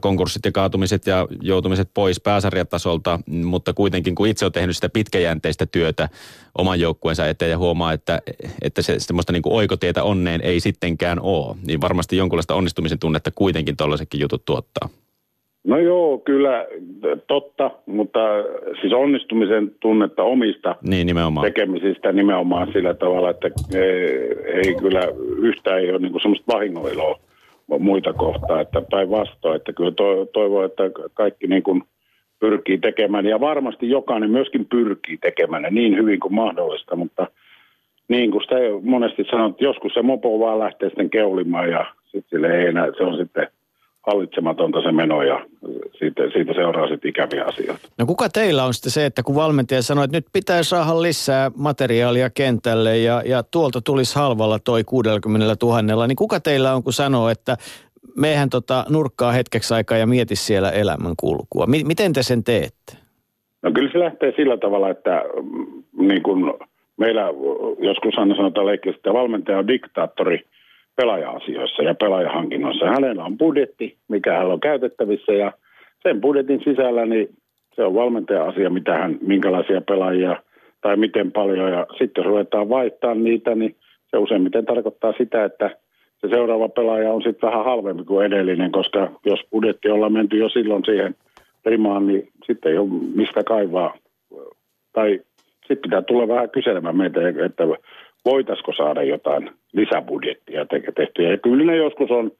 konkurssit 0.00 0.44
ja 0.44 0.52
kaatumiset 0.52 1.06
ja 1.06 1.26
joutumiset 1.40 1.90
pois 1.94 2.20
pääsarjatasolta, 2.20 3.20
mutta 3.26 3.72
kuitenkin 3.72 4.14
kun 4.14 4.28
itse 4.28 4.46
on 4.46 4.52
tehnyt 4.52 4.76
sitä 4.76 4.88
pitkäjänteistä 4.88 5.66
työtä 5.66 6.08
oman 6.58 6.80
joukkueensa 6.80 7.26
eteen 7.26 7.50
ja 7.50 7.58
huomaa, 7.58 7.92
että, 7.92 8.22
että 8.62 8.82
se 8.82 8.98
semmoista 8.98 9.32
niin 9.32 9.42
kuin 9.42 9.54
oikotietä 9.54 10.02
onneen 10.02 10.40
ei 10.40 10.60
sittenkään 10.60 11.20
ole, 11.20 11.56
niin 11.66 11.80
varmasti 11.80 12.16
jonkunlaista 12.16 12.54
onnistumisen 12.54 12.98
tunnetta 12.98 13.30
kuitenkin 13.30 13.76
tuollaisetkin 13.76 14.20
jutut 14.20 14.44
tuottaa. 14.44 14.88
No 15.64 15.78
joo, 15.78 16.18
kyllä 16.18 16.66
totta, 17.26 17.70
mutta 17.86 18.18
siis 18.80 18.92
onnistumisen 18.92 19.72
tunnetta 19.80 20.22
omista 20.22 20.76
niin, 20.82 21.06
nimenomaan. 21.06 21.44
tekemisistä 21.44 22.12
nimenomaan 22.12 22.72
sillä 22.72 22.94
tavalla, 22.94 23.30
että 23.30 23.50
ei, 23.74 23.88
ei 24.54 24.74
kyllä 24.74 25.00
yhtään 25.38 25.78
ei 25.78 25.90
ole 25.90 25.98
niin 25.98 26.20
semmoista 26.22 26.54
vahingoiloa 26.54 27.20
muita 27.78 28.12
kohtaa, 28.12 28.60
että 28.60 28.82
päinvastoin, 28.90 29.56
että 29.56 29.72
kyllä 29.72 29.90
to, 29.90 30.26
toivon, 30.26 30.64
että 30.64 30.82
kaikki 31.14 31.46
niin 31.46 31.62
kuin 31.62 31.82
pyrkii 32.40 32.78
tekemään 32.78 33.26
ja 33.26 33.40
varmasti 33.40 33.90
jokainen 33.90 34.30
myöskin 34.30 34.66
pyrkii 34.66 35.18
tekemään 35.18 35.66
niin 35.70 35.96
hyvin 35.96 36.20
kuin 36.20 36.34
mahdollista, 36.34 36.96
mutta 36.96 37.26
niin 38.08 38.30
kuin 38.30 38.42
sitä 38.42 38.54
monesti 38.82 39.24
sanot, 39.30 39.60
joskus 39.60 39.94
se 39.94 40.02
mopo 40.02 40.40
vaan 40.40 40.58
lähtee 40.58 40.88
sitten 40.88 41.10
keulimaan 41.10 41.70
ja 41.70 41.86
sitten 42.04 42.30
sille 42.30 42.58
ei 42.58 42.66
enää, 42.66 42.86
se 42.96 43.02
on 43.02 43.16
sitten– 43.16 43.46
hallitsematonta 44.06 44.82
se 44.82 44.92
meno 44.92 45.22
ja 45.22 45.46
siitä, 45.98 46.22
siitä 46.32 46.54
seuraa 46.54 46.88
sitten 46.88 47.08
ikäviä 47.08 47.44
asioita. 47.44 47.88
No 47.98 48.06
kuka 48.06 48.28
teillä 48.28 48.64
on 48.64 48.74
sitten 48.74 48.92
se, 48.92 49.06
että 49.06 49.22
kun 49.22 49.34
valmentaja 49.34 49.82
sanoi, 49.82 50.04
että 50.04 50.16
nyt 50.16 50.26
pitää 50.32 50.62
saada 50.62 51.02
lisää 51.02 51.50
materiaalia 51.56 52.30
kentälle 52.30 52.98
ja, 52.98 53.22
ja 53.26 53.42
tuolta 53.42 53.80
tulisi 53.80 54.16
halvalla 54.16 54.58
toi 54.58 54.84
60 54.84 55.56
000, 55.62 56.06
niin 56.06 56.16
kuka 56.16 56.40
teillä 56.40 56.74
on, 56.74 56.82
kun 56.82 56.92
sanoo, 56.92 57.28
että 57.28 57.56
mehän 58.16 58.50
tota 58.50 58.84
nurkkaa 58.88 59.32
hetkeksi 59.32 59.74
aikaa 59.74 59.98
ja 59.98 60.06
mieti 60.06 60.36
siellä 60.36 60.70
elämän 60.70 61.14
kulkua. 61.16 61.66
M- 61.66 61.86
miten 61.86 62.12
te 62.12 62.22
sen 62.22 62.44
teette? 62.44 62.92
No 63.62 63.72
kyllä 63.72 63.92
se 63.92 63.98
lähtee 63.98 64.32
sillä 64.36 64.56
tavalla, 64.56 64.90
että 64.90 65.22
mm, 65.42 65.82
niin 66.08 66.22
kun 66.22 66.58
meillä 66.96 67.22
joskus 67.78 68.18
aina 68.18 68.36
sanotaan 68.36 68.66
leikkiä, 68.66 68.92
että 68.96 69.12
valmentaja 69.12 69.58
on 69.58 69.68
diktaattori– 69.68 70.40
pelaaja-asioissa 70.96 71.82
ja 71.82 71.94
pelaajahankinnoissa. 71.94 72.86
Hänellä 72.86 73.24
on 73.24 73.38
budjetti, 73.38 73.96
mikä 74.08 74.38
hän 74.38 74.46
on 74.46 74.60
käytettävissä 74.60 75.32
ja 75.32 75.52
sen 76.02 76.20
budjetin 76.20 76.60
sisällä 76.64 77.06
niin 77.06 77.28
se 77.74 77.84
on 77.84 77.94
valmentaja-asia, 77.94 78.70
mitä 78.70 78.94
hän, 78.94 79.18
minkälaisia 79.20 79.80
pelaajia 79.80 80.36
tai 80.80 80.96
miten 80.96 81.32
paljon. 81.32 81.72
Ja 81.72 81.86
sitten 81.98 82.24
ruvetaan 82.24 82.68
vaihtaa 82.68 83.14
niitä, 83.14 83.54
niin 83.54 83.76
se 84.10 84.16
useimmiten 84.16 84.66
tarkoittaa 84.66 85.12
sitä, 85.18 85.44
että 85.44 85.70
se 86.20 86.28
seuraava 86.28 86.68
pelaaja 86.68 87.12
on 87.12 87.22
sitten 87.22 87.50
vähän 87.50 87.64
halvempi 87.64 88.04
kuin 88.04 88.26
edellinen, 88.26 88.72
koska 88.72 89.10
jos 89.26 89.40
budjetti 89.50 89.90
ollaan 89.90 90.12
menty 90.12 90.36
jo 90.36 90.48
silloin 90.48 90.84
siihen 90.84 91.14
rimaan, 91.64 92.06
niin 92.06 92.28
sitten 92.46 92.72
ei 92.72 92.78
ole 92.78 92.88
mistä 93.14 93.44
kaivaa. 93.44 93.94
Tai 94.92 95.20
sitten 95.68 95.82
pitää 95.82 96.02
tulla 96.02 96.28
vähän 96.28 96.50
kyselemään 96.50 96.96
meitä, 96.96 97.20
että 97.28 97.64
voitaisiko 98.24 98.72
saada 98.76 99.02
jotain 99.02 99.50
lisäbudjettia 99.72 100.66
tehtyä. 100.96 101.30
Ja 101.30 101.38
kyllä 101.38 101.64
ne 101.64 101.76
joskus 101.76 102.10
on, 102.10 102.30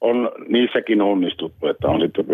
on 0.00 0.30
niissäkin 0.48 1.02
onnistuttu, 1.02 1.66
että 1.66 1.88
on 1.88 2.00
sitten 2.00 2.24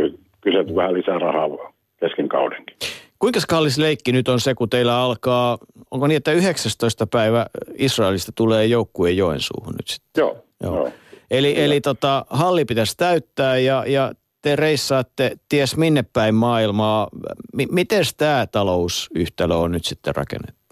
kyselty 0.40 0.74
vähän 0.74 0.94
lisää 0.94 1.18
rahaa 1.18 1.72
kesken 2.00 2.28
kaudenkin. 2.28 2.76
Kuinka 3.18 3.40
kallis 3.48 3.78
leikki 3.78 4.12
nyt 4.12 4.28
on 4.28 4.40
se, 4.40 4.54
kun 4.54 4.70
teillä 4.70 4.96
alkaa, 4.96 5.58
onko 5.90 6.06
niin, 6.06 6.16
että 6.16 6.32
19. 6.32 7.06
päivä 7.06 7.46
Israelista 7.74 8.32
tulee 8.34 8.66
joukkueen 8.66 9.16
Joensuuhun 9.16 9.74
nyt 9.74 9.88
sitten? 9.88 10.22
Joo. 10.22 10.44
joo. 10.62 10.76
joo. 10.76 10.90
Eli, 11.30 11.62
eli 11.62 11.80
tota, 11.80 12.26
halli 12.30 12.64
pitäisi 12.64 12.96
täyttää 12.96 13.58
ja, 13.58 13.84
ja 13.86 14.12
te 14.42 14.56
reissaatte 14.56 15.36
ties 15.48 15.76
minne 15.76 16.04
päin 16.12 16.34
maailmaa. 16.34 17.08
M- 17.56 17.74
miten 17.74 18.04
tämä 18.16 18.46
talousyhtälö 18.46 19.54
on 19.54 19.72
nyt 19.72 19.84
sitten 19.84 20.14
rakennettu? 20.14 20.63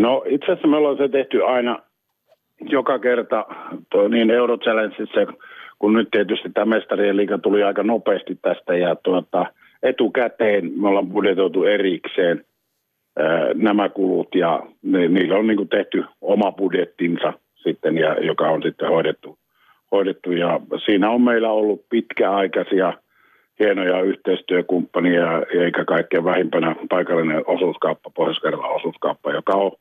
No 0.00 0.22
itse 0.26 0.44
asiassa 0.46 0.68
me 0.68 0.76
ollaan 0.76 0.96
se 0.96 1.08
tehty 1.08 1.44
aina 1.44 1.78
joka 2.60 2.98
kerta 2.98 3.46
tuo 3.90 4.08
niin 4.08 4.30
Euro 4.30 4.58
kun 5.78 5.92
nyt 5.92 6.08
tietysti 6.10 6.50
tämä 6.54 6.76
mestarien 6.76 7.16
liiga 7.16 7.38
tuli 7.38 7.62
aika 7.62 7.82
nopeasti 7.82 8.38
tästä 8.42 8.76
ja 8.76 8.96
tuota, 8.96 9.46
etukäteen 9.82 10.72
me 10.80 10.88
ollaan 10.88 11.06
budjetoitu 11.06 11.64
erikseen 11.64 12.44
ää, 13.18 13.54
nämä 13.54 13.88
kulut 13.88 14.34
ja 14.34 14.62
ne, 14.82 15.08
niillä 15.08 15.36
on 15.36 15.46
niin 15.46 15.68
tehty 15.68 16.04
oma 16.20 16.52
budjettinsa 16.52 17.32
sitten, 17.54 17.98
ja, 17.98 18.14
joka 18.14 18.48
on 18.48 18.62
sitten 18.62 18.88
hoidettu, 18.88 19.38
hoidettu 19.92 20.32
ja 20.32 20.60
siinä 20.84 21.10
on 21.10 21.22
meillä 21.22 21.50
ollut 21.50 21.84
pitkäaikaisia 21.90 22.92
hienoja 23.60 24.02
yhteistyökumppania, 24.02 25.42
eikä 25.64 25.84
kaikkein 25.84 26.24
vähimpänä 26.24 26.76
paikallinen 26.90 27.42
osuuskauppa, 27.46 28.10
pohjois 28.14 28.40
osuuskauppa, 28.74 29.32
joka 29.32 29.52
on 29.52 29.72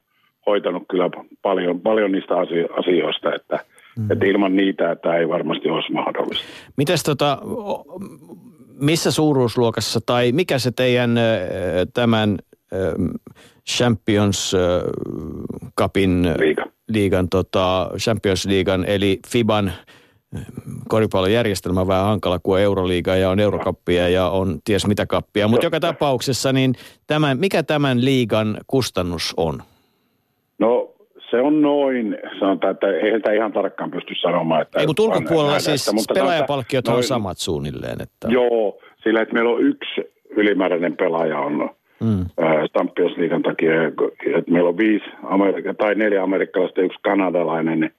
hoitanut 0.50 0.84
kyllä 0.90 1.10
paljon, 1.42 1.82
paljon 1.82 2.12
niistä 2.12 2.34
asioista, 2.78 3.36
että, 3.36 3.60
mm. 3.98 4.12
että 4.12 4.26
ilman 4.26 4.56
niitä 4.56 4.96
tämä 4.96 5.16
ei 5.16 5.30
varmasti 5.30 5.70
olisi 5.70 5.92
mahdollista. 5.92 6.46
Mites 6.78 7.04
tota, 7.04 7.38
missä 8.80 9.12
suuruusluokassa 9.12 10.00
tai 10.06 10.32
mikä 10.32 10.60
se 10.60 10.72
teidän 10.72 11.20
tämän 11.94 12.38
Champions 13.70 14.56
Cupin 15.80 16.34
Liiga. 16.40 16.66
liigan, 16.88 17.30
tota, 17.30 17.90
Champions 17.98 18.46
Liigan 18.46 18.86
eli 18.86 19.20
FIBAn 19.28 19.72
koripallojärjestelmä 20.88 21.88
vähän 21.88 22.06
hankala, 22.06 22.40
kuin 22.40 22.56
on 22.56 22.62
Euroliiga 22.62 23.16
ja 23.16 23.30
on 23.30 23.40
Eurokappia 23.40 24.10
ja 24.10 24.30
on 24.30 24.60
ties 24.64 24.88
mitä 24.88 25.06
kappia. 25.06 25.48
Mutta 25.48 25.66
joka 25.66 25.80
tapauksessa, 25.80 26.54
niin 26.54 26.76
tämän, 27.08 27.40
mikä 27.40 27.64
tämän 27.64 28.06
liigan 28.06 28.58
kustannus 28.68 29.34
on? 29.38 29.64
No 30.60 30.94
se 31.32 31.42
on 31.42 31.62
noin, 31.62 32.18
sanotaan, 32.40 32.72
että 32.74 32.88
ei 32.88 33.16
sitä 33.16 33.32
ihan 33.32 33.52
tarkkaan 33.54 33.92
pysty 33.92 34.16
sanomaan. 34.16 34.62
Että 34.62 34.80
ei, 34.80 34.88
mutta 34.88 35.04
ulkopuolella 35.04 35.48
nähdä, 35.48 35.60
siis 35.60 35.94
mutta 35.94 36.14
pelaajapalkkiot 36.14 36.86
noin, 36.86 36.98
on 36.98 37.04
samat 37.04 37.38
suunnilleen. 37.38 38.02
Että... 38.02 38.28
Joo, 38.28 38.80
sillä 39.04 39.22
että 39.22 39.34
meillä 39.34 39.50
on 39.50 39.62
yksi 39.62 40.02
ylimääräinen 40.30 40.98
pelaaja 40.98 41.40
on 41.40 41.70
mm. 42.00 42.26
Champions 42.74 43.18
Leaguean 43.18 43.44
takia, 43.44 43.88
että 43.88 44.52
meillä 44.52 44.70
on 44.70 44.78
viisi 44.78 45.06
Amerikka, 45.24 45.74
tai 45.74 45.96
neljä 45.96 46.24
amerikkalaista 46.24 46.80
ja 46.80 46.86
yksi 46.86 47.00
kanadalainen, 47.02 47.92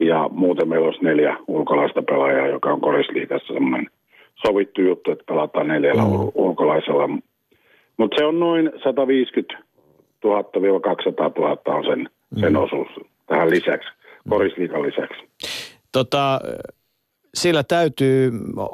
Ja 0.00 0.28
muuten 0.32 0.68
meillä 0.68 0.86
olisi 0.86 1.04
neljä 1.04 1.36
ulkolaista 1.46 2.02
pelaajaa, 2.02 2.46
joka 2.46 2.72
on 2.72 2.80
korisliikassa 2.80 3.54
semmoinen 3.54 3.90
sovittu 4.46 4.82
juttu, 4.82 5.10
että 5.10 5.24
pelataan 5.28 5.68
neljällä 5.68 6.02
mm. 6.02 6.10
ulkolaisella. 6.34 7.08
Mutta 7.96 8.16
se 8.18 8.24
on 8.24 8.40
noin 8.40 8.70
150 8.84 9.67
000-200 10.24 10.28
000 11.38 11.58
on 11.66 11.84
sen, 11.84 12.10
sen 12.40 12.52
mm. 12.52 12.58
osuus 12.58 12.88
tähän 13.26 13.50
lisäksi, 13.50 13.88
korisliikan 14.28 14.82
lisäksi. 14.82 15.28
Tota, 15.92 16.40
sillä 17.34 17.62
täytyy, 17.62 18.30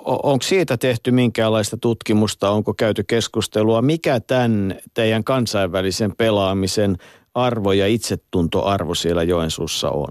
onko 0.07 0.43
siitä 0.43 0.77
tehty 0.77 1.11
minkäänlaista 1.11 1.77
tutkimusta, 1.81 2.51
onko 2.51 2.75
käyty 2.79 3.05
keskustelua, 3.07 3.83
mikä 3.83 4.21
tämän 4.21 4.75
teidän 4.95 5.25
kansainvälisen 5.25 6.13
pelaamisen 6.19 6.97
arvo 7.35 7.73
ja 7.73 7.87
itsetuntoarvo 7.87 8.95
siellä 8.95 9.23
Joensuussa 9.23 9.91
on? 9.91 10.09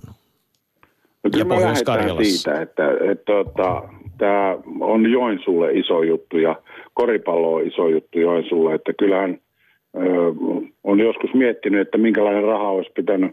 No, 1.23 1.29
ja 1.37 1.45
pohjois 1.45 1.79
siitä, 2.33 2.61
että, 2.61 2.87
että, 3.11 3.39
että 3.39 3.81
tämä 4.17 4.57
on 4.79 5.11
Joensuulle 5.11 5.71
iso 5.71 6.03
juttu 6.03 6.37
ja 6.37 6.55
koripallo 6.93 7.53
on 7.53 7.67
iso 7.67 7.87
juttu 7.87 8.19
Joensuulle, 8.19 8.75
että 8.75 8.93
kyllähän 8.99 9.39
on 10.83 10.99
joskus 10.99 11.33
miettinyt, 11.33 11.81
että 11.81 11.97
minkälainen 11.97 12.43
raha 12.43 12.69
olisi 12.69 12.91
pitänyt 12.95 13.31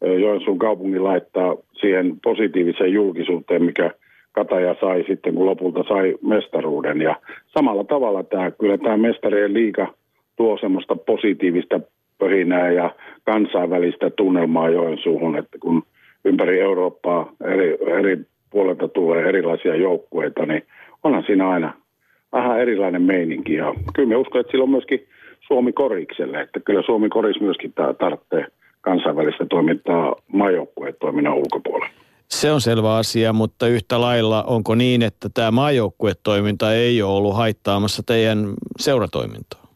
Joensuun 0.00 0.58
kaupungin 0.58 1.04
laittaa 1.04 1.56
siihen 1.72 2.20
positiiviseen 2.24 2.92
julkisuuteen, 2.92 3.62
mikä 3.64 3.90
Kataja 4.32 4.76
sai 4.80 5.04
sitten, 5.06 5.34
kun 5.34 5.46
lopulta 5.46 5.84
sai 5.88 6.14
mestaruuden. 6.22 7.00
Ja 7.00 7.16
samalla 7.46 7.84
tavalla 7.84 8.22
tämä, 8.22 8.50
kyllä 8.50 8.78
tämä 8.78 8.96
mestarien 8.96 9.54
liiga 9.54 9.94
tuo 10.36 10.58
semmoista 10.58 10.96
positiivista 10.96 11.80
pöhinää 12.18 12.70
ja 12.70 12.90
kansainvälistä 13.24 14.10
tunnelmaa 14.10 14.70
Joensuuhun, 14.70 15.38
että 15.38 15.58
kun 15.58 15.82
ympäri 16.24 16.60
Eurooppaa 16.60 17.32
eri, 17.44 17.78
eri 17.98 18.18
puolelta 18.50 18.88
tulee 18.88 19.28
erilaisia 19.28 19.76
joukkueita, 19.76 20.46
niin 20.46 20.62
onhan 21.04 21.22
siinä 21.26 21.48
aina 21.48 21.72
vähän 22.32 22.60
erilainen 22.60 23.02
meininki. 23.02 23.54
Ja 23.54 23.74
kyllä 23.94 24.08
me 24.08 24.16
uskon, 24.16 24.40
että 24.40 24.50
sillä 24.50 24.62
on 24.62 24.70
myöskin 24.70 25.06
Suomi 25.46 25.72
korikselle, 25.72 26.40
että 26.40 26.60
kyllä 26.60 26.82
Suomi 26.82 27.08
koris 27.08 27.40
myöskin 27.40 27.72
tarvitsee 27.98 28.46
kansainvälistä 28.80 29.46
toimintaa 29.46 30.16
maajoukkueen 30.32 30.94
toiminnan 31.00 31.34
ulkopuolella. 31.34 31.94
Se 32.28 32.52
on 32.52 32.60
selvä 32.60 32.96
asia, 32.96 33.32
mutta 33.32 33.68
yhtä 33.68 34.00
lailla 34.00 34.42
onko 34.42 34.74
niin, 34.74 35.02
että 35.02 35.28
tämä 35.34 35.50
maajoukkuetoiminta 35.50 36.74
ei 36.74 37.02
ole 37.02 37.16
ollut 37.16 37.36
haittaamassa 37.36 38.02
teidän 38.02 38.38
seuratoimintaa? 38.78 39.66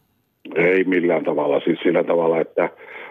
Ei 0.55 0.83
millään 0.83 1.23
tavalla. 1.23 1.59
Siis 1.59 1.79
sillä 1.83 2.03
tavalla, 2.03 2.39
että 2.39 2.69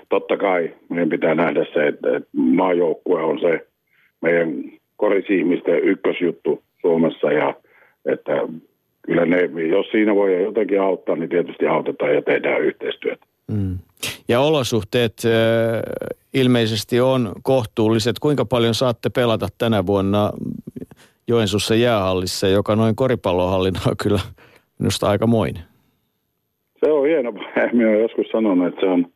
totta 0.08 0.36
kai 0.36 0.74
meidän 0.88 1.08
pitää 1.08 1.34
nähdä 1.34 1.66
se, 1.74 1.86
että 1.86 2.08
maajoukkue 2.32 3.22
on 3.22 3.40
se 3.40 3.66
meidän 4.20 4.64
korisihmisten 4.96 5.84
ykkösjuttu 5.84 6.62
Suomessa 6.80 7.32
ja 7.32 7.54
että 8.06 8.32
kyllä 9.02 9.26
ne, 9.26 9.40
jos 9.68 9.86
siinä 9.90 10.14
voi 10.14 10.42
jotenkin 10.42 10.80
auttaa, 10.80 11.16
niin 11.16 11.28
tietysti 11.28 11.66
autetaan 11.66 12.14
ja 12.14 12.22
tehdään 12.22 12.62
yhteistyötä. 12.62 13.26
Mm. 13.50 13.78
Ja 14.28 14.40
olosuhteet 14.40 15.12
äh, 15.24 15.82
ilmeisesti 16.34 17.00
on 17.00 17.32
kohtuulliset. 17.42 18.18
Kuinka 18.18 18.44
paljon 18.44 18.74
saatte 18.74 19.10
pelata 19.10 19.48
tänä 19.58 19.86
vuonna 19.86 20.30
Joensuussa 21.28 21.74
jäähallissa, 21.74 22.48
joka 22.48 22.76
noin 22.76 22.96
koripallohallina 22.96 23.80
on 23.86 23.96
kyllä 24.02 24.20
minusta 24.78 25.08
aika 25.08 25.26
moinen? 25.26 25.62
Se 26.84 26.92
on 26.92 27.06
hieno. 27.06 27.32
Minä 27.72 27.88
olen 27.88 28.00
joskus 28.00 28.26
sanonut, 28.32 28.68
että 28.68 28.80
se 28.80 28.86
on 28.86 29.06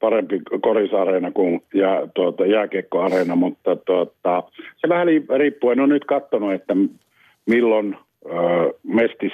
parempi 0.00 0.40
korisareena 0.62 1.30
kuin 1.32 1.62
jää, 1.74 2.06
tuota, 2.14 2.46
jääkiekkoareena, 2.46 3.36
mutta 3.36 3.76
tuota, 3.76 4.42
se 4.76 4.88
vähän 4.88 5.06
riippuu. 5.36 5.70
En 5.70 5.80
ole 5.80 5.88
nyt 5.88 6.04
katsonut, 6.04 6.52
että 6.52 6.76
milloin 7.46 7.96
ö, 8.26 8.30
Mestis 8.82 9.32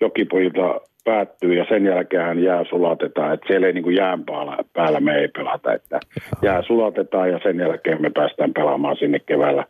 jokipojilta 0.00 0.80
päättyy 1.04 1.54
ja 1.54 1.66
sen 1.68 1.84
jälkeen 1.84 2.42
jää 2.42 2.64
sulatetaan, 2.70 3.34
että 3.34 3.46
siellä 3.46 3.66
ei 3.66 3.72
niin 3.72 3.84
kuin 3.84 3.96
jään 3.96 4.24
päällä, 4.24 4.56
päällä 4.72 5.00
me 5.00 5.14
ei 5.14 5.28
pelata, 5.28 5.72
että 5.72 6.00
jää 6.42 6.62
sulatetaan 6.62 7.30
ja 7.30 7.40
sen 7.42 7.58
jälkeen 7.58 8.02
me 8.02 8.10
päästään 8.10 8.52
pelaamaan 8.52 8.96
sinne 8.96 9.18
keväällä. 9.18 9.64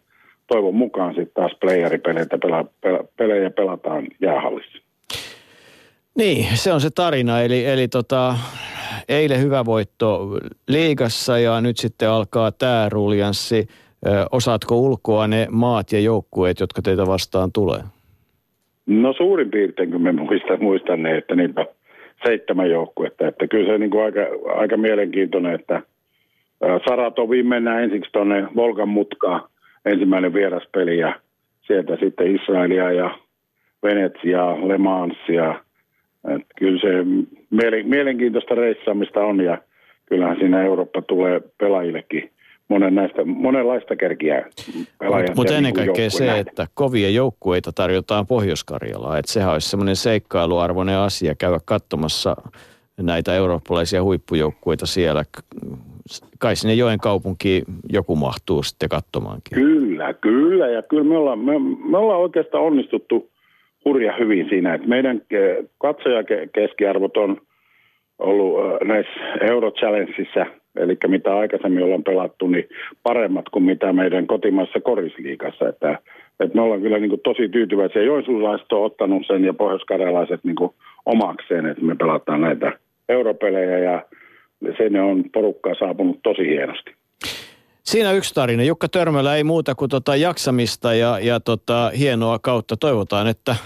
Toivon 0.47 0.74
mukaan 0.74 1.15
sitten 1.15 1.35
taas 1.35 1.53
playeripelejä 1.61 2.27
pela, 2.43 2.65
pela, 2.81 3.05
pelejä 3.16 3.51
pelataan 3.51 4.07
jäähallissa. 4.20 4.78
Niin, 6.19 6.57
se 6.57 6.73
on 6.73 6.81
se 6.81 6.91
tarina. 6.91 7.41
Eli, 7.41 7.66
eli 7.66 7.89
tota, 7.89 8.35
eilen 9.09 9.41
hyvä 9.41 9.65
voitto 9.65 10.28
liigassa 10.69 11.39
ja 11.39 11.61
nyt 11.61 11.77
sitten 11.77 12.09
alkaa 12.11 12.53
tämä 12.53 12.89
ruljanssi. 12.89 13.69
Osaatko 14.32 14.77
ulkoa 14.77 15.27
ne 15.27 15.47
maat 15.51 15.93
ja 15.93 16.01
joukkueet, 16.01 16.61
jotka 16.61 16.82
teitä 16.82 17.07
vastaan 17.07 17.53
tulee? 17.53 17.81
No 18.86 19.12
suurin 19.12 19.51
piirtein, 19.51 19.90
kun 19.90 20.02
me 20.02 20.12
muistan, 20.12 20.62
muistan 20.62 21.02
ne, 21.02 21.16
että 21.16 21.36
niitä 21.36 21.61
on 21.61 21.66
seitsemän 22.27 22.70
joukkuetta. 22.70 23.28
Että 23.28 23.47
kyllä 23.47 23.66
se 23.66 23.73
on 23.73 23.81
niin 23.81 23.90
kuin 23.90 24.05
aika, 24.05 24.20
aika 24.56 24.77
mielenkiintoinen, 24.77 25.55
että 25.55 25.82
Saratoviin 26.89 27.47
mennään 27.47 27.82
ensiksi 27.82 28.12
tuonne 28.12 28.47
Volkan 28.56 28.89
mutkaan, 28.89 29.40
ensimmäinen 29.85 30.35
vieraspeli 30.35 30.98
ja 30.98 31.20
sieltä 31.66 31.97
sitten 31.97 32.36
Israelia 32.36 32.93
ja 32.93 33.19
Venetsia, 33.82 34.69
Le 34.69 34.78
Mansia. 34.78 35.55
Että 36.28 36.55
kyllä 36.59 36.81
se 36.81 36.89
mielenkiintoista 37.85 38.55
reissaamista 38.55 39.20
on 39.20 39.40
ja 39.40 39.59
kyllähän 40.06 40.36
siinä 40.39 40.62
Eurooppa 40.62 41.02
tulee 41.02 41.40
pelaajillekin 41.59 42.31
monen 42.69 42.95
näistä, 42.95 43.24
monenlaista 43.24 43.97
kerkiä 43.97 44.45
Mutta 45.03 45.32
mut 45.36 45.47
ennen 45.51 45.62
niin 45.62 45.74
kaikkea 45.74 46.11
se, 46.11 46.27
nähdä. 46.27 46.41
että 46.41 46.66
kovia 46.74 47.11
joukkueita 47.11 47.73
tarjotaan 47.73 48.27
Pohjois-Karjalaa. 48.27 49.19
Että 49.19 49.32
sehän 49.32 49.53
olisi 49.53 49.70
semmoinen 49.70 49.97
seikkailuarvoinen 49.97 50.99
asia 50.99 51.35
käydä 51.35 51.59
katsomassa 51.65 52.36
näitä 53.01 53.35
eurooppalaisia 53.35 54.03
huippujoukkueita 54.03 54.86
siellä. 54.86 55.24
Kai 56.39 56.57
sinne 56.57 56.74
joen 56.74 56.99
kaupunki 56.99 57.62
joku 57.93 58.16
mahtuu 58.16 58.62
sitten 58.62 58.89
katsomaankin. 58.89 59.55
Kyllä, 59.55 60.15
kyllä. 60.15 60.69
Ja 60.69 60.82
kyllä 60.82 61.05
me 61.05 61.16
ollaan, 61.16 61.39
me, 61.39 61.53
me 61.91 61.99
ollaan 61.99 62.20
oikeastaan 62.20 62.65
onnistuttu 62.65 63.31
hurja 63.85 64.16
hyvin 64.19 64.49
siinä, 64.49 64.74
että 64.74 64.89
meidän 64.89 65.23
katsojakeskiarvot 65.78 67.16
on 67.16 67.41
ollut 68.19 68.59
näissä 68.85 69.20
Euro 69.41 69.70
Challengeissa– 69.70 70.47
eli 70.77 70.97
mitä 71.07 71.37
aikaisemmin 71.37 71.85
ollaan 71.85 72.05
pelattu, 72.05 72.47
niin 72.47 72.69
paremmat 73.03 73.49
kuin 73.49 73.63
mitä 73.63 73.93
meidän 73.93 74.27
kotimaassa 74.27 74.81
korisliikassa. 74.81 75.69
Että, 75.69 75.99
että 76.41 76.55
me 76.55 76.61
ollaan 76.61 76.81
kyllä 76.81 76.99
niin 76.99 77.11
kuin 77.11 77.21
tosi 77.25 77.49
tyytyväisiä. 77.49 78.03
Joensuulaiset 78.03 78.73
on 78.73 78.85
ottanut 78.85 79.27
sen 79.27 79.45
ja 79.45 79.55
pohjoiskarjalaiset 79.55 80.45
niin 80.45 80.57
kuin 80.57 80.71
omakseen, 81.07 81.67
että 81.67 81.85
me 81.85 81.97
pelataan 81.97 82.41
näitä 82.41 82.73
europelejä 83.09 83.79
ja 83.79 84.05
sen 84.77 85.03
on 85.03 85.25
porukkaa 85.33 85.75
saapunut 85.79 86.19
tosi 86.23 86.47
hienosti. 86.47 86.95
Siinä 87.83 88.13
yksi 88.13 88.35
tarina. 88.35 88.63
Jukka 88.63 88.89
Törmälä 88.89 89.37
ei 89.37 89.45
muuta 89.45 89.75
kuin 89.75 89.89
tota 89.89 90.17
jaksamista 90.17 90.95
ja, 90.95 91.19
ja 91.23 91.41
tota 91.41 91.91
hienoa 91.99 92.39
kautta. 92.39 92.77
Toivotaan, 92.77 93.27
että 93.27 93.57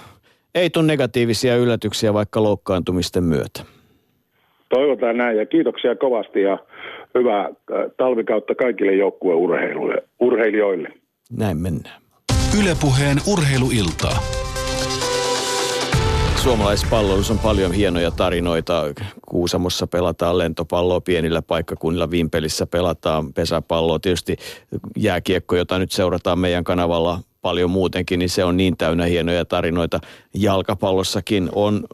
ei 0.55 0.71
tule 0.71 0.87
negatiivisia 0.87 1.57
yllätyksiä 1.57 2.15
vaikka 2.15 2.43
loukkaantumisten 2.43 3.25
myötä. 3.25 3.61
Toivotaan 4.69 5.17
näin 5.17 5.37
ja 5.37 5.47
kiitoksia 5.47 5.97
kovasti 5.97 6.43
ja 6.43 6.59
hyvää 7.15 7.45
äh, 7.45 7.51
talvikautta 7.97 8.55
kaikille 8.55 8.95
joukkueurheilijoille. 8.95 10.93
Näin 11.31 11.57
mennään. 11.57 12.03
Ylepuheen 12.61 13.19
urheiluiltaa. 13.33 14.19
Suomalaispalloilussa 16.43 17.33
on 17.33 17.39
paljon 17.39 17.73
hienoja 17.73 18.11
tarinoita. 18.11 18.85
Kuusamossa 19.29 19.87
pelataan 19.87 20.39
lentopalloa 20.39 21.01
pienillä 21.01 21.43
paikkakunnilla, 21.43 22.11
Vimpelissä 22.11 22.67
pelataan 22.67 23.33
pesäpalloa. 23.33 23.99
Tietysti 23.99 24.37
jääkiekko, 24.97 25.57
jota 25.57 25.79
nyt 25.79 25.93
seurataan 25.93 26.39
meidän 26.39 26.65
kanavalla 26.65 27.21
paljon 27.43 27.71
muutenkin, 27.71 28.19
niin 28.19 28.29
se 28.29 28.45
on 28.45 28.57
niin 28.57 28.77
täynnä 28.77 29.05
hienoja 29.05 29.45
tarinoita. 29.45 30.01
Jalkapallossakin 30.35 31.49
on 31.55 31.85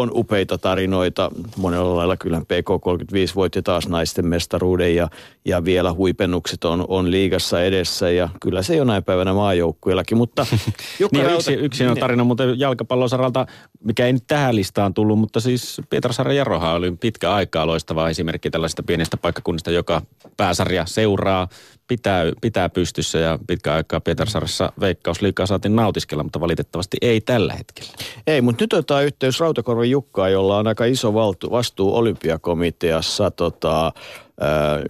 on 0.00 0.10
upeita 0.14 0.58
tarinoita. 0.58 1.30
Monella 1.56 1.96
lailla 1.96 2.16
kyllä 2.16 2.38
PK35 2.38 3.34
voitti 3.34 3.62
taas 3.62 3.88
naisten 3.88 4.26
mestaruuden 4.26 4.94
ja, 4.94 5.08
ja 5.44 5.64
vielä 5.64 5.92
huipennukset 5.92 6.64
on, 6.64 6.84
on 6.88 7.10
liigassa 7.10 7.62
edessä 7.62 8.10
ja 8.10 8.28
kyllä 8.40 8.62
se 8.62 8.76
jonain 8.76 9.04
päivänä 9.04 9.32
maajoukkueellakin, 9.32 10.18
mutta 10.18 10.46
niin, 11.12 11.24
Rauta, 11.24 11.34
yksi, 11.34 11.52
yksi 11.52 11.86
on 11.86 11.96
tarina 11.96 12.24
muuten 12.24 12.60
jalkapallosaralta, 12.60 13.46
mikä 13.84 14.06
ei 14.06 14.12
nyt 14.12 14.24
tähän 14.26 14.56
listaan 14.56 14.94
tullut, 14.94 15.18
mutta 15.18 15.40
siis 15.40 15.80
Pietarsaaren 15.90 16.36
Jaroha 16.36 16.72
oli 16.72 16.92
pitkä 17.00 17.32
aikaa 17.34 17.66
loistava 17.66 18.08
esimerkki 18.08 18.50
tällaista 18.50 18.82
pienestä 18.82 19.16
paikkakunnista, 19.16 19.70
joka 19.70 20.02
pääsarja 20.36 20.86
seuraa 20.86 21.48
pitää, 21.88 22.24
pitää 22.40 22.68
pystyssä 22.68 23.18
ja 23.18 23.38
pitkä 23.46 23.74
aikaa 23.74 24.00
Pietarsaaressa 24.00 24.72
veikkausliikaa 24.80 25.46
saatiin 25.46 25.76
nautiskella, 25.76 26.22
mutta 26.22 26.40
valitettavasti 26.40 26.96
ei 27.02 27.20
tällä 27.20 27.54
hetkellä. 27.54 27.90
Ei, 28.26 28.40
mutta 28.40 28.62
nyt 28.62 28.72
otetaan 28.72 29.04
yhteys 29.04 29.40
Rautakorvan 29.40 29.90
Jukkaan, 29.90 30.32
jolla 30.32 30.58
on 30.58 30.66
aika 30.66 30.84
iso 30.84 31.14
valtu, 31.14 31.50
vastuu 31.50 31.96
olympiakomiteassa 31.96 33.30
tota, 33.30 33.92
ää, 34.40 34.82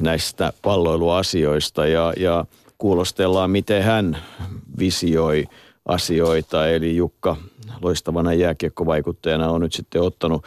näistä 0.00 0.52
palloiluasioista 0.62 1.86
ja, 1.86 2.12
ja 2.16 2.44
kuulostellaan, 2.78 3.50
miten 3.50 3.82
hän 3.82 4.18
visioi 4.78 5.44
asioita. 5.86 6.68
Eli 6.68 6.96
Jukka 6.96 7.36
loistavana 7.82 8.34
jääkiekkovaikuttajana 8.34 9.50
on 9.50 9.60
nyt 9.60 9.72
sitten 9.72 10.02
ottanut 10.02 10.44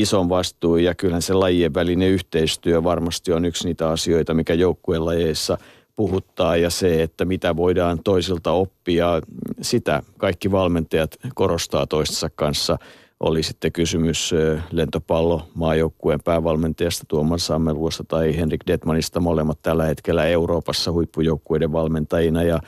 ison 0.00 0.28
vastuun 0.28 0.84
ja 0.84 0.94
kyllähän 0.94 1.22
se 1.22 1.34
lajien 1.34 1.74
välinen 1.74 2.08
yhteistyö 2.08 2.84
varmasti 2.84 3.32
on 3.32 3.44
yksi 3.44 3.64
niitä 3.64 3.88
asioita, 3.88 4.34
mikä 4.34 4.54
joukkueen 4.54 5.04
lajeissa 5.04 5.58
puhuttaa 5.96 6.56
ja 6.56 6.70
se, 6.70 7.02
että 7.02 7.24
mitä 7.24 7.56
voidaan 7.56 7.98
toisilta 8.04 8.52
oppia, 8.52 9.20
sitä 9.60 10.02
kaikki 10.18 10.50
valmentajat 10.50 11.16
korostaa 11.34 11.86
toistensa 11.86 12.30
kanssa– 12.30 12.78
oli 13.20 13.42
sitten 13.42 13.72
kysymys 13.72 14.34
lentopallo 14.70 15.48
maajoukkueen 15.54 16.20
päävalmentajasta 16.24 17.04
Tuomas 17.08 17.46
Sammeluosta 17.46 18.04
tai 18.04 18.36
Henrik 18.36 18.60
Detmanista, 18.66 19.20
molemmat 19.20 19.58
tällä 19.62 19.84
hetkellä 19.84 20.24
Euroopassa 20.24 20.92
huippujoukkueiden 20.92 21.72
valmentajina 21.72 22.42
ja, 22.42 22.60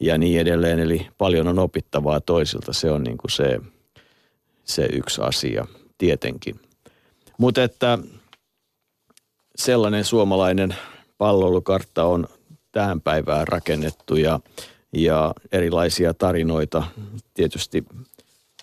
ja 0.00 0.18
niin 0.18 0.40
edelleen. 0.40 0.80
Eli 0.80 1.06
paljon 1.18 1.48
on 1.48 1.58
opittavaa 1.58 2.20
toisilta, 2.20 2.72
se 2.72 2.90
on 2.90 3.02
niin 3.02 3.18
kuin 3.18 3.30
se, 3.30 3.60
se 4.64 4.88
yksi 4.92 5.20
asia 5.20 5.66
tietenkin. 5.98 6.60
Mutta 7.42 7.62
että 7.62 7.98
sellainen 9.56 10.04
suomalainen 10.04 10.76
palloilukartta 11.18 12.04
on 12.04 12.26
tähän 12.72 13.00
päivään 13.00 13.48
rakennettu 13.48 14.16
ja, 14.16 14.40
ja 14.92 15.34
erilaisia 15.52 16.14
tarinoita 16.14 16.82
tietysti 17.34 17.84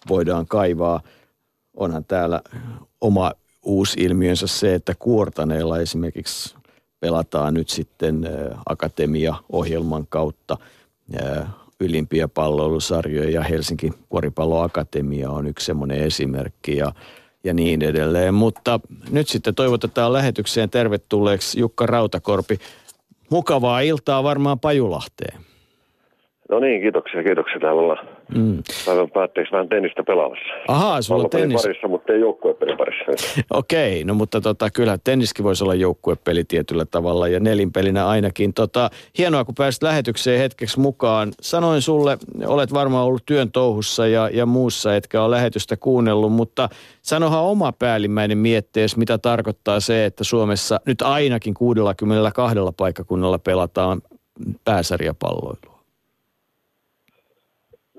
voidaan 0.09 0.47
kaivaa– 0.47 1.01
onhan 1.79 2.05
täällä 2.05 2.41
oma 3.01 3.31
uusi 3.63 3.99
ilmiönsä 3.99 4.47
se, 4.47 4.75
että 4.75 4.93
Kuortaneella 4.99 5.79
esimerkiksi 5.79 6.55
pelataan 6.99 7.53
nyt 7.53 7.69
sitten 7.69 8.29
Akatemia-ohjelman 8.65 10.07
kautta 10.09 10.57
ylimpiä 11.79 12.27
palloilusarjoja 12.27 13.29
ja 13.29 13.43
Helsinki 13.43 13.93
Koripalloakatemia 14.09 15.29
on 15.29 15.47
yksi 15.47 15.65
semmoinen 15.65 15.99
esimerkki. 15.99 16.77
Ja, 16.77 16.93
ja 17.43 17.53
niin 17.53 17.83
edelleen. 17.83 18.33
Mutta 18.33 18.79
nyt 19.11 19.27
sitten 19.27 19.55
toivotetaan 19.55 20.13
lähetykseen 20.13 20.69
tervetulleeksi 20.69 21.59
Jukka 21.59 21.85
Rautakorpi. 21.85 22.57
Mukavaa 23.31 23.79
iltaa 23.79 24.23
varmaan 24.23 24.59
Pajulahteen. 24.59 25.39
No 26.49 26.59
niin, 26.59 26.81
kiitoksia, 26.81 27.23
kiitoksia. 27.23 27.59
Täällä 27.59 27.81
ollaan 27.81 28.07
mm. 28.35 28.63
päivän 28.85 29.11
päätteeksi 29.11 29.51
vähän 29.51 29.69
tennistä 29.69 30.03
pelaamassa. 30.03 30.45
Ahaa, 30.67 31.01
sulla 31.01 31.23
on 31.23 31.29
tennis. 31.29 31.61
parissa, 31.61 31.87
mutta 31.87 32.13
ei 32.13 32.19
joukkuepeli 32.19 32.77
parissa. 32.77 33.05
Okei, 33.51 34.03
no 34.03 34.13
mutta 34.13 34.41
tota, 34.41 34.69
kyllä 34.69 34.97
tenniskin 35.03 35.45
voisi 35.45 35.63
olla 35.63 35.75
joukkuepeli 35.75 36.43
tietyllä 36.43 36.85
tavalla 36.85 37.27
ja 37.27 37.39
nelinpelinä 37.39 38.07
ainakin. 38.07 38.53
Tota, 38.53 38.89
hienoa, 39.17 39.45
kun 39.45 39.55
pääsit 39.55 39.83
lähetykseen 39.83 40.39
hetkeksi 40.39 40.79
mukaan. 40.79 41.31
Sanoin 41.41 41.81
sulle, 41.81 42.17
olet 42.45 42.73
varmaan 42.73 43.05
ollut 43.05 43.25
työn 43.25 43.51
touhussa 43.51 44.07
ja, 44.07 44.29
ja 44.33 44.45
muussa, 44.45 44.95
etkä 44.95 45.23
ole 45.23 45.35
lähetystä 45.35 45.77
kuunnellut, 45.77 46.31
mutta 46.31 46.69
sanohan 47.01 47.43
oma 47.43 47.71
päällimmäinen 47.71 48.37
miettees, 48.37 48.97
mitä 48.97 49.17
tarkoittaa 49.17 49.79
se, 49.79 50.05
että 50.05 50.23
Suomessa 50.23 50.79
nyt 50.85 51.01
ainakin 51.01 51.53
62 51.53 52.55
paikkakunnalla 52.77 53.39
pelataan 53.39 54.01
pääsarjapalloilua. 54.65 55.78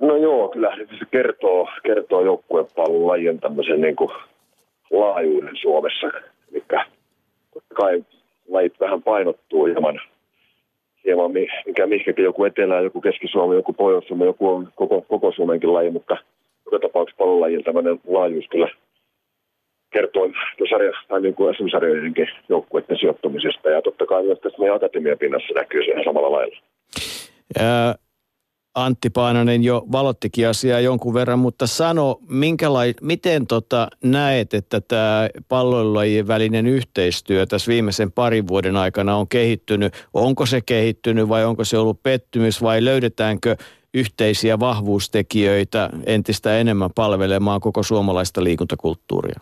No 0.00 0.16
joo, 0.16 0.48
kyllä 0.48 0.76
se 0.76 1.04
kertoo, 1.10 1.68
kertoo 1.82 2.24
joukkuepallon 2.24 3.06
lajien 3.06 3.40
tämmöisen 3.40 3.80
niin 3.80 3.96
kuin 3.96 4.10
laajuuden 4.90 5.56
Suomessa. 5.60 6.06
Mikä 6.50 6.84
totta 7.54 7.74
kai 7.74 8.04
lajit 8.48 8.80
vähän 8.80 9.02
painottuu 9.02 9.64
hieman, 9.64 10.00
hieman 11.04 11.32
mikä 11.66 11.86
mihinkäkin 11.86 12.24
joku 12.24 12.44
Etelä, 12.44 12.80
joku 12.80 13.00
Keski-Suomi, 13.00 13.54
joku 13.54 13.72
Pohjois-Suomi, 13.72 14.24
joku 14.24 14.48
on 14.48 14.68
koko, 14.74 15.00
koko 15.00 15.32
Suomenkin 15.32 15.72
laji, 15.72 15.90
mutta 15.90 16.16
joka 16.64 16.78
tapauksessa 16.78 17.18
pallolajien 17.18 17.64
tämmöinen 17.64 18.00
laajuus 18.06 18.48
kyllä 18.50 18.68
kertoo 19.90 20.30
sarja, 20.70 20.92
tai 21.08 21.20
niin 21.20 21.34
kuin 21.34 21.54
SM-sarjoidenkin 21.54 22.28
joukkueiden 22.48 22.98
sijoittumisesta. 22.98 23.70
Ja 23.70 23.82
totta 23.82 24.06
kai 24.06 24.22
myös 24.22 24.38
tässä 24.38 24.58
meidän 24.58 24.76
akatemiapinnassa 24.76 25.54
näkyy 25.54 25.84
se 25.84 26.04
samalla 26.04 26.32
lailla. 26.32 26.56
Ja 27.58 27.94
Antti 28.74 29.10
Paananen 29.10 29.64
jo 29.64 29.82
valottikin 29.92 30.48
asiaa 30.48 30.80
jonkun 30.80 31.14
verran, 31.14 31.38
mutta 31.38 31.66
sano, 31.66 32.16
minkälai, 32.28 32.94
miten 33.02 33.46
tota 33.46 33.88
näet, 34.04 34.54
että 34.54 34.80
tämä 34.80 35.28
palloilulajien 35.48 36.28
välinen 36.28 36.66
yhteistyö 36.66 37.46
tässä 37.46 37.70
viimeisen 37.70 38.12
parin 38.12 38.48
vuoden 38.48 38.76
aikana 38.76 39.16
on 39.16 39.28
kehittynyt? 39.28 39.92
Onko 40.14 40.46
se 40.46 40.60
kehittynyt 40.60 41.28
vai 41.28 41.44
onko 41.44 41.64
se 41.64 41.78
ollut 41.78 42.02
pettymys 42.02 42.62
vai 42.62 42.84
löydetäänkö 42.84 43.56
yhteisiä 43.94 44.60
vahvuustekijöitä 44.60 45.90
entistä 46.06 46.58
enemmän 46.58 46.90
palvelemaan 46.94 47.60
koko 47.60 47.82
suomalaista 47.82 48.44
liikuntakulttuuria? 48.44 49.40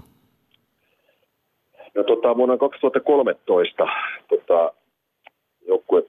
No 1.95 2.05
tota, 2.05 2.37
vuonna 2.37 2.59
2013 2.59 3.87
tota, 4.29 4.73
joukkue 5.67 6.03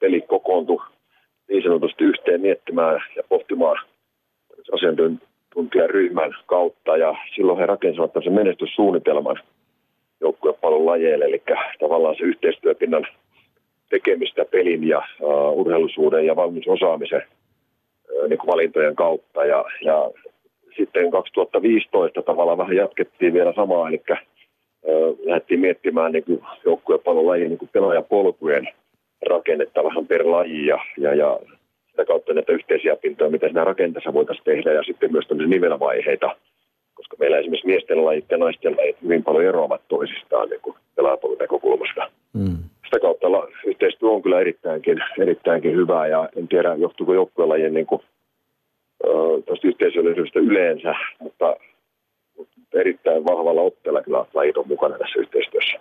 peli 0.00 0.20
kokoontui 0.20 0.93
niin 1.48 1.62
sanotusti 1.62 2.04
yhteen 2.04 2.40
miettimään 2.40 3.00
ja 3.16 3.22
pohtimaan 3.28 3.76
asiantuntijaryhmän 4.72 6.36
kautta. 6.46 6.96
Ja 6.96 7.14
silloin 7.34 7.58
he 7.58 7.66
rakensivat 7.66 8.12
tämmöisen 8.12 8.32
menestyssuunnitelman 8.32 9.36
joukkuepallon 10.20 10.86
lajeille, 10.86 11.24
eli 11.24 11.42
tavallaan 11.80 12.16
se 12.16 12.24
yhteistyöpinnan 12.24 13.06
tekemistä 13.90 14.44
pelin 14.44 14.88
ja 14.88 15.02
uh, 15.20 15.58
urheilusuuden 15.60 16.26
ja 16.26 16.36
valmiusosaamisen 16.36 17.22
uh, 18.12 18.28
niin 18.28 18.38
kuin 18.38 18.48
valintojen 18.48 18.96
kautta. 18.96 19.44
Ja, 19.44 19.64
ja 19.84 20.10
sitten 20.76 21.10
2015 21.10 22.22
tavallaan 22.22 22.58
vähän 22.58 22.76
jatkettiin 22.76 23.32
vielä 23.32 23.52
samaa, 23.56 23.88
eli 23.88 24.02
uh, 24.82 25.18
lähdettiin 25.24 25.60
miettimään 25.60 26.12
niin 26.12 26.42
joukkuepallon 26.64 27.26
lajin 27.26 27.48
niin 27.48 27.70
pelaajapolkujen 27.72 28.68
rakennetta 29.26 29.84
vähän 29.84 30.06
per 30.06 30.26
laji 30.26 30.66
ja, 30.66 30.78
ja, 30.98 31.14
ja 31.14 31.38
sitä 31.90 32.04
kautta 32.04 32.34
näitä 32.34 32.52
yhteisiä 32.52 32.96
pintoja, 32.96 33.30
mitä 33.30 33.46
siinä 33.46 33.64
rakenteessa 33.64 34.14
voitaisiin 34.14 34.44
tehdä 34.44 34.72
ja 34.72 34.82
sitten 34.82 35.12
myös 35.12 35.26
tämmöisiä 35.26 35.50
nivelvaiheita, 35.50 36.36
koska 36.94 37.16
meillä 37.18 37.38
esimerkiksi 37.38 37.66
miesten 37.66 38.04
lajit 38.04 38.24
ja 38.30 38.36
naisten 38.36 38.76
lajit 38.76 38.96
hyvin 39.02 39.22
paljon 39.22 39.44
eroavat 39.44 39.80
toisistaan 39.88 40.48
niin 40.48 40.60
kuin 40.60 40.76
pelaapallon 40.96 41.38
näkökulmasta. 41.38 42.10
Mm. 42.32 42.56
Sitä 42.84 43.00
kautta 43.00 43.32
la, 43.32 43.48
yhteistyö 43.66 44.08
on 44.08 44.22
kyllä 44.22 44.40
erittäinkin, 44.40 44.98
erittäinkin 45.22 45.76
hyvää 45.76 46.06
ja 46.06 46.28
en 46.36 46.48
tiedä 46.48 46.74
johtuuko 46.74 47.14
joukkuelajien 47.14 47.74
niin 47.74 47.86
kuin, 47.86 48.02
tästä 49.46 49.68
yhteisöllisyydestä 49.68 50.40
yleensä, 50.40 50.94
mutta, 51.18 51.56
mutta 52.38 52.80
erittäin 52.80 53.24
vahvalla 53.24 53.60
otteella 53.60 54.02
kyllä 54.02 54.24
lajit 54.34 54.56
on 54.56 54.68
mukana 54.68 54.98
tässä 54.98 55.20
yhteistyössä 55.20 55.80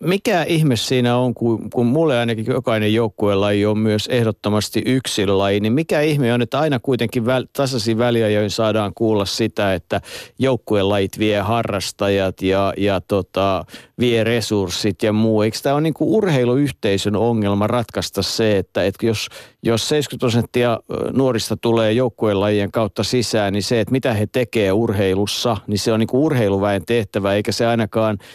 mikä 0.00 0.42
ihme 0.42 0.76
siinä 0.76 1.16
on, 1.16 1.34
kun, 1.34 1.70
kun 1.70 1.86
mulle 1.86 2.18
ainakin 2.18 2.46
jokainen 2.46 2.94
joukkuelaji 2.94 3.66
on 3.66 3.78
myös 3.78 4.06
ehdottomasti 4.06 4.82
yksilölaji, 4.86 5.60
niin 5.60 5.72
mikä 5.72 6.00
ihme 6.00 6.34
on, 6.34 6.42
että 6.42 6.58
aina 6.58 6.78
kuitenkin 6.78 7.26
väl, 7.26 7.46
tasaisin 7.52 7.98
väliajoin 7.98 8.50
saadaan 8.50 8.92
kuulla 8.94 9.24
sitä, 9.24 9.74
että 9.74 10.00
joukkuelajit 10.38 11.18
vie 11.18 11.40
harrastajat 11.40 12.42
ja, 12.42 12.74
ja 12.76 13.00
tota, 13.00 13.64
vie 13.98 14.24
resurssit 14.24 15.02
ja 15.02 15.12
muu. 15.12 15.42
Eikö 15.42 15.58
tämä 15.62 15.74
ole 15.74 15.82
niin 15.82 15.94
kuin 15.94 16.10
urheiluyhteisön 16.10 17.16
ongelma 17.16 17.66
ratkaista 17.66 18.22
se, 18.22 18.58
että, 18.58 18.84
että 18.84 19.06
jos, 19.06 19.28
jos 19.62 19.88
70 19.88 20.20
prosenttia 20.20 20.80
nuorista 21.12 21.56
tulee 21.56 21.92
joukkuelajien 21.92 22.72
kautta 22.72 23.04
sisään, 23.04 23.52
niin 23.52 23.62
se, 23.62 23.80
että 23.80 23.92
mitä 23.92 24.14
he 24.14 24.26
tekee 24.26 24.72
urheilussa, 24.72 25.56
niin 25.66 25.78
se 25.78 25.92
on 25.92 26.00
niin 26.00 26.06
kuin 26.06 26.20
urheiluväen 26.20 26.82
tehtävä, 26.86 27.34
eikä 27.34 27.52
se 27.52 27.66
ainakaan– 27.66 28.18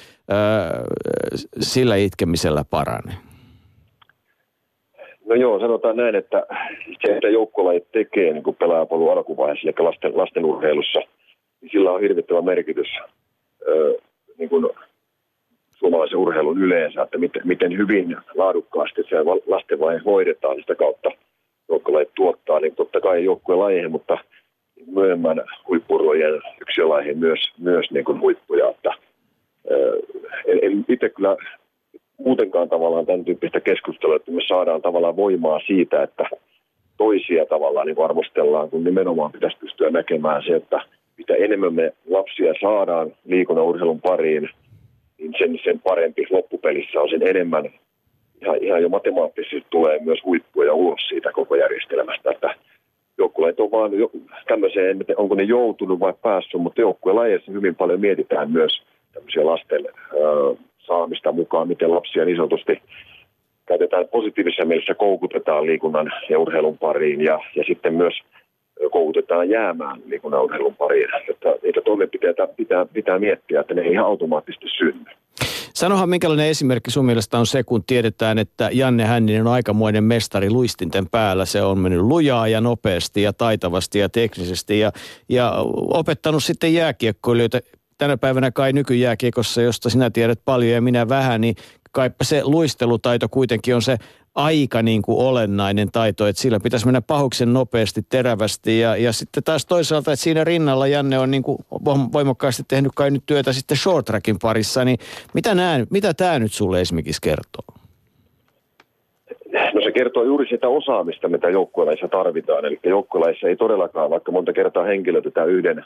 sillä 1.59 1.95
itkemisellä 1.95 2.63
parane? 2.69 3.13
No 5.25 5.35
joo, 5.35 5.59
sanotaan 5.59 5.97
näin, 5.97 6.15
että 6.15 6.45
se, 7.05 7.15
että 7.15 7.27
joukkolajit 7.27 7.91
tekee 7.91 8.33
niin 8.33 8.55
pelaajapolun 8.59 9.11
alkuvaiheessa, 9.11 9.67
eli 9.67 9.85
lasten, 9.85 10.17
lasten 10.17 10.45
urheilussa, 10.45 10.99
niin 11.61 11.71
sillä 11.71 11.91
on 11.91 12.01
hirvittävä 12.01 12.41
merkitys 12.41 12.87
ö, 13.67 13.97
niin 14.37 14.49
kuin 14.49 14.67
suomalaisen 15.77 16.17
urheilun 16.17 16.61
yleensä, 16.61 17.01
että 17.01 17.17
miten, 17.17 17.41
miten 17.45 17.77
hyvin 17.77 18.17
laadukkaasti 18.35 19.01
se 19.09 19.15
lastenvaihe 19.45 20.01
hoidetaan 20.05 20.55
sitä 20.55 20.75
kautta 20.75 21.09
joukkolajit 21.69 22.09
tuottaa, 22.15 22.59
niin 22.59 22.75
totta 22.75 23.01
kai 23.01 23.23
joukkueen 23.23 23.91
mutta 23.91 24.17
myöhemmän 24.87 25.41
huippurojen 25.67 26.41
yksilölaihin 26.61 27.17
myös, 27.17 27.39
myös 27.57 27.91
niin 27.91 28.05
kuin 28.05 28.19
huippuja, 28.19 28.69
että– 28.69 28.91
en, 30.61 30.85
itse 30.89 31.09
kyllä 31.09 31.37
muutenkaan 32.17 32.69
tavallaan 32.69 33.05
tämän 33.05 33.25
tyyppistä 33.25 33.59
keskustelua, 33.59 34.15
että 34.15 34.31
me 34.31 34.41
saadaan 34.47 34.81
tavallaan 34.81 35.15
voimaa 35.15 35.59
siitä, 35.67 36.03
että 36.03 36.23
toisia 36.97 37.45
tavallaan 37.45 37.87
niin 37.87 38.03
arvostellaan, 38.03 38.69
kun 38.69 38.83
nimenomaan 38.83 39.31
pitäisi 39.31 39.57
pystyä 39.57 39.89
näkemään 39.89 40.43
se, 40.47 40.55
että 40.55 40.81
mitä 41.17 41.33
enemmän 41.35 41.73
me 41.73 41.93
lapsia 42.09 42.53
saadaan 42.61 43.11
liikunnan 43.25 43.65
urheilun 43.65 44.01
pariin, 44.01 44.49
niin 45.17 45.33
sen, 45.37 45.59
sen 45.63 45.79
parempi 45.79 46.27
loppupelissä 46.29 47.01
on 47.01 47.09
sen 47.09 47.27
enemmän 47.27 47.69
ihan, 48.41 48.57
ihan 48.61 48.81
jo 48.81 48.89
matemaattisesti 48.89 49.65
tulee 49.69 49.99
myös 49.99 50.19
huippuja 50.25 50.73
ulos 50.73 50.99
siitä 51.09 51.31
koko 51.31 51.55
järjestelmästä, 51.55 52.31
että 52.31 52.55
joukkueet 53.17 53.59
on 53.59 53.71
vaan 53.71 53.93
jo, 53.93 54.11
tämmöiseen, 54.47 55.05
onko 55.17 55.35
ne 55.35 55.43
joutunut 55.43 55.99
vai 55.99 56.13
päässyt, 56.21 56.61
mutta 56.61 56.81
joukkuelajeissa 56.81 57.51
hyvin 57.51 57.75
paljon 57.75 57.99
mietitään 57.99 58.51
myös 58.51 58.81
tämmöisiä 59.13 59.45
lasten 59.45 59.85
ö, 60.13 60.55
saamista 60.77 61.31
mukaan, 61.31 61.67
miten 61.67 61.91
lapsia 61.91 62.25
niin 62.25 62.37
sanotusti 62.37 62.81
käytetään 63.65 64.07
positiivisessa 64.07 64.65
mielessä, 64.65 64.93
koukutetaan 64.95 65.65
liikunnan 65.65 66.11
ja 66.29 66.39
urheilun 66.39 66.77
pariin 66.77 67.21
ja, 67.21 67.39
ja 67.55 67.63
sitten 67.67 67.93
myös 67.93 68.13
koulutetaan 68.91 69.49
jäämään 69.49 70.01
liikunnan 70.05 70.43
urheilun 70.43 70.75
pariin. 70.75 71.09
Että 71.29 71.49
niitä 71.63 71.81
toimenpiteitä 71.81 72.47
pitää, 72.47 72.85
pitää 72.85 73.19
miettiä, 73.19 73.61
että 73.61 73.73
ne 73.73 73.81
ei 73.81 73.91
ihan 73.91 74.05
automaattisesti 74.05 74.67
synny. 74.77 75.05
Sanohan, 75.73 76.09
minkälainen 76.09 76.47
esimerkki 76.47 76.91
sun 76.91 77.05
mielestä 77.05 77.37
on 77.37 77.45
se, 77.45 77.63
kun 77.63 77.83
tiedetään, 77.87 78.37
että 78.37 78.69
Janne 78.71 79.05
Hänninen 79.05 79.47
on 79.47 79.53
aikamoinen 79.53 80.03
mestari 80.03 80.49
luistinten 80.49 81.09
päällä. 81.09 81.45
Se 81.45 81.61
on 81.61 81.79
mennyt 81.79 82.01
lujaa 82.01 82.47
ja 82.47 82.61
nopeasti 82.61 83.21
ja 83.21 83.33
taitavasti 83.33 83.99
ja 83.99 84.09
teknisesti 84.09 84.79
ja, 84.79 84.91
ja 85.29 85.53
opettanut 85.93 86.43
sitten 86.43 86.73
jääkiekkoilijoita 86.73 87.59
tänä 88.01 88.17
päivänä 88.17 88.51
kai 88.51 88.73
nykyjääkiekossa, 88.73 89.61
josta 89.61 89.89
sinä 89.89 90.09
tiedät 90.09 90.39
paljon 90.45 90.73
ja 90.73 90.81
minä 90.81 91.09
vähän, 91.09 91.41
niin 91.41 91.55
kaipa 91.91 92.23
se 92.23 92.41
luistelutaito 92.43 93.29
kuitenkin 93.29 93.75
on 93.75 93.81
se 93.81 93.97
aika 94.35 94.81
niin 94.81 95.01
kuin 95.01 95.27
olennainen 95.27 95.91
taito, 95.91 96.27
että 96.27 96.41
sillä 96.41 96.59
pitäisi 96.59 96.85
mennä 96.85 97.01
pahuksen 97.01 97.53
nopeasti, 97.53 98.01
terävästi 98.09 98.79
ja, 98.79 98.95
ja 98.95 99.11
sitten 99.13 99.43
taas 99.43 99.65
toisaalta, 99.65 100.11
että 100.11 100.23
siinä 100.23 100.43
rinnalla 100.43 100.87
Janne 100.87 101.19
on 101.19 101.31
niin 101.31 101.43
kuin 101.43 101.57
voimakkaasti 102.13 102.63
tehnyt 102.67 102.91
kai 102.95 103.11
nyt 103.11 103.23
työtä 103.25 103.53
sitten 103.53 103.77
short 103.77 104.05
trackin 104.05 104.39
parissa, 104.41 104.85
niin 104.85 104.97
mitä, 105.33 105.55
nää, 105.55 105.85
mitä 105.89 106.13
tämä 106.13 106.39
nyt 106.39 106.53
sulle 106.53 106.81
esimerkiksi 106.81 107.21
kertoo? 107.21 107.65
No 109.73 109.81
se 109.83 109.91
kertoo 109.91 110.23
juuri 110.23 110.47
sitä 110.49 110.67
osaamista, 110.67 111.29
mitä 111.29 111.49
joukkuelaissa 111.49 112.07
tarvitaan. 112.07 112.65
Eli 112.65 112.79
joukkuelaissa 112.83 113.47
ei 113.47 113.55
todellakaan, 113.55 114.09
vaikka 114.09 114.31
monta 114.31 114.53
kertaa 114.53 114.83
henkilötetään 114.83 115.49
yhden, 115.49 115.85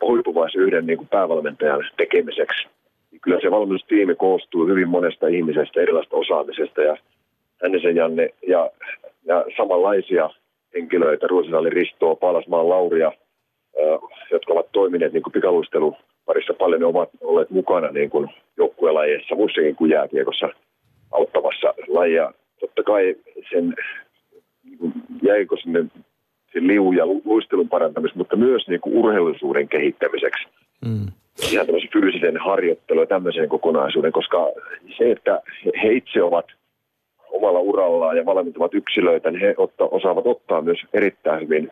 huippuvaisen 0.00 0.62
yhden 0.62 0.86
niin 0.86 0.98
kuin 0.98 1.08
päävalmentajan 1.08 1.84
tekemiseksi. 1.96 2.68
Kyllä 3.22 3.40
se 3.40 3.50
valmennustiimi 3.50 4.14
koostuu 4.14 4.66
hyvin 4.66 4.88
monesta 4.88 5.26
ihmisestä, 5.26 5.80
erilaista 5.80 6.16
osaamisesta 6.16 6.82
ja 6.82 6.96
Hännisen 7.62 7.96
Janne 7.96 8.28
ja, 8.48 8.70
ja 9.24 9.44
samanlaisia 9.56 10.30
henkilöitä, 10.74 11.26
Ruosinali 11.26 11.70
Ristoa, 11.70 12.16
Paalasmaan 12.16 12.68
Lauria, 12.68 13.12
jotka 14.30 14.52
ovat 14.52 14.72
toimineet 14.72 15.12
niin 15.12 15.22
pikaluistelun 15.32 15.96
parissa 16.24 16.54
paljon, 16.54 16.80
ne 16.80 16.86
ovat 16.86 17.10
olleet 17.20 17.50
mukana 17.50 17.90
niin 17.90 18.10
kuin 18.10 18.28
joukkuelajeissa, 18.56 19.34
muissakin 19.34 19.76
kuin 19.76 19.90
jääkiekossa 19.90 20.48
auttamassa 21.10 21.74
lajia. 21.88 22.32
Totta 22.60 22.82
kai 22.82 23.16
sen 23.52 23.74
niin 24.64 24.92
jäikö 25.22 25.56
sinne 25.62 25.84
sen 26.52 26.66
liu- 26.66 26.92
ja 26.92 27.06
luistelun 27.06 27.68
parantamista, 27.68 28.18
mutta 28.18 28.36
myös 28.36 28.68
niin 28.68 28.80
kuin 28.80 28.96
urheilullisuuden 28.96 29.68
kehittämiseksi. 29.68 30.48
Mm. 30.84 31.06
Ihan 31.52 31.66
tämmöisen 31.66 31.90
fyysisen 31.92 32.36
harjoittelun 32.36 33.02
ja 33.02 33.06
tämmöisen 33.06 33.48
kokonaisuuden, 33.48 34.12
koska 34.12 34.38
se, 34.98 35.10
että 35.10 35.42
he 35.82 35.92
itse 35.92 36.22
ovat– 36.22 36.46
omalla 37.32 37.60
urallaan 37.60 38.16
ja 38.16 38.26
valmentavat 38.26 38.74
yksilöitä, 38.74 39.30
niin 39.30 39.40
he 39.40 39.54
otta, 39.56 39.84
osaavat 39.84 40.26
ottaa 40.26 40.62
myös 40.62 40.78
erittäin 40.92 41.40
hyvin 41.40 41.70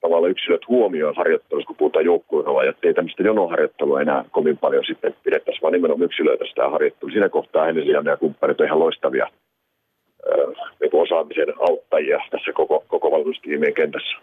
tavalla 0.00 0.28
yksilöt 0.28 0.68
huomioon 0.68 1.16
harjoittelussa, 1.16 1.66
kun 1.66 1.76
puhutaan 1.76 2.04
joukkueella, 2.04 2.64
ja 2.64 2.72
ei 2.82 2.94
tämmöistä 2.94 3.22
jonoharjoittelua 3.22 4.00
enää 4.00 4.24
kovin 4.30 4.58
paljon 4.58 4.84
sitten 4.86 5.14
pidettäisiin, 5.24 5.62
vaan 5.62 5.72
nimenomaan 5.72 6.04
yksilöitä 6.04 6.44
sitä 6.48 6.68
harjoittelua. 6.68 7.12
Siinä 7.12 7.28
kohtaa 7.28 7.64
Hennisen 7.64 8.04
ja 8.04 8.16
kumppanit 8.16 8.60
on 8.60 8.66
ihan 8.66 8.78
loistavia 8.78 9.26
niin 10.80 10.90
osaamisen 10.92 11.54
auttajia 11.68 12.18
tässä 12.30 12.52
koko, 12.52 12.84
koko 12.88 13.10
valmennustiimien 13.10 13.74
kentässä. 13.74 14.16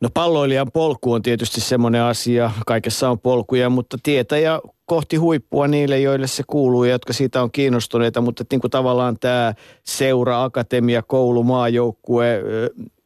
No 0.00 0.08
palloilijan 0.14 0.72
polku 0.72 1.12
on 1.12 1.22
tietysti 1.22 1.60
semmoinen 1.60 2.02
asia, 2.02 2.50
kaikessa 2.66 3.10
on 3.10 3.20
polkuja, 3.20 3.70
mutta 3.70 3.96
tietä 4.02 4.38
ja 4.38 4.60
kohti 4.86 5.16
huippua 5.16 5.68
niille, 5.68 6.00
joille 6.00 6.26
se 6.26 6.42
kuuluu 6.46 6.84
ja 6.84 6.92
jotka 6.92 7.12
siitä 7.12 7.42
on 7.42 7.50
kiinnostuneita, 7.50 8.20
mutta 8.20 8.44
niin 8.50 8.60
kuin 8.60 8.70
tavallaan 8.70 9.16
tämä 9.20 9.54
seura, 9.84 10.42
akatemia, 10.44 11.02
koulu, 11.02 11.42
maajoukkue, 11.42 12.42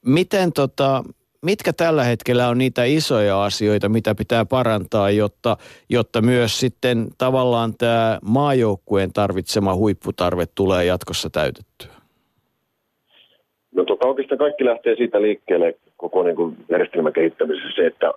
miten 0.07 0.53
tota, 0.53 1.05
mitkä 1.43 1.73
tällä 1.73 2.05
hetkellä 2.05 2.49
on 2.49 2.59
niitä 2.59 2.85
isoja 2.85 3.45
asioita, 3.45 3.89
mitä 3.89 4.15
pitää 4.15 4.45
parantaa, 4.45 5.11
jotta, 5.11 5.57
jotta 5.91 6.23
myös 6.23 6.61
sitten 6.61 7.07
tavallaan 7.19 7.75
tämä 7.79 8.19
maajoukkueen 8.23 9.13
tarvitsema 9.13 9.75
huipputarve 9.75 10.45
tulee 10.55 10.85
jatkossa 10.85 11.31
täytettyä? 11.31 11.93
No 13.75 13.85
tota, 13.85 14.07
oikeastaan 14.09 14.39
kaikki 14.39 14.65
lähtee 14.65 14.97
siitä 14.97 15.23
liikkeelle 15.23 15.75
koko 15.97 16.23
niin 16.23 16.37
kuin 16.37 16.57
järjestelmän 16.69 17.13
kehittämisessä 17.13 17.69
se, 17.77 17.87
että 17.87 18.13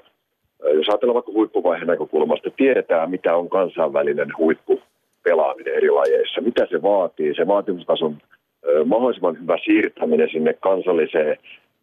jos 0.73 0.89
ajatellaan 0.89 1.15
vaikka 1.15 1.31
huippuvaiheen 1.31 1.87
näkökulmasta, 1.87 2.49
tiedetään 2.57 3.09
mitä 3.09 3.35
on 3.35 3.49
kansainvälinen 3.49 4.37
huippupelaaminen 4.37 5.73
eri 5.73 5.89
lajeissa, 5.89 6.41
mitä 6.41 6.67
se 6.69 6.81
vaatii, 6.81 7.35
se 7.35 7.47
vaatimustason 7.47 8.17
mahdollisimman 8.85 9.41
hyvä 9.41 9.57
siirtäminen 9.65 10.29
sinne 10.31 10.53
kansalliseen 10.53 11.37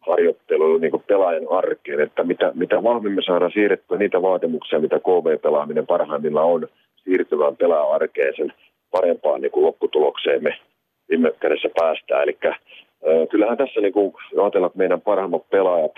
harjoitteluun 0.09 0.81
niin 0.81 0.91
kuin 0.91 1.03
pelaajan 1.07 1.47
arkeen, 1.49 1.99
että 1.99 2.23
mitä, 2.23 2.51
mitä 2.53 2.83
vahvemmin 2.83 3.23
saadaan 3.23 3.51
siirrettyä 3.51 3.97
niitä 3.97 4.21
vaatimuksia, 4.21 4.79
mitä 4.79 4.99
KV-pelaaminen 4.99 5.87
parhaimmillaan 5.87 6.47
on 6.47 6.67
siirtyvään 6.95 7.57
pelaajan 7.57 7.91
arkeen 7.95 8.33
sen 8.37 8.53
parempaan 8.91 9.41
niin 9.41 9.51
kuin 9.51 9.65
lopputulokseen 9.65 10.43
me 10.43 10.57
viime 11.09 11.31
kädessä 11.39 11.69
päästään. 11.79 12.23
Eli 12.23 12.37
kyllähän 13.29 13.57
tässä 13.57 13.81
niin 13.81 13.93
kuin, 13.93 14.13
ajatellaan, 14.41 14.69
että 14.69 14.77
meidän 14.77 15.01
parhaimmat 15.01 15.49
pelaajat 15.49 15.95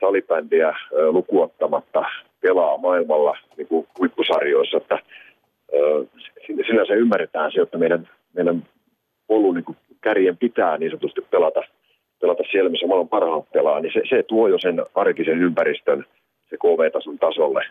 salibändiä 0.00 0.76
lukuottamatta 1.10 2.04
pelaa 2.40 2.78
maailmalla 2.78 3.38
niin 3.56 3.68
kuin 3.68 3.86
huippusarjoissa, 3.98 4.76
että 4.76 4.98
sinänsä 6.66 6.94
ymmärretään 6.94 7.52
se, 7.52 7.60
että 7.60 7.78
meidän, 7.78 8.08
meidän 8.34 8.62
polun 9.26 9.54
niin 9.54 9.64
kuin 9.64 9.76
kärjen 10.00 10.36
pitää 10.36 10.78
niin 10.78 10.90
sanotusti 10.90 11.20
pelata, 11.30 11.62
pelata 12.20 12.42
siellä, 12.50 12.70
missä 12.70 12.86
maailman 12.86 13.08
parhaat 13.08 13.52
pelaa, 13.52 13.80
niin 13.80 13.92
se, 13.92 14.02
se 14.08 14.22
tuo 14.22 14.48
jo 14.48 14.58
sen 14.58 14.82
arkisen 14.94 15.42
ympäristön 15.42 16.04
se 16.50 16.56
KV-tason 16.56 17.18
tasolle. 17.18 17.64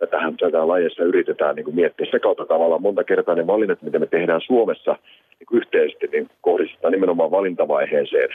Ja 0.00 0.06
tähän 0.06 0.36
tätä 0.36 0.68
lajeissa 0.68 1.04
yritetään 1.04 1.56
niin 1.56 1.64
kuin 1.64 1.74
miettiä 1.76 2.06
se 2.10 2.18
kautta 2.18 2.46
tavallaan 2.46 2.82
monta 2.82 3.04
kertaa 3.04 3.34
ne 3.34 3.46
valinnat, 3.46 3.82
mitä 3.82 3.98
me 3.98 4.06
tehdään 4.06 4.40
Suomessa 4.40 4.96
niin 5.38 5.46
kuin 5.46 5.58
yhteisesti, 5.58 6.06
niin 6.12 6.28
kohdistetaan 6.40 6.92
nimenomaan 6.92 7.30
valintavaiheeseen. 7.30 8.28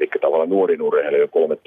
Eli 0.00 0.08
tavallaan 0.20 0.48
nuorin 0.48 0.82
urheilijoiden 0.82 1.58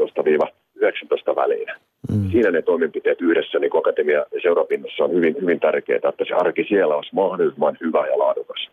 13-19 1.31 1.35
väliin. 1.35 1.67
Mm. 2.11 2.31
Siinä 2.31 2.51
ne 2.51 2.61
toimenpiteet 2.61 3.21
yhdessä 3.21 3.59
niin 3.59 3.77
akatemia 3.77 4.17
ja 4.17 4.41
seurapinnassa 4.41 5.03
on 5.03 5.13
hyvin, 5.13 5.35
hyvin 5.41 5.59
tärkeää, 5.59 6.09
että 6.09 6.25
se 6.27 6.33
arki 6.33 6.65
siellä 6.67 6.95
olisi 6.95 7.15
mahdollisimman 7.15 7.77
hyvä 7.81 8.07
ja 8.07 8.19
laadukas. 8.19 8.69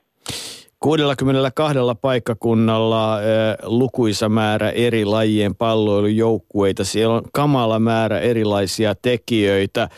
62 0.84 1.74
paikkakunnalla 2.00 3.20
eh, 3.22 3.26
lukuisa 3.62 4.28
määrä 4.28 4.70
eri 4.70 5.04
lajien 5.04 5.54
palloilujoukkueita. 5.54 6.84
Siellä 6.84 7.14
on 7.14 7.22
kamala 7.32 7.78
määrä 7.78 8.18
erilaisia 8.18 8.94
tekijöitä. 9.02 9.82
Eh, 9.82 9.88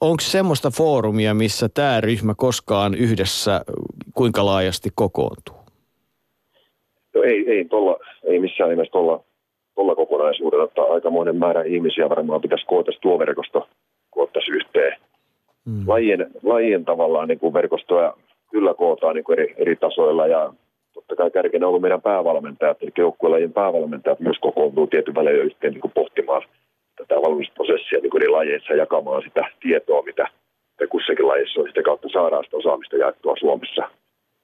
Onko 0.00 0.20
semmoista 0.20 0.70
foorumia, 0.70 1.34
missä 1.34 1.68
tämä 1.74 2.00
ryhmä 2.00 2.34
koskaan 2.36 2.94
yhdessä 2.94 3.60
kuinka 4.14 4.46
laajasti 4.46 4.90
kokoontuu? 4.94 5.56
No 7.14 7.22
ei, 7.22 7.44
ei, 7.50 7.64
tolla, 7.64 7.96
ei 8.24 8.40
missään 8.40 8.70
nimessä 8.70 8.92
tuolla 8.92 9.24
tuolla 9.74 9.94
kokonaisuudella, 9.94 10.64
että 10.64 10.82
aikamoinen 10.82 11.36
määrä 11.36 11.62
ihmisiä 11.62 12.08
varmaan 12.08 12.40
pitäisi 12.40 12.66
koota 12.66 12.92
tuo 13.00 13.18
verkosto 13.18 13.68
koottaisi 14.10 14.50
yhteen. 14.50 14.98
Mm. 15.64 15.84
Lajien, 15.86 16.30
lajien 16.42 16.84
tavallaan 16.84 17.28
niin 17.28 17.38
kuin 17.38 17.54
verkostoja 17.54 18.14
kyllä 18.54 18.74
kootaan 18.74 19.14
niin 19.14 19.32
eri, 19.32 19.54
eri 19.56 19.76
tasoilla 19.76 20.26
ja 20.26 20.52
totta 20.92 21.16
kai 21.16 21.30
kärkenä 21.30 21.66
on 21.66 21.68
ollut 21.68 21.82
meidän 21.82 22.02
päävalmentajat, 22.02 22.82
eli 22.82 22.90
joukkuelajien 22.98 23.52
päävalmentajat 23.52 24.20
myös 24.20 24.38
kokoontuu 24.40 24.86
tietyn 24.86 25.14
välein 25.14 25.46
yhteen 25.48 25.72
niin 25.72 25.94
pohtimaan 25.94 26.42
tätä 26.96 27.14
valmistusprosessia 27.14 27.98
niin 28.00 28.16
eri 28.16 28.28
lajeissa 28.28 28.74
jakamaan 28.74 29.22
sitä 29.22 29.42
tietoa, 29.60 30.02
mitä 30.02 30.28
kussakin 30.90 31.28
lajissa 31.28 31.60
on. 31.60 31.68
Sitä 31.68 31.82
kautta 31.82 32.08
saadaan 32.12 32.44
sitä 32.44 32.56
osaamista 32.56 32.96
jaettua 32.96 33.34
Suomessa. 33.40 33.82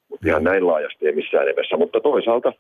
Mutta 0.08 0.28
ihan 0.28 0.44
näin 0.44 0.66
laajasti 0.66 1.06
ei 1.06 1.12
missään 1.12 1.46
nimessä. 1.46 1.76
Mutta 1.76 2.00
toisaalta 2.00 2.52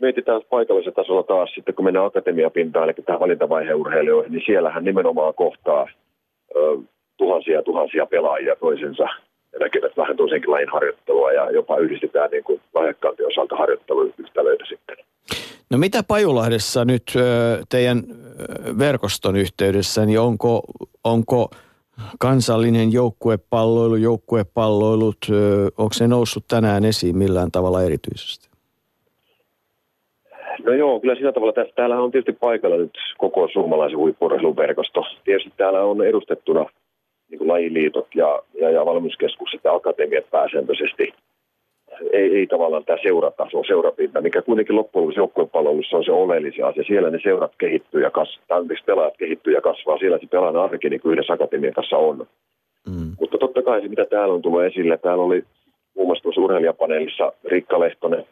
mietitään 0.00 0.40
paikallisella 0.50 0.94
tasolla 0.94 1.22
taas 1.22 1.50
sitten, 1.54 1.74
kun 1.74 1.84
mennään 1.84 2.06
akatemiapintaan, 2.06 2.84
eli 2.84 2.94
tähän 3.06 3.20
valintavaiheen 3.20 3.76
urheilijoihin, 3.76 4.32
niin 4.32 4.46
siellähän 4.46 4.84
nimenomaan 4.84 5.34
kohtaa 5.34 5.86
ö, 6.56 6.60
tuhansia 7.16 7.62
tuhansia 7.62 8.06
pelaajia 8.06 8.56
toisensa 8.56 9.08
ja 9.54 9.58
näkevät 9.60 9.96
vähän 9.96 10.16
toisenkin 10.16 10.50
lajin 10.50 10.68
harjoittelua 10.68 11.32
ja 11.32 11.50
jopa 11.50 11.78
yhdistetään 11.78 12.30
niin 12.30 12.44
kuin 12.44 12.60
lahjakkaampien 12.74 13.28
osalta 13.28 13.56
harjoitteluyhtälöitä 13.56 14.64
sitten. 14.68 14.96
No 15.70 15.78
mitä 15.78 16.02
Pajulahdessa 16.08 16.84
nyt 16.84 17.02
teidän 17.68 18.02
verkoston 18.78 19.36
yhteydessä, 19.36 20.06
niin 20.06 20.20
onko, 20.20 20.62
onko 21.04 21.50
kansallinen 22.18 22.92
joukkuepalloilu, 22.92 23.96
joukkuepalloilut, 23.96 25.26
onko 25.78 25.92
se 25.92 26.08
noussut 26.08 26.44
tänään 26.48 26.84
esiin 26.84 27.16
millään 27.16 27.50
tavalla 27.50 27.82
erityisesti? 27.82 28.48
No 30.64 30.72
joo, 30.72 31.00
kyllä 31.00 31.14
sillä 31.14 31.32
tavalla. 31.32 31.52
Tässä, 31.52 31.74
täällä 31.76 32.00
on 32.00 32.10
tietysti 32.10 32.32
paikalla 32.32 32.76
nyt 32.76 32.98
koko 33.18 33.48
suomalaisen 33.52 33.98
huippurheiluverkosto. 33.98 35.04
Tietysti 35.24 35.52
täällä 35.56 35.84
on 35.84 36.06
edustettuna 36.06 36.66
niin 37.34 37.38
kuin 37.38 37.48
lajiliitot 37.48 38.08
ja, 38.14 38.42
ja, 38.60 38.70
ja 38.70 38.86
valmennuskeskukset 38.86 39.60
ja 39.64 39.74
akatemiat 39.74 40.30
pääsääntöisesti. 40.30 41.14
Ei, 42.12 42.36
ei 42.36 42.46
tavallaan 42.46 42.84
tämä 42.84 42.98
seurataso, 43.02 43.62
seurapinta, 43.66 44.20
mikä 44.20 44.42
kuitenkin 44.42 44.76
loppujen 44.76 45.02
lopuksi 45.02 45.20
joukkuepalvelussa 45.20 45.96
on 45.96 46.04
se 46.04 46.12
oleellisia 46.12 46.66
asia. 46.66 46.84
Siellä 46.86 47.10
ne 47.10 47.18
seurat 47.22 47.52
kehittyy 47.58 48.02
ja 48.02 48.10
kasvaa, 48.10 48.60
pelaajat 48.86 49.16
kehittyy 49.16 49.52
ja 49.52 49.60
kasvaa. 49.60 49.98
Siellä 49.98 50.18
se 50.18 50.26
pelaajan 50.26 50.64
arki 50.64 50.90
niin 50.90 51.00
kuin 51.00 51.12
yhdessä 51.12 51.32
akatemian 51.32 51.74
kanssa 51.74 51.96
on. 51.96 52.26
Mm. 52.88 53.16
Mutta 53.20 53.38
totta 53.38 53.62
kai 53.62 53.82
se, 53.82 53.88
mitä 53.88 54.06
täällä 54.06 54.34
on 54.34 54.42
tullut 54.42 54.62
esille, 54.62 54.98
täällä 54.98 55.24
oli 55.24 55.44
muun 55.94 56.08
muassa 56.08 56.22
tuossa 56.22 56.40
urheilijapaneelissa 56.40 57.32
Rikka 57.44 57.80
Lehtonen, 57.80 58.26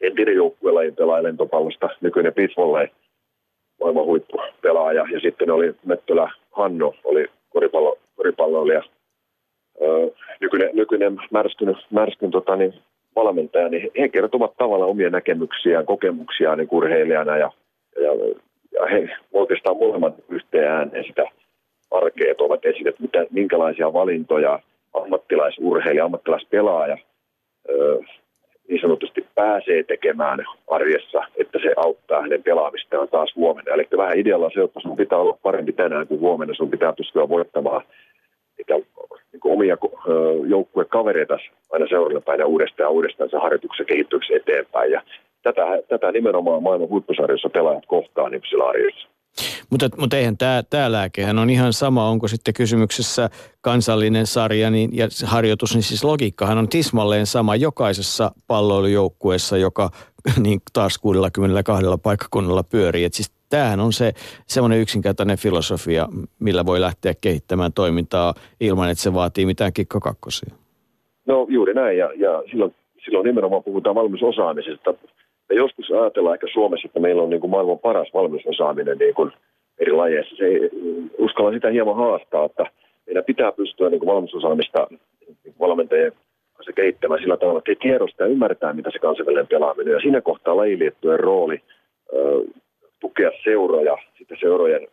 entinen 0.00 0.34
joukkuelajin 0.34 0.94
pelaaja 0.94 1.22
lentopallosta, 1.22 1.88
nykyinen 2.00 2.34
pitvollei 2.34 2.88
maailman 3.80 4.04
huippupelaaja. 4.04 5.06
Ja 5.12 5.20
sitten 5.20 5.50
oli 5.50 5.74
Mettölä 5.84 6.30
Hanno, 6.50 6.94
oli 7.04 7.26
koripallo, 7.50 7.98
koripalloilija, 8.20 8.82
nykyinen, 10.40 10.70
nykyinen 10.72 11.16
märskyn, 11.30 11.76
märskyn 11.90 12.30
tota, 12.30 12.56
niin, 12.56 12.74
valmentaja, 13.16 13.68
niin 13.68 13.90
he 13.98 14.08
kertovat 14.08 14.56
tavallaan 14.56 14.90
omia 14.90 15.10
näkemyksiään, 15.10 15.86
kokemuksiaan 15.86 16.58
niin 16.58 16.68
urheilijana 16.70 17.36
ja, 17.36 17.50
ja, 18.00 18.10
ja 18.72 18.86
he 18.86 19.08
oikeastaan 19.32 19.76
molemmat 19.76 20.14
yhteen 20.28 20.70
ääneen 20.70 21.04
sitä 21.04 21.24
arkea 21.90 22.34
ovat 22.38 22.64
esille, 22.64 22.92
mitä, 22.98 23.26
minkälaisia 23.30 23.92
valintoja 23.92 24.58
ammattilaisurheilija, 24.94 26.04
ammattilaispelaaja 26.04 26.96
öö, 27.70 27.98
niin 28.68 28.80
sanotusti 28.80 29.26
pääsee 29.34 29.82
tekemään 29.82 30.44
arjessa, 30.70 31.22
että 31.36 31.58
se 31.62 31.72
auttaa 31.76 32.22
hänen 32.22 32.42
pelaamistaan 32.42 33.08
taas 33.08 33.36
huomenna. 33.36 33.74
Eli 33.74 33.88
vähän 33.96 34.18
idealla 34.18 34.50
se, 34.54 34.62
että 34.62 34.80
sun 34.80 34.96
pitää 34.96 35.18
olla 35.18 35.38
parempi 35.42 35.72
tänään 35.72 36.06
kuin 36.06 36.20
huomenna, 36.20 36.54
sun 36.54 36.70
pitää 36.70 36.92
pystyä 36.92 37.28
voittamaan 37.28 37.82
niitä 38.60 38.74
niin 39.32 39.40
omia 39.44 39.76
joukkuekavereita 40.48 41.38
aina 41.70 41.86
seuraavana 41.88 42.20
päivänä 42.20 42.46
uudestaan 42.46 42.84
ja 42.84 42.90
uudestaan 42.90 43.30
se 43.30 43.36
harjoituksen 43.36 43.86
kehittyksi 43.86 44.34
eteenpäin. 44.34 44.92
Ja 44.92 45.02
tätä, 45.42 45.62
tätä 45.88 46.12
nimenomaan 46.12 46.62
maailman 46.62 46.88
huippusarjoissa 46.88 47.48
pelaajat 47.48 47.86
kohtaa 47.86 48.30
sillä 48.50 48.68
arjessa. 48.68 49.08
Mutta, 49.70 49.88
mutta 49.96 50.16
eihän 50.16 50.36
tämä, 50.36 50.62
tämä 50.70 50.92
lääkehän 50.92 51.38
on 51.38 51.50
ihan 51.50 51.72
sama, 51.72 52.08
onko 52.08 52.28
sitten 52.28 52.54
kysymyksessä 52.54 53.30
kansallinen 53.60 54.26
sarja 54.26 54.70
niin, 54.70 54.96
ja 54.96 55.08
harjoitus, 55.24 55.74
niin 55.74 55.82
siis 55.82 56.04
logiikkahan 56.04 56.58
on 56.58 56.68
tismalleen 56.68 57.26
sama 57.26 57.56
jokaisessa 57.56 58.32
palloilujoukkueessa, 58.46 59.56
joka 59.56 59.90
niin 60.44 60.60
taas 60.72 60.98
62 60.98 61.84
paikkakunnalla 62.02 62.62
pyörii. 62.62 63.04
Et 63.04 63.14
siis 63.14 63.39
tämähän 63.50 63.80
on 63.80 63.92
se 63.92 64.12
semmoinen 64.46 64.80
yksinkertainen 64.80 65.38
filosofia, 65.38 66.08
millä 66.38 66.66
voi 66.66 66.80
lähteä 66.80 67.12
kehittämään 67.20 67.72
toimintaa 67.72 68.34
ilman, 68.60 68.90
että 68.90 69.02
se 69.02 69.14
vaatii 69.14 69.46
mitään 69.46 69.72
kikkakakkosia. 69.72 70.54
No 71.26 71.46
juuri 71.48 71.74
näin, 71.74 71.98
ja, 71.98 72.10
ja 72.16 72.42
silloin, 72.50 72.74
silloin 73.04 73.26
nimenomaan 73.26 73.64
puhutaan 73.64 73.94
valmisosaamisesta 73.94 74.94
me 75.50 75.56
joskus 75.56 75.90
ajatellaan 75.90 76.34
ehkä 76.34 76.46
Suomessa, 76.52 76.86
että 76.86 77.00
meillä 77.00 77.22
on 77.22 77.30
niin 77.30 77.40
kuin 77.40 77.50
maailman 77.50 77.78
paras 77.78 78.08
valmennusosaaminen 78.14 78.98
niin 78.98 79.14
kuin 79.14 79.32
eri 79.78 79.92
lajeissa. 79.92 80.36
Se 80.36 80.70
uskalla 81.18 81.52
sitä 81.52 81.70
hieman 81.70 81.96
haastaa, 81.96 82.44
että 82.44 82.64
meidän 83.06 83.24
pitää 83.24 83.52
pystyä 83.52 83.90
niin 83.90 84.00
kuin 84.00 84.08
valmennusosaamista 84.08 84.86
niin 84.90 85.54
valmentajien 85.60 86.12
kanssa 86.52 86.72
kehittämään 86.72 87.20
sillä 87.20 87.36
tavalla, 87.36 87.58
että 87.58 87.82
tiedostaa 87.82 88.26
ja 88.26 88.32
ymmärtää, 88.32 88.72
mitä 88.72 88.90
se 88.90 88.98
kansainvälinen 88.98 89.46
pelaaminen. 89.46 89.92
Ja 89.92 90.00
siinä 90.00 90.20
kohtaa 90.20 90.56
lajiliittojen 90.56 91.20
rooli 91.20 91.62
tukea 93.00 93.30
seuroja, 93.44 93.96
sitten 94.18 94.38
seurojen 94.40 94.88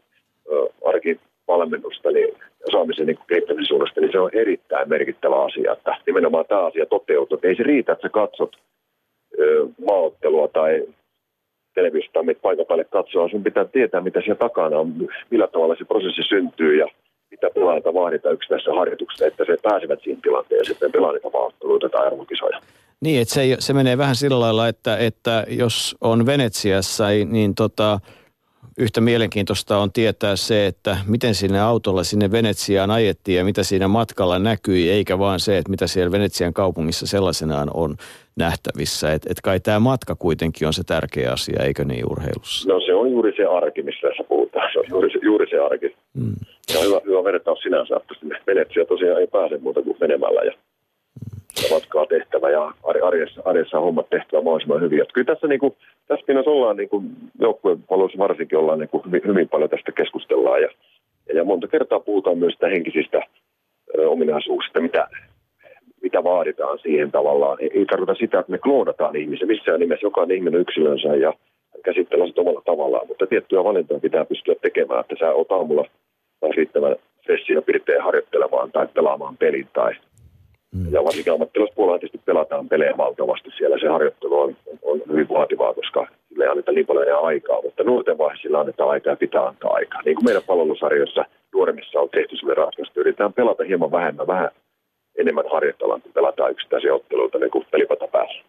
ö, 0.52 0.68
arkivalmennusta 0.86 2.12
niin 2.12 2.34
osaamisen 2.68 3.06
niin 3.06 3.20
kehittämisen 3.28 3.78
niin 4.00 4.12
se 4.12 4.20
on 4.20 4.30
erittäin 4.34 4.90
merkittävä 4.90 5.46
asia, 5.46 5.74
että 5.74 5.98
nimenomaan 6.06 6.46
tämä 6.46 6.66
asia 6.66 6.86
toteutuu. 6.86 7.40
Ei 7.44 7.56
se 7.56 7.64
riitä, 7.64 7.92
että 7.92 8.08
sä 8.08 8.10
katsot 8.10 8.58
maaottelua 9.86 10.48
tai 10.48 10.84
televisiosta, 11.76 12.24
mitä 12.24 12.40
paikan 12.42 12.66
päälle 12.66 12.84
katsoa. 12.84 13.30
Sun 13.30 13.44
pitää 13.44 13.66
tietää, 13.66 14.02
mitä 14.02 14.22
siellä 14.22 14.40
takana 14.40 14.80
on, 14.80 14.94
millä 15.30 15.48
tavalla 15.48 15.76
se 15.76 15.86
prosessi 15.86 16.24
syntyy 16.24 16.76
ja 16.76 16.88
mitä 17.32 17.48
pelaajilta 17.54 17.94
vaaditaan 17.94 18.34
yksittäisessä 18.34 18.74
harjoituksessa, 18.74 19.28
että 19.28 19.46
se 19.46 19.58
pääsevät 19.64 20.00
siihen 20.04 20.22
tilanteen 20.22 20.60
ja 20.60 20.66
sitten 20.66 20.92
pelaa 20.92 21.12
niitä 21.12 21.30
maaotteluita 21.34 21.90
tai 21.90 22.08
arvokisoja. 22.08 22.60
Niin, 23.02 23.22
että 23.22 23.34
se, 23.34 23.56
se 23.60 23.74
menee 23.74 23.98
vähän 23.98 24.16
sillä 24.16 24.40
lailla, 24.40 24.68
että, 24.68 24.98
että 24.98 25.46
jos 25.50 25.96
on 26.02 26.26
Venetsiassa, 26.26 27.06
niin 27.08 27.56
tota, 27.56 28.00
yhtä 28.78 29.02
mielenkiintoista 29.02 29.78
on 29.78 29.92
tietää 29.92 30.36
se, 30.36 30.66
että 30.66 30.98
miten 31.08 31.36
sinne 31.36 31.60
autolla 31.60 32.04
sinne 32.04 32.32
Venetsiaan 32.32 32.92
ajettiin 32.92 33.38
ja 33.38 33.46
mitä 33.46 33.64
siinä 33.64 33.88
matkalla 33.88 34.40
näkyi, 34.40 34.90
eikä 34.90 35.20
vaan 35.20 35.40
se, 35.40 35.58
että 35.58 35.70
mitä 35.70 35.88
siellä 35.88 36.12
Venetsian 36.12 36.54
kaupungissa 36.54 37.08
sellaisenaan 37.08 37.70
on 37.74 37.96
nähtävissä. 38.36 39.14
Että 39.14 39.28
et 39.32 39.42
kai 39.44 39.60
tämä 39.60 39.80
matka 39.80 40.16
kuitenkin 40.16 40.68
on 40.68 40.74
se 40.74 40.84
tärkeä 40.84 41.32
asia, 41.32 41.64
eikö 41.64 41.86
niin 41.86 42.12
urheilussa? 42.12 42.70
No 42.70 42.80
se 42.80 42.94
on 42.94 43.12
juuri 43.12 43.34
se 43.36 43.46
arki, 43.46 43.84
missä 43.84 44.08
tässä 44.08 44.24
puhutaan. 44.24 44.70
Se 44.74 44.80
on 44.80 44.86
juuri 44.90 45.12
se, 45.12 45.20
juuri 45.24 45.50
se 45.50 45.60
arki. 45.60 45.96
Mm. 46.14 46.36
Ja 46.74 46.80
hyvä, 46.86 47.02
hyvä 47.06 47.24
vertaus 47.24 47.60
sinänsä, 47.60 47.96
että 47.96 48.14
sinne 48.20 48.40
Venetsia 48.48 48.86
tosiaan 48.86 49.22
ei 49.22 49.28
pääse 49.28 49.58
muuta 49.58 49.82
kuin 49.82 49.98
menemällä 50.00 50.42
ja 50.42 50.52
matkaa 51.72 52.06
tehtävä 52.06 52.50
ja 52.50 52.72
arjessa, 53.04 53.42
arjessa 53.46 53.80
hommat 53.80 54.10
tehtävä 54.10 54.42
mahdollisimman 54.42 54.82
hyvin. 54.82 55.02
Että 55.02 55.14
kyllä 55.14 55.26
tässä, 55.26 55.48
niin 55.48 55.60
kuin, 55.60 55.76
tässä 56.08 56.26
pinnassa 56.26 56.52
ollaan 56.52 56.78
niin 56.78 56.90
kuin 56.90 57.04
joukkueen 57.40 57.84
varsinkin 58.18 58.58
ollaan 58.58 58.80
niin 58.80 58.90
kuin 58.90 59.04
hyvin, 59.06 59.22
hyvin, 59.28 59.50
paljon 59.50 59.70
tästä 59.70 59.92
keskustellaan 59.92 60.62
ja, 60.62 60.70
ja 61.34 61.44
monta 61.44 61.68
kertaa 61.68 62.00
puhutaan 62.00 62.38
myös 62.38 62.54
sitä 62.54 62.68
henkisistä 62.68 63.22
ö, 63.98 64.10
ominaisuuksista, 64.10 64.82
mitä, 64.82 65.08
mitä 66.02 66.24
vaaditaan 66.24 66.80
siihen 66.80 67.12
tavallaan. 67.12 67.58
Ei, 67.62 67.70
ei 67.74 67.86
tarkoita 67.86 68.16
sitä, 68.16 68.40
että 68.40 68.52
me 68.52 68.58
kloonataan 68.58 69.16
ihmisiä 69.16 69.48
missään 69.48 69.80
nimessä, 69.80 70.06
jokainen 70.06 70.38
ihminen 70.38 70.62
yksilönsä 70.62 71.16
ja 71.16 71.34
käsittelee 71.84 72.28
sitä 72.28 72.42
omalla 72.42 72.62
tavallaan, 72.66 73.08
mutta 73.08 73.28
tiettyjä 73.28 73.64
valintoja 73.64 74.00
pitää 74.00 74.26
pystyä 74.26 74.56
tekemään, 74.62 75.00
että 75.00 75.16
sä 75.20 75.34
oot 75.34 75.52
aamulla 75.52 75.86
riittävän 76.56 76.96
stressiä 77.22 77.62
pirteen 77.62 78.04
harjoittelemaan 78.04 78.72
tai 78.72 78.88
pelaamaan 78.94 79.38
pelin 79.38 79.68
tai 79.74 79.94
Mm. 80.76 80.94
Ja 80.94 81.04
varsinkin 81.04 81.34
ammattilaispuolella 81.34 82.00
tietysti 82.00 82.22
pelataan 82.26 82.70
pelejä 82.70 82.94
valtavasti 82.98 83.50
siellä. 83.58 83.78
Se 83.80 83.88
harjoittelu 83.88 84.40
on, 84.40 84.56
on 84.82 85.02
hyvin 85.12 85.30
vaativaa, 85.30 85.74
koska 85.74 86.08
sille 86.30 86.44
ei 86.44 86.50
anneta 86.50 86.72
niin 86.72 86.86
paljon 86.86 87.26
aikaa. 87.26 87.62
Mutta 87.62 87.84
nuorten 87.84 88.18
vaiheessa 88.18 88.60
annetaan 88.60 88.90
aikaa 88.90 89.14
ja 89.14 89.18
pitää 89.18 89.48
antaa 89.48 89.74
aikaa. 89.74 90.02
Niin 90.06 90.16
kuin 90.16 90.26
meidän 90.26 90.44
palvelusarjoissa 90.48 91.26
nuoremmissa 91.54 92.00
on 92.00 92.10
tehty 92.10 92.36
sellainen 92.36 92.64
ratkaisu. 92.64 92.92
Yritetään 92.96 93.34
pelata 93.34 93.64
hieman 93.64 93.92
vähemmän, 93.92 94.28
vähän 94.28 94.50
enemmän 95.18 95.46
harjoitellaan, 95.52 96.02
kun 96.02 96.12
pelataan 96.14 96.52
yksittäisiä 96.52 96.94
otteluita 96.94 97.38
niin 97.40 97.52
kuin 97.52 97.66
pelipata 97.72 98.08
päässä. 98.08 98.40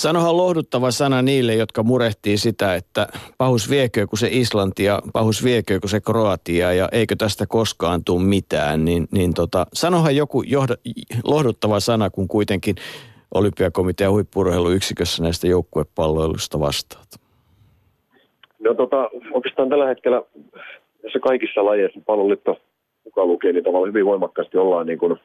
Sanohan 0.00 0.36
lohduttava 0.36 0.90
sana 0.90 1.22
niille, 1.22 1.54
jotka 1.54 1.82
murehtii 1.82 2.36
sitä, 2.36 2.74
että 2.74 3.06
pahus 3.38 3.70
viekö 3.70 4.06
kun 4.06 4.18
se 4.18 4.28
Islanti 4.30 4.84
ja 4.84 5.00
pahus 5.12 5.44
viekö 5.44 5.80
kun 5.80 5.88
se 5.88 6.00
Kroatia 6.00 6.72
ja 6.72 6.88
eikö 6.92 7.16
tästä 7.18 7.44
koskaan 7.48 8.04
tule 8.04 8.22
mitään, 8.22 8.84
niin, 8.84 9.08
niin 9.12 9.34
tota, 9.34 9.66
sanohan 9.72 10.16
joku 10.16 10.42
johda, 10.42 10.74
lohduttava 11.24 11.80
sana, 11.80 12.10
kun 12.10 12.28
kuitenkin 12.28 12.74
olympiakomitean 13.34 14.12
huippurheiluyksikössä 14.12 15.22
näistä 15.22 15.46
joukkuepalloilusta 15.46 16.60
vastaat. 16.60 17.08
No 18.58 18.74
tota, 18.74 19.10
oikeastaan 19.32 19.68
tällä 19.68 19.86
hetkellä 19.86 20.22
tässä 21.02 21.18
kaikissa 21.18 21.64
lajeissa 21.64 22.00
palloliitto 22.06 22.56
mukaan 23.04 23.28
lukee, 23.28 23.52
niin 23.52 23.64
tavallaan 23.64 23.88
hyvin 23.88 24.06
voimakkaasti 24.06 24.58
ollaan 24.58 24.86
niin 24.86 24.98
kuin– 24.98 25.16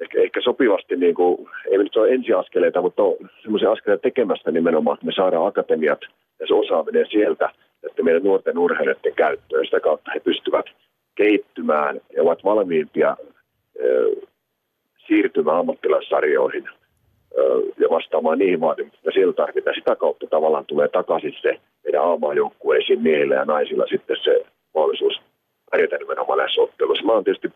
ehkä, 0.00 0.22
ehkä 0.22 0.40
sopivasti, 0.40 0.96
niin 0.96 1.14
kuin, 1.14 1.48
ei 1.70 1.78
nyt 1.78 1.96
ole 1.96 2.10
ensiaskeleita, 2.10 2.82
mutta 2.82 3.02
on 3.02 3.16
semmoisia 3.42 3.72
askeleita 3.72 4.02
tekemässä 4.02 4.50
nimenomaan, 4.50 4.94
että 4.94 5.06
me 5.06 5.12
saadaan 5.12 5.46
akatemiat 5.46 6.00
ja 6.40 6.46
se 6.46 6.54
osaaminen 6.54 7.06
sieltä, 7.10 7.50
että 7.82 8.02
meidän 8.02 8.22
nuorten 8.22 8.58
urheilijoiden 8.58 9.14
käyttöön. 9.14 9.64
Sitä 9.64 9.80
kautta 9.80 10.10
he 10.14 10.20
pystyvät 10.20 10.66
kehittymään 11.14 12.00
ja 12.16 12.22
ovat 12.22 12.44
valmiimpia 12.44 13.16
ö, 13.80 14.10
siirtymään 15.06 15.58
ammattilaissarjoihin 15.58 16.68
ja 17.78 17.90
vastaamaan 17.90 18.38
niihin 18.38 18.60
vaatimuksiin, 18.60 19.00
mitä 19.04 19.14
siellä 19.14 19.32
tarvitaan. 19.32 19.76
Sitä 19.76 19.96
kautta 19.96 20.26
tavallaan 20.26 20.66
tulee 20.66 20.88
takaisin 20.88 21.34
se 21.42 21.60
meidän 21.84 22.02
aamajoukkueisiin 22.02 23.02
miehillä 23.02 23.34
ja 23.34 23.44
naisilla 23.44 23.86
sitten 23.86 24.16
se 24.24 24.44
mahdollisuus 24.74 25.20
pärjätä 25.70 25.98
nimenomaan 25.98 26.38
näissä 26.38 26.60
otteluissa. 26.60 27.04
Mä 27.04 27.12
oon 27.12 27.24
tietysti 27.24 27.52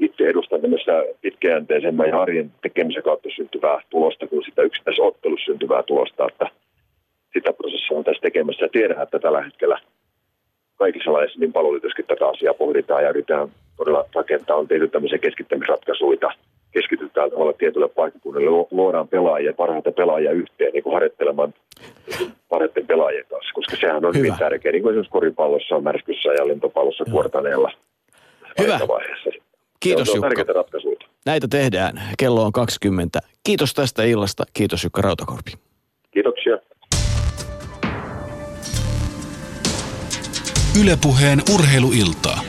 itse 0.00 0.24
edustan 0.24 0.60
tämmöistä 0.60 0.92
pitkäjänteisemmän 1.20 2.08
ja 2.08 2.22
arjen 2.22 2.52
tekemisen 2.62 3.02
kautta 3.02 3.28
syntyvää 3.36 3.80
tulosta 3.90 4.26
kuin 4.26 4.44
sitä 4.44 4.62
yksittäisessä 4.62 5.02
ottelussa 5.02 5.44
syntyvää 5.44 5.82
tulosta, 5.82 6.26
että 6.28 6.46
sitä 7.32 7.52
prosessia 7.52 7.96
on 7.96 8.04
tässä 8.04 8.20
tekemässä 8.22 8.64
ja 8.64 8.68
tiedän, 8.68 9.02
että 9.02 9.18
tällä 9.18 9.42
hetkellä 9.42 9.78
kaikissa 10.76 11.12
lajeissa 11.12 11.40
niin 11.40 11.52
palvelutyössäkin 11.52 12.06
tätä 12.06 12.28
asiaa 12.28 12.54
pohditaan 12.54 13.02
ja 13.02 13.10
yritetään 13.10 13.48
todella 13.76 14.04
rakentaa. 14.14 14.56
On 14.56 14.68
tehty 14.68 14.88
tämmöisiä 14.88 15.18
keskittämisratkaisuja, 15.18 16.30
keskitytään 16.72 17.30
tavalla 17.30 17.52
tietylle 17.52 17.88
paikkakunnille, 17.88 18.66
luodaan 18.70 19.08
pelaajia, 19.08 19.52
parhaita 19.52 19.92
pelaajia 19.92 20.32
yhteen 20.32 20.72
niin 20.72 20.82
kuin 20.82 20.94
harjoittelemaan 20.94 21.54
parhaiten 22.48 22.86
pelaajien 22.86 23.26
kanssa, 23.30 23.52
koska 23.54 23.76
sehän 23.76 24.04
on 24.04 24.14
Hyvä. 24.14 24.18
hyvin 24.18 24.38
tärkeä, 24.38 24.72
niin 24.72 24.82
kuin 24.82 24.90
esimerkiksi 24.92 25.12
koripallossa, 25.12 25.80
märskyssä 25.80 26.32
ja 26.32 26.48
lentopallossa 26.48 27.04
kuortaneella. 27.10 27.72
Hyvä. 28.58 28.78
Kiitos 29.86 30.14
Jukka. 30.14 30.28
Näitä 31.26 31.48
tehdään. 31.48 32.02
Kello 32.18 32.42
on 32.42 32.52
20. 32.52 33.20
Kiitos 33.44 33.74
tästä 33.74 34.04
illasta. 34.04 34.44
Kiitos 34.52 34.84
Jukka 34.84 35.02
Rautakorpi. 35.02 35.52
Kiitoksia. 36.10 36.58
Ylepuheen 40.80 41.42
urheiluiltaa. 41.54 42.40